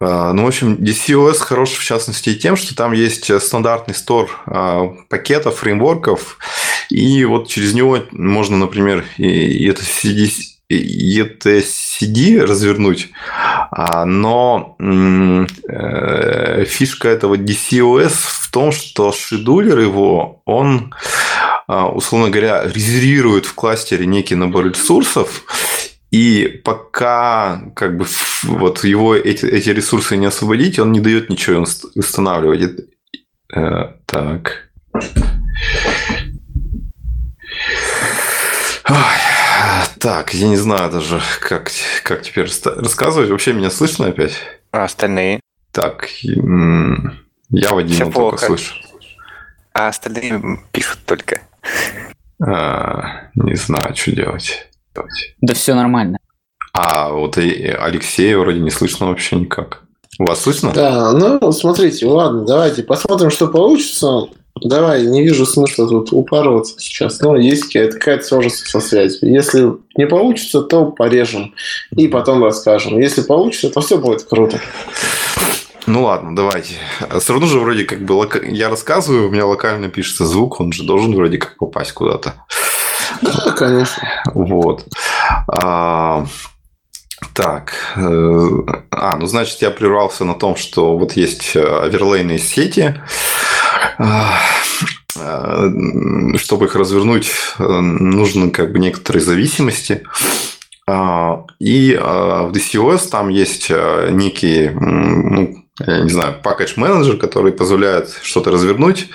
Э, 0.01 0.31
ну, 0.33 0.45
в 0.45 0.47
общем, 0.47 0.73
DCOS 0.73 1.37
хорош 1.37 1.73
в 1.73 1.83
частности 1.83 2.33
тем, 2.33 2.55
что 2.55 2.75
там 2.75 2.91
есть 2.91 3.31
стандартный 3.39 3.93
стор 3.93 4.31
э, 4.47 4.81
пакетов, 5.09 5.57
фреймворков, 5.57 6.39
и 6.89 7.23
вот 7.25 7.49
через 7.49 7.75
него 7.75 7.99
можно, 8.09 8.57
например, 8.57 9.05
и 9.17 9.67
это 9.67 9.83
CD, 9.83 10.31
ETCD 10.69 12.41
развернуть, 12.41 13.09
а, 13.71 14.05
но 14.05 14.75
э, 14.79 16.65
фишка 16.65 17.07
этого 17.07 17.35
DCOS 17.35 18.13
в 18.47 18.51
том, 18.51 18.71
что 18.73 19.13
шедулер 19.13 19.79
его, 19.79 20.41
он, 20.45 20.93
а, 20.93 20.97
условно 21.67 22.29
говоря, 22.29 22.63
резервирует 22.63 23.45
в 23.45 23.53
кластере 23.53 24.05
некий 24.05 24.35
набор 24.35 24.67
ресурсов, 24.67 25.43
и 26.11 26.61
пока 26.63 27.61
как 27.75 27.97
бы 27.97 28.05
вот 28.43 28.83
его 28.83 29.15
эти, 29.15 29.45
эти 29.45 29.69
ресурсы 29.69 30.15
не 30.15 30.27
освободить, 30.27 30.79
он 30.79 30.91
не 30.93 31.01
дает 31.01 31.29
ничего 31.29 31.65
устанавливать. 31.95 32.87
Э, 33.53 33.93
так. 34.05 34.69
Ой. 38.89 38.95
Так, 39.99 40.33
я 40.33 40.47
не 40.47 40.57
знаю 40.57 40.91
даже, 40.91 41.21
как, 41.41 41.71
как 42.03 42.21
теперь 42.21 42.47
рассказывать. 42.65 43.29
Вообще 43.29 43.53
меня 43.53 43.69
слышно 43.69 44.07
опять? 44.07 44.35
А 44.71 44.83
остальные? 44.85 45.39
Так, 45.71 46.07
я 46.21 47.73
Вадима 47.73 48.11
только 48.11 48.45
слышу. 48.45 48.75
а 49.73 49.87
остальные 49.89 50.61
пишут 50.71 50.99
только. 51.05 51.41
А, 52.45 53.29
не 53.35 53.55
знаю, 53.55 53.95
что 53.95 54.11
делать. 54.11 54.67
Да 55.41 55.53
все 55.53 55.73
нормально. 55.73 56.17
А 56.73 57.09
вот 57.11 57.37
и 57.37 57.67
Алексея 57.67 58.37
вроде 58.37 58.59
не 58.59 58.69
слышно 58.69 59.07
вообще 59.07 59.35
никак. 59.35 59.83
У 60.19 60.25
вас 60.25 60.41
слышно? 60.41 60.71
Да, 60.73 61.11
ну, 61.11 61.51
смотрите, 61.51 62.05
ладно, 62.07 62.45
давайте 62.45 62.83
посмотрим, 62.83 63.29
что 63.29 63.47
получится. 63.47 64.27
Давай, 64.63 65.05
не 65.05 65.21
вижу 65.21 65.45
смысла 65.45 65.87
тут 65.87 66.11
упарываться 66.11 66.79
сейчас. 66.79 67.19
Но 67.21 67.35
есть 67.35 67.71
какая-то 67.71 68.23
сложность 68.23 68.67
со 68.67 68.79
связью. 68.79 69.31
Если 69.31 69.71
не 69.95 70.07
получится, 70.07 70.61
то 70.61 70.85
порежем 70.85 71.53
и 71.95 72.07
потом 72.07 72.43
расскажем. 72.43 72.99
Если 72.99 73.21
получится, 73.21 73.69
то 73.69 73.81
все 73.81 73.99
будет 73.99 74.23
круто. 74.23 74.59
Ну 75.87 76.03
ладно, 76.03 76.35
давайте. 76.35 76.75
Все 77.19 77.33
равно 77.33 77.47
же 77.47 77.59
вроде 77.59 77.85
как 77.85 78.03
бы 78.03 78.11
лока... 78.11 78.39
я 78.45 78.69
рассказываю, 78.69 79.27
у 79.27 79.31
меня 79.31 79.45
локально 79.45 79.87
пишется 79.87 80.25
звук, 80.25 80.59
он 80.59 80.73
же 80.73 80.83
должен 80.83 81.15
вроде 81.15 81.37
как 81.37 81.57
попасть 81.57 81.93
куда-то. 81.93 82.33
Да, 83.21 83.51
конечно. 83.53 84.03
Вот. 84.33 84.85
А, 85.47 86.25
так. 87.33 87.73
Э, 87.95 88.47
а, 88.91 89.15
ну 89.17 89.25
значит, 89.27 89.61
я 89.61 89.71
прервался 89.71 90.25
на 90.25 90.33
том, 90.33 90.55
что 90.55 90.97
вот 90.97 91.13
есть 91.13 91.55
э, 91.55 91.61
оверлейные 91.61 92.39
сети. 92.39 93.01
А, 93.97 94.39
э, 95.15 96.37
чтобы 96.37 96.65
их 96.65 96.75
развернуть, 96.75 97.31
нужны 97.59 98.51
как 98.51 98.73
бы 98.73 98.79
некоторые 98.79 99.23
зависимости. 99.23 100.03
А, 100.85 101.45
и 101.59 101.95
в 101.95 102.51
DCOS 102.53 103.09
там 103.09 103.29
есть 103.29 103.69
некие 103.69 104.71
ну, 104.71 105.56
я 105.85 105.99
не 105.99 106.09
знаю, 106.09 106.35
package 106.43 106.73
менеджер, 106.75 107.17
который 107.17 107.51
позволяет 107.51 108.09
что-то 108.23 108.51
развернуть, 108.51 109.09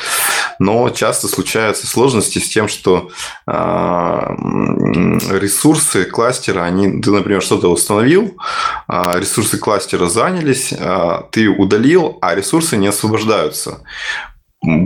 но 0.59 0.91
часто 0.91 1.27
случаются 1.27 1.87
сложности 1.87 2.39
с 2.39 2.49
тем, 2.49 2.69
что 2.69 3.11
э, 3.47 3.53
ресурсы 5.41 6.05
кластера, 6.05 6.63
они, 6.63 7.01
ты, 7.01 7.11
например, 7.11 7.43
что-то 7.43 7.69
установил, 7.69 8.37
э, 8.89 9.03
ресурсы 9.17 9.59
кластера 9.59 10.07
занялись, 10.07 10.73
э, 10.73 11.23
ты 11.33 11.49
удалил, 11.49 12.19
а 12.21 12.35
ресурсы 12.35 12.77
не 12.77 12.87
освобождаются 12.87 13.81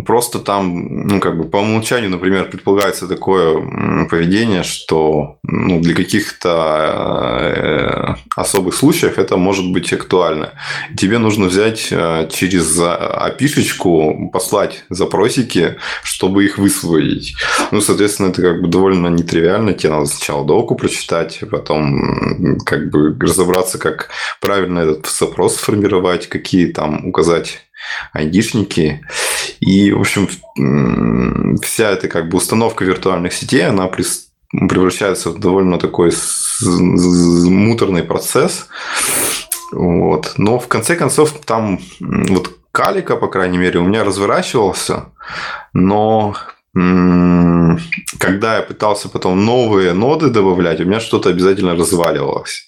просто 0.06 0.38
там, 0.38 1.06
ну, 1.06 1.20
как 1.20 1.36
бы 1.36 1.44
по 1.44 1.58
умолчанию, 1.58 2.10
например, 2.10 2.48
предполагается 2.48 3.06
такое 3.06 4.06
поведение, 4.08 4.62
что 4.62 5.38
ну, 5.42 5.80
для 5.80 5.94
каких-то 5.94 7.54
э, 7.54 8.14
особых 8.36 8.74
случаев 8.74 9.18
это 9.18 9.36
может 9.36 9.70
быть 9.72 9.92
актуально. 9.92 10.54
Тебе 10.96 11.18
нужно 11.18 11.46
взять 11.46 11.88
э, 11.90 12.28
через 12.32 12.80
api 12.80 14.30
послать 14.32 14.84
запросики, 14.88 15.76
чтобы 16.02 16.44
их 16.46 16.56
высвоить. 16.56 17.34
Ну, 17.70 17.82
соответственно, 17.82 18.28
это 18.28 18.40
как 18.40 18.62
бы 18.62 18.68
довольно 18.68 19.08
нетривиально. 19.08 19.74
Тебе 19.74 19.90
надо 19.92 20.06
сначала 20.06 20.46
доку 20.46 20.74
прочитать, 20.74 21.40
потом 21.50 22.58
как 22.64 22.90
бы 22.90 23.14
разобраться, 23.20 23.78
как 23.78 24.08
правильно 24.40 24.78
этот 24.78 25.06
запрос 25.06 25.56
сформировать, 25.56 26.28
какие 26.28 26.72
там 26.72 27.06
указать 27.06 27.66
айдишники. 28.12 29.02
И, 29.61 29.92
в 29.92 30.00
общем, 30.00 30.28
вся 31.62 31.90
эта 31.90 32.09
как 32.09 32.28
бы 32.28 32.38
установка 32.38 32.84
виртуальных 32.84 33.32
сетей, 33.32 33.66
она 33.66 33.88
превращается 33.88 35.30
в 35.30 35.38
довольно 35.38 35.78
такой 35.78 36.12
муторный 36.62 38.02
процесс. 38.02 38.68
Вот. 39.72 40.34
Но 40.36 40.59
в 40.59 40.68
конце 40.68 40.96
концов 40.96 41.32
там 41.44 41.80
вот 42.00 42.50
калика, 42.72 43.16
по 43.16 43.28
крайней 43.28 43.59
мере, 43.59 43.80
у 43.80 43.84
меня 43.84 44.04
разворачивался, 44.04 45.07
но 45.72 46.36
когда 48.18 48.57
я 48.57 48.62
пытался 48.62 49.09
потом 49.09 49.44
новые 49.44 49.94
ноды 49.94 50.28
добавлять, 50.28 50.80
у 50.80 50.84
меня 50.84 51.00
что-то 51.00 51.30
обязательно 51.30 51.74
разваливалось. 51.74 52.66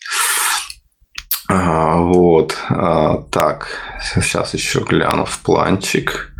А, 1.48 1.96
вот. 1.96 2.56
А, 2.68 3.22
так, 3.30 3.68
сейчас 4.14 4.54
еще 4.54 4.80
гляну 4.80 5.24
в 5.24 5.38
планчик. 5.40 6.32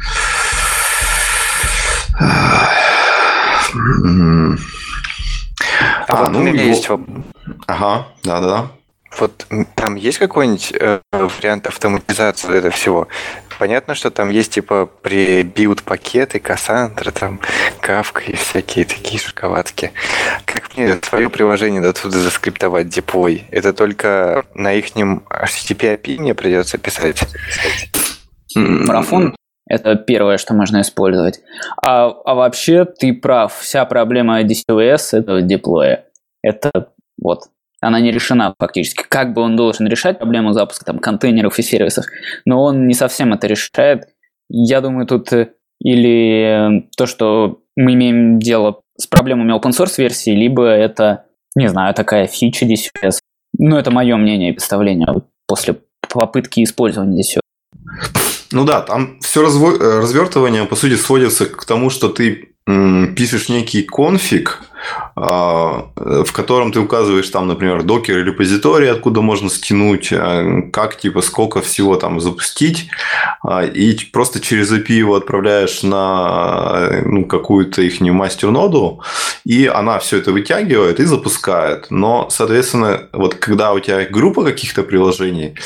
А, 2.20 2.68
а 6.08 6.16
вот 6.16 6.32
ну, 6.32 6.40
у 6.40 6.42
меня 6.42 6.62
его... 6.62 6.74
есть 6.74 6.88
Ага, 7.66 8.06
да-да. 8.24 8.68
Вот 9.18 9.46
там 9.74 9.94
есть 9.96 10.18
какой-нибудь 10.18 10.72
э, 10.78 11.00
вариант 11.12 11.66
автоматизации 11.66 12.56
этого 12.56 12.70
всего? 12.70 13.08
Понятно, 13.58 13.94
что 13.94 14.10
там 14.10 14.30
есть 14.30 14.52
типа 14.52 14.86
прибилд 14.86 15.82
пакеты, 15.82 16.38
Кассандра, 16.38 17.10
там 17.10 17.40
Кавка 17.80 18.22
и 18.22 18.36
всякие 18.36 18.84
такие 18.84 19.18
шоколадки. 19.18 19.92
Мне 20.78 20.98
свое 21.02 21.28
приложение 21.30 21.80
до 21.80 21.92
туда 21.92 22.18
заскриптовать 22.18 22.88
деплой? 22.88 23.44
Это 23.50 23.72
только 23.72 24.44
на 24.54 24.72
их 24.72 24.96
HTTP 24.96 25.96
API 25.96 26.18
мне 26.18 26.34
придется 26.34 26.78
писать. 26.78 27.22
Марафон 28.54 29.34
это 29.68 29.96
первое, 29.96 30.38
что 30.38 30.54
можно 30.54 30.80
использовать. 30.80 31.40
А, 31.84 32.06
а 32.24 32.34
вообще 32.34 32.86
ты 32.86 33.12
прав, 33.12 33.54
вся 33.54 33.84
проблема 33.84 34.42
DCOS 34.42 35.10
это 35.12 35.42
деплоя. 35.42 36.06
Это 36.42 36.70
вот 37.20 37.42
она 37.80 38.00
не 38.00 38.10
решена 38.10 38.54
фактически. 38.58 39.04
Как 39.08 39.34
бы 39.34 39.42
он 39.42 39.56
должен 39.56 39.86
решать 39.86 40.18
проблему 40.18 40.52
запуска 40.52 40.86
там, 40.86 40.98
контейнеров 40.98 41.58
и 41.58 41.62
сервисов, 41.62 42.06
но 42.44 42.62
он 42.62 42.86
не 42.86 42.94
совсем 42.94 43.32
это 43.34 43.46
решает. 43.46 44.08
Я 44.48 44.80
думаю, 44.80 45.06
тут 45.06 45.32
э, 45.32 45.52
или 45.80 46.80
э, 46.80 46.88
то, 46.96 47.06
что 47.06 47.60
мы 47.76 47.94
имеем 47.94 48.38
дело 48.40 48.80
с 49.00 49.06
проблемами 49.06 49.52
open 49.52 49.70
source 49.70 49.94
версии, 49.98 50.30
либо 50.30 50.66
это, 50.66 51.24
не 51.54 51.68
знаю, 51.68 51.94
такая 51.94 52.26
фича 52.26 52.66
DCS. 52.66 53.18
Ну, 53.58 53.76
это 53.76 53.90
мое 53.90 54.16
мнение 54.16 54.50
и 54.50 54.52
представление 54.52 55.22
после 55.46 55.78
попытки 56.08 56.62
использования 56.62 57.22
DCS. 57.22 57.40
Ну 58.52 58.64
да, 58.64 58.80
там 58.80 59.18
все 59.20 59.42
разво... 59.42 59.72
Э, 59.72 60.00
развертывание, 60.00 60.64
по 60.64 60.76
сути, 60.76 60.96
сводится 60.96 61.46
к 61.46 61.64
тому, 61.64 61.90
что 61.90 62.08
ты 62.08 62.54
пишешь 63.16 63.48
некий 63.48 63.82
конфиг, 63.82 64.62
в 65.14 66.32
котором 66.32 66.72
ты 66.72 66.80
указываешь 66.80 67.28
там, 67.28 67.48
например, 67.48 67.82
докер 67.82 68.18
или 68.18 68.26
репозиторий, 68.26 68.90
откуда 68.90 69.20
можно 69.20 69.50
стянуть, 69.50 70.12
а, 70.12 70.62
как, 70.72 70.96
типа, 70.96 71.22
сколько 71.22 71.60
всего 71.60 71.96
там 71.96 72.20
запустить, 72.20 72.88
а, 73.42 73.64
и 73.64 73.96
просто 74.12 74.40
через 74.40 74.72
API 74.72 74.92
его 74.92 75.16
отправляешь 75.16 75.82
на 75.82 77.02
ну, 77.04 77.24
какую-то 77.24 77.82
их 77.82 78.00
мастер-ноду, 78.00 79.02
и 79.44 79.66
она 79.66 79.98
все 79.98 80.18
это 80.18 80.32
вытягивает 80.32 81.00
и 81.00 81.04
запускает. 81.04 81.86
Но, 81.90 82.28
соответственно, 82.30 83.08
вот 83.12 83.34
когда 83.34 83.72
у 83.72 83.80
тебя 83.80 84.06
группа 84.06 84.44
каких-то 84.44 84.82
приложений, 84.82 85.56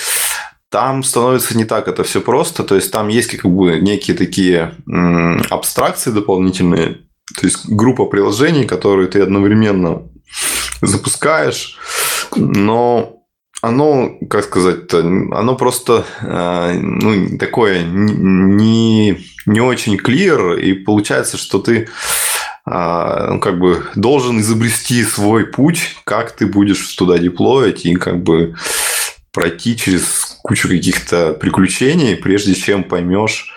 там 0.68 1.02
становится 1.02 1.56
не 1.56 1.64
так 1.64 1.86
это 1.86 2.02
все 2.02 2.22
просто, 2.22 2.64
то 2.64 2.74
есть 2.74 2.90
там 2.90 3.08
есть 3.08 3.36
как 3.36 3.50
бы 3.50 3.78
некие 3.78 4.16
такие 4.16 4.74
абстракции 5.50 6.10
дополнительные, 6.10 7.00
то 7.34 7.46
есть 7.46 7.68
группа 7.68 8.06
приложений, 8.06 8.64
которые 8.64 9.08
ты 9.08 9.20
одновременно 9.20 10.02
запускаешь, 10.80 11.78
но 12.36 13.22
оно, 13.62 14.18
как 14.28 14.44
сказать-то, 14.44 14.98
оно 14.98 15.54
просто 15.54 16.04
э, 16.20 16.78
ну, 16.80 17.38
такое 17.38 17.84
не, 17.84 19.24
не 19.46 19.60
очень 19.60 19.96
clear, 19.96 20.60
и 20.60 20.72
получается, 20.74 21.36
что 21.36 21.60
ты 21.60 21.88
э, 22.66 23.26
ну, 23.30 23.38
как 23.38 23.60
бы 23.60 23.86
должен 23.94 24.40
изобрести 24.40 25.04
свой 25.04 25.46
путь, 25.46 25.96
как 26.04 26.32
ты 26.32 26.46
будешь 26.46 26.84
туда 26.96 27.18
деплоить, 27.18 27.86
и 27.86 27.94
как 27.94 28.22
бы 28.22 28.56
пройти 29.32 29.76
через 29.76 30.31
кучу 30.42 30.68
каких-то 30.68 31.32
приключений, 31.32 32.16
прежде 32.16 32.54
чем 32.54 32.84
поймешь, 32.84 33.54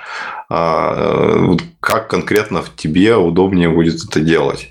а, 0.50 1.56
как 1.80 2.08
конкретно 2.10 2.62
в 2.62 2.76
тебе 2.76 3.16
удобнее 3.16 3.70
будет 3.70 4.04
это 4.04 4.20
делать. 4.20 4.70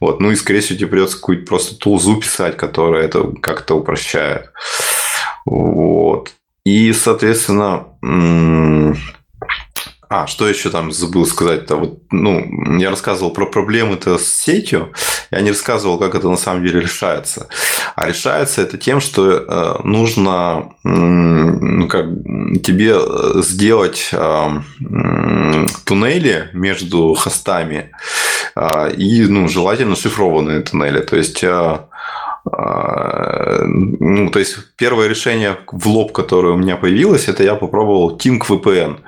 Вот. 0.00 0.20
Ну 0.20 0.30
и, 0.30 0.36
скорее 0.36 0.60
всего, 0.60 0.78
тебе 0.78 0.88
придется 0.88 1.16
какую-то 1.16 1.46
просто 1.46 1.76
тулзу 1.76 2.16
писать, 2.16 2.56
которая 2.56 3.04
это 3.04 3.32
как-то 3.40 3.74
упрощает. 3.76 4.50
Вот. 5.46 6.32
И, 6.64 6.92
соответственно, 6.92 7.86
а, 10.08 10.26
что 10.26 10.48
еще 10.48 10.70
там 10.70 10.92
забыл 10.92 11.26
сказать-то? 11.26 11.76
Вот, 11.76 11.98
ну, 12.10 12.78
я 12.78 12.90
рассказывал 12.90 13.32
про 13.32 13.46
проблемы-то 13.46 14.18
с 14.18 14.26
сетью, 14.26 14.92
я 15.30 15.40
не 15.40 15.50
рассказывал, 15.50 15.98
как 15.98 16.14
это 16.14 16.28
на 16.28 16.36
самом 16.36 16.64
деле 16.64 16.80
решается. 16.80 17.48
А 17.96 18.06
решается 18.06 18.62
это 18.62 18.78
тем, 18.78 19.00
что 19.00 19.30
э, 19.30 19.80
нужно 19.82 20.74
ну, 20.84 21.88
как, 21.88 22.06
тебе 22.62 22.96
сделать 23.42 24.10
э, 24.12 24.48
туннели 25.84 26.50
между 26.52 27.14
хостами 27.14 27.90
э, 28.54 28.92
и, 28.94 29.26
ну, 29.26 29.48
желательно 29.48 29.96
шифрованные 29.96 30.60
туннели. 30.60 31.00
То 31.00 31.16
есть 31.16 31.44
ну, 32.48 34.30
то 34.30 34.38
есть 34.38 34.56
первое 34.76 35.08
решение 35.08 35.58
в 35.72 35.88
лоб, 35.88 36.12
которое 36.12 36.54
у 36.54 36.56
меня 36.56 36.76
появилось, 36.76 37.28
это 37.28 37.42
я 37.42 37.54
попробовал 37.56 38.16
Tink 38.16 38.46
VPN. 38.48 38.98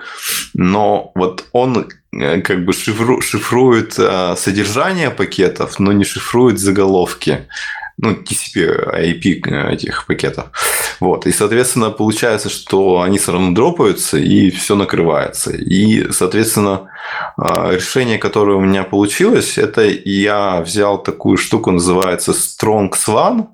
но 0.54 1.12
вот 1.14 1.44
он 1.52 1.88
э, 2.12 2.40
как 2.40 2.64
бы 2.64 2.72
шифру, 2.72 3.20
шифрует 3.20 3.94
э, 3.98 4.34
содержание 4.36 5.10
пакетов, 5.10 5.78
но 5.78 5.92
не 5.92 6.04
шифрует 6.04 6.58
заголовки 6.58 7.46
ну, 7.98 8.12
TCP, 8.12 8.94
IP 8.94 9.72
этих 9.72 10.06
пакетов. 10.06 10.46
Вот. 11.00 11.26
И, 11.26 11.32
соответственно, 11.32 11.90
получается, 11.90 12.48
что 12.48 13.02
они 13.02 13.18
все 13.18 13.32
равно 13.32 13.52
дропаются, 13.52 14.18
и 14.18 14.50
все 14.50 14.76
накрывается. 14.76 15.50
И, 15.50 16.10
соответственно, 16.12 16.90
а, 17.36 17.72
решение, 17.72 18.18
которое 18.18 18.56
у 18.56 18.60
меня 18.60 18.84
получилось, 18.84 19.58
это 19.58 19.82
я 19.82 20.60
взял 20.60 21.02
такую 21.02 21.36
штуку, 21.36 21.70
называется 21.70 22.32
Strong 22.32 22.92
Swan, 22.92 23.48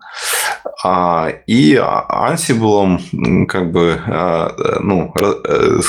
и 1.47 1.75
Ansible, 1.77 3.47
как 3.47 3.73
бы, 3.73 4.01
а, 4.07 4.81
ну, 4.81 5.15
э, 5.19 5.81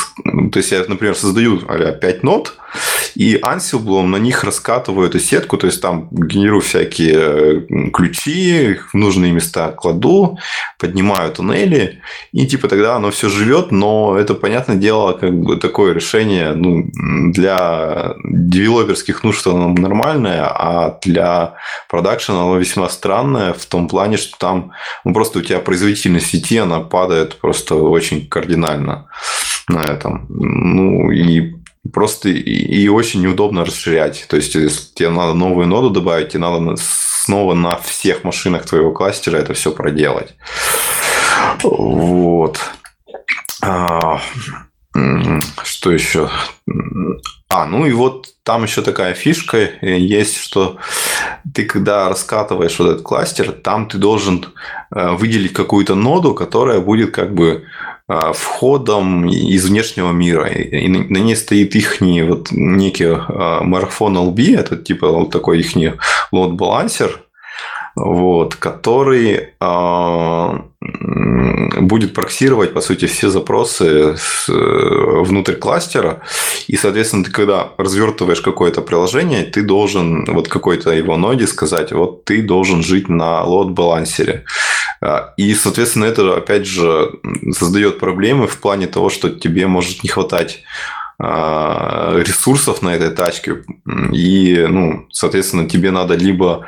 то 0.51 0.57
есть 0.59 0.71
я, 0.71 0.85
например, 0.87 1.15
создаю 1.15 1.59
5 1.59 2.23
нот, 2.23 2.57
и 3.15 3.35
Ansible 3.37 4.03
на 4.03 4.17
них 4.17 4.43
раскатываю 4.43 5.07
эту 5.07 5.19
сетку, 5.19 5.57
то 5.57 5.67
есть 5.67 5.81
там 5.81 6.07
генерирую 6.11 6.61
всякие 6.61 7.91
ключи, 7.91 8.77
в 8.91 8.93
нужные 8.93 9.31
места 9.31 9.71
кладу, 9.71 10.37
поднимаю 10.79 11.31
туннели, 11.31 12.01
и 12.31 12.45
типа 12.45 12.67
тогда 12.67 12.95
оно 12.95 13.11
все 13.11 13.29
живет, 13.29 13.71
но 13.71 14.17
это, 14.17 14.33
понятное 14.33 14.75
дело, 14.75 15.13
как 15.13 15.33
бы 15.33 15.57
такое 15.57 15.93
решение 15.93 16.53
ну, 16.53 16.85
для 17.31 18.15
девелоперских 18.23 19.23
нужд 19.23 19.45
оно 19.47 19.69
нормальное, 19.69 20.45
а 20.45 20.99
для 21.01 21.55
продакшена 21.89 22.41
оно 22.41 22.57
весьма 22.57 22.89
странное 22.89 23.53
в 23.53 23.65
том 23.65 23.87
плане, 23.87 24.17
что 24.17 24.37
там 24.37 24.71
ну, 25.03 25.13
просто 25.13 25.39
у 25.39 25.41
тебя 25.41 25.59
производительность 25.59 26.27
сети, 26.27 26.57
она 26.57 26.79
падает 26.79 27.37
просто 27.37 27.75
очень 27.75 28.27
кардинально 28.27 29.07
на 29.67 29.81
этом. 29.81 30.25
Ну, 30.29 31.11
и 31.11 31.55
просто 31.91 32.29
и 32.29 32.87
очень 32.87 33.21
неудобно 33.21 33.65
расширять. 33.65 34.25
То 34.27 34.37
есть, 34.37 34.55
если 34.55 34.93
тебе 34.93 35.09
надо 35.09 35.33
новую 35.33 35.67
ноду 35.67 35.89
добавить, 35.89 36.29
тебе 36.29 36.41
надо 36.41 36.75
снова 36.77 37.53
на 37.53 37.77
всех 37.77 38.23
машинах 38.23 38.65
твоего 38.65 38.91
кластера 38.91 39.37
это 39.37 39.53
все 39.53 39.71
проделать. 39.71 40.35
Вот. 41.63 42.59
А, 43.61 44.21
что 45.63 45.91
еще? 45.91 46.29
А, 47.49 47.65
ну 47.65 47.85
и 47.85 47.91
вот 47.91 48.34
там 48.45 48.63
еще 48.63 48.83
такая 48.83 49.15
фишка 49.15 49.57
есть, 49.81 50.37
что 50.37 50.77
ты 51.53 51.65
когда 51.65 52.09
раскатываешь 52.09 52.77
вот 52.77 52.89
этот 52.89 53.01
кластер, 53.01 53.51
там 53.51 53.87
ты 53.87 53.97
должен 53.97 54.45
э, 54.91 55.15
выделить 55.15 55.53
какую-то 55.53 55.95
ноду, 55.95 56.35
которая 56.35 56.79
будет 56.79 57.09
как 57.09 57.33
бы 57.33 57.63
э, 58.07 58.33
входом 58.33 59.27
из 59.27 59.67
внешнего 59.67 60.11
мира. 60.11 60.47
И 60.47 60.87
на 60.87 61.17
ней 61.17 61.35
стоит 61.35 61.75
их 61.75 62.01
вот 62.01 62.51
некий 62.51 63.05
э, 63.05 63.63
марафон 63.63 64.15
LB, 64.15 64.59
это 64.59 64.77
типа 64.77 65.07
вот 65.09 65.31
такой 65.31 65.61
их 65.61 65.97
лот-балансер, 66.31 67.21
вот, 67.95 68.55
который 68.55 69.55
будет 71.81 72.13
проксировать, 72.13 72.73
по 72.73 72.81
сути, 72.81 73.05
все 73.05 73.29
запросы 73.29 74.15
э, 74.47 74.51
внутрь 74.51 75.55
кластера. 75.55 76.21
И, 76.67 76.75
соответственно, 76.75 77.23
ты 77.23 77.31
когда 77.31 77.69
развертываешь 77.77 78.41
какое-то 78.41 78.81
приложение, 78.81 79.43
ты 79.43 79.61
должен 79.61 80.25
вот 80.25 80.47
какой-то 80.47 80.91
его 80.91 81.17
ноде 81.17 81.47
сказать, 81.47 81.91
вот 81.91 82.25
ты 82.25 82.41
должен 82.41 82.83
жить 82.83 83.09
на 83.09 83.43
лот-балансере. 83.43 84.45
А, 85.01 85.33
и, 85.37 85.53
соответственно, 85.53 86.05
это, 86.05 86.35
опять 86.35 86.65
же, 86.65 87.11
создает 87.51 87.99
проблемы 87.99 88.47
в 88.47 88.57
плане 88.57 88.87
того, 88.87 89.09
что 89.09 89.29
тебе 89.29 89.67
может 89.67 90.03
не 90.03 90.09
хватать 90.09 90.63
а, 91.17 92.17
ресурсов 92.17 92.81
на 92.81 92.95
этой 92.95 93.11
тачке. 93.11 93.63
И, 94.11 94.65
ну, 94.69 95.07
соответственно, 95.11 95.69
тебе 95.69 95.91
надо 95.91 96.15
либо 96.15 96.67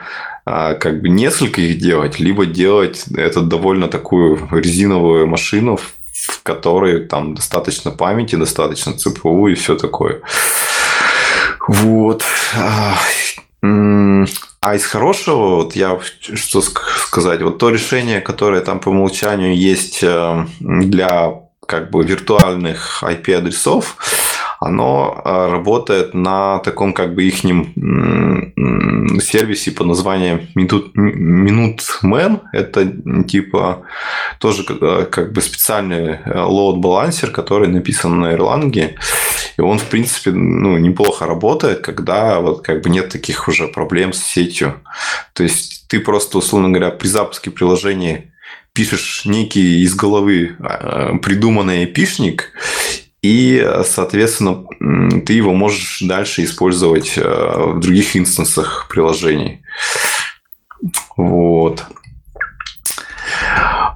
а, 0.49 0.75
как 0.75 1.01
бы 1.01 1.09
несколько 1.09 1.59
их 1.59 1.77
делать, 1.77 2.19
либо 2.19 2.45
делать 2.45 3.03
это 3.13 3.41
довольно 3.41 3.89
такую 3.89 4.47
резиновую 4.49 5.27
машину, 5.27 5.75
в 5.75 6.41
которой 6.41 7.05
там 7.05 7.35
достаточно 7.35 7.91
памяти, 7.91 8.37
достаточно 8.37 8.93
ЦПУ 8.93 9.49
и 9.49 9.55
все 9.55 9.75
такое. 9.75 10.21
Вот. 11.67 12.23
А, 12.55 12.95
а 14.61 14.75
из 14.75 14.85
хорошего, 14.85 15.55
вот 15.55 15.75
я 15.75 15.99
что 16.21 16.61
сказать, 16.61 17.41
вот 17.41 17.57
то 17.57 17.69
решение, 17.69 18.21
которое 18.21 18.61
там 18.61 18.79
по 18.79 18.87
умолчанию 18.87 19.53
есть 19.53 19.99
э, 20.01 20.45
для 20.61 21.41
как 21.65 21.91
бы 21.91 22.05
виртуальных 22.05 23.03
IP-адресов, 23.03 23.97
оно 24.59 25.21
а, 25.23 25.49
работает 25.49 26.13
на 26.13 26.59
таком 26.59 26.93
как 26.93 27.13
бы 27.13 27.23
ихнем 27.23 28.53
сервисе 29.21 29.71
по 29.71 29.83
названию 29.83 30.47
Minuteman. 30.55 32.41
Это 32.53 32.91
типа 33.27 33.83
тоже 34.39 34.65
а, 34.69 35.05
как 35.05 35.33
бы 35.33 35.41
специальный 35.41 36.19
лоуд-балансер, 36.25 37.31
который 37.31 37.67
написан 37.67 38.19
на 38.19 38.33
Erlang. 38.33 38.95
И 39.57 39.61
он, 39.61 39.79
в 39.79 39.85
принципе, 39.85 40.31
ну, 40.31 40.77
неплохо 40.77 41.25
работает, 41.25 41.81
когда 41.81 42.39
вот 42.39 42.61
как 42.63 42.81
бы 42.83 42.89
нет 42.89 43.09
таких 43.09 43.47
уже 43.47 43.67
проблем 43.67 44.13
с 44.13 44.23
сетью. 44.23 44.81
То 45.33 45.43
есть 45.43 45.87
ты 45.87 45.99
просто, 45.99 46.37
условно 46.37 46.69
говоря, 46.69 46.91
при 46.91 47.07
запуске 47.07 47.49
приложения 47.49 48.33
пишешь 48.73 49.25
некий 49.25 49.81
из 49.81 49.95
головы 49.95 50.55
придуманный 51.23 51.85
эпишник, 51.85 52.51
и, 53.21 53.67
соответственно, 53.83 54.63
ты 55.25 55.33
его 55.33 55.53
можешь 55.53 56.01
дальше 56.01 56.43
использовать 56.43 57.17
э, 57.17 57.21
в 57.23 57.79
других 57.79 58.15
инстансах 58.15 58.87
приложений. 58.89 59.63
Вот. 61.15 61.83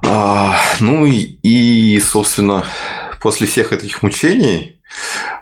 А, 0.04 0.58
ну 0.80 1.06
и, 1.06 2.00
собственно, 2.00 2.64
после 3.20 3.46
всех 3.46 3.72
этих 3.72 4.02
мучений, 4.02 4.80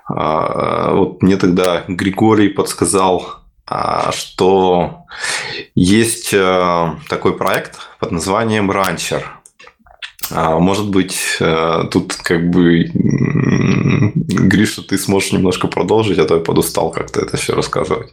а, 0.07 0.93
вот 0.95 1.23
мне 1.23 1.37
тогда 1.37 1.85
Григорий 1.89 2.49
подсказал, 2.49 3.41
а, 3.67 4.13
что 4.13 5.07
есть 5.75 6.35
э, 6.35 6.95
такой 7.09 7.37
проект 7.37 7.79
под 7.99 8.11
названием 8.13 8.71
Rancher– 8.71 9.23
может 10.31 10.91
быть, 10.91 11.37
э, 11.41 11.85
тут 11.91 12.15
как 12.15 12.51
бы 12.51 12.85
Гриша, 12.95 14.83
ты 14.83 14.99
сможешь 14.99 15.33
немножко 15.33 15.69
продолжить, 15.69 16.19
а 16.19 16.25
то 16.25 16.37
я 16.37 16.41
подустал 16.41 16.91
как-то 16.91 17.21
это 17.21 17.37
все 17.37 17.55
рассказывать. 17.55 18.13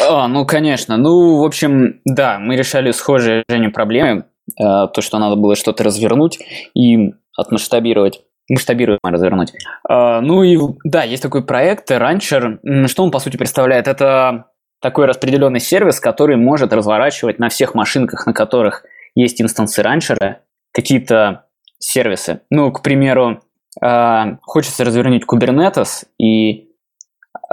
А, 0.00 0.28
ну, 0.28 0.44
конечно. 0.44 0.96
Ну, 0.96 1.38
в 1.38 1.44
общем, 1.44 2.00
да, 2.04 2.38
мы 2.38 2.56
решали 2.56 2.90
схожие 2.90 3.44
Жене 3.48 3.70
проблемы. 3.70 4.24
Э, 4.60 4.88
то, 4.92 5.00
что 5.00 5.18
надо 5.18 5.36
было 5.36 5.56
что-то 5.56 5.84
развернуть 5.84 6.38
и 6.74 7.12
отмасштабировать 7.36 8.20
масштабируемо 8.48 9.00
развернуть. 9.02 9.52
А, 9.88 10.20
ну 10.20 10.42
и 10.42 10.56
да, 10.84 11.02
есть 11.02 11.22
такой 11.22 11.44
проект 11.44 11.90
Rancher. 11.90 12.86
Что 12.86 13.02
он 13.02 13.10
по 13.10 13.18
сути 13.18 13.36
представляет? 13.36 13.88
Это 13.88 14.46
такой 14.80 15.06
распределенный 15.06 15.60
сервис, 15.60 16.00
который 16.00 16.36
может 16.36 16.72
разворачивать 16.72 17.38
на 17.38 17.48
всех 17.48 17.74
машинках, 17.74 18.26
на 18.26 18.32
которых 18.32 18.84
есть 19.14 19.40
инстансы 19.40 19.82
ранчера, 19.82 20.40
какие-то 20.76 21.46
сервисы. 21.78 22.42
Ну, 22.50 22.70
к 22.70 22.82
примеру, 22.82 23.40
э, 23.82 24.36
хочется 24.42 24.84
развернуть 24.84 25.24
Kubernetes, 25.24 26.04
и 26.18 26.68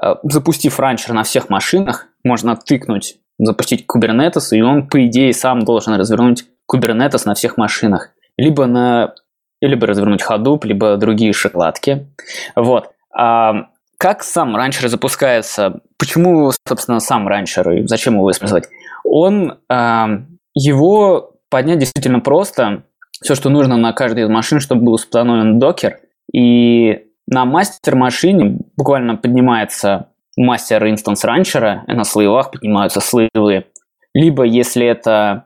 э, 0.01 0.15
запустив 0.23 0.77
ранчер 0.77 1.13
на 1.13 1.23
всех 1.23 1.49
машинах, 1.49 2.07
можно 2.25 2.57
тыкнуть, 2.57 3.15
запустить 3.39 3.85
Kubernetes, 3.87 4.49
и 4.51 4.61
он, 4.61 4.89
по 4.89 5.05
идее, 5.07 5.33
сам 5.33 5.61
должен 5.61 5.93
развернуть 5.93 6.43
Kubernetes 6.69 7.21
на 7.25 7.33
всех 7.33 7.55
машинах. 7.57 8.09
Либо 8.37 8.65
на 8.65 9.13
либо 9.61 9.87
развернуть 9.87 10.21
Hadoop, 10.21 10.65
либо 10.65 10.97
другие 10.97 11.31
шоколадки. 11.31 12.13
Вот. 12.53 12.89
А 13.17 13.69
как 13.97 14.21
сам 14.21 14.57
ранчер 14.57 14.89
запускается? 14.89 15.79
Почему, 15.97 16.51
собственно, 16.67 16.99
сам 16.99 17.29
ранчер 17.29 17.71
и 17.71 17.87
зачем 17.87 18.15
его 18.15 18.29
использовать? 18.29 18.67
Он, 19.05 19.59
э, 19.69 20.05
его 20.53 21.37
поднять 21.49 21.79
действительно 21.79 22.19
просто 22.19 22.83
все, 23.23 23.35
что 23.35 23.49
нужно 23.49 23.77
на 23.77 23.93
каждой 23.93 24.23
из 24.23 24.29
машин, 24.29 24.59
чтобы 24.59 24.83
был 24.83 24.93
установлен 24.93 25.57
докер. 25.57 25.99
И 26.31 27.05
на 27.27 27.45
мастер-машине 27.45 28.59
буквально 28.77 29.15
поднимается 29.15 30.09
мастер 30.35 30.87
инстанс 30.87 31.23
ранчера, 31.23 31.83
на 31.87 32.03
слоевах 32.03 32.51
поднимаются 32.51 32.99
слоевые. 32.99 33.67
Либо, 34.13 34.43
если 34.43 34.85
это 34.85 35.45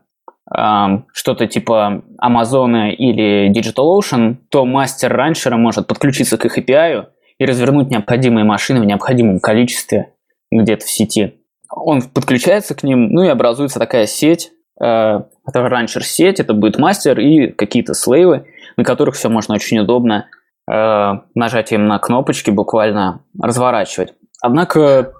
что-то 1.13 1.45
типа 1.47 2.03
Amazon 2.23 2.91
или 2.91 3.51
DigitalOcean, 3.51 4.37
то 4.49 4.65
мастер 4.65 5.11
ранчера 5.11 5.57
может 5.57 5.87
подключиться 5.87 6.37
к 6.37 6.45
их 6.45 6.57
API 6.57 7.07
и 7.37 7.45
развернуть 7.45 7.89
необходимые 7.89 8.45
машины 8.45 8.79
в 8.79 8.85
необходимом 8.85 9.39
количестве 9.39 10.13
где-то 10.49 10.85
в 10.85 10.89
сети. 10.89 11.41
Он 11.69 12.01
подключается 12.01 12.75
к 12.75 12.83
ним, 12.83 13.09
ну 13.09 13.23
и 13.23 13.27
образуется 13.27 13.77
такая 13.77 14.07
сеть, 14.07 14.51
э, 14.81 15.21
это 15.47 15.67
ранчер 15.67 16.03
сеть, 16.03 16.39
это 16.39 16.53
будет 16.53 16.77
мастер 16.77 17.19
и 17.19 17.47
какие-то 17.47 17.93
слейвы, 17.93 18.45
на 18.75 18.83
которых 18.83 19.15
все 19.15 19.29
можно 19.29 19.55
очень 19.55 19.79
удобно 19.79 20.27
э, 20.69 21.11
нажатием 21.35 21.87
на 21.87 21.99
кнопочки 21.99 22.51
буквально 22.51 23.21
разворачивать. 23.41 24.13
Однако... 24.41 25.13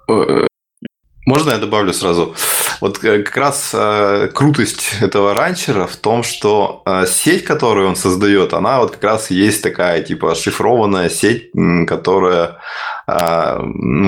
Можно 1.26 1.52
я 1.52 1.58
добавлю 1.58 1.92
сразу? 1.94 2.36
Вот 2.80 3.04
э, 3.04 3.24
как 3.24 3.36
раз 3.38 3.72
э, 3.74 4.30
крутость 4.34 4.98
этого 5.02 5.34
ранчера 5.34 5.88
в 5.88 5.96
том, 5.96 6.24
что 6.24 6.84
э, 6.86 7.06
сеть, 7.08 7.44
которую 7.44 7.90
он 7.90 7.96
создает, 7.96 8.54
она 8.54 8.80
вот 8.80 8.92
как 8.92 9.04
раз 9.04 9.32
есть 9.32 9.64
такая 9.64 10.02
типа 10.04 10.36
шифрованная 10.36 11.10
сеть, 11.10 11.52
которая 11.88 12.60
э, 13.08 13.60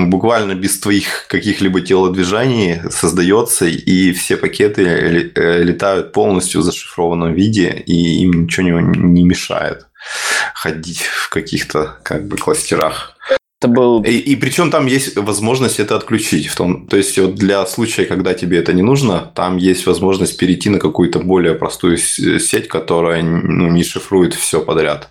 буквально 0.06 0.54
без 0.54 0.78
твоих 0.80 1.26
каких-либо 1.28 1.80
телодвижений 1.80 2.80
создается, 2.90 3.66
и 3.66 4.12
все 4.12 4.36
пакеты 4.36 4.84
э, 5.34 5.62
летают 5.62 6.12
полностью 6.12 6.60
в 6.60 6.64
зашифрованном 6.64 7.34
виде, 7.34 7.82
и 7.86 8.22
им 8.22 8.44
ничего 8.44 8.80
не 8.80 9.24
мешает 9.24 9.86
ходить 10.54 11.02
в 11.02 11.28
каких-то 11.30 11.98
как 12.02 12.26
бы 12.26 12.36
кластерах. 12.36 13.16
Это 13.60 13.68
был... 13.68 14.02
И, 14.02 14.12
и 14.12 14.36
причем 14.36 14.70
там 14.70 14.86
есть 14.86 15.16
возможность 15.16 15.80
это 15.80 15.94
отключить. 15.96 16.46
В 16.46 16.56
том, 16.56 16.86
то 16.86 16.96
есть 16.96 17.18
вот 17.18 17.34
для 17.34 17.66
случая, 17.66 18.06
когда 18.06 18.32
тебе 18.32 18.58
это 18.58 18.72
не 18.72 18.82
нужно, 18.82 19.30
там 19.34 19.58
есть 19.58 19.86
возможность 19.86 20.38
перейти 20.38 20.70
на 20.70 20.78
какую-то 20.78 21.18
более 21.18 21.54
простую 21.54 21.98
сеть, 21.98 22.68
которая 22.68 23.22
ну, 23.22 23.68
не 23.68 23.84
шифрует 23.84 24.32
все 24.32 24.62
подряд. 24.62 25.10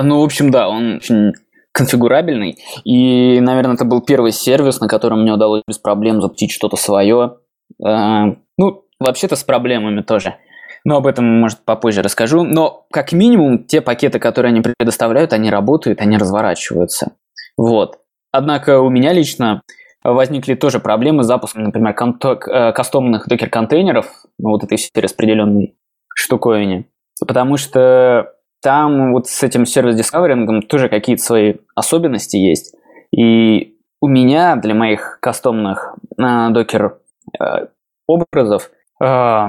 Ну, 0.00 0.20
в 0.20 0.24
общем, 0.24 0.50
да, 0.50 0.68
он 0.68 0.96
очень 0.96 1.32
конфигурабельный. 1.72 2.58
И, 2.84 3.40
наверное, 3.40 3.74
это 3.74 3.84
был 3.84 4.00
первый 4.00 4.32
сервис, 4.32 4.80
на 4.80 4.88
котором 4.88 5.22
мне 5.22 5.32
удалось 5.32 5.62
без 5.66 5.78
проблем 5.78 6.20
запустить 6.20 6.50
что-то 6.50 6.76
свое. 6.76 7.38
А, 7.84 8.34
ну, 8.58 8.84
вообще-то 8.98 9.36
с 9.36 9.44
проблемами 9.44 10.02
тоже. 10.02 10.36
Но 10.84 10.96
об 10.96 11.06
этом, 11.06 11.24
может, 11.40 11.64
попозже 11.64 12.02
расскажу. 12.02 12.42
Но, 12.44 12.86
как 12.90 13.12
минимум, 13.12 13.64
те 13.64 13.80
пакеты, 13.80 14.18
которые 14.18 14.50
они 14.50 14.62
предоставляют, 14.62 15.32
они 15.32 15.50
работают, 15.50 16.00
они 16.00 16.16
разворачиваются. 16.16 17.12
Вот. 17.56 17.98
Однако 18.32 18.80
у 18.80 18.90
меня 18.90 19.12
лично 19.12 19.62
возникли 20.02 20.54
тоже 20.54 20.80
проблемы 20.80 21.22
с 21.22 21.26
запуском, 21.26 21.64
например, 21.64 21.94
э, 21.94 22.72
кастомных 22.72 23.28
докер-контейнеров, 23.28 24.06
ну, 24.38 24.50
вот 24.50 24.64
этой 24.64 24.78
всей 24.78 24.90
распределенной 24.96 25.76
штуковине. 26.14 26.86
Потому 27.26 27.58
что 27.58 28.32
там 28.62 29.12
вот 29.12 29.26
с 29.26 29.42
этим 29.42 29.66
сервис-дискаверингом 29.66 30.62
тоже 30.62 30.88
какие-то 30.88 31.22
свои 31.22 31.54
особенности 31.74 32.36
есть. 32.36 32.74
И 33.16 33.76
у 34.00 34.08
меня 34.08 34.56
для 34.56 34.74
моих 34.74 35.18
кастомных 35.20 35.96
э, 36.18 36.48
докер 36.50 36.98
э, 37.38 37.66
образов 38.06 38.70
э, 39.02 39.46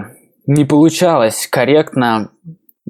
не 0.47 0.65
получалось 0.65 1.47
корректно 1.47 2.31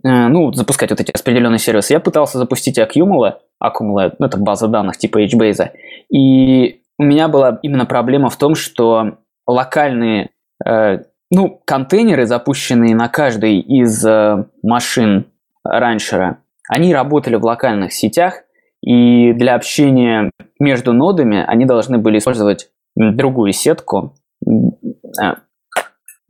э, 0.03 0.27
ну, 0.27 0.52
запускать 0.53 0.91
вот 0.91 0.99
эти 0.99 1.11
распределенные 1.11 1.60
сервисы. 1.60 1.93
Я 1.93 1.99
пытался 1.99 2.38
запустить 2.38 2.80
Accumula, 2.80 3.38
Accumula, 3.61 4.14
ну, 4.18 4.26
это 4.26 4.38
база 4.38 4.68
данных 4.68 4.98
типа 4.98 5.23
HBase, 5.23 5.72
и 6.10 6.81
у 6.98 7.03
меня 7.03 7.27
была 7.27 7.60
именно 7.64 7.85
проблема 7.85 8.30
в 8.30 8.38
том, 8.38 8.56
что 8.56 9.18
локальные, 9.48 10.30
э, 10.65 10.99
ну, 11.31 11.61
контейнеры, 11.65 12.26
запущенные 12.26 12.95
на 12.95 13.10
каждой 13.10 13.60
из 13.60 14.06
э, 14.06 14.45
машин 14.61 15.31
ранчера, 15.64 16.40
они 16.68 16.94
работали 16.94 17.36
в 17.36 17.46
локальных 17.46 17.94
сетях, 17.94 18.44
и 18.82 19.34
для 19.34 19.56
общения 19.56 20.32
между 20.60 20.94
нодами 20.94 21.44
они 21.46 21.66
должны 21.66 21.98
были 21.98 22.18
использовать 22.18 22.70
другую 22.96 23.54
сетку. 23.54 24.16
Э, 24.46 25.36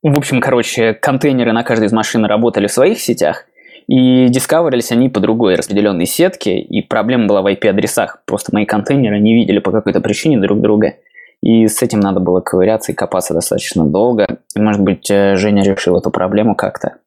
в 0.03 0.17
общем, 0.17 0.41
короче, 0.41 0.93
контейнеры 0.93 1.53
на 1.53 1.63
каждой 1.63 1.85
из 1.85 1.93
машин 1.93 2.25
работали 2.25 2.67
в 2.67 2.71
своих 2.71 2.99
сетях, 2.99 3.45
и 3.87 4.27
дискаверились 4.29 4.91
они 4.91 5.09
по 5.09 5.19
другой 5.19 5.55
распределенной 5.55 6.05
сетке, 6.05 6.59
и 6.59 6.81
проблема 6.81 7.27
была 7.27 7.41
в 7.41 7.47
IP-адресах. 7.47 8.23
Просто 8.25 8.53
мои 8.53 8.65
контейнеры 8.65 9.19
не 9.19 9.33
видели 9.33 9.59
по 9.59 9.71
какой-то 9.71 10.01
причине 10.01 10.39
друг 10.39 10.61
друга. 10.61 10.95
И 11.41 11.67
с 11.67 11.81
этим 11.81 11.99
надо 11.99 12.19
было 12.19 12.39
ковыряться 12.39 12.91
и 12.91 12.95
копаться 12.95 13.33
достаточно 13.33 13.85
долго. 13.85 14.39
Может 14.55 14.81
быть, 14.81 15.09
э, 15.09 15.35
Женя 15.35 15.63
решил 15.63 15.97
эту 15.97 16.11
проблему 16.11 16.55
как-то. 16.55 16.97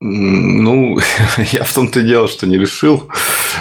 Ну, 0.00 0.98
я 1.52 1.64
в 1.64 1.72
том-то 1.72 2.00
и 2.00 2.04
дело, 2.04 2.26
что 2.28 2.46
не 2.46 2.56
решил. 2.56 3.08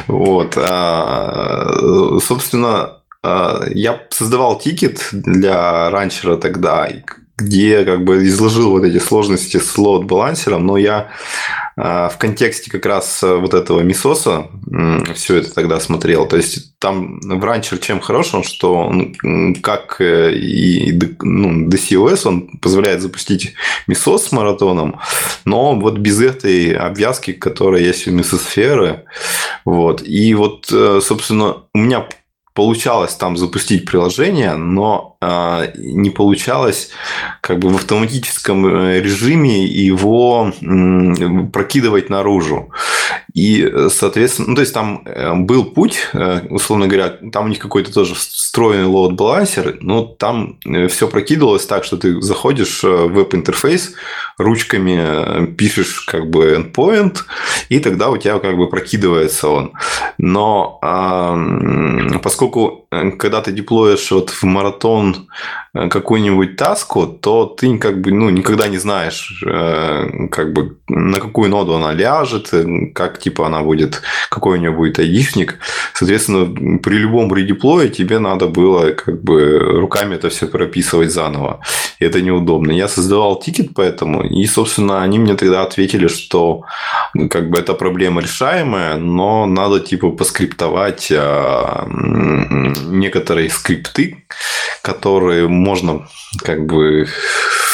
Вот. 0.07 0.57
А, 0.57 2.19
собственно, 2.23 2.99
а, 3.21 3.63
я 3.71 4.01
создавал 4.09 4.57
тикет 4.57 5.09
для 5.11 5.89
ранчера 5.89 6.37
тогда, 6.37 6.89
где 7.39 7.83
как 7.85 8.03
бы 8.03 8.25
изложил 8.25 8.71
вот 8.71 8.83
эти 8.83 8.99
сложности 8.99 9.57
с 9.57 9.77
лоуд-балансером, 9.77 10.65
но 10.65 10.77
я 10.77 11.09
а, 11.81 12.09
в 12.09 12.17
контексте 12.17 12.69
как 12.69 12.85
раз 12.85 13.23
э, 13.23 13.35
вот 13.35 13.53
этого 13.53 13.79
Мисоса 13.79 14.47
все 15.15 15.37
это 15.37 15.53
тогда 15.53 15.79
смотрел. 15.79 16.27
То 16.27 16.35
есть 16.35 16.77
там 16.77 17.21
в 17.21 17.43
ранчер 17.43 17.77
чем 17.77 18.01
хорош, 18.01 18.33
он, 18.33 18.43
что 18.43 18.75
он, 18.75 19.55
как 19.61 20.01
э, 20.01 20.33
и 20.33 20.91
ну, 21.21 21.67
DCOS, 21.69 22.27
он 22.27 22.59
позволяет 22.59 23.01
запустить 23.01 23.53
Мисос 23.87 24.27
с 24.27 24.31
маратоном, 24.33 24.99
но 25.45 25.73
вот 25.79 25.99
без 25.99 26.21
этой 26.21 26.73
обвязки, 26.73 27.31
которая 27.31 27.81
есть 27.81 28.07
у 28.07 28.11
Мисосферы. 28.11 29.05
Вот. 29.63 30.01
И 30.05 30.33
вот, 30.33 30.69
э, 30.73 30.99
собственно, 31.01 31.63
у 31.73 31.77
меня 31.77 32.07
получалось 32.53 33.15
там 33.15 33.37
запустить 33.37 33.85
приложение, 33.85 34.55
но 34.55 35.15
э, 35.18 35.18
не 35.21 36.09
получалось 36.11 36.91
как 37.41 37.59
бы 37.59 37.69
в 37.69 37.75
автоматическом 37.75 38.65
э, 38.65 38.99
режиме 39.01 39.65
его 39.65 40.53
прокидывать 41.51 42.09
наружу. 42.09 42.71
И, 43.33 43.71
соответственно, 43.89 44.49
ну, 44.49 44.55
то 44.55 44.61
есть 44.61 44.73
там 44.73 45.03
э, 45.05 45.33
был 45.33 45.65
путь, 45.65 46.09
э, 46.13 46.41
условно 46.49 46.87
говоря, 46.87 47.09
там 47.31 47.45
у 47.45 47.47
них 47.49 47.59
какой-то 47.59 47.93
тоже 47.93 48.15
встроенный 48.15 48.89
load 48.89 49.11
балансер, 49.11 49.77
но 49.81 50.03
там 50.03 50.59
все 50.89 51.07
прокидывалось 51.07 51.65
так, 51.65 51.83
что 51.83 51.97
ты 51.97 52.21
заходишь 52.21 52.83
в 52.83 53.07
веб-интерфейс, 53.07 53.93
ручками 54.37 55.45
пишешь 55.47 56.01
как 56.01 56.29
бы 56.29 56.53
endpoint, 56.53 57.17
и 57.69 57.79
тогда 57.79 58.09
у 58.09 58.17
тебя 58.17 58.39
как 58.39 58.57
бы 58.57 58.69
прокидывается 58.69 59.49
он. 59.49 59.73
Но 60.17 60.79
поскольку 62.23 62.87
когда 63.17 63.41
ты 63.41 63.51
деплоишь 63.51 64.11
вот 64.11 64.29
в 64.29 64.43
маратон 64.43 65.08
Э, 65.73 65.87
какую-нибудь 65.87 66.55
таску, 66.55 67.05
то 67.05 67.45
ты 67.45 67.77
как 67.77 68.01
бы 68.01 68.11
ну, 68.11 68.29
никогда 68.29 68.67
не 68.67 68.79
знаешь, 68.79 69.43
э, 69.45 70.27
как 70.31 70.53
бы 70.53 70.77
на 70.87 71.19
какую 71.19 71.49
ноду 71.49 71.73
она 71.73 71.93
ляжет, 71.93 72.49
э, 72.53 72.87
как 72.93 73.19
типа 73.19 73.45
она 73.45 73.61
будет, 73.61 74.01
какой 74.29 74.57
у 74.57 74.59
нее 74.59 74.71
будет 74.71 74.97
айдишник. 74.97 75.59
Соответственно, 75.93 76.79
при 76.79 76.97
любом 76.97 77.33
редеплое 77.35 77.89
тебе 77.89 78.17
надо 78.17 78.47
было 78.47 78.91
как 78.91 79.21
бы 79.23 79.59
руками 79.59 80.15
это 80.15 80.29
все 80.29 80.47
прописывать 80.47 81.11
заново. 81.11 81.59
Это 81.99 82.21
неудобно. 82.21 82.71
Я 82.71 82.87
создавал 82.87 83.39
тикет 83.39 83.71
поэтому, 83.75 84.23
и, 84.23 84.45
собственно, 84.45 85.03
они 85.03 85.19
мне 85.19 85.35
тогда 85.35 85.63
ответили, 85.63 86.07
что 86.07 86.63
как 87.29 87.49
бы 87.49 87.59
эта 87.59 87.73
проблема 87.73 88.21
решаемая, 88.21 88.95
но 88.95 89.45
надо 89.45 89.81
типа 89.81 90.11
поскриптовать 90.11 91.11
а, 91.11 91.85
некоторые 91.87 93.49
скрипты, 93.49 94.25
которые 94.81 95.49
можно 95.49 96.07
как 96.41 96.65
бы 96.65 97.07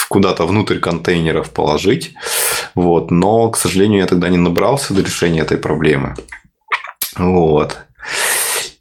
куда-то 0.10 0.46
внутрь 0.46 0.80
контейнеров 0.80 1.52
положить. 1.52 2.14
Вот. 2.74 3.12
Но, 3.12 3.50
к 3.50 3.58
сожалению, 3.58 4.00
я 4.00 4.08
тогда 4.08 4.30
не 4.30 4.38
набрался 4.38 4.94
до 4.94 5.02
решения 5.02 5.42
этой 5.42 5.58
проблемы. 5.58 6.16
Вот. 7.18 7.78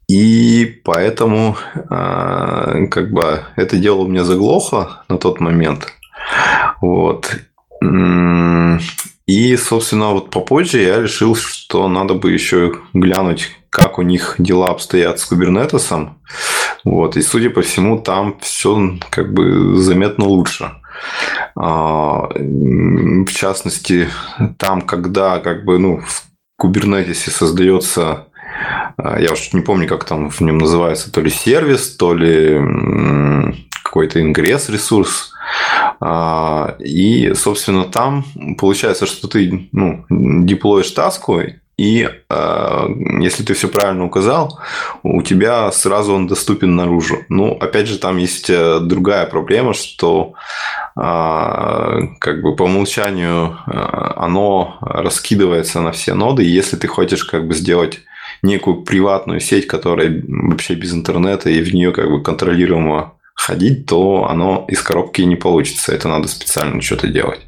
И 0.09 0.81
поэтому 0.85 1.57
э, 1.75 2.87
как 2.91 3.11
бы 3.11 3.41
это 3.57 3.77
дело 3.77 4.01
у 4.01 4.07
меня 4.07 4.25
заглохло 4.25 5.05
на 5.09 5.19
тот 5.19 5.41
момент. 5.41 5.93
Вот. 6.81 7.37
И, 9.27 9.57
собственно, 9.57 10.11
вот 10.11 10.31
попозже 10.31 10.83
я 10.83 11.01
решил, 11.01 11.35
что 11.35 11.89
надо 11.89 12.15
бы 12.15 12.31
еще 12.31 12.75
глянуть, 12.93 13.51
как 13.71 13.99
у 13.99 14.03
них 14.03 14.37
дела 14.39 14.69
обстоят 14.69 15.19
с 15.19 15.25
кубернетосом. 15.25 16.21
Вот. 16.85 17.17
И, 17.17 17.23
судя 17.23 17.49
по 17.51 17.63
всему, 17.63 17.99
там 17.99 18.39
все 18.41 18.99
как 19.11 19.33
бы 19.33 19.77
заметно 19.77 20.27
лучше. 20.27 20.73
А, 21.57 22.29
в 22.29 23.33
частности, 23.33 24.09
там, 24.59 24.83
когда 24.83 25.39
как 25.39 25.65
бы, 25.65 25.79
ну, 25.79 26.01
в 26.01 26.25
Кубернетисе 26.57 27.31
создается 27.31 28.03
а, 28.03 28.27
я 28.99 29.33
уж 29.33 29.53
не 29.53 29.61
помню, 29.61 29.89
как 29.89 30.05
там 30.05 30.31
в 30.31 30.41
нем 30.41 30.59
называется, 30.59 31.13
то 31.13 31.21
ли 31.21 31.31
сервис, 31.31 31.97
то 31.97 32.15
ли 32.15 32.61
какой-то 33.95 34.21
ингресс 34.21 34.69
ресурс. 34.69 35.33
А, 36.01 36.75
и, 36.81 37.33
собственно, 37.35 37.85
там 37.85 38.25
получается, 38.59 39.07
что 39.07 39.29
ты 39.29 39.69
ну, 39.71 40.05
деплоишь 40.09 40.91
таску, 40.91 41.41
и 41.77 42.09
э, 42.09 42.89
если 43.21 43.43
ты 43.43 43.55
все 43.55 43.69
правильно 43.69 44.05
указал, 44.05 44.61
у 45.03 45.23
тебя 45.23 45.71
сразу 45.73 46.15
он 46.15 46.27
доступен 46.27 46.77
наружу. 46.77 47.25
Ну, 47.29 47.53
опять 47.53 47.89
же, 47.89 47.99
там 47.99 48.17
есть 48.17 48.51
э, 48.51 48.81
другая 48.81 49.27
проблема, 49.27 49.75
что 49.75 50.35
как 50.95 52.43
бы 52.43 52.55
по 52.55 52.63
умолчанию 52.63 53.59
оно 53.67 54.79
раскидывается 54.81 55.81
на 55.81 55.91
все 55.91 56.15
ноды. 56.15 56.45
И 56.45 56.49
если 56.49 56.77
ты 56.77 56.87
хочешь 56.87 57.25
как 57.25 57.49
бы 57.49 57.55
сделать 57.55 58.03
некую 58.45 58.83
приватную 58.83 59.41
сеть, 59.41 59.67
которая 59.67 60.23
вообще 60.27 60.75
без 60.75 60.95
интернета 60.95 61.51
и 61.51 61.63
в 61.63 61.75
нее 61.75 61.93
как 61.93 62.09
бы 62.09 62.23
контролируемо 62.23 63.15
ходить, 63.35 63.87
то 63.87 64.27
оно 64.29 64.65
из 64.69 64.81
коробки 64.83 65.23
не 65.23 65.37
получится. 65.37 65.93
Это 65.93 66.09
надо 66.09 66.29
специально 66.29 66.81
что-то 66.81 67.09
делать. 67.09 67.41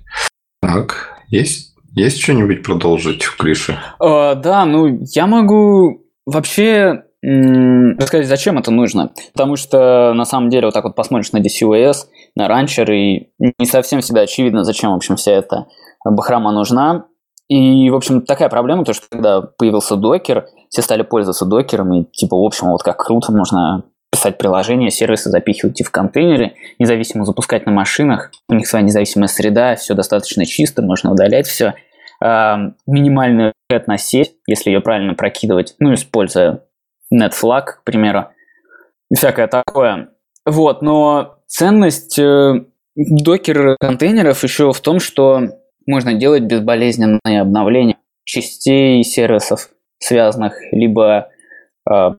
Так, 0.61 1.19
есть, 1.29 1.75
есть 1.95 2.21
что-нибудь 2.21 2.63
продолжить 2.63 3.23
в 3.23 3.37
клише? 3.37 3.79
Э, 4.01 4.35
да, 4.35 4.65
ну 4.65 5.01
я 5.15 5.27
могу 5.27 6.03
вообще 6.25 7.03
рассказать, 7.23 8.29
зачем 8.29 8.59
это 8.59 8.71
нужно. 8.71 9.13
Потому 9.33 9.57
что, 9.57 10.13
на 10.15 10.25
самом 10.25 10.49
деле, 10.49 10.67
вот 10.67 10.75
так 10.75 10.85
вот 10.85 10.95
посмотришь 10.95 11.33
на 11.33 11.39
DCOS, 11.39 12.07
на 12.37 12.47
ранчер, 12.47 12.91
и 12.93 13.31
не 13.59 13.67
совсем 13.67 14.01
всегда 14.01 14.23
очевидно, 14.23 14.65
зачем, 14.65 14.93
в 14.93 14.97
общем, 14.97 15.17
вся 15.17 15.33
эта 15.33 15.67
бахрома 16.05 16.53
нужна. 16.53 17.07
И, 17.49 17.91
в 17.91 17.95
общем, 17.95 18.23
такая 18.23 18.49
проблема, 18.49 18.85
то, 18.85 18.93
что 18.93 19.07
когда 19.11 19.41
появился 19.41 19.97
докер, 19.97 20.47
все 20.69 20.83
стали 20.83 21.03
пользоваться 21.03 21.45
докером, 21.47 21.93
и, 21.95 22.05
типа, 22.05 22.37
в 22.37 22.45
общем, 22.45 22.69
вот 22.69 22.83
как 22.83 23.05
круто, 23.05 23.33
можно 23.33 23.85
писать 24.11 24.39
приложения, 24.39 24.91
сервисы 24.91 25.31
запихивать 25.31 25.83
в 25.83 25.91
контейнеры, 25.91 26.55
независимо 26.79 27.25
запускать 27.25 27.67
на 27.67 27.73
машинах, 27.73 28.33
у 28.49 28.55
них 28.55 28.67
своя 28.67 28.85
независимая 28.85 29.29
среда, 29.29 29.77
все 29.77 29.95
достаточно 29.95 30.45
чисто, 30.45 30.83
можно 30.83 31.13
удалять 31.13 31.47
все. 31.47 31.75
Минимальную 32.21 33.53
на 33.69 33.99
сеть, 33.99 34.35
если 34.47 34.71
ее 34.71 34.81
правильно 34.81 35.15
прокидывать, 35.15 35.75
ну, 35.79 35.93
используя 35.93 36.63
NetFlag, 37.13 37.65
к 37.65 37.83
примеру, 37.85 38.29
и 39.11 39.17
всякое 39.17 39.49
такое. 39.49 40.09
Вот, 40.45 40.83
но 40.83 41.39
ценность 41.47 42.19
э, 42.19 42.65
докер-контейнеров 42.95 44.43
еще 44.45 44.73
в 44.73 44.81
том, 44.81 45.01
что 45.01 45.49
можно 45.87 46.15
делать 46.15 46.45
безболезненное 46.45 47.41
обновление 47.41 47.97
частей 48.25 49.03
сервисов, 49.05 49.71
связанных, 49.99 50.55
либо 50.73 51.29
э, 51.89 52.11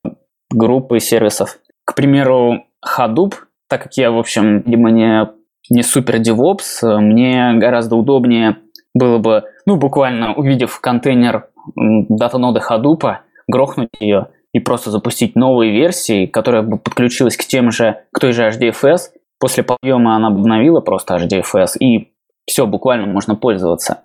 группы 0.50 1.00
сервисов. 1.00 1.60
К 1.86 1.96
примеру, 1.96 2.66
Hadoop, 2.86 3.34
так 3.70 3.84
как 3.84 3.98
я, 3.98 4.12
в 4.12 4.18
общем, 4.18 4.62
видимо, 4.62 4.92
не, 4.92 5.30
не 5.70 5.84
супер 5.84 6.16
DevOps, 6.16 7.00
мне 7.00 7.54
гораздо 7.56 7.96
удобнее 7.96 8.58
было 8.94 9.18
бы, 9.18 9.44
ну, 9.66 9.76
буквально 9.76 10.34
увидев 10.34 10.80
контейнер 10.80 11.48
дата-ноды 11.76 12.62
Hadoop, 12.68 13.18
грохнуть 13.48 13.90
ее 14.00 14.30
и 14.54 14.60
просто 14.60 14.90
запустить 14.92 15.36
новые 15.36 15.72
версии, 15.72 16.26
которая 16.26 16.64
бы 16.64 16.78
подключилась 16.78 17.38
к 17.38 17.46
тем 17.46 17.72
же, 17.72 18.04
к 18.12 18.20
той 18.20 18.32
же 18.32 18.48
HDFS. 18.48 19.12
После 19.40 19.64
подъема 19.64 20.16
она 20.16 20.30
обновила 20.30 20.80
просто 20.80 21.18
HDFS, 21.18 21.78
и 21.80 22.12
все, 22.48 22.66
буквально 22.66 23.08
можно 23.08 23.36
пользоваться. 23.36 24.04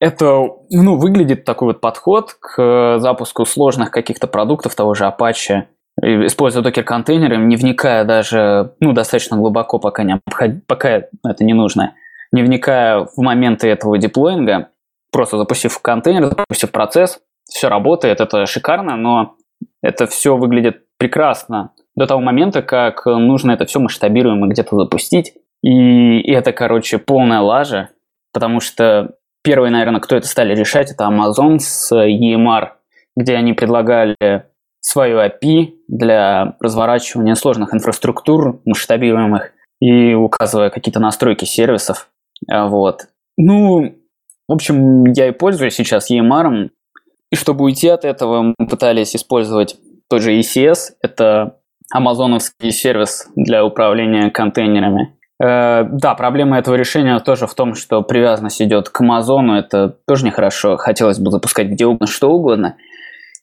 Это 0.00 0.48
ну, 0.70 0.96
выглядит 0.96 1.44
такой 1.44 1.68
вот 1.68 1.80
подход 1.80 2.36
к 2.38 2.98
запуску 2.98 3.44
сложных 3.44 3.90
каких-то 3.90 4.26
продуктов, 4.26 4.74
того 4.74 4.94
же 4.94 5.04
Apache, 5.04 5.64
используя 6.00 6.62
докер-контейнеры, 6.62 7.36
не 7.36 7.56
вникая 7.56 8.04
даже 8.04 8.74
ну, 8.80 8.92
достаточно 8.92 9.36
глубоко, 9.36 9.78
пока, 9.78 10.02
не 10.02 10.20
пока 10.66 10.90
это 10.90 11.44
не 11.44 11.54
нужно, 11.54 11.94
не 12.32 12.42
вникая 12.42 13.06
в 13.16 13.18
моменты 13.18 13.68
этого 13.68 13.96
деплоинга, 13.98 14.68
просто 15.12 15.38
запустив 15.38 15.80
контейнер, 15.80 16.26
запустив 16.26 16.70
процесс, 16.72 17.20
все 17.48 17.68
работает, 17.68 18.20
это 18.20 18.46
шикарно, 18.46 18.96
но 18.96 19.36
это 19.82 20.06
все 20.06 20.36
выглядит 20.36 20.82
прекрасно 20.98 21.70
до 21.94 22.06
того 22.06 22.20
момента, 22.20 22.62
как 22.62 23.06
нужно 23.06 23.52
это 23.52 23.66
все 23.66 23.78
масштабируемо 23.78 24.48
где-то 24.48 24.76
запустить. 24.76 25.34
И, 25.64 26.20
это, 26.30 26.52
короче, 26.52 26.98
полная 26.98 27.40
лажа, 27.40 27.88
потому 28.32 28.60
что 28.60 29.14
первые, 29.42 29.70
наверное, 29.70 30.00
кто 30.00 30.16
это 30.16 30.26
стали 30.26 30.54
решать, 30.54 30.90
это 30.90 31.04
Amazon 31.04 31.58
с 31.58 31.90
EMR, 31.92 32.72
где 33.16 33.36
они 33.36 33.54
предлагали 33.54 34.44
свою 34.80 35.18
API 35.20 35.72
для 35.88 36.56
разворачивания 36.60 37.34
сложных 37.34 37.72
инфраструктур, 37.72 38.60
масштабируемых, 38.66 39.52
и 39.80 40.12
указывая 40.12 40.68
какие-то 40.68 41.00
настройки 41.00 41.46
сервисов. 41.46 42.10
Вот. 42.46 43.06
Ну, 43.38 43.94
в 44.46 44.52
общем, 44.52 45.04
я 45.12 45.28
и 45.28 45.32
пользуюсь 45.32 45.74
сейчас 45.74 46.10
EMR, 46.10 46.70
и 47.30 47.36
чтобы 47.36 47.64
уйти 47.64 47.88
от 47.88 48.04
этого, 48.04 48.54
мы 48.58 48.66
пытались 48.66 49.16
использовать 49.16 49.76
тот 50.10 50.20
же 50.20 50.38
ECS, 50.38 50.92
это 51.02 51.58
амазоновский 51.90 52.70
сервис 52.70 53.28
для 53.34 53.64
управления 53.64 54.30
контейнерами. 54.30 55.13
Э, 55.42 55.84
да, 55.90 56.14
проблема 56.14 56.58
этого 56.58 56.74
решения 56.74 57.18
тоже 57.20 57.46
в 57.46 57.54
том, 57.54 57.74
что 57.74 58.02
привязанность 58.02 58.62
идет 58.62 58.88
к 58.88 59.00
Амазону, 59.00 59.54
это 59.54 59.96
тоже 60.06 60.24
нехорошо. 60.26 60.76
Хотелось 60.76 61.18
бы 61.18 61.30
запускать 61.30 61.68
где 61.68 61.86
угодно, 61.86 62.06
что 62.06 62.30
угодно. 62.30 62.76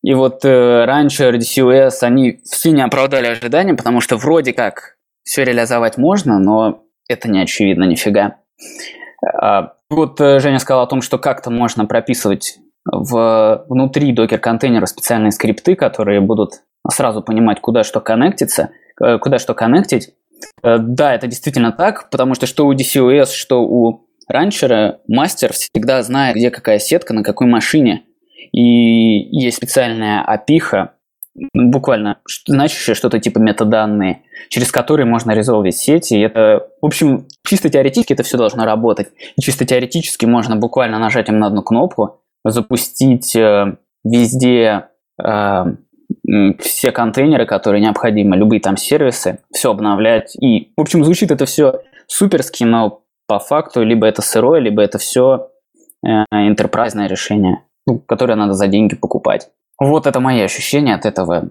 И 0.02 0.14
вот 0.14 0.44
э, 0.46 0.86
раньше 0.86 1.30
RDCOS, 1.30 1.98
они 2.02 2.40
все 2.50 2.72
не 2.72 2.82
оправдали 2.82 3.28
ожидания, 3.28 3.76
потому 3.76 4.02
что 4.02 4.18
вроде 4.18 4.54
как 4.54 4.98
все 5.24 5.44
реализовать 5.44 5.98
можно, 5.98 6.40
но 6.40 6.84
это 7.08 7.30
не 7.30 7.42
очевидно 7.42 7.84
нифига. 7.84 8.38
А, 9.24 9.74
вот 9.90 10.20
э, 10.20 10.40
Женя 10.40 10.60
сказал 10.60 10.84
о 10.84 10.88
том, 10.88 11.02
что 11.02 11.20
как-то 11.20 11.52
можно 11.52 11.86
прописывать 11.86 12.58
в, 12.86 13.66
внутри 13.70 14.12
докер-контейнера 14.12 14.86
специальные 14.88 15.32
скрипты, 15.32 15.76
которые 15.76 16.20
будут 16.22 16.62
сразу 16.90 17.22
понимать, 17.22 17.62
куда 17.62 17.84
что 17.84 18.00
коннектиться, 18.02 18.72
э, 19.00 19.20
куда 19.20 19.38
что 19.38 19.54
коннектить. 19.54 20.16
Э, 20.64 20.78
да, 20.80 21.16
это 21.16 21.28
действительно 21.28 21.72
так, 21.72 22.10
потому 22.10 22.36
что 22.36 22.46
что 22.46 22.68
у 22.68 22.74
DCOS, 22.74 23.34
что 23.34 23.64
у 23.64 24.08
ранчера 24.28 25.00
мастер 25.08 25.54
всегда 25.54 26.02
знает, 26.04 26.36
где 26.36 26.50
какая 26.50 26.80
сетка, 26.80 27.14
на 27.14 27.24
какой 27.24 27.48
машине. 27.48 28.04
И 28.52 28.62
есть 28.62 29.58
специальная 29.58 30.24
опиха, 30.24 30.94
буквально 31.54 32.18
значащее 32.46 32.96
что-то 32.96 33.20
типа 33.20 33.40
метаданные, 33.40 34.24
через 34.50 34.72
которые 34.72 35.06
можно 35.06 35.32
резолвить 35.32 35.78
сети. 35.78 36.16
И 36.16 36.22
это, 36.22 36.68
в 36.82 36.86
общем, 36.86 37.28
чисто 37.48 37.70
теоретически 37.70 38.14
это 38.14 38.24
все 38.24 38.38
должно 38.38 38.66
работать. 38.66 39.10
И 39.38 39.42
чисто 39.42 39.66
теоретически 39.66 40.26
можно 40.26 40.56
буквально 40.56 41.00
нажать 41.00 41.30
им 41.30 41.40
на 41.40 41.48
одну 41.48 41.64
кнопку, 41.64 42.22
запустить 42.44 43.36
э, 43.36 43.78
везде 44.04 44.88
э, 45.24 45.64
все 46.60 46.92
контейнеры, 46.92 47.46
которые 47.46 47.82
необходимы, 47.82 48.38
любые 48.38 48.60
там 48.60 48.78
сервисы, 48.78 49.40
все 49.52 49.72
обновлять. 49.72 50.36
И, 50.36 50.72
в 50.78 50.82
общем, 50.82 51.04
звучит 51.04 51.32
это 51.32 51.46
все 51.46 51.82
суперски, 52.08 52.64
но 52.64 53.02
по 53.28 53.40
факту 53.40 53.84
либо 53.84 54.06
это 54.06 54.22
сырое, 54.22 54.60
либо 54.60 54.82
это 54.82 54.98
все 54.98 55.50
интерпрайзное 56.04 57.08
решение, 57.08 57.64
ну, 57.88 58.00
которое 58.00 58.36
надо 58.36 58.54
за 58.54 58.68
деньги 58.68 58.96
покупать. 58.96 59.50
Вот 59.80 60.08
это 60.08 60.20
мои 60.20 60.42
ощущения 60.42 60.96
от 60.96 61.06
этого. 61.06 61.50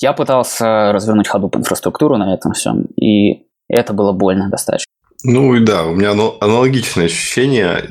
Я 0.00 0.12
пытался 0.12 0.92
развернуть 0.92 1.28
Hadoop 1.28 1.56
инфраструктуру 1.56 2.16
на 2.16 2.34
этом 2.34 2.52
всем, 2.52 2.84
и 3.00 3.46
это 3.68 3.92
было 3.92 4.12
больно 4.12 4.48
достаточно. 4.50 4.90
Ну 5.24 5.56
и 5.56 5.60
да, 5.60 5.84
у 5.84 5.96
меня 5.96 6.12
аналогичное 6.12 7.06
ощущение. 7.06 7.84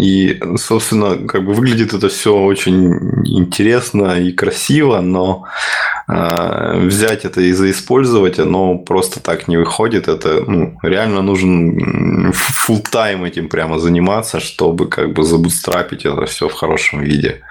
И, 0.00 0.40
собственно, 0.56 1.28
как 1.28 1.44
бы 1.44 1.52
выглядит 1.52 1.92
это 1.92 2.08
все 2.08 2.34
очень 2.34 2.94
интересно 3.26 4.18
и 4.18 4.32
красиво, 4.32 5.02
но 5.02 5.44
э, 6.08 6.80
взять 6.86 7.26
это 7.26 7.42
и 7.42 7.52
заиспользовать, 7.52 8.38
оно 8.38 8.78
просто 8.78 9.20
так 9.20 9.46
не 9.46 9.58
выходит. 9.58 10.08
Это 10.08 10.42
ну, 10.46 10.78
реально 10.82 11.20
нужен 11.20 12.30
full 12.30 12.82
тайм 12.90 13.24
этим 13.24 13.50
прямо 13.50 13.78
заниматься, 13.78 14.40
чтобы 14.40 14.88
как 14.88 15.12
бы 15.12 15.22
забутстрапить 15.22 16.06
это 16.06 16.24
все 16.24 16.48
в 16.48 16.54
хорошем 16.54 17.00
виде. 17.00 17.42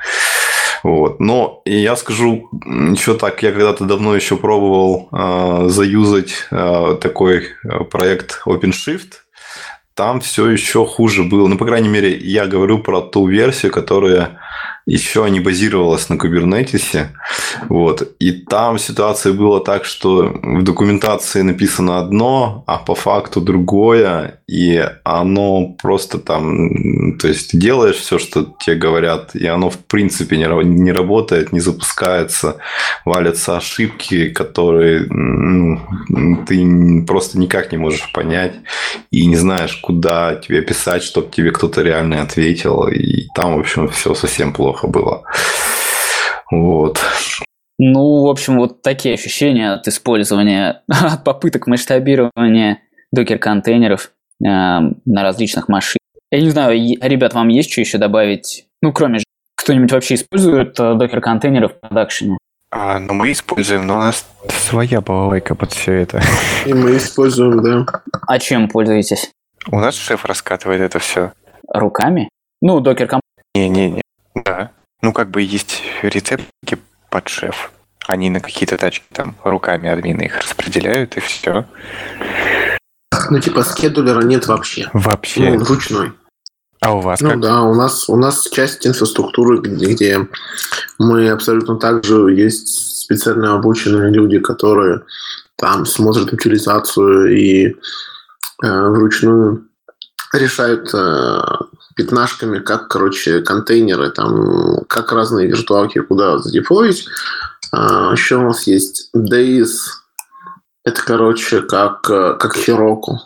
Вот. 0.83 1.19
Но 1.19 1.61
я 1.65 1.95
скажу 1.95 2.49
еще 2.65 3.15
так, 3.15 3.41
я 3.43 3.51
когда-то 3.51 3.85
давно 3.85 4.15
еще 4.15 4.37
пробовал 4.37 5.09
э, 5.11 5.69
заюзать 5.69 6.47
э, 6.51 6.97
такой 7.01 7.47
э, 7.63 7.83
проект 7.85 8.41
OpenShift. 8.45 9.13
Там 9.93 10.21
все 10.21 10.49
еще 10.49 10.85
хуже 10.85 11.23
было. 11.23 11.47
Ну, 11.47 11.57
по 11.57 11.65
крайней 11.65 11.89
мере, 11.89 12.15
я 12.15 12.47
говорю 12.47 12.79
про 12.79 13.01
ту 13.01 13.27
версию, 13.27 13.71
которая 13.71 14.39
еще 14.89 15.29
не 15.29 15.39
базировалась 15.39 16.09
на 16.09 16.17
кубернетисе. 16.17 17.11
Вот. 17.69 18.15
И 18.19 18.31
там 18.31 18.79
ситуация 18.79 19.33
была 19.33 19.59
так, 19.59 19.85
что 19.85 20.39
в 20.41 20.63
документации 20.63 21.41
написано 21.41 21.99
одно, 21.99 22.63
а 22.65 22.77
по 22.77 22.95
факту 22.95 23.39
другое, 23.39 24.39
и 24.47 24.83
оно 25.03 25.75
просто 25.81 26.17
там, 26.17 27.17
то 27.19 27.27
есть 27.27 27.57
делаешь 27.57 27.97
все, 27.97 28.17
что 28.17 28.55
тебе 28.59 28.75
говорят, 28.77 29.35
и 29.35 29.45
оно 29.45 29.69
в 29.69 29.77
принципе 29.77 30.37
не, 30.37 30.45
не 30.65 30.91
работает, 30.91 31.53
не 31.53 31.59
запускается, 31.59 32.57
валятся 33.05 33.57
ошибки, 33.57 34.29
которые 34.29 35.05
ну, 35.09 35.79
ты 36.47 37.05
просто 37.05 37.37
никак 37.37 37.71
не 37.71 37.77
можешь 37.77 38.11
понять, 38.11 38.55
и 39.11 39.27
не 39.27 39.35
знаешь, 39.35 39.75
куда 39.75 40.35
тебе 40.35 40.61
писать, 40.61 41.03
чтобы 41.03 41.29
тебе 41.31 41.51
кто-то 41.51 41.83
реально 41.83 42.21
ответил, 42.23 42.87
и 42.87 43.27
там, 43.35 43.55
в 43.55 43.59
общем, 43.59 43.87
все 43.89 44.15
совсем 44.15 44.51
плохо 44.51 44.78
было. 44.87 45.23
Вот. 46.51 46.99
Ну, 47.77 48.23
в 48.23 48.27
общем, 48.27 48.57
вот 48.57 48.81
такие 48.81 49.13
ощущения 49.13 49.73
от 49.73 49.87
использования, 49.87 50.83
от 50.89 51.23
попыток 51.23 51.67
масштабирования 51.67 52.81
докер-контейнеров 53.11 54.11
э, 54.41 54.45
на 54.45 55.23
различных 55.23 55.69
машинах. 55.69 55.99
Я 56.31 56.41
не 56.41 56.49
знаю, 56.49 56.77
ребят, 57.01 57.33
вам 57.33 57.47
есть 57.47 57.71
что 57.71 57.81
еще 57.81 57.97
добавить? 57.97 58.65
Ну, 58.81 58.93
кроме 58.93 59.23
кто-нибудь 59.55 59.91
вообще 59.91 60.15
использует 60.15 60.73
докер-контейнеры 60.75 61.69
в 61.69 61.79
продакшене? 61.79 62.37
А, 62.71 62.99
ну, 62.99 63.13
мы 63.13 63.31
используем, 63.31 63.87
но 63.87 63.95
у 63.95 63.99
нас 63.99 64.27
своя 64.47 65.01
балалайка 65.01 65.55
под 65.55 65.71
все 65.71 65.93
это. 65.93 66.21
И 66.65 66.73
мы 66.73 66.97
используем, 66.97 67.63
да. 67.63 67.85
А 68.27 68.39
чем 68.39 68.67
пользуетесь? 68.67 69.31
У 69.71 69.79
нас 69.79 69.95
шеф 69.95 70.25
раскатывает 70.25 70.81
это 70.81 70.99
все. 70.99 71.33
Руками? 71.73 72.29
Ну, 72.61 72.79
докер 72.79 73.07
комп 73.07 73.23
Не-не-не. 73.55 74.01
Да. 74.35 74.71
Ну, 75.01 75.13
как 75.13 75.29
бы 75.29 75.41
есть 75.41 75.81
рецептики 76.01 76.77
под 77.09 77.27
шеф. 77.27 77.71
Они 78.07 78.29
на 78.29 78.39
какие-то 78.39 78.77
тачки 78.77 79.05
там 79.13 79.35
руками 79.43 79.89
админы 79.89 80.23
их 80.23 80.37
распределяют, 80.39 81.17
и 81.17 81.19
все. 81.19 81.65
Ну, 83.29 83.39
типа, 83.39 83.63
скедулера 83.63 84.21
нет 84.21 84.47
вообще. 84.47 84.89
Вообще. 84.93 85.51
Ну, 85.51 85.63
ручной. 85.63 86.13
А 86.81 86.95
у 86.95 87.01
вас 87.01 87.19
Ну 87.19 87.31
как? 87.31 87.41
да, 87.41 87.61
у 87.63 87.75
нас, 87.75 88.07
у 88.07 88.15
нас 88.15 88.47
часть 88.49 88.87
инфраструктуры, 88.87 89.59
где, 89.59 90.27
мы 90.97 91.29
абсолютно 91.29 91.77
так 91.77 92.05
же 92.05 92.31
есть 92.31 93.03
специально 93.03 93.55
обученные 93.55 94.11
люди, 94.11 94.39
которые 94.39 95.01
там 95.57 95.85
смотрят 95.85 96.31
утилизацию 96.31 97.37
и 97.37 97.65
э, 97.67 97.73
вручную 98.63 99.67
решают 100.33 100.89
э, 100.93 101.41
пятнашками, 101.99 102.59
как, 102.59 102.87
короче, 102.87 103.41
контейнеры, 103.41 104.09
там, 104.09 104.85
как 104.87 105.11
разные 105.11 105.47
виртуалки 105.47 105.99
куда 105.99 106.37
задеплоить. 106.37 107.05
А, 107.73 108.13
еще 108.13 108.37
у 108.37 108.43
нас 108.43 108.67
есть 108.67 109.09
Days, 109.13 109.75
это, 110.85 111.01
короче, 111.05 111.61
как, 111.61 112.09
э, 112.09 112.35
как 112.39 112.55
Heroku. 112.55 113.17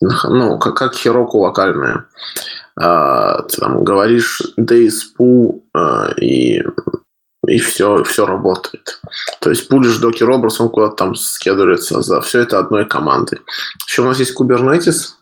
Ну, 0.00 0.58
как, 0.58 0.76
как 0.76 0.94
Heroku 0.94 1.36
локальная. 1.36 2.06
А, 2.74 3.42
ты 3.42 3.58
там 3.58 3.84
говоришь 3.84 4.40
Days 4.58 4.94
Pool, 5.18 5.60
а, 5.74 6.10
и, 6.16 6.62
и 7.46 7.58
все, 7.58 8.02
все 8.02 8.24
работает. 8.24 8.98
То 9.40 9.50
есть 9.50 9.68
пулишь 9.68 9.98
докер 9.98 10.30
образ, 10.30 10.58
он 10.58 10.70
куда-то 10.70 10.96
там 10.96 11.14
скедулится 11.16 12.00
за 12.00 12.22
все 12.22 12.40
это 12.40 12.58
одной 12.58 12.86
командой. 12.86 13.40
Еще 13.86 14.00
у 14.00 14.06
нас 14.06 14.18
есть 14.18 14.34
Kubernetes. 14.40 15.16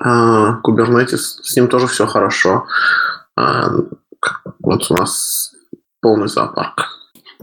А, 0.00 0.60
Kubernetes, 0.62 1.42
с 1.42 1.56
ним 1.56 1.68
тоже 1.68 1.86
все 1.86 2.06
хорошо. 2.06 2.66
А, 3.36 3.70
Вот 4.60 4.90
у 4.90 4.94
нас 4.94 5.52
полный 6.00 6.28
зоопарк. 6.28 6.86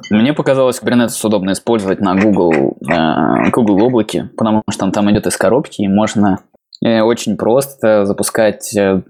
Мне 0.10 0.34
показалось 0.34 0.82
Kubernetes 0.82 1.20
удобно 1.24 1.54
использовать 1.54 2.02
на 2.02 2.16
Google, 2.16 2.78
э, 2.90 3.50
Google 3.52 3.82
облаке, 3.84 4.30
потому 4.38 4.64
что 4.70 4.86
он 4.86 4.92
там 4.92 5.10
идет 5.12 5.26
из 5.26 5.38
коробки, 5.38 5.82
и 5.82 5.88
можно 5.88 6.40
э, 6.84 7.02
очень 7.02 7.38
просто 7.38 8.06
запускать 8.06 8.76
э, 8.76 9.02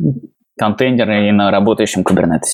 контейнеры 0.58 1.28
и 1.28 1.32
на 1.32 1.52
работающем 1.52 2.04
Kubernetes. 2.04 2.54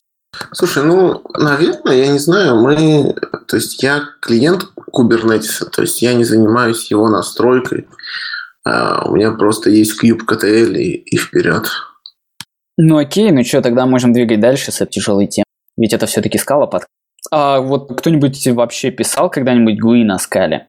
Слушай, 0.54 0.84
ну, 0.84 1.22
наверное, 1.38 1.94
я 1.94 2.08
не 2.08 2.20
знаю, 2.20 2.62
мы, 2.62 3.14
то 3.48 3.58
есть 3.58 3.84
я 3.84 4.02
клиент 4.22 4.66
Kubernetes, 4.96 5.66
то 5.70 5.82
есть 5.82 6.02
я 6.02 6.14
не 6.14 6.24
занимаюсь 6.24 6.90
его 6.90 7.10
настройкой, 7.10 7.88
а 8.66 9.10
у 9.10 9.16
меня 9.16 9.32
просто 9.32 9.70
есть 9.70 10.04
kubectl 10.04 10.76
и, 10.76 10.94
и 10.94 11.18
вперед. 11.18 11.68
Ну 12.78 12.98
окей, 12.98 13.32
ну 13.32 13.44
что, 13.44 13.62
тогда 13.62 13.86
можем 13.86 14.14
двигать 14.14 14.40
дальше 14.40 14.72
с 14.72 14.82
этой 14.82 14.92
тяжелой 14.92 15.28
темой. 15.28 15.46
Ведь 15.78 15.94
это 15.94 16.06
все-таки 16.06 16.38
скала 16.38 16.68
под. 16.68 16.86
А 17.32 17.60
вот 17.60 17.98
кто-нибудь 18.00 18.48
вообще 18.48 18.92
писал 18.92 19.30
когда-нибудь 19.30 19.82
GUI 19.82 20.04
на 20.04 20.18
скале? 20.18 20.68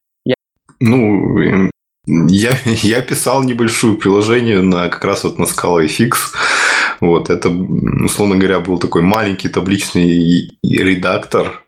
Ну, 0.79 1.39
эм, 1.39 1.71
я, 2.05 2.51
я 2.65 3.01
писал 3.01 3.43
небольшое 3.43 3.95
приложение 3.95 4.61
на 4.61 4.89
как 4.89 5.03
раз 5.05 5.23
вот 5.23 5.39
на 5.39 5.43
Scala 5.43 5.85
FX. 5.85 6.11
Вот, 6.99 7.29
это, 7.29 7.49
условно 7.49 8.35
говоря, 8.35 8.59
был 8.59 8.77
такой 8.77 9.01
маленький 9.01 9.49
табличный 9.49 10.57
редактор, 10.61 11.63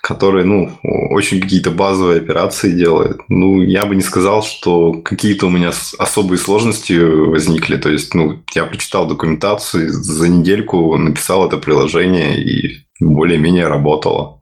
который, 0.00 0.44
ну, 0.44 0.70
очень 1.10 1.40
какие-то 1.40 1.70
базовые 1.70 2.20
операции 2.20 2.72
делает. 2.72 3.20
Ну, 3.28 3.62
я 3.62 3.84
бы 3.86 3.94
не 3.94 4.02
сказал, 4.02 4.42
что 4.42 4.92
какие-то 4.92 5.46
у 5.46 5.50
меня 5.50 5.70
особые 5.98 6.38
сложности 6.38 6.94
возникли. 6.94 7.76
То 7.76 7.90
есть, 7.90 8.14
ну, 8.14 8.42
я 8.54 8.64
прочитал 8.64 9.06
документацию, 9.06 9.90
за 9.90 10.28
недельку 10.28 10.96
написал 10.96 11.46
это 11.46 11.58
приложение 11.58 12.42
и 12.42 12.84
более-менее 13.00 13.66
работало. 13.68 14.40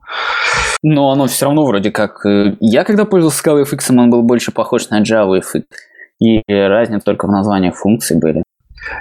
Но 0.83 1.11
оно 1.11 1.27
все 1.27 1.45
равно 1.45 1.65
вроде 1.65 1.91
как... 1.91 2.25
э, 2.25 2.55
Я 2.59 2.83
когда 2.83 3.05
пользовался 3.05 3.43
Scala 3.43 3.63
FX, 3.63 3.97
он 3.97 4.09
был 4.09 4.23
больше 4.23 4.51
похож 4.51 4.89
на 4.89 5.01
Java 5.01 5.39
FX. 5.41 5.63
И 6.19 6.41
разница 6.47 7.05
только 7.05 7.27
в 7.27 7.31
названиях 7.31 7.75
функций 7.75 8.17
были. 8.19 8.43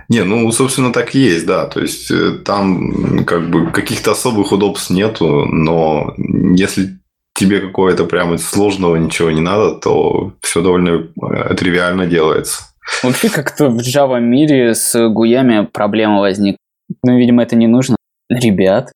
Не, 0.08 0.24
ну, 0.24 0.50
собственно, 0.52 0.92
так 0.92 1.14
и 1.14 1.20
есть, 1.20 1.46
да. 1.46 1.66
То 1.66 1.80
есть 1.80 2.10
э, 2.10 2.32
там 2.44 3.24
как 3.24 3.48
бы 3.50 3.70
каких-то 3.70 4.12
особых 4.12 4.52
удобств 4.52 4.90
нету, 4.90 5.46
но 5.46 6.14
если 6.54 6.98
тебе 7.34 7.60
какое-то 7.60 8.04
прямо 8.04 8.36
сложного 8.38 8.96
ничего 8.96 9.30
не 9.30 9.40
надо, 9.40 9.76
то 9.76 10.32
все 10.42 10.60
довольно 10.62 11.06
э, 11.22 11.54
тривиально 11.54 12.06
делается. 12.06 12.64
Вообще 13.02 13.28
как-то 13.30 13.68
в 13.68 13.78
Java 13.78 14.20
мире 14.20 14.74
с 14.74 15.08
гуями 15.08 15.64
проблема 15.72 16.20
возник. 16.20 16.56
Ну, 17.04 17.16
видимо, 17.16 17.42
это 17.42 17.56
не 17.56 17.66
нужно. 17.66 17.96
Ребят. 18.28 18.92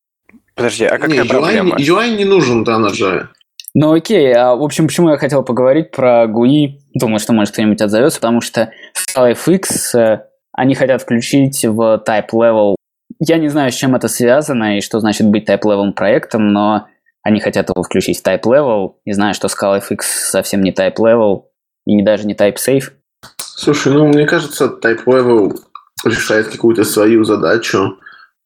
Подожди, 0.53 0.85
а 0.85 0.97
Не, 0.97 1.17
какая 1.17 1.23
UI, 1.23 1.27
проблема? 1.27 1.77
не- 1.77 1.83
UI 1.85 2.15
не 2.17 2.25
нужен, 2.25 2.63
да, 2.63 2.77
на 2.77 2.87
Java. 2.87 3.27
Ну 3.73 3.91
окей, 3.93 4.33
а 4.33 4.55
в 4.55 4.63
общем, 4.63 4.87
почему 4.87 5.09
я 5.09 5.17
хотел 5.17 5.43
поговорить 5.43 5.91
про 5.91 6.25
GUI? 6.27 6.75
Думаю, 6.93 7.19
что 7.19 7.33
может 7.33 7.53
кто-нибудь 7.53 7.81
отзовется, 7.81 8.19
потому 8.21 8.39
что 8.39 8.71
Scala 8.95 9.33
FX 9.35 9.99
э, 9.99 10.19
они 10.55 10.75
хотят 10.75 11.01
включить 11.01 11.63
в 11.63 12.03
type 12.07 12.29
level. 12.33 12.75
Я 13.19 13.37
не 13.37 13.49
знаю, 13.49 13.71
с 13.71 13.75
чем 13.75 13.95
это 13.95 14.07
связано 14.07 14.77
и 14.77 14.81
что 14.81 14.99
значит 14.99 15.27
быть 15.27 15.47
type 15.49 15.61
level 15.61 15.91
проектом, 15.93 16.51
но 16.51 16.87
они 17.23 17.39
хотят 17.39 17.69
его 17.69 17.83
включить 17.83 18.19
в 18.19 18.25
type 18.25 18.43
level, 18.43 18.95
и 19.03 19.13
знаю, 19.13 19.33
что 19.33 19.47
Scala 19.47 19.81
FX 19.81 20.01
совсем 20.01 20.61
не 20.61 20.71
type 20.71 20.97
level 20.97 21.45
и 21.85 21.95
не 21.95 22.03
даже 22.03 22.27
не 22.27 22.33
type 22.33 22.55
safe. 22.55 22.91
Слушай, 23.37 23.93
ну, 23.93 24.07
мне 24.07 24.25
кажется, 24.25 24.65
Type 24.65 25.05
Level 25.05 25.57
решает 26.03 26.49
какую-то 26.49 26.83
свою 26.83 27.23
задачу 27.23 27.97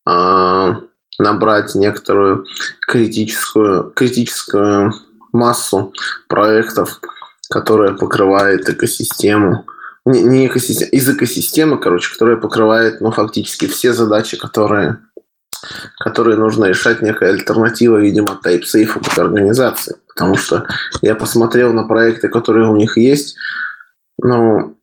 а, 0.06 0.81
набрать 1.18 1.73
некоторую 1.76 2.45
критическую, 2.88 3.91
критическую 3.91 4.94
массу 5.34 5.94
проектов, 6.27 7.02
которая 7.49 7.94
покрывает 7.94 8.69
экосистему. 8.69 9.65
Не, 10.05 10.23
не 10.23 10.47
экосистема, 10.47 10.89
из 10.89 11.09
экосистемы, 11.09 11.77
короче, 11.77 12.11
которая 12.11 12.38
покрывает, 12.38 13.01
ну, 13.01 13.11
фактически 13.11 13.67
все 13.67 13.93
задачи, 13.93 14.38
которые, 14.38 14.99
которые 15.99 16.38
нужно 16.38 16.65
решать 16.65 17.01
некая 17.01 17.31
альтернатива, 17.31 17.97
видимо, 17.97 18.39
TypeSafe 18.43 18.97
от 18.97 19.17
организации. 19.19 19.97
Потому 20.07 20.35
что 20.35 20.65
я 21.01 21.15
посмотрел 21.15 21.73
на 21.73 21.84
проекты, 21.84 22.30
которые 22.30 22.69
у 22.69 22.76
них 22.76 22.97
есть, 22.97 23.35
ну, 24.21 24.76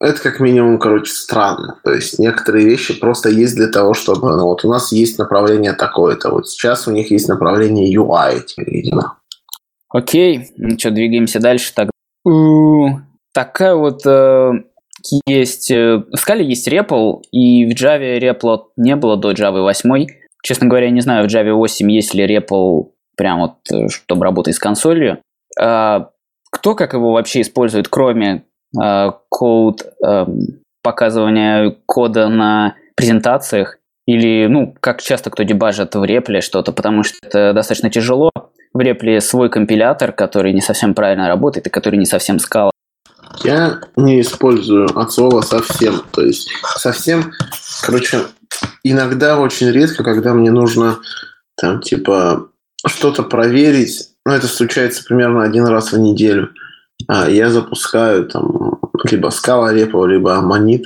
это 0.00 0.22
как 0.22 0.40
минимум, 0.40 0.78
короче, 0.78 1.12
странно. 1.12 1.78
То 1.84 1.92
есть 1.92 2.18
некоторые 2.18 2.64
вещи 2.64 2.98
просто 2.98 3.28
есть 3.28 3.54
для 3.54 3.68
того, 3.68 3.92
чтобы... 3.92 4.34
Ну, 4.34 4.44
вот 4.44 4.64
у 4.64 4.68
нас 4.68 4.92
есть 4.92 5.18
направление 5.18 5.74
такое-то. 5.74 6.30
Вот 6.30 6.48
сейчас 6.48 6.88
у 6.88 6.90
них 6.90 7.10
есть 7.10 7.28
направление 7.28 7.94
UI, 7.94 8.42
видимо. 8.56 9.18
Окей, 9.90 10.52
ну 10.56 10.78
что, 10.78 10.90
двигаемся 10.90 11.38
дальше 11.38 11.74
тогда. 11.74 11.90
Такая 13.32 13.74
вот 13.74 14.00
э, 14.06 14.52
есть... 15.26 15.70
э, 15.70 15.98
В 15.98 16.14
Scala 16.16 16.42
есть 16.42 16.68
REPL, 16.68 17.22
и 17.32 17.66
в 17.66 17.80
Java 17.80 18.18
REPL 18.18 18.64
не 18.76 18.96
было 18.96 19.16
до 19.16 19.32
Java 19.32 19.62
8. 19.62 20.06
Честно 20.42 20.66
говоря, 20.68 20.86
я 20.86 20.92
не 20.92 21.00
знаю, 21.00 21.28
в 21.28 21.32
Java 21.32 21.52
8 21.52 21.90
есть 21.90 22.14
ли 22.14 22.26
REPL 22.26 22.90
прям 23.16 23.40
вот, 23.40 23.54
э, 23.72 23.88
чтобы 23.88 24.24
работать 24.24 24.54
с 24.54 24.58
консолью. 24.58 25.18
А, 25.58 26.10
Кто 26.50 26.74
как 26.74 26.94
его 26.94 27.12
вообще 27.12 27.42
использует, 27.42 27.88
кроме 27.88 28.44
э, 28.82 29.10
код, 29.28 29.82
эм, 30.04 30.60
показывания 30.82 31.76
кода 31.86 32.28
на 32.28 32.74
презентациях? 32.96 33.76
Или, 34.06 34.46
ну, 34.46 34.74
как 34.80 35.02
часто 35.02 35.30
кто 35.30 35.44
дебажит 35.44 35.94
в 35.94 36.02
репле 36.04 36.40
что-то, 36.40 36.72
потому 36.72 37.04
что 37.04 37.16
это 37.22 37.52
достаточно 37.52 37.90
тяжело. 37.90 38.30
В 38.72 38.80
репле 38.80 39.20
свой 39.20 39.50
компилятор, 39.50 40.12
который 40.12 40.52
не 40.52 40.60
совсем 40.60 40.94
правильно 40.94 41.28
работает 41.28 41.66
и 41.66 41.70
который 41.70 41.96
не 41.96 42.06
совсем 42.06 42.38
скала. 42.38 42.69
Я 43.42 43.80
не 43.96 44.20
использую 44.20 44.98
от 44.98 45.12
слова 45.12 45.40
совсем. 45.42 46.02
То 46.12 46.22
есть 46.22 46.50
совсем, 46.76 47.32
короче, 47.82 48.26
иногда 48.82 49.38
очень 49.38 49.70
редко, 49.70 50.04
когда 50.04 50.34
мне 50.34 50.50
нужно 50.50 50.98
там 51.56 51.80
типа 51.80 52.48
что-то 52.86 53.22
проверить, 53.22 54.08
ну 54.24 54.32
это 54.32 54.46
случается 54.46 55.04
примерно 55.04 55.42
один 55.42 55.66
раз 55.66 55.92
в 55.92 55.98
неделю, 55.98 56.50
а 57.08 57.28
я 57.28 57.50
запускаю 57.50 58.26
там 58.26 58.78
либо 59.10 59.28
Scala 59.28 59.74
Repo, 59.74 60.06
либо 60.06 60.40
Monit 60.42 60.84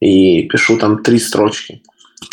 и 0.00 0.48
пишу 0.48 0.78
там 0.78 1.02
три 1.02 1.18
строчки. 1.18 1.82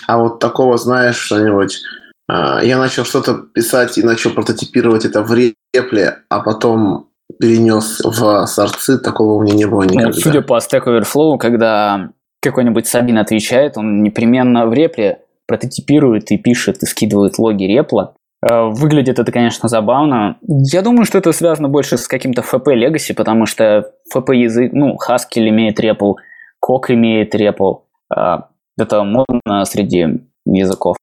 А 0.07 0.17
вот 0.17 0.39
такого, 0.39 0.77
знаешь, 0.77 1.17
что-нибудь 1.17 1.81
а, 2.27 2.63
я 2.63 2.77
начал 2.77 3.05
что-то 3.05 3.35
писать 3.35 3.97
и 3.97 4.03
начал 4.03 4.31
прототипировать 4.31 5.05
это 5.05 5.21
в 5.23 5.33
репле, 5.33 6.23
а 6.29 6.39
потом 6.39 7.04
перенес 7.39 8.01
в 8.03 8.45
сорцы, 8.47 8.99
такого 8.99 9.33
у 9.33 9.41
меня 9.41 9.53
не 9.53 9.65
было 9.65 9.83
Ну, 9.83 9.93
никогда. 9.93 10.13
судя 10.13 10.41
по 10.41 10.57
Stack 10.57 10.85
Overflow, 10.85 11.37
когда 11.37 12.09
какой-нибудь 12.41 12.87
Сабин 12.87 13.17
отвечает, 13.17 13.77
он 13.77 14.03
непременно 14.03 14.67
в 14.67 14.73
репле 14.73 15.19
прототипирует 15.47 16.31
и 16.31 16.37
пишет, 16.37 16.81
и 16.83 16.85
скидывает 16.85 17.37
логи 17.37 17.63
репла. 17.63 18.15
Э, 18.47 18.69
выглядит 18.69 19.19
это, 19.19 19.31
конечно, 19.31 19.69
забавно. 19.69 20.37
Я 20.41 20.81
думаю, 20.81 21.05
что 21.05 21.17
это 21.17 21.31
связано 21.31 21.69
больше 21.69 21.97
с 21.97 22.07
каким-то 22.07 22.41
FP 22.41 22.65
Legacy, 22.75 23.13
потому 23.15 23.45
что 23.45 23.91
FP 24.13 24.35
язык, 24.35 24.71
ну, 24.73 24.95
Haskell 24.95 25.49
имеет 25.49 25.79
REPL, 25.79 26.15
Кок 26.59 26.91
имеет 26.91 27.33
REPL. 27.35 27.81
Э, 28.15 28.37
это 28.77 29.03
модно 29.03 29.65
среди 29.65 30.21
языков. 30.45 30.97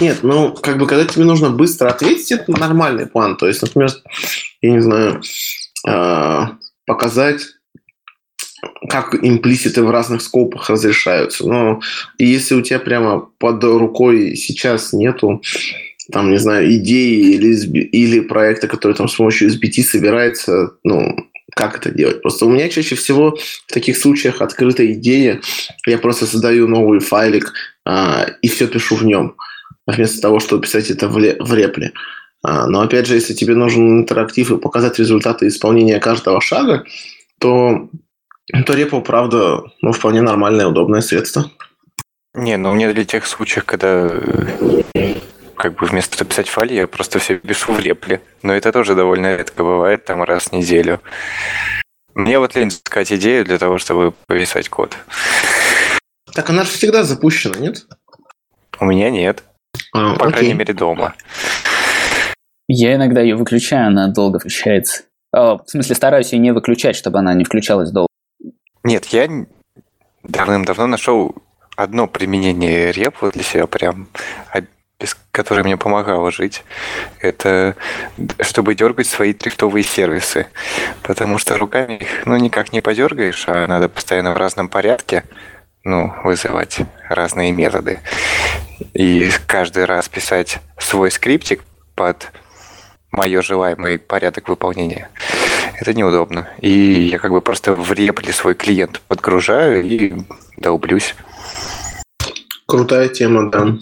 Нет, 0.00 0.18
ну, 0.22 0.54
как 0.54 0.78
бы, 0.78 0.86
когда 0.86 1.04
тебе 1.04 1.24
нужно 1.24 1.50
быстро 1.50 1.88
ответить, 1.88 2.32
это 2.32 2.50
нормальный 2.52 3.06
план. 3.06 3.36
То 3.36 3.46
есть, 3.46 3.62
например, 3.62 3.90
я 4.62 4.70
не 4.70 4.80
знаю, 4.80 5.20
показать 6.86 7.42
как 8.88 9.14
имплиситы 9.14 9.82
в 9.82 9.90
разных 9.90 10.20
скопах 10.22 10.68
разрешаются. 10.68 11.46
Но 11.46 11.80
если 12.18 12.54
у 12.54 12.62
тебя 12.62 12.80
прямо 12.80 13.28
под 13.38 13.62
рукой 13.62 14.34
сейчас 14.36 14.92
нету 14.92 15.40
там, 16.10 16.30
не 16.30 16.38
знаю, 16.38 16.72
идеи 16.76 17.34
или, 17.34 17.54
или 17.90 18.20
проекта, 18.20 18.66
который 18.66 18.94
там 18.94 19.08
с 19.08 19.14
помощью 19.14 19.50
SBT 19.50 19.82
собирается, 19.82 20.72
ну, 20.82 21.14
как 21.54 21.76
это 21.76 21.90
делать. 21.90 22.22
Просто 22.22 22.46
у 22.46 22.50
меня 22.50 22.68
чаще 22.68 22.94
всего 22.94 23.36
в 23.66 23.72
таких 23.72 23.96
случаях 23.96 24.40
открытая 24.40 24.92
идея, 24.92 25.40
я 25.86 25.98
просто 25.98 26.26
создаю 26.26 26.68
новый 26.68 27.00
файлик 27.00 27.52
а, 27.84 28.26
и 28.42 28.48
все 28.48 28.68
пишу 28.68 28.96
в 28.96 29.04
нем, 29.04 29.36
вместо 29.86 30.20
того, 30.20 30.40
чтобы 30.40 30.62
писать 30.62 30.90
это 30.90 31.08
в, 31.08 31.18
ле, 31.18 31.36
в 31.40 31.52
репле. 31.54 31.92
А, 32.42 32.66
но 32.66 32.82
опять 32.82 33.06
же, 33.06 33.14
если 33.14 33.34
тебе 33.34 33.54
нужен 33.54 34.00
интерактив 34.00 34.50
и 34.50 34.58
показать 34.58 34.98
результаты 34.98 35.48
исполнения 35.48 35.98
каждого 35.98 36.40
шага, 36.40 36.84
то, 37.38 37.88
то 38.66 38.74
репо, 38.74 39.00
правда, 39.00 39.62
ну, 39.82 39.92
вполне 39.92 40.22
нормальное, 40.22 40.66
удобное 40.66 41.00
средство. 41.00 41.50
Не, 42.34 42.56
ну 42.56 42.72
мне 42.72 42.92
для 42.92 43.04
тех 43.04 43.26
случаев, 43.26 43.64
когда 43.64 44.08
как 45.56 45.74
бы 45.74 45.86
вместо 45.86 46.24
писать 46.24 46.48
файле, 46.48 46.76
я 46.76 46.86
просто 46.86 47.18
все 47.18 47.36
пишу 47.36 47.72
в 47.72 47.80
репле. 47.80 48.20
Но 48.42 48.54
это 48.54 48.70
тоже 48.70 48.94
довольно 48.94 49.36
редко 49.36 49.64
бывает, 49.64 50.04
там 50.04 50.22
раз 50.22 50.44
в 50.44 50.52
неделю. 50.52 51.00
Мне 52.14 52.38
вот 52.38 52.54
лень 52.54 52.68
искать 52.68 53.12
идею 53.12 53.44
для 53.44 53.58
того, 53.58 53.78
чтобы 53.78 54.12
повисать 54.26 54.68
код. 54.68 54.96
Так 56.32 56.50
она 56.50 56.62
же 56.62 56.70
всегда 56.70 57.02
запущена, 57.02 57.56
нет? 57.58 57.86
У 58.78 58.84
меня 58.84 59.10
нет. 59.10 59.42
А, 59.92 60.14
По 60.14 60.26
окей. 60.26 60.32
крайней 60.32 60.54
мере, 60.54 60.74
дома. 60.74 61.14
Я 62.68 62.94
иногда 62.94 63.20
ее 63.20 63.34
выключаю, 63.34 63.88
она 63.88 64.08
долго 64.08 64.38
включается. 64.38 65.04
О, 65.32 65.58
в 65.58 65.68
смысле, 65.68 65.94
стараюсь 65.94 66.32
ее 66.32 66.38
не 66.38 66.52
выключать, 66.52 66.96
чтобы 66.96 67.18
она 67.18 67.34
не 67.34 67.44
включалась 67.44 67.90
долго. 67.90 68.08
Нет, 68.84 69.06
я 69.06 69.28
давным-давно 70.22 70.86
нашел 70.86 71.34
одно 71.76 72.06
применение 72.06 72.92
репу 72.92 73.30
для 73.30 73.42
себя 73.42 73.66
прям 73.66 74.08
без 74.98 75.16
которой 75.30 75.62
мне 75.62 75.76
помогало 75.76 76.30
жить, 76.32 76.64
это 77.20 77.76
чтобы 78.40 78.74
дергать 78.74 79.06
свои 79.06 79.32
трифтовые 79.32 79.84
сервисы. 79.84 80.46
Потому 81.02 81.38
что 81.38 81.56
руками 81.56 81.98
их 81.98 82.26
ну, 82.26 82.36
никак 82.36 82.72
не 82.72 82.80
подергаешь, 82.80 83.44
а 83.48 83.66
надо 83.66 83.88
постоянно 83.88 84.32
в 84.32 84.36
разном 84.36 84.68
порядке 84.68 85.24
ну, 85.84 86.12
вызывать 86.24 86.80
разные 87.08 87.52
методы. 87.52 88.00
И 88.92 89.30
каждый 89.46 89.84
раз 89.84 90.08
писать 90.08 90.58
свой 90.78 91.10
скриптик 91.10 91.62
под 91.94 92.32
мое 93.10 93.42
желаемый 93.42 93.98
порядок 93.98 94.48
выполнения. 94.48 95.10
Это 95.80 95.94
неудобно. 95.94 96.48
И 96.60 96.70
я 96.70 97.18
как 97.18 97.30
бы 97.30 97.40
просто 97.40 97.74
в 97.74 97.92
репле 97.92 98.32
свой 98.32 98.54
клиент 98.54 99.00
подгружаю 99.08 99.84
и 99.84 100.14
долблюсь. 100.56 101.14
Крутая 102.66 103.08
тема, 103.08 103.50
да. 103.50 103.76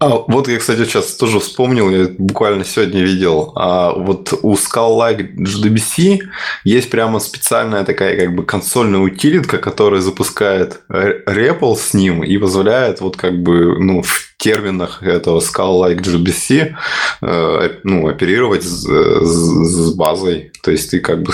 А, 0.00 0.24
вот 0.28 0.46
я, 0.46 0.58
кстати, 0.58 0.84
сейчас 0.84 1.16
тоже 1.16 1.40
вспомнил, 1.40 1.90
я 1.90 2.08
буквально 2.18 2.64
сегодня 2.64 3.02
видел. 3.02 3.52
А, 3.56 3.92
вот 3.92 4.32
у 4.42 4.54
Skull-like 4.54 5.34
JDBC 5.34 6.20
есть 6.62 6.90
прямо 6.90 7.18
специальная 7.18 7.84
такая 7.84 8.16
как 8.16 8.36
бы 8.36 8.44
консольная 8.44 9.00
утилитка, 9.00 9.58
которая 9.58 10.00
запускает 10.00 10.82
REPL 10.88 11.74
с 11.76 11.94
ним 11.94 12.22
и 12.22 12.38
позволяет 12.38 13.00
вот 13.00 13.16
как 13.16 13.42
бы 13.42 13.76
ну, 13.82 14.02
в 14.02 14.34
терминах 14.38 15.02
этого 15.02 15.40
Skull-like 15.40 16.00
JDBC 16.00 16.74
э, 17.22 17.70
ну, 17.82 18.06
оперировать 18.06 18.62
с, 18.62 18.86
с, 18.86 19.94
базой. 19.94 20.52
То 20.62 20.70
есть 20.70 20.92
ты 20.92 21.00
как 21.00 21.22
бы 21.24 21.32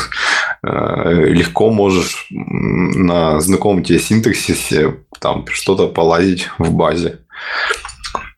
э, 0.62 1.24
легко 1.27 1.70
можешь 1.70 2.28
на 2.31 3.41
знакомом 3.41 3.85
тебе 3.85 3.99
синтаксисе 3.99 4.95
там 5.20 5.45
что-то 5.49 5.89
полазить 5.89 6.49
в 6.57 6.73
базе. 6.73 7.19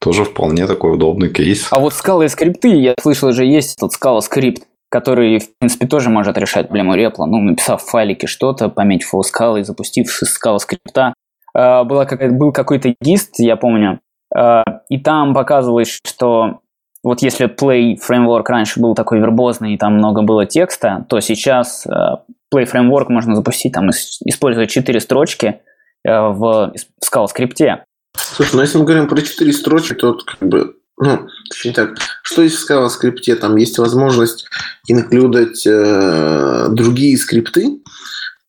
Тоже 0.06 0.22
вполне 0.22 0.68
такой 0.68 0.94
удобный 0.94 1.30
кейс. 1.30 1.66
А 1.72 1.80
вот 1.80 1.92
скалы 1.92 2.26
и 2.26 2.28
скрипты, 2.28 2.68
я 2.68 2.94
слышал, 3.00 3.30
уже 3.30 3.44
есть 3.44 3.76
этот 3.76 3.90
скала 3.90 4.20
скрипт, 4.20 4.62
который, 4.88 5.40
в 5.40 5.58
принципе, 5.58 5.88
тоже 5.88 6.10
может 6.10 6.38
решать 6.38 6.68
проблему 6.68 6.94
репла. 6.94 7.26
Ну, 7.26 7.38
написав 7.38 7.82
в 7.82 7.90
файлике 7.90 8.28
что-то, 8.28 8.68
пометь 8.68 9.02
фол 9.02 9.24
скалы 9.24 9.60
и 9.60 9.64
запустив 9.64 10.08
скала 10.08 10.60
скрипта. 10.60 11.12
А, 11.54 11.82
была 11.82 12.06
был 12.06 12.52
какой-то 12.52 12.94
гист, 13.00 13.40
я 13.40 13.56
помню, 13.56 13.98
а, 14.32 14.62
и 14.88 15.00
там 15.00 15.34
показывалось, 15.34 16.00
что 16.06 16.60
вот 17.02 17.22
если 17.22 17.48
Play 17.48 17.96
Framework 17.96 18.44
раньше 18.46 18.78
был 18.78 18.94
такой 18.94 19.18
вербозный, 19.18 19.74
и 19.74 19.76
там 19.76 19.94
много 19.94 20.22
было 20.22 20.46
текста, 20.46 21.04
то 21.08 21.18
сейчас 21.18 21.84
а, 21.84 22.22
Play 22.54 22.70
Framework 22.72 23.06
можно 23.08 23.34
запустить, 23.34 23.72
там, 23.72 23.90
используя 23.90 24.66
четыре 24.66 25.00
строчки 25.00 25.62
в 26.04 26.72
Scala 27.04 27.26
скрипте. 27.26 27.82
Слушай, 28.16 28.56
ну 28.56 28.60
если 28.62 28.78
мы 28.78 28.84
говорим 28.84 29.08
про 29.08 29.22
четыре 29.22 29.52
строчки, 29.52 29.94
то 29.94 30.14
как 30.14 30.48
бы, 30.48 30.76
ну, 30.98 31.26
точнее 31.50 31.72
так, 31.72 31.96
что 32.22 32.42
есть 32.42 32.56
в 32.68 32.88
скрипте? 32.88 33.36
Там 33.36 33.56
есть 33.56 33.78
возможность 33.78 34.46
инклюдать 34.88 35.66
э, 35.66 36.68
другие 36.70 37.16
скрипты, 37.18 37.80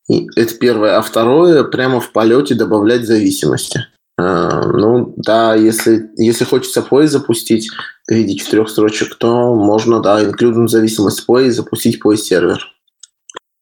и 0.10 0.28
это 0.36 0.56
первое. 0.56 0.98
А 0.98 1.02
второе, 1.02 1.64
прямо 1.64 2.00
в 2.00 2.12
полете 2.12 2.56
добавлять 2.56 3.06
зависимости. 3.06 3.86
Э, 4.20 4.62
ну, 4.74 5.14
да, 5.18 5.56
если, 5.56 6.10
если 6.18 6.46
хочется 6.46 6.82
Play 6.82 7.08
запустить 7.08 7.70
в 8.08 8.14
виде 8.14 8.36
четырех 8.36 8.70
строчек, 8.70 9.16
то 9.16 9.54
можно, 9.56 10.02
да, 10.02 10.24
инклюднуть 10.24 10.72
зависимость 10.72 11.26
Play 11.28 11.50
запустить 11.52 12.02
Play 12.04 12.16
сервер. 12.16 12.66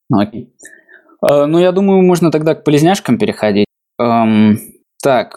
Ну, 0.09 0.19
окей. 0.19 0.53
Э, 1.27 1.45
ну, 1.45 1.59
я 1.59 1.71
думаю, 1.71 2.01
можно 2.03 2.31
тогда 2.31 2.55
к 2.55 2.63
полезняшкам 2.63 3.17
переходить. 3.17 3.65
Эм, 3.99 4.59
так, 5.01 5.35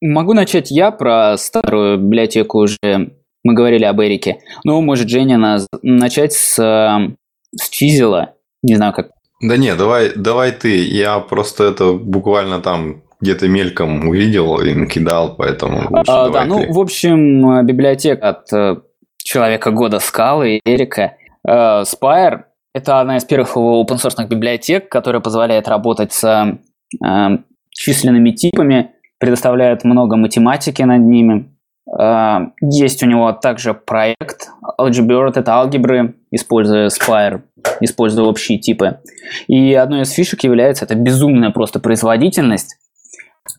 Могу 0.00 0.32
начать 0.32 0.70
я 0.70 0.90
про 0.90 1.36
старую 1.36 1.98
библиотеку 1.98 2.58
уже. 2.58 3.12
Мы 3.42 3.54
говорили 3.54 3.84
об 3.84 4.00
Эрике. 4.00 4.38
Ну, 4.64 4.80
может, 4.82 5.08
Женя 5.08 5.38
нас 5.38 5.66
начать 5.82 6.32
с, 6.32 6.56
с 6.56 7.68
Чизела. 7.70 8.34
Не 8.62 8.76
знаю, 8.76 8.92
как. 8.92 9.10
Да 9.42 9.56
не, 9.56 9.74
давай, 9.74 10.12
давай 10.14 10.52
ты. 10.52 10.84
Я 10.84 11.18
просто 11.20 11.64
это 11.64 11.94
буквально 11.94 12.60
там 12.60 13.02
где-то 13.20 13.48
мельком 13.48 14.08
увидел 14.08 14.60
и 14.60 14.74
накидал, 14.74 15.36
поэтому 15.36 15.88
лучше 15.90 16.10
а, 16.10 16.30
Да, 16.30 16.44
ну, 16.44 16.72
в 16.72 16.78
общем, 16.78 17.66
библиотека 17.66 18.28
от 18.30 18.52
э, 18.52 18.76
Человека 19.22 19.70
года 19.70 19.98
Скалы, 19.98 20.60
Эрика. 20.64 21.16
Э, 21.46 21.82
Spire– 21.82 22.44
это 22.74 23.00
одна 23.00 23.18
из 23.18 23.24
первых 23.24 23.56
open 23.56 23.96
source 23.96 24.26
библиотек, 24.26 24.88
которая 24.88 25.20
позволяет 25.20 25.68
работать 25.68 26.12
с 26.12 26.58
э, 27.04 27.28
численными 27.70 28.30
типами, 28.30 28.92
предоставляет 29.20 29.84
много 29.84 30.16
математики 30.16 30.82
над 30.82 31.02
ними. 31.02 31.54
А, 31.98 32.52
есть 32.60 33.02
у 33.02 33.06
него 33.06 33.30
также 33.32 33.74
проект 33.74 34.48
Algebird, 34.80 35.32
это 35.36 35.52
алгебры, 35.54 36.14
используя 36.30 36.88
Spire, 36.88 37.42
используя 37.80 38.24
общие 38.26 38.58
типы. 38.58 38.98
И 39.46 39.74
одной 39.74 40.02
из 40.02 40.10
фишек 40.10 40.42
является 40.42 40.86
это 40.86 40.94
безумная 40.94 41.50
просто 41.50 41.78
производительность. 41.80 42.76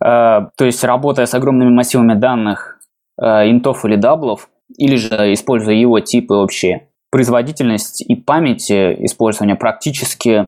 А, 0.04 0.50
то 0.58 0.66
есть, 0.66 0.84
работая 0.84 1.26
с 1.26 1.34
огромными 1.34 1.70
массивами 1.70 2.16
данных, 2.16 2.80
а, 3.20 3.48
интов 3.50 3.86
или 3.86 3.96
даблов, 3.96 4.50
или 4.78 4.96
же 4.96 5.34
используя 5.34 5.76
его 5.76 6.00
типы 6.00 6.34
общие, 6.34 6.88
производительность 7.12 8.02
и 8.02 8.16
память 8.16 8.72
использования 8.72 9.56
практически 9.56 10.46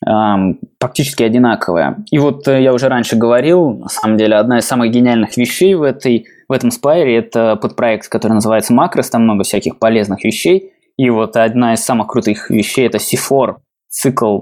практически 0.00 1.22
одинаковая. 1.22 2.04
И 2.10 2.18
вот 2.18 2.46
э, 2.48 2.62
я 2.62 2.74
уже 2.74 2.88
раньше 2.88 3.16
говорил, 3.16 3.70
на 3.78 3.88
самом 3.88 4.18
деле, 4.18 4.36
одна 4.36 4.58
из 4.58 4.66
самых 4.66 4.90
гениальных 4.90 5.36
вещей 5.36 5.74
в, 5.74 5.82
этой, 5.82 6.26
в 6.48 6.52
этом 6.52 6.70
спайре– 6.70 7.16
это 7.18 7.56
подпроект, 7.56 8.08
который 8.08 8.32
называется 8.32 8.74
Macros, 8.74 9.10
там 9.10 9.22
много 9.22 9.44
всяких 9.44 9.78
полезных 9.78 10.22
вещей. 10.24 10.72
И 10.96 11.08
вот 11.10 11.36
одна 11.36 11.74
из 11.74 11.84
самых 11.84 12.08
крутых 12.08 12.50
вещей– 12.50 12.86
это 12.88 12.98
C4, 12.98 13.56
цикл, 13.88 14.40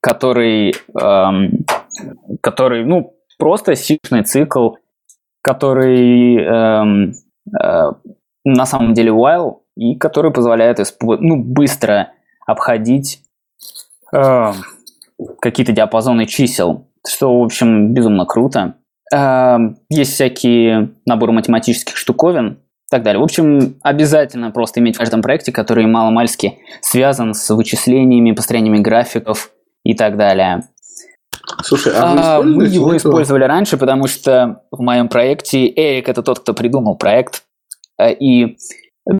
который, 0.00 0.74
эм, 1.00 1.64
который 2.40 2.84
ну, 2.84 3.14
просто 3.38 3.76
сишный 3.76 4.24
цикл, 4.24 4.72
который 5.40 6.36
эм, 6.36 7.12
э, 7.60 7.92
на 8.44 8.66
самом 8.66 8.94
деле 8.94 9.10
while, 9.10 9.58
и 9.76 9.96
который 9.96 10.32
позволяет 10.32 10.78
ну, 11.00 11.36
быстро 11.36 12.10
обходить 12.46 13.22
э, 14.12 14.52
какие-то 15.40 15.72
диапазоны 15.72 16.26
чисел, 16.26 16.88
что, 17.06 17.40
в 17.40 17.44
общем, 17.44 17.92
безумно 17.94 18.26
круто. 18.26 18.74
Э, 19.14 19.58
есть 19.88 20.14
всякие 20.14 20.90
наборы 21.06 21.32
математических 21.32 21.96
штуковин, 21.96 22.58
так 22.92 23.02
далее. 23.02 23.20
В 23.20 23.24
общем, 23.24 23.76
обязательно 23.82 24.50
просто 24.50 24.80
иметь 24.80 24.96
в 24.96 24.98
каждом 24.98 25.22
проекте, 25.22 25.50
который 25.50 25.86
маломальски 25.86 26.58
связан 26.82 27.32
с 27.32 27.48
вычислениями, 27.48 28.32
построениями 28.32 28.78
графиков 28.78 29.50
и 29.82 29.94
так 29.94 30.18
далее. 30.18 30.64
Слушай, 31.62 31.94
а, 31.96 32.36
а 32.36 32.42
мы 32.42 32.66
его 32.66 32.94
использовали 32.94 33.44
раньше, 33.44 33.78
потому 33.78 34.08
что 34.08 34.62
в 34.70 34.82
моем 34.82 35.08
проекте 35.08 35.66
Эрик 35.68 36.10
это 36.10 36.22
тот, 36.22 36.40
кто 36.40 36.52
придумал 36.52 36.96
проект. 36.96 37.44
Э, 37.98 38.12
и 38.12 38.58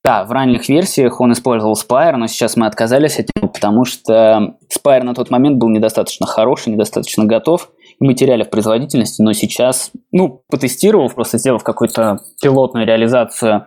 да, 0.05 0.25
в 0.25 0.31
ранних 0.31 0.69
версиях 0.69 1.21
он 1.21 1.33
использовал 1.33 1.75
Spire, 1.75 2.17
но 2.17 2.29
сейчас 2.29 2.57
мы 2.57 2.67
отказались 2.67 3.19
от 3.19 3.27
него, 3.35 3.49
потому 3.49 3.85
что 3.85 4.57
Spire 4.73 5.03
на 5.03 5.15
тот 5.15 5.31
момент 5.31 5.59
был 5.59 5.69
недостаточно 5.69 6.27
хороший, 6.27 6.73
недостаточно 6.73 7.25
готов, 7.25 7.71
и 8.01 8.05
мы 8.05 8.15
теряли 8.15 8.45
в 8.45 8.51
производительности, 8.51 9.23
но 9.23 9.33
сейчас, 9.33 9.91
ну, 10.13 10.43
потестировав, 10.49 11.15
просто 11.15 11.39
сделав 11.39 11.65
какую-то 11.65 12.21
пилотную 12.41 12.87
реализацию, 12.87 13.67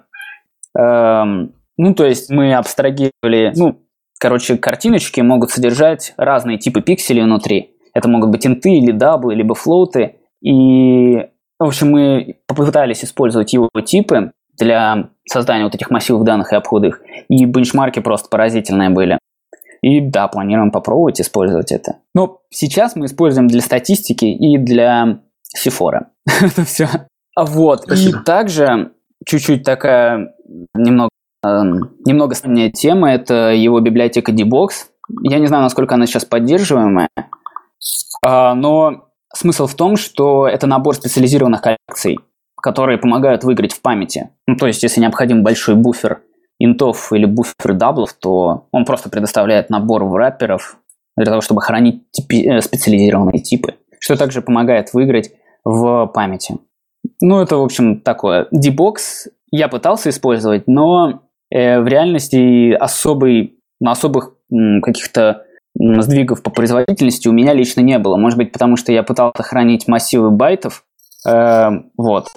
эм, 0.78 1.54
ну, 1.78 1.94
то 1.94 2.06
есть 2.06 2.30
мы 2.30 2.54
абстрагировали, 2.54 3.52
ну, 3.56 3.82
короче, 4.20 4.58
картиночки 4.58 5.20
могут 5.20 5.52
содержать 5.52 6.14
разные 6.16 6.58
типы 6.58 6.82
пикселей 6.82 7.24
внутри. 7.24 7.76
Это 7.94 8.08
могут 8.08 8.30
быть 8.30 8.46
инты 8.48 8.72
или 8.72 8.92
даблы, 8.92 9.36
либо 9.36 9.54
флоуты. 9.56 10.16
И, 10.42 11.18
в 11.60 11.64
общем, 11.64 11.92
мы 11.92 12.38
попытались 12.48 13.04
использовать 13.04 13.54
его 13.54 13.70
типы, 13.86 14.32
для 14.57 15.10
создания 15.27 15.64
вот 15.64 15.76
этих 15.76 15.90
массивов 15.90 16.23
данных 16.23 16.53
и 16.53 16.56
обхода 16.56 16.88
их. 16.88 17.02
И 17.30 17.45
бенчмарки 17.45 17.99
просто 17.99 18.30
поразительные 18.30 18.90
были. 18.90 19.19
И 19.82 20.02
да, 20.02 20.27
планируем 20.27 20.72
попробовать 20.72 21.22
использовать 21.22 21.72
это. 21.72 21.98
Но 22.14 22.41
сейчас 22.49 22.95
мы 22.95 23.06
используем 23.06 23.48
для 23.48 23.61
статистики 23.61 24.26
и 24.26 24.57
для 24.57 25.19
Сифора. 25.44 26.10
это 26.41 26.64
все. 26.64 26.88
Вот. 27.38 27.84
Спасибо. 27.84 28.19
И 28.19 28.23
также 28.23 28.91
чуть-чуть 29.26 29.64
такая 29.64 30.34
немного 30.73 31.10
э, 31.45 31.61
немного 32.06 32.36
странная 32.36 32.72
тема– 32.72 33.11
это 33.14 33.52
его 33.52 33.80
библиотека 33.80 34.32
Dbox. 34.32 34.69
Я 35.22 35.40
не 35.40 35.48
знаю, 35.48 35.64
насколько 35.64 35.95
она 35.95 36.07
сейчас 36.07 36.26
поддерживаемая, 36.26 37.10
э, 37.18 38.53
но 38.53 39.10
смысл 39.34 39.68
в 39.68 39.76
том, 39.76 39.98
что 39.98 40.48
это 40.48 40.65
набор 40.68 40.95
специализированных 40.95 41.61
коллекций 41.61 42.19
которые 42.66 42.98
помогают 42.98 43.44
выиграть 43.44 43.74
в 43.74 43.82
памяти. 43.82 44.32
Ну, 44.48 44.56
то 44.56 44.66
есть, 44.66 44.82
если 44.82 45.00
необходим 45.00 45.44
большой 45.44 45.76
буфер 45.76 46.24
интов 46.58 47.14
или 47.14 47.26
буфер 47.26 47.74
даблов, 47.76 48.14
то 48.14 48.66
он 48.72 48.86
просто 48.86 49.08
предоставляет 49.08 49.70
набор 49.70 50.04
врапперов 50.06 50.80
для 51.16 51.28
того, 51.28 51.42
чтобы 51.42 51.62
хранить 51.62 52.10
типи, 52.10 52.44
э, 52.44 52.62
специализированные 52.62 53.40
типы, 53.40 53.76
что 54.00 54.18
также 54.18 54.42
помогает 54.42 54.96
выиграть 54.96 55.30
в 55.64 56.08
памяти. 56.08 56.58
Ну, 57.22 57.40
это, 57.40 57.58
в 57.58 57.62
общем, 57.64 58.02
такое. 58.02 58.48
Debox 58.52 59.28
я 59.52 59.68
пытался 59.68 60.10
использовать, 60.10 60.64
но 60.66 61.22
э, 61.52 61.80
в 61.80 61.88
реальности 61.88 62.72
особый, 62.72 63.60
на 63.80 63.92
особых 63.92 64.34
м, 64.52 64.82
каких-то 64.82 65.46
сдвигов 65.78 66.42
по 66.42 66.50
производительности 66.50 67.28
у 67.28 67.32
меня 67.32 67.54
лично 67.54 67.82
не 67.82 68.00
было. 68.00 68.18
Может 68.18 68.40
быть, 68.40 68.52
потому 68.52 68.76
что 68.76 68.92
я 68.92 69.04
пытался 69.04 69.44
хранить 69.44 69.88
массивы 69.88 70.32
байтов, 70.32 70.84
вот. 71.26 72.27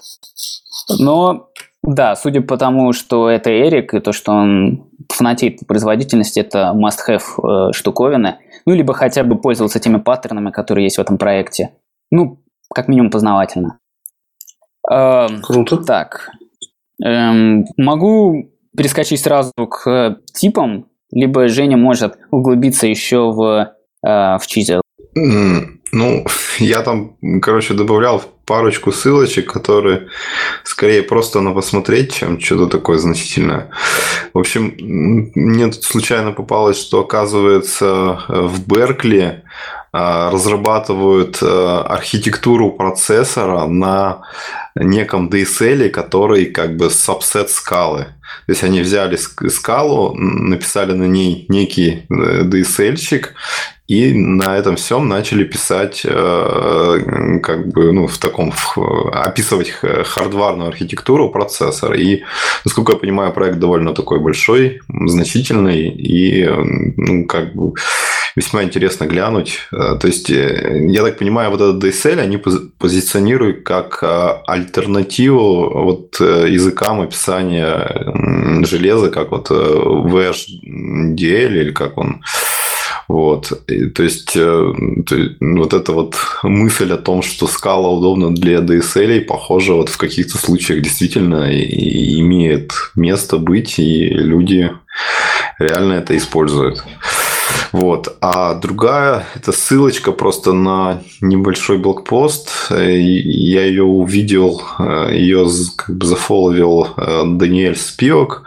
Но, 0.99 1.51
да, 1.83 2.17
судя 2.17 2.41
по 2.41 2.57
тому, 2.57 2.93
что 2.93 3.29
это 3.29 3.51
Эрик, 3.51 3.95
и 3.95 4.01
то, 4.01 4.13
что 4.13 4.33
он 4.33 4.89
фанатеет 5.09 5.61
по 5.61 5.67
производительности, 5.67 6.41
это 6.41 6.75
must-have 6.75 7.69
э, 7.71 7.73
штуковины. 7.73 8.39
Ну, 8.67 8.75
либо 8.75 8.95
хотя 8.95 9.25
бы 9.25 9.37
пользоваться 9.37 9.81
теми 9.81 9.99
паттернами, 9.99 10.51
которые 10.51 10.85
есть 10.85 10.99
в 10.99 11.01
этом 11.01 11.19
проекте. 11.19 11.71
Ну, 12.11 12.43
как 12.73 12.89
минимум 12.89 13.11
познавательно. 13.11 13.79
Эм, 14.91 15.43
Круто. 15.43 15.79
Так. 15.79 16.31
Эм, 17.03 17.65
могу 17.77 18.51
перескочить 18.77 19.21
сразу 19.21 19.53
к 19.55 20.19
типам, 20.35 20.87
либо 21.11 21.49
Женя 21.49 21.77
может 21.77 22.19
углубиться 22.31 22.87
еще 22.87 23.31
в, 23.33 23.75
э, 24.07 24.39
в 24.39 24.43
чизел. 24.47 24.83
Ну, 25.15 26.25
я 26.59 26.83
там, 26.83 27.17
короче, 27.41 27.75
добавлял 27.75 28.23
парочку 28.49 28.93
ссылочек, 28.93 29.53
которые 29.53 30.09
скорее 30.65 31.03
просто 31.03 31.41
на 31.41 31.53
посмотреть, 31.53 32.15
чем 32.15 32.41
что-то 32.41 32.67
такое 32.79 32.99
значительное. 32.99 33.71
В 34.33 34.39
общем, 34.39 34.75
мне 35.35 35.67
тут 35.67 35.85
случайно 35.85 36.33
попалось, 36.33 36.81
что 36.81 37.01
оказывается 37.01 38.25
в 38.29 38.67
Беркли 38.67 39.43
а, 39.93 40.31
разрабатывают 40.31 41.39
а, 41.43 41.83
архитектуру 41.83 42.73
процессора 42.73 43.67
на 43.67 44.23
неком 44.75 45.29
DSL, 45.29 45.91
который 45.91 46.47
как 46.47 46.77
бы 46.77 46.89
сабсет 46.89 47.51
скалы. 47.51 48.07
То 48.47 48.53
есть 48.53 48.65
они 48.65 48.81
взяли 48.81 49.17
скалу, 49.17 50.15
написали 50.15 50.93
на 50.93 51.05
ней 51.05 51.47
некий 51.49 52.07
э, 52.09 52.43
DSL-щик 52.45 53.35
и 53.89 54.13
на 54.13 54.59
этом 54.59 54.77
всем 54.77 55.09
начали 55.09 55.45
писать, 55.45 56.03
э, 56.05 57.41
как 57.43 57.69
бы, 57.69 57.93
ну, 57.93 58.07
в 58.07 58.19
таком, 58.19 58.53
описывать 59.13 59.71
хардварную 59.71 60.69
архитектуру 60.69 61.31
процессора. 61.31 61.97
И, 61.97 62.23
насколько 62.67 62.93
я 62.93 62.99
понимаю, 62.99 63.33
проект 63.33 63.59
довольно 63.59 63.95
такой 63.95 64.21
большой, 64.21 64.83
значительный, 65.07 65.89
и, 65.89 66.47
ну, 66.97 67.25
как 67.25 67.55
бы, 67.55 67.73
весьма 68.37 68.63
интересно 68.63 69.07
глянуть. 69.07 69.61
Э, 69.73 69.97
то 69.99 70.07
есть, 70.07 70.29
э, 70.29 70.87
я 70.87 71.03
так 71.03 71.17
понимаю, 71.17 71.51
вот 71.51 71.63
этот 71.63 71.83
DSL 71.83 72.21
они 72.21 72.37
позиционируют 72.79 73.63
как 73.63 74.05
альтернативу 74.47 75.85
вот 75.85 76.21
языкам 76.21 77.01
описания 77.01 78.05
железа, 78.67 79.11
как 79.11 79.31
вот 79.31 79.51
VHDL 79.51 81.61
или 81.61 81.73
как 81.73 81.97
он 81.97 82.21
вот. 83.09 83.53
И, 83.67 83.87
то 83.87 84.03
есть, 84.03 84.37
э, 84.37 84.73
вот 85.41 85.73
эта 85.73 85.93
вот 85.93 86.17
мысль 86.43 86.93
о 86.93 86.99
том, 86.99 87.23
что 87.23 87.47
скала 87.47 87.89
удобна 87.89 88.35
для 88.35 88.59
DSL, 88.59 89.23
похоже, 89.23 89.73
вот 89.73 89.89
в 89.89 89.97
каких-то 89.97 90.37
случаях 90.37 90.83
действительно 90.83 91.51
имеет 91.51 92.73
место 92.95 93.39
быть, 93.39 93.79
и 93.79 94.09
люди 94.09 94.71
реально 95.59 95.95
это 95.95 96.17
используют. 96.17 96.85
Вот. 97.73 98.17
А 98.21 98.55
другая– 98.55 99.27
это 99.35 99.53
ссылочка 99.53 100.13
просто 100.13 100.53
на 100.53 101.03
небольшой 101.21 101.79
блокпост. 101.79 102.71
Я 102.71 103.65
ее 103.65 103.85
увидел, 103.85 104.63
ее 105.11 105.47
как 105.77 105.97
бы 105.97 106.07
зафоловил 106.07 106.89
э, 106.97 107.23
Даниэль 107.27 107.77
Спивок. 107.77 108.45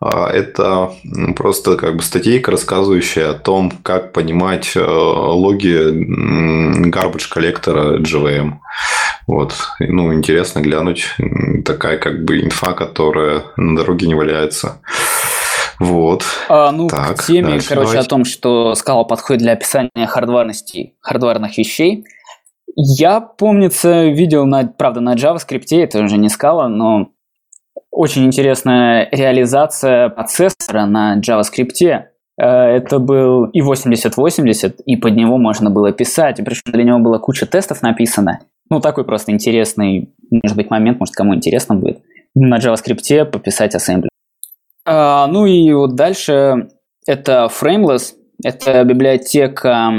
А, 0.00 0.30
это 0.30 0.92
просто 1.36 1.76
как 1.76 1.96
бы 1.96 2.02
статейка, 2.02 2.50
рассказывающая 2.50 3.30
о 3.30 3.34
том, 3.34 3.72
как 3.82 4.12
понимать 4.12 4.72
э, 4.74 4.84
логи 4.84 6.88
garbage 6.88 7.28
коллектора 7.30 7.98
JVM. 7.98 8.54
Вот. 9.26 9.54
Ну, 9.78 10.14
интересно 10.14 10.60
глянуть. 10.60 11.14
Такая 11.64 11.98
как 11.98 12.24
бы 12.24 12.40
инфа, 12.40 12.72
которая 12.72 13.44
на 13.56 13.76
дороге 13.76 14.06
не 14.06 14.14
валяется. 14.14 14.80
Вот. 15.80 16.24
А, 16.48 16.72
ну, 16.72 16.88
так, 16.88 17.18
к 17.18 17.24
теме, 17.24 17.50
дальше, 17.50 17.68
короче, 17.68 17.90
давайте. 17.90 18.06
о 18.06 18.08
том, 18.08 18.24
что 18.24 18.74
скала 18.74 19.04
подходит 19.04 19.42
для 19.42 19.52
описания 19.52 20.06
хардварности, 20.06 20.94
хардварных 21.00 21.56
вещей. 21.56 22.04
Я, 22.74 23.20
помнится, 23.20 24.06
видел, 24.06 24.46
на, 24.46 24.66
правда, 24.66 25.00
на 25.00 25.14
JavaScript, 25.14 25.72
это 25.72 26.02
уже 26.02 26.16
не 26.16 26.28
скала, 26.28 26.68
но 26.68 27.10
очень 27.90 28.24
интересная 28.26 29.08
реализация 29.10 30.08
процессора 30.08 30.86
на 30.86 31.18
JavaScript. 31.18 31.84
Э, 31.84 32.02
это 32.36 32.98
был 32.98 33.46
и 33.46 33.60
8080, 33.60 34.80
и 34.80 34.96
под 34.96 35.16
него 35.16 35.38
можно 35.38 35.70
было 35.70 35.92
писать, 35.92 36.38
и 36.38 36.42
причем 36.42 36.72
для 36.72 36.84
него 36.84 36.98
была 36.98 37.18
куча 37.18 37.46
тестов 37.46 37.82
написано. 37.82 38.40
Ну, 38.70 38.80
такой 38.80 39.04
просто 39.04 39.32
интересный, 39.32 40.14
может 40.30 40.56
быть, 40.56 40.70
момент, 40.70 41.00
может, 41.00 41.14
кому 41.14 41.34
интересно 41.34 41.74
будет. 41.74 42.00
На 42.34 42.58
JavaScript 42.58 43.24
пописать 43.26 43.74
ассемблер. 43.74 44.10
А, 44.90 45.26
ну 45.26 45.44
и 45.44 45.70
вот 45.74 45.96
дальше 45.96 46.70
это 47.06 47.50
Frameless, 47.50 48.14
это 48.42 48.82
библиотека 48.84 49.92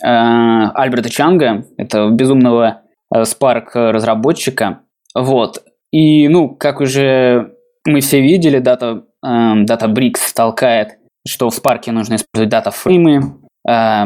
э, 0.00 0.06
Альберта 0.06 1.10
Чанга, 1.10 1.64
это 1.76 2.08
безумного 2.10 2.82
э, 3.12 3.22
Spark 3.22 3.72
разработчика. 3.74 4.82
Вот. 5.12 5.64
И, 5.90 6.28
ну, 6.28 6.54
как 6.54 6.80
уже 6.80 7.52
мы 7.84 7.98
все 7.98 8.20
видели, 8.20 8.60
Data, 8.60 9.02
э, 9.26 9.64
Databricks 9.64 10.32
толкает, 10.36 10.98
что 11.26 11.50
в 11.50 11.58
Spark 11.58 11.90
нужно 11.90 12.14
использовать 12.14 12.50
датафреймы, 12.50 13.40
э, 13.68 14.04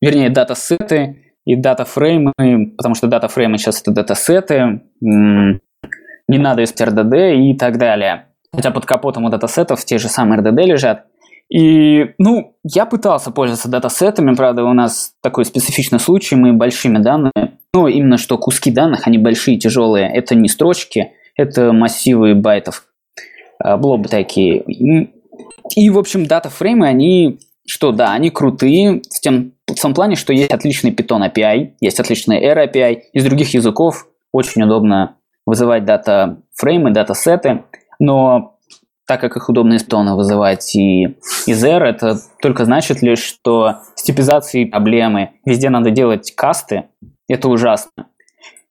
вернее, 0.00 0.30
датасеты 0.30 1.34
и 1.44 1.56
датафреймы, 1.56 2.32
потому 2.76 2.94
что 2.94 3.08
датафреймы 3.08 3.58
сейчас 3.58 3.82
это 3.82 3.90
датасеты, 3.90 4.54
э, 4.54 4.78
не 5.00 6.38
надо 6.38 6.62
использовать 6.62 7.12
RDD 7.12 7.50
и 7.50 7.56
так 7.56 7.78
далее. 7.78 8.28
Хотя 8.54 8.70
под 8.70 8.84
капотом 8.84 9.24
у 9.24 9.30
датасетов 9.30 9.84
те 9.84 9.98
же 9.98 10.08
самые 10.08 10.40
RDD 10.40 10.64
лежат. 10.64 11.06
И, 11.48 12.14
ну, 12.18 12.54
я 12.64 12.86
пытался 12.86 13.30
пользоваться 13.30 13.68
датасетами, 13.68 14.34
правда, 14.34 14.64
у 14.64 14.72
нас 14.72 15.14
такой 15.20 15.44
специфичный 15.44 16.00
случай, 16.00 16.34
мы 16.34 16.54
большими 16.54 16.98
данными, 16.98 17.58
ну, 17.74 17.88
именно 17.88 18.16
что 18.16 18.38
куски 18.38 18.70
данных, 18.70 19.06
они 19.06 19.18
большие, 19.18 19.58
тяжелые, 19.58 20.10
это 20.10 20.34
не 20.34 20.48
строчки, 20.48 21.12
это 21.36 21.72
массивы 21.72 22.34
байтов. 22.34 22.86
блобы 23.62 24.08
такие. 24.08 24.64
И, 25.76 25.90
в 25.90 25.98
общем, 25.98 26.26
дата-фреймы, 26.26 26.86
они, 26.86 27.38
что 27.66 27.92
да, 27.92 28.12
они 28.12 28.30
крутые 28.30 29.02
в, 29.10 29.20
тем, 29.20 29.52
в 29.66 29.80
том 29.80 29.94
плане, 29.94 30.16
что 30.16 30.32
есть 30.32 30.50
отличный 30.50 30.90
Python 30.90 31.30
API, 31.30 31.72
есть 31.80 32.00
отличный 32.00 32.42
R 32.42 32.66
API, 32.66 33.00
из 33.12 33.24
других 33.24 33.54
языков 33.54 34.06
очень 34.32 34.62
удобно 34.62 35.16
вызывать 35.44 35.84
дата-фреймы, 35.84 36.92
дата-сеты, 36.92 37.64
но 38.02 38.56
так 39.06 39.20
как 39.20 39.36
их 39.36 39.48
удобно 39.48 39.74
из 39.74 39.86
Python 39.86 40.16
вызывать 40.16 40.74
и 40.74 41.16
из 41.46 41.64
R, 41.64 41.84
это 41.84 42.18
только 42.40 42.64
значит 42.64 43.00
лишь, 43.00 43.22
что 43.22 43.76
с 43.94 44.02
типизацией 44.02 44.66
проблемы 44.66 45.34
везде 45.44 45.70
надо 45.70 45.92
делать 45.92 46.32
касты, 46.34 46.86
это 47.28 47.48
ужасно. 47.48 48.08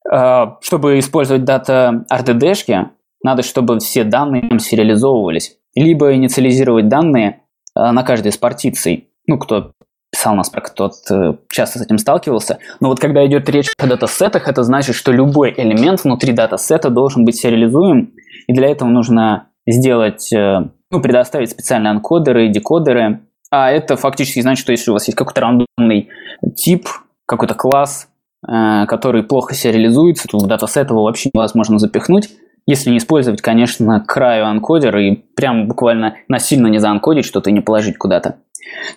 А, 0.10 0.58
чтобы 0.62 1.00
использовать 1.00 1.46
дата 1.46 2.04
RDD-шки, 2.12 2.90
надо, 3.24 3.42
чтобы 3.42 3.80
все 3.80 4.04
данные 4.04 4.60
сериализовывались 4.60 5.58
либо 5.76 6.14
инициализировать 6.14 6.90
данные 6.90 7.44
э, 7.78 7.92
на 7.92 8.04
каждой 8.04 8.30
из 8.30 8.38
партиций. 8.38 9.08
Ну, 9.28 9.38
кто 9.38 9.72
писал 10.12 10.36
нас 10.36 10.50
про 10.50 10.62
тот 10.62 10.94
э, 11.10 11.36
часто 11.50 11.80
с 11.80 11.82
этим 11.84 11.98
сталкивался. 11.98 12.60
Но 12.82 12.90
вот 12.90 13.00
когда 13.00 13.26
идет 13.26 13.48
речь 13.48 13.70
о 13.78 13.88
датасетах, 13.88 14.50
это 14.50 14.64
значит, 14.64 14.96
что 14.96 15.14
любой 15.14 15.54
элемент 15.56 16.04
внутри 16.04 16.34
датасета 16.34 16.90
должен 16.90 17.24
быть 17.24 17.38
сериализуем, 17.38 18.12
и 18.52 18.54
для 18.54 18.68
этого 18.68 18.90
нужно 18.90 19.48
сделать, 19.66 20.32
э, 20.34 20.70
ну, 20.92 21.02
предоставить 21.02 21.52
специальные 21.52 21.92
анкодеры, 21.92 22.50
декодеры. 22.50 23.22
А 23.50 23.72
это 23.72 23.96
фактически 23.96 24.42
значит, 24.42 24.62
что 24.62 24.74
если 24.74 24.92
у 24.92 24.94
вас 24.94 25.08
есть 25.08 25.18
какой-то 25.18 25.40
рандомный 25.40 26.10
тип, 26.58 26.88
какой-то 27.26 27.54
класс, 27.54 28.10
который 28.44 29.24
плохо 29.24 29.54
сериализуется, 29.54 30.28
то 30.28 30.40
в 30.40 30.48
датасет 30.48 30.90
его 30.90 31.04
вообще 31.04 31.30
невозможно 31.34 31.80
запихнуть. 31.80 32.30
Если 32.66 32.90
не 32.90 32.98
использовать, 32.98 33.42
конечно, 33.42 34.04
краю 34.06 34.48
анкодер 34.48 34.98
и 34.98 35.16
прям 35.36 35.68
буквально 35.68 36.16
насильно 36.28 36.68
не 36.68 36.80
заанкодить 36.80 37.26
что-то 37.26 37.50
и 37.50 37.54
не 37.54 37.62
положить 37.62 37.98
куда-то. 37.98 38.38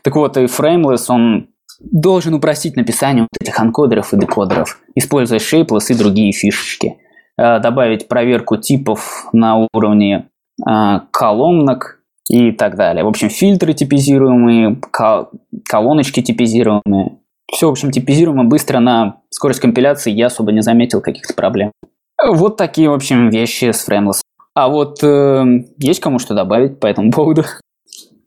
Так 0.03 0.17
вот, 0.17 0.37
и 0.37 0.45
Frameless, 0.45 1.05
он 1.09 1.49
должен 1.81 2.35
упростить 2.35 2.77
написание 2.77 3.23
вот 3.23 3.41
этих 3.41 3.59
анкодеров 3.61 4.15
и 4.15 4.19
декодеров, 4.19 4.81
используя 4.95 5.39
Shapeless 5.39 5.87
и 5.91 5.95
другие 5.95 6.33
фишечки. 6.33 6.97
Э, 7.37 7.59
добавить 7.59 8.07
проверку 8.07 8.57
типов 8.57 9.29
на 9.33 9.67
уровне 9.73 10.29
э, 10.65 11.01
колонок 11.11 12.01
и 12.29 12.53
так 12.53 12.77
далее. 12.77 13.05
В 13.05 13.09
общем, 13.09 13.29
фильтры 13.29 13.73
типизируемые, 13.73 14.81
колоночки 15.69 16.23
типизируемые. 16.23 17.19
Все, 17.51 17.69
в 17.69 17.73
общем, 17.73 17.91
типизируемо 17.91 18.45
быстро 18.45 18.79
на 18.79 19.17
скорость 19.31 19.61
компиляции 19.61 20.13
я 20.13 20.27
особо 20.27 20.53
не 20.53 20.61
заметил 20.61 21.01
каких-то 21.01 21.35
проблем. 21.35 21.73
Вот 22.25 22.57
такие, 22.57 22.89
в 22.89 22.95
общем, 22.95 23.31
вещи 23.31 23.73
с 23.73 23.89
Frameless. 23.89 24.21
А 24.55 24.69
вот 24.69 25.03
э, 25.03 25.45
есть 25.79 26.01
кому 26.01 26.21
что 26.21 26.35
добавить 26.35 26.79
по 26.79 26.87
этому 26.87 27.11
поводу? 27.11 27.45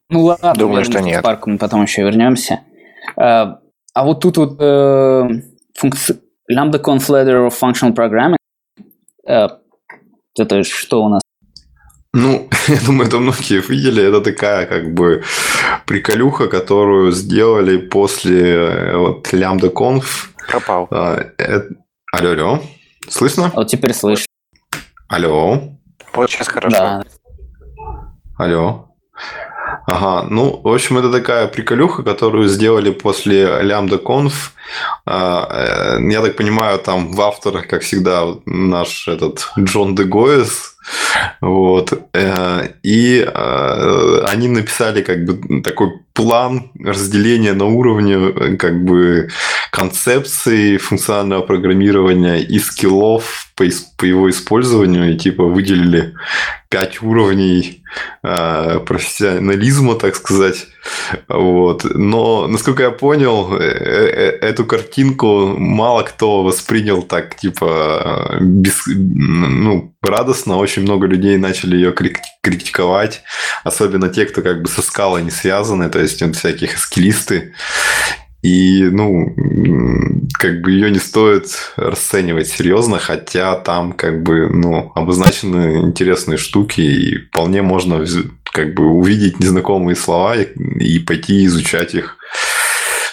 Ну 0.10 0.24
ладно, 0.24 0.54
думаю, 0.56 0.86
что 0.86 1.02
нет. 1.02 1.22
К 1.22 1.48
мы 1.48 1.58
потом 1.58 1.82
еще 1.82 2.04
вернемся. 2.04 2.62
А, 3.18 3.60
а 3.94 4.06
вот 4.06 4.22
тут 4.22 4.38
вот 4.38 4.56
э, 4.58 5.30
функци... 5.76 6.22
Lambda 6.50 6.82
Conf 6.82 7.10
Ladder 7.10 7.50
of 7.50 7.54
Functional 7.60 7.94
Programming. 7.94 8.37
Э, 9.28 9.48
это 10.38 10.64
что 10.64 11.04
у 11.04 11.10
нас? 11.10 11.22
Ну, 12.14 12.50
я 12.68 12.80
думаю, 12.86 13.08
это 13.08 13.20
многие 13.20 13.62
видели. 13.62 14.04
Это 14.04 14.22
такая 14.22 14.66
как 14.66 14.94
бы 14.94 15.24
приколюха, 15.86 16.48
которую 16.48 17.12
сделали 17.12 17.78
после 17.78 18.56
э, 18.56 18.98
вот 18.98 19.28
Lambda 19.34 19.72
Conf. 19.72 20.30
Пропал. 20.48 20.88
А, 20.92 21.18
это... 21.38 21.68
Алло, 22.14 22.32
алло. 22.32 22.62
Слышно? 23.10 23.52
Вот 23.54 23.68
теперь 23.68 23.94
слышно. 23.94 24.28
Алло. 25.10 25.78
Вот 26.14 26.32
сейчас 26.32 26.48
хорошо. 26.48 26.78
Да. 26.78 27.04
Алло. 28.38 28.96
Ага, 29.88 30.28
ну, 30.30 30.60
в 30.64 30.68
общем, 30.68 30.98
это 30.98 31.10
такая 31.10 31.48
приколюха, 31.48 32.04
которую 32.04 32.50
сделали 32.50 32.92
после 32.92 33.46
Lambda 33.46 34.04
Conf. 34.04 34.34
А, 35.06 35.98
э, 35.98 36.12
я 36.12 36.22
так 36.22 36.36
понимаю, 36.36 36.78
там 36.80 37.14
в 37.14 37.22
авторах, 37.22 37.68
как 37.68 37.84
всегда, 37.84 38.26
наш 38.46 39.08
этот 39.08 39.50
Джон 39.58 39.96
Дегоес. 39.96 40.77
Вот. 41.42 41.94
Э, 42.14 42.70
и 42.84 43.26
э, 43.26 44.20
они 44.28 44.48
написали 44.48 45.02
как 45.02 45.26
бы 45.26 45.62
такой 45.62 45.92
план 46.14 46.72
разделения 46.80 47.54
на 47.54 47.66
уровне 47.66 48.58
как 48.58 48.84
бы 48.84 49.30
концепции 49.72 50.78
функционального 50.78 51.42
программирования 51.42 52.38
и 52.38 52.60
скиллов 52.60 53.52
по, 53.56 53.66
по 53.98 54.06
его 54.06 54.30
использованию, 54.30 55.14
и 55.14 55.18
типа 55.18 55.44
выделили 55.44 56.16
пять 56.70 57.02
уровней 57.02 57.84
э, 58.24 58.80
профессионализма, 58.86 59.96
так 59.96 60.16
сказать. 60.16 60.68
Вот. 61.28 61.84
Но, 61.84 62.48
насколько 62.48 62.84
я 62.84 62.92
понял, 62.92 63.54
э, 63.54 63.64
э, 63.64 64.30
эту 64.42 64.66
картинку 64.66 65.56
мало 65.58 66.04
кто 66.04 66.44
воспринял 66.44 67.04
так, 67.04 67.36
типа, 67.36 68.38
без, 68.42 68.84
ну, 68.88 69.94
радостно. 70.02 70.58
Очень 70.58 70.84
много 70.84 71.08
людей 71.08 71.38
начали 71.38 71.76
ее 71.76 71.94
критиковать. 72.42 73.24
Особенно 73.64 74.10
те, 74.10 74.26
кто 74.26 74.42
как 74.42 74.62
бы 74.62 74.70
со 74.70 74.82
скалой 74.82 75.24
не 75.24 75.32
связаны, 75.32 75.90
то 75.90 76.00
есть 76.00 76.24
всяких 76.36 76.78
скиллисты. 76.78 77.54
И, 78.48 78.82
ну, 78.84 79.36
как 80.40 80.62
бы 80.62 80.72
ее 80.72 80.90
не 80.90 81.00
стоит 81.00 81.74
расценивать 81.76 82.48
серьезно, 82.48 82.98
хотя 82.98 83.56
там 83.56 83.92
как 83.92 84.24
бы, 84.24 84.48
ну, 84.50 84.94
обозначены 84.96 85.82
интересные 85.82 86.38
штуки, 86.38 86.80
и 86.80 87.18
вполне 87.18 87.62
можно 87.62 88.06
как 88.46 88.74
бы 88.74 88.86
увидеть 88.86 89.42
незнакомые 89.42 89.98
слова 89.98 90.38
и, 90.38 90.46
и 90.80 91.00
пойти 91.00 91.46
изучать 91.46 91.94
их. 91.94 92.16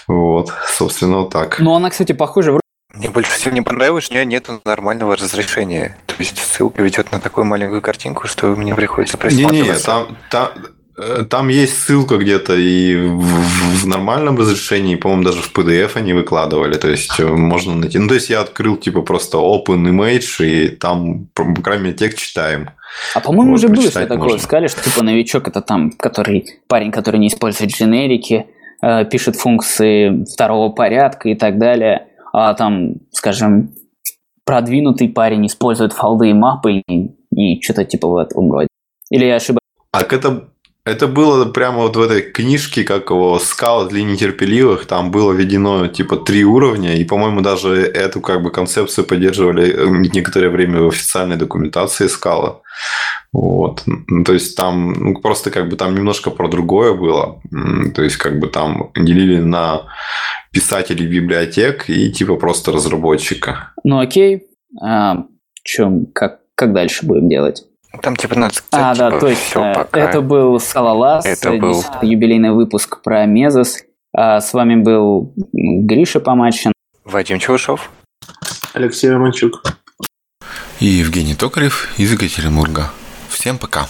Вот, 0.06 0.52
собственно, 0.68 1.18
вот 1.18 1.30
так. 1.30 1.58
Ну, 1.58 1.74
она, 1.74 1.90
кстати, 1.90 2.12
похожа 2.12 2.60
мне 2.92 3.10
больше 3.10 3.32
всего 3.32 3.52
не 3.52 3.60
понравилось, 3.60 4.08
у 4.10 4.14
нее 4.14 4.24
нет 4.24 4.48
нормального 4.64 5.16
разрешения. 5.16 5.98
То 6.06 6.14
есть 6.20 6.38
ссылка 6.38 6.80
ведет 6.80 7.10
на 7.10 7.18
такую 7.18 7.44
маленькую 7.44 7.82
картинку, 7.82 8.28
что 8.28 8.54
мне 8.54 8.72
приходится 8.72 9.18
присматриваться. 9.18 9.90
Не-не, 9.90 10.06
там, 10.06 10.16
там, 10.30 10.50
там 11.28 11.48
есть 11.48 11.82
ссылка 11.82 12.18
где-то 12.18 12.54
и 12.54 12.96
в, 12.96 13.82
в 13.82 13.86
нормальном 13.86 14.36
разрешении, 14.36 14.94
по-моему, 14.94 15.24
даже 15.24 15.42
в 15.42 15.52
PDF 15.52 15.92
они 15.94 16.12
выкладывали, 16.12 16.74
то 16.74 16.88
есть 16.88 17.18
э, 17.18 17.26
можно 17.26 17.74
найти. 17.74 17.98
Ну, 17.98 18.06
то 18.06 18.14
есть 18.14 18.30
я 18.30 18.40
открыл 18.40 18.76
типа 18.76 19.02
просто 19.02 19.38
Open 19.38 19.82
Image, 19.88 20.46
и 20.46 20.68
там, 20.68 21.26
по 21.34 21.62
крайней 21.62 21.84
мере, 21.84 21.96
текст 21.96 22.18
читаем. 22.18 22.70
А 23.14 23.20
по-моему, 23.20 23.52
вот, 23.52 23.58
уже 23.58 23.68
было 23.68 23.82
что 23.82 24.06
такое. 24.06 24.18
Можно. 24.18 24.38
Сказали, 24.38 24.68
что 24.68 24.84
типа 24.84 25.02
новичок 25.02 25.48
это 25.48 25.60
там, 25.62 25.90
который 25.92 26.46
парень, 26.68 26.92
который 26.92 27.18
не 27.18 27.26
использует 27.26 27.72
дженерики, 27.72 28.46
э, 28.80 29.04
пишет 29.06 29.34
функции 29.34 30.24
второго 30.32 30.70
порядка 30.70 31.28
и 31.28 31.34
так 31.34 31.58
далее. 31.58 32.06
А 32.32 32.54
там, 32.54 32.94
скажем, 33.10 33.74
продвинутый 34.44 35.08
парень 35.08 35.46
использует 35.46 35.92
фолды 35.92 36.30
и 36.30 36.32
мапы 36.32 36.82
и, 36.86 37.10
и 37.34 37.60
что-то 37.60 37.84
типа 37.84 38.06
в 38.06 38.16
этом 38.16 38.52
роде. 38.52 38.68
Или 39.10 39.24
я 39.24 39.36
ошибаюсь? 39.36 39.60
А 39.92 40.02
это 40.02 40.48
это 40.84 41.06
было 41.06 41.46
прямо 41.46 41.78
вот 41.78 41.96
в 41.96 42.00
этой 42.00 42.20
книжке, 42.20 42.84
как 42.84 43.10
его 43.10 43.38
«Скала 43.38 43.88
для 43.88 44.02
нетерпеливых», 44.02 44.84
там 44.86 45.10
было 45.10 45.32
введено 45.32 45.86
типа 45.86 46.16
три 46.16 46.44
уровня, 46.44 46.96
и, 46.96 47.04
по-моему, 47.04 47.40
даже 47.40 47.70
эту 47.70 48.20
как 48.20 48.42
бы 48.42 48.50
концепцию 48.50 49.06
поддерживали 49.06 49.72
э, 49.72 50.08
некоторое 50.12 50.50
время 50.50 50.82
в 50.82 50.88
официальной 50.88 51.36
документации 51.36 52.06
«Скала». 52.06 52.60
Вот. 53.32 53.82
То 54.26 54.32
есть 54.32 54.56
там 54.56 54.92
ну, 54.92 55.20
просто 55.20 55.50
как 55.50 55.68
бы 55.68 55.76
там 55.76 55.94
немножко 55.94 56.30
про 56.30 56.48
другое 56.48 56.94
было. 56.94 57.40
То 57.94 58.02
есть 58.02 58.16
как 58.16 58.38
бы 58.38 58.46
там 58.46 58.92
делили 58.94 59.40
на 59.40 59.82
писателей 60.52 61.06
библиотек 61.08 61.90
и 61.90 62.12
типа 62.12 62.36
просто 62.36 62.70
разработчика. 62.70 63.72
Ну 63.82 63.98
окей. 63.98 64.46
А, 64.80 65.24
чем, 65.64 66.06
как, 66.06 66.42
как 66.54 66.72
дальше 66.72 67.04
будем 67.06 67.28
делать? 67.28 67.64
Там 68.02 68.16
типа 68.16 68.38
надо 68.38 68.54
сказать, 68.54 68.70
А, 68.72 68.94
типа, 68.94 69.10
да, 69.10 69.18
точно. 69.20 69.72
Пока. 69.74 70.00
Это 70.00 70.20
был 70.20 70.58
Салалас, 70.60 71.24
Это 71.26 71.52
был... 71.52 71.82
юбилейный 72.02 72.52
выпуск 72.52 73.02
про 73.02 73.26
Мезос. 73.26 73.78
А 74.16 74.40
с 74.40 74.52
вами 74.52 74.76
был 74.76 75.34
Гриша 75.52 76.20
Помачин. 76.20 76.72
Вадим 77.04 77.38
Чувашов. 77.38 77.90
Алексей 78.72 79.10
Романчук. 79.10 79.62
И 80.80 80.86
Евгений 80.86 81.34
Токарев 81.34 81.92
из 81.98 82.12
Екатеринбурга. 82.12 82.90
Всем 83.28 83.58
пока. 83.58 83.86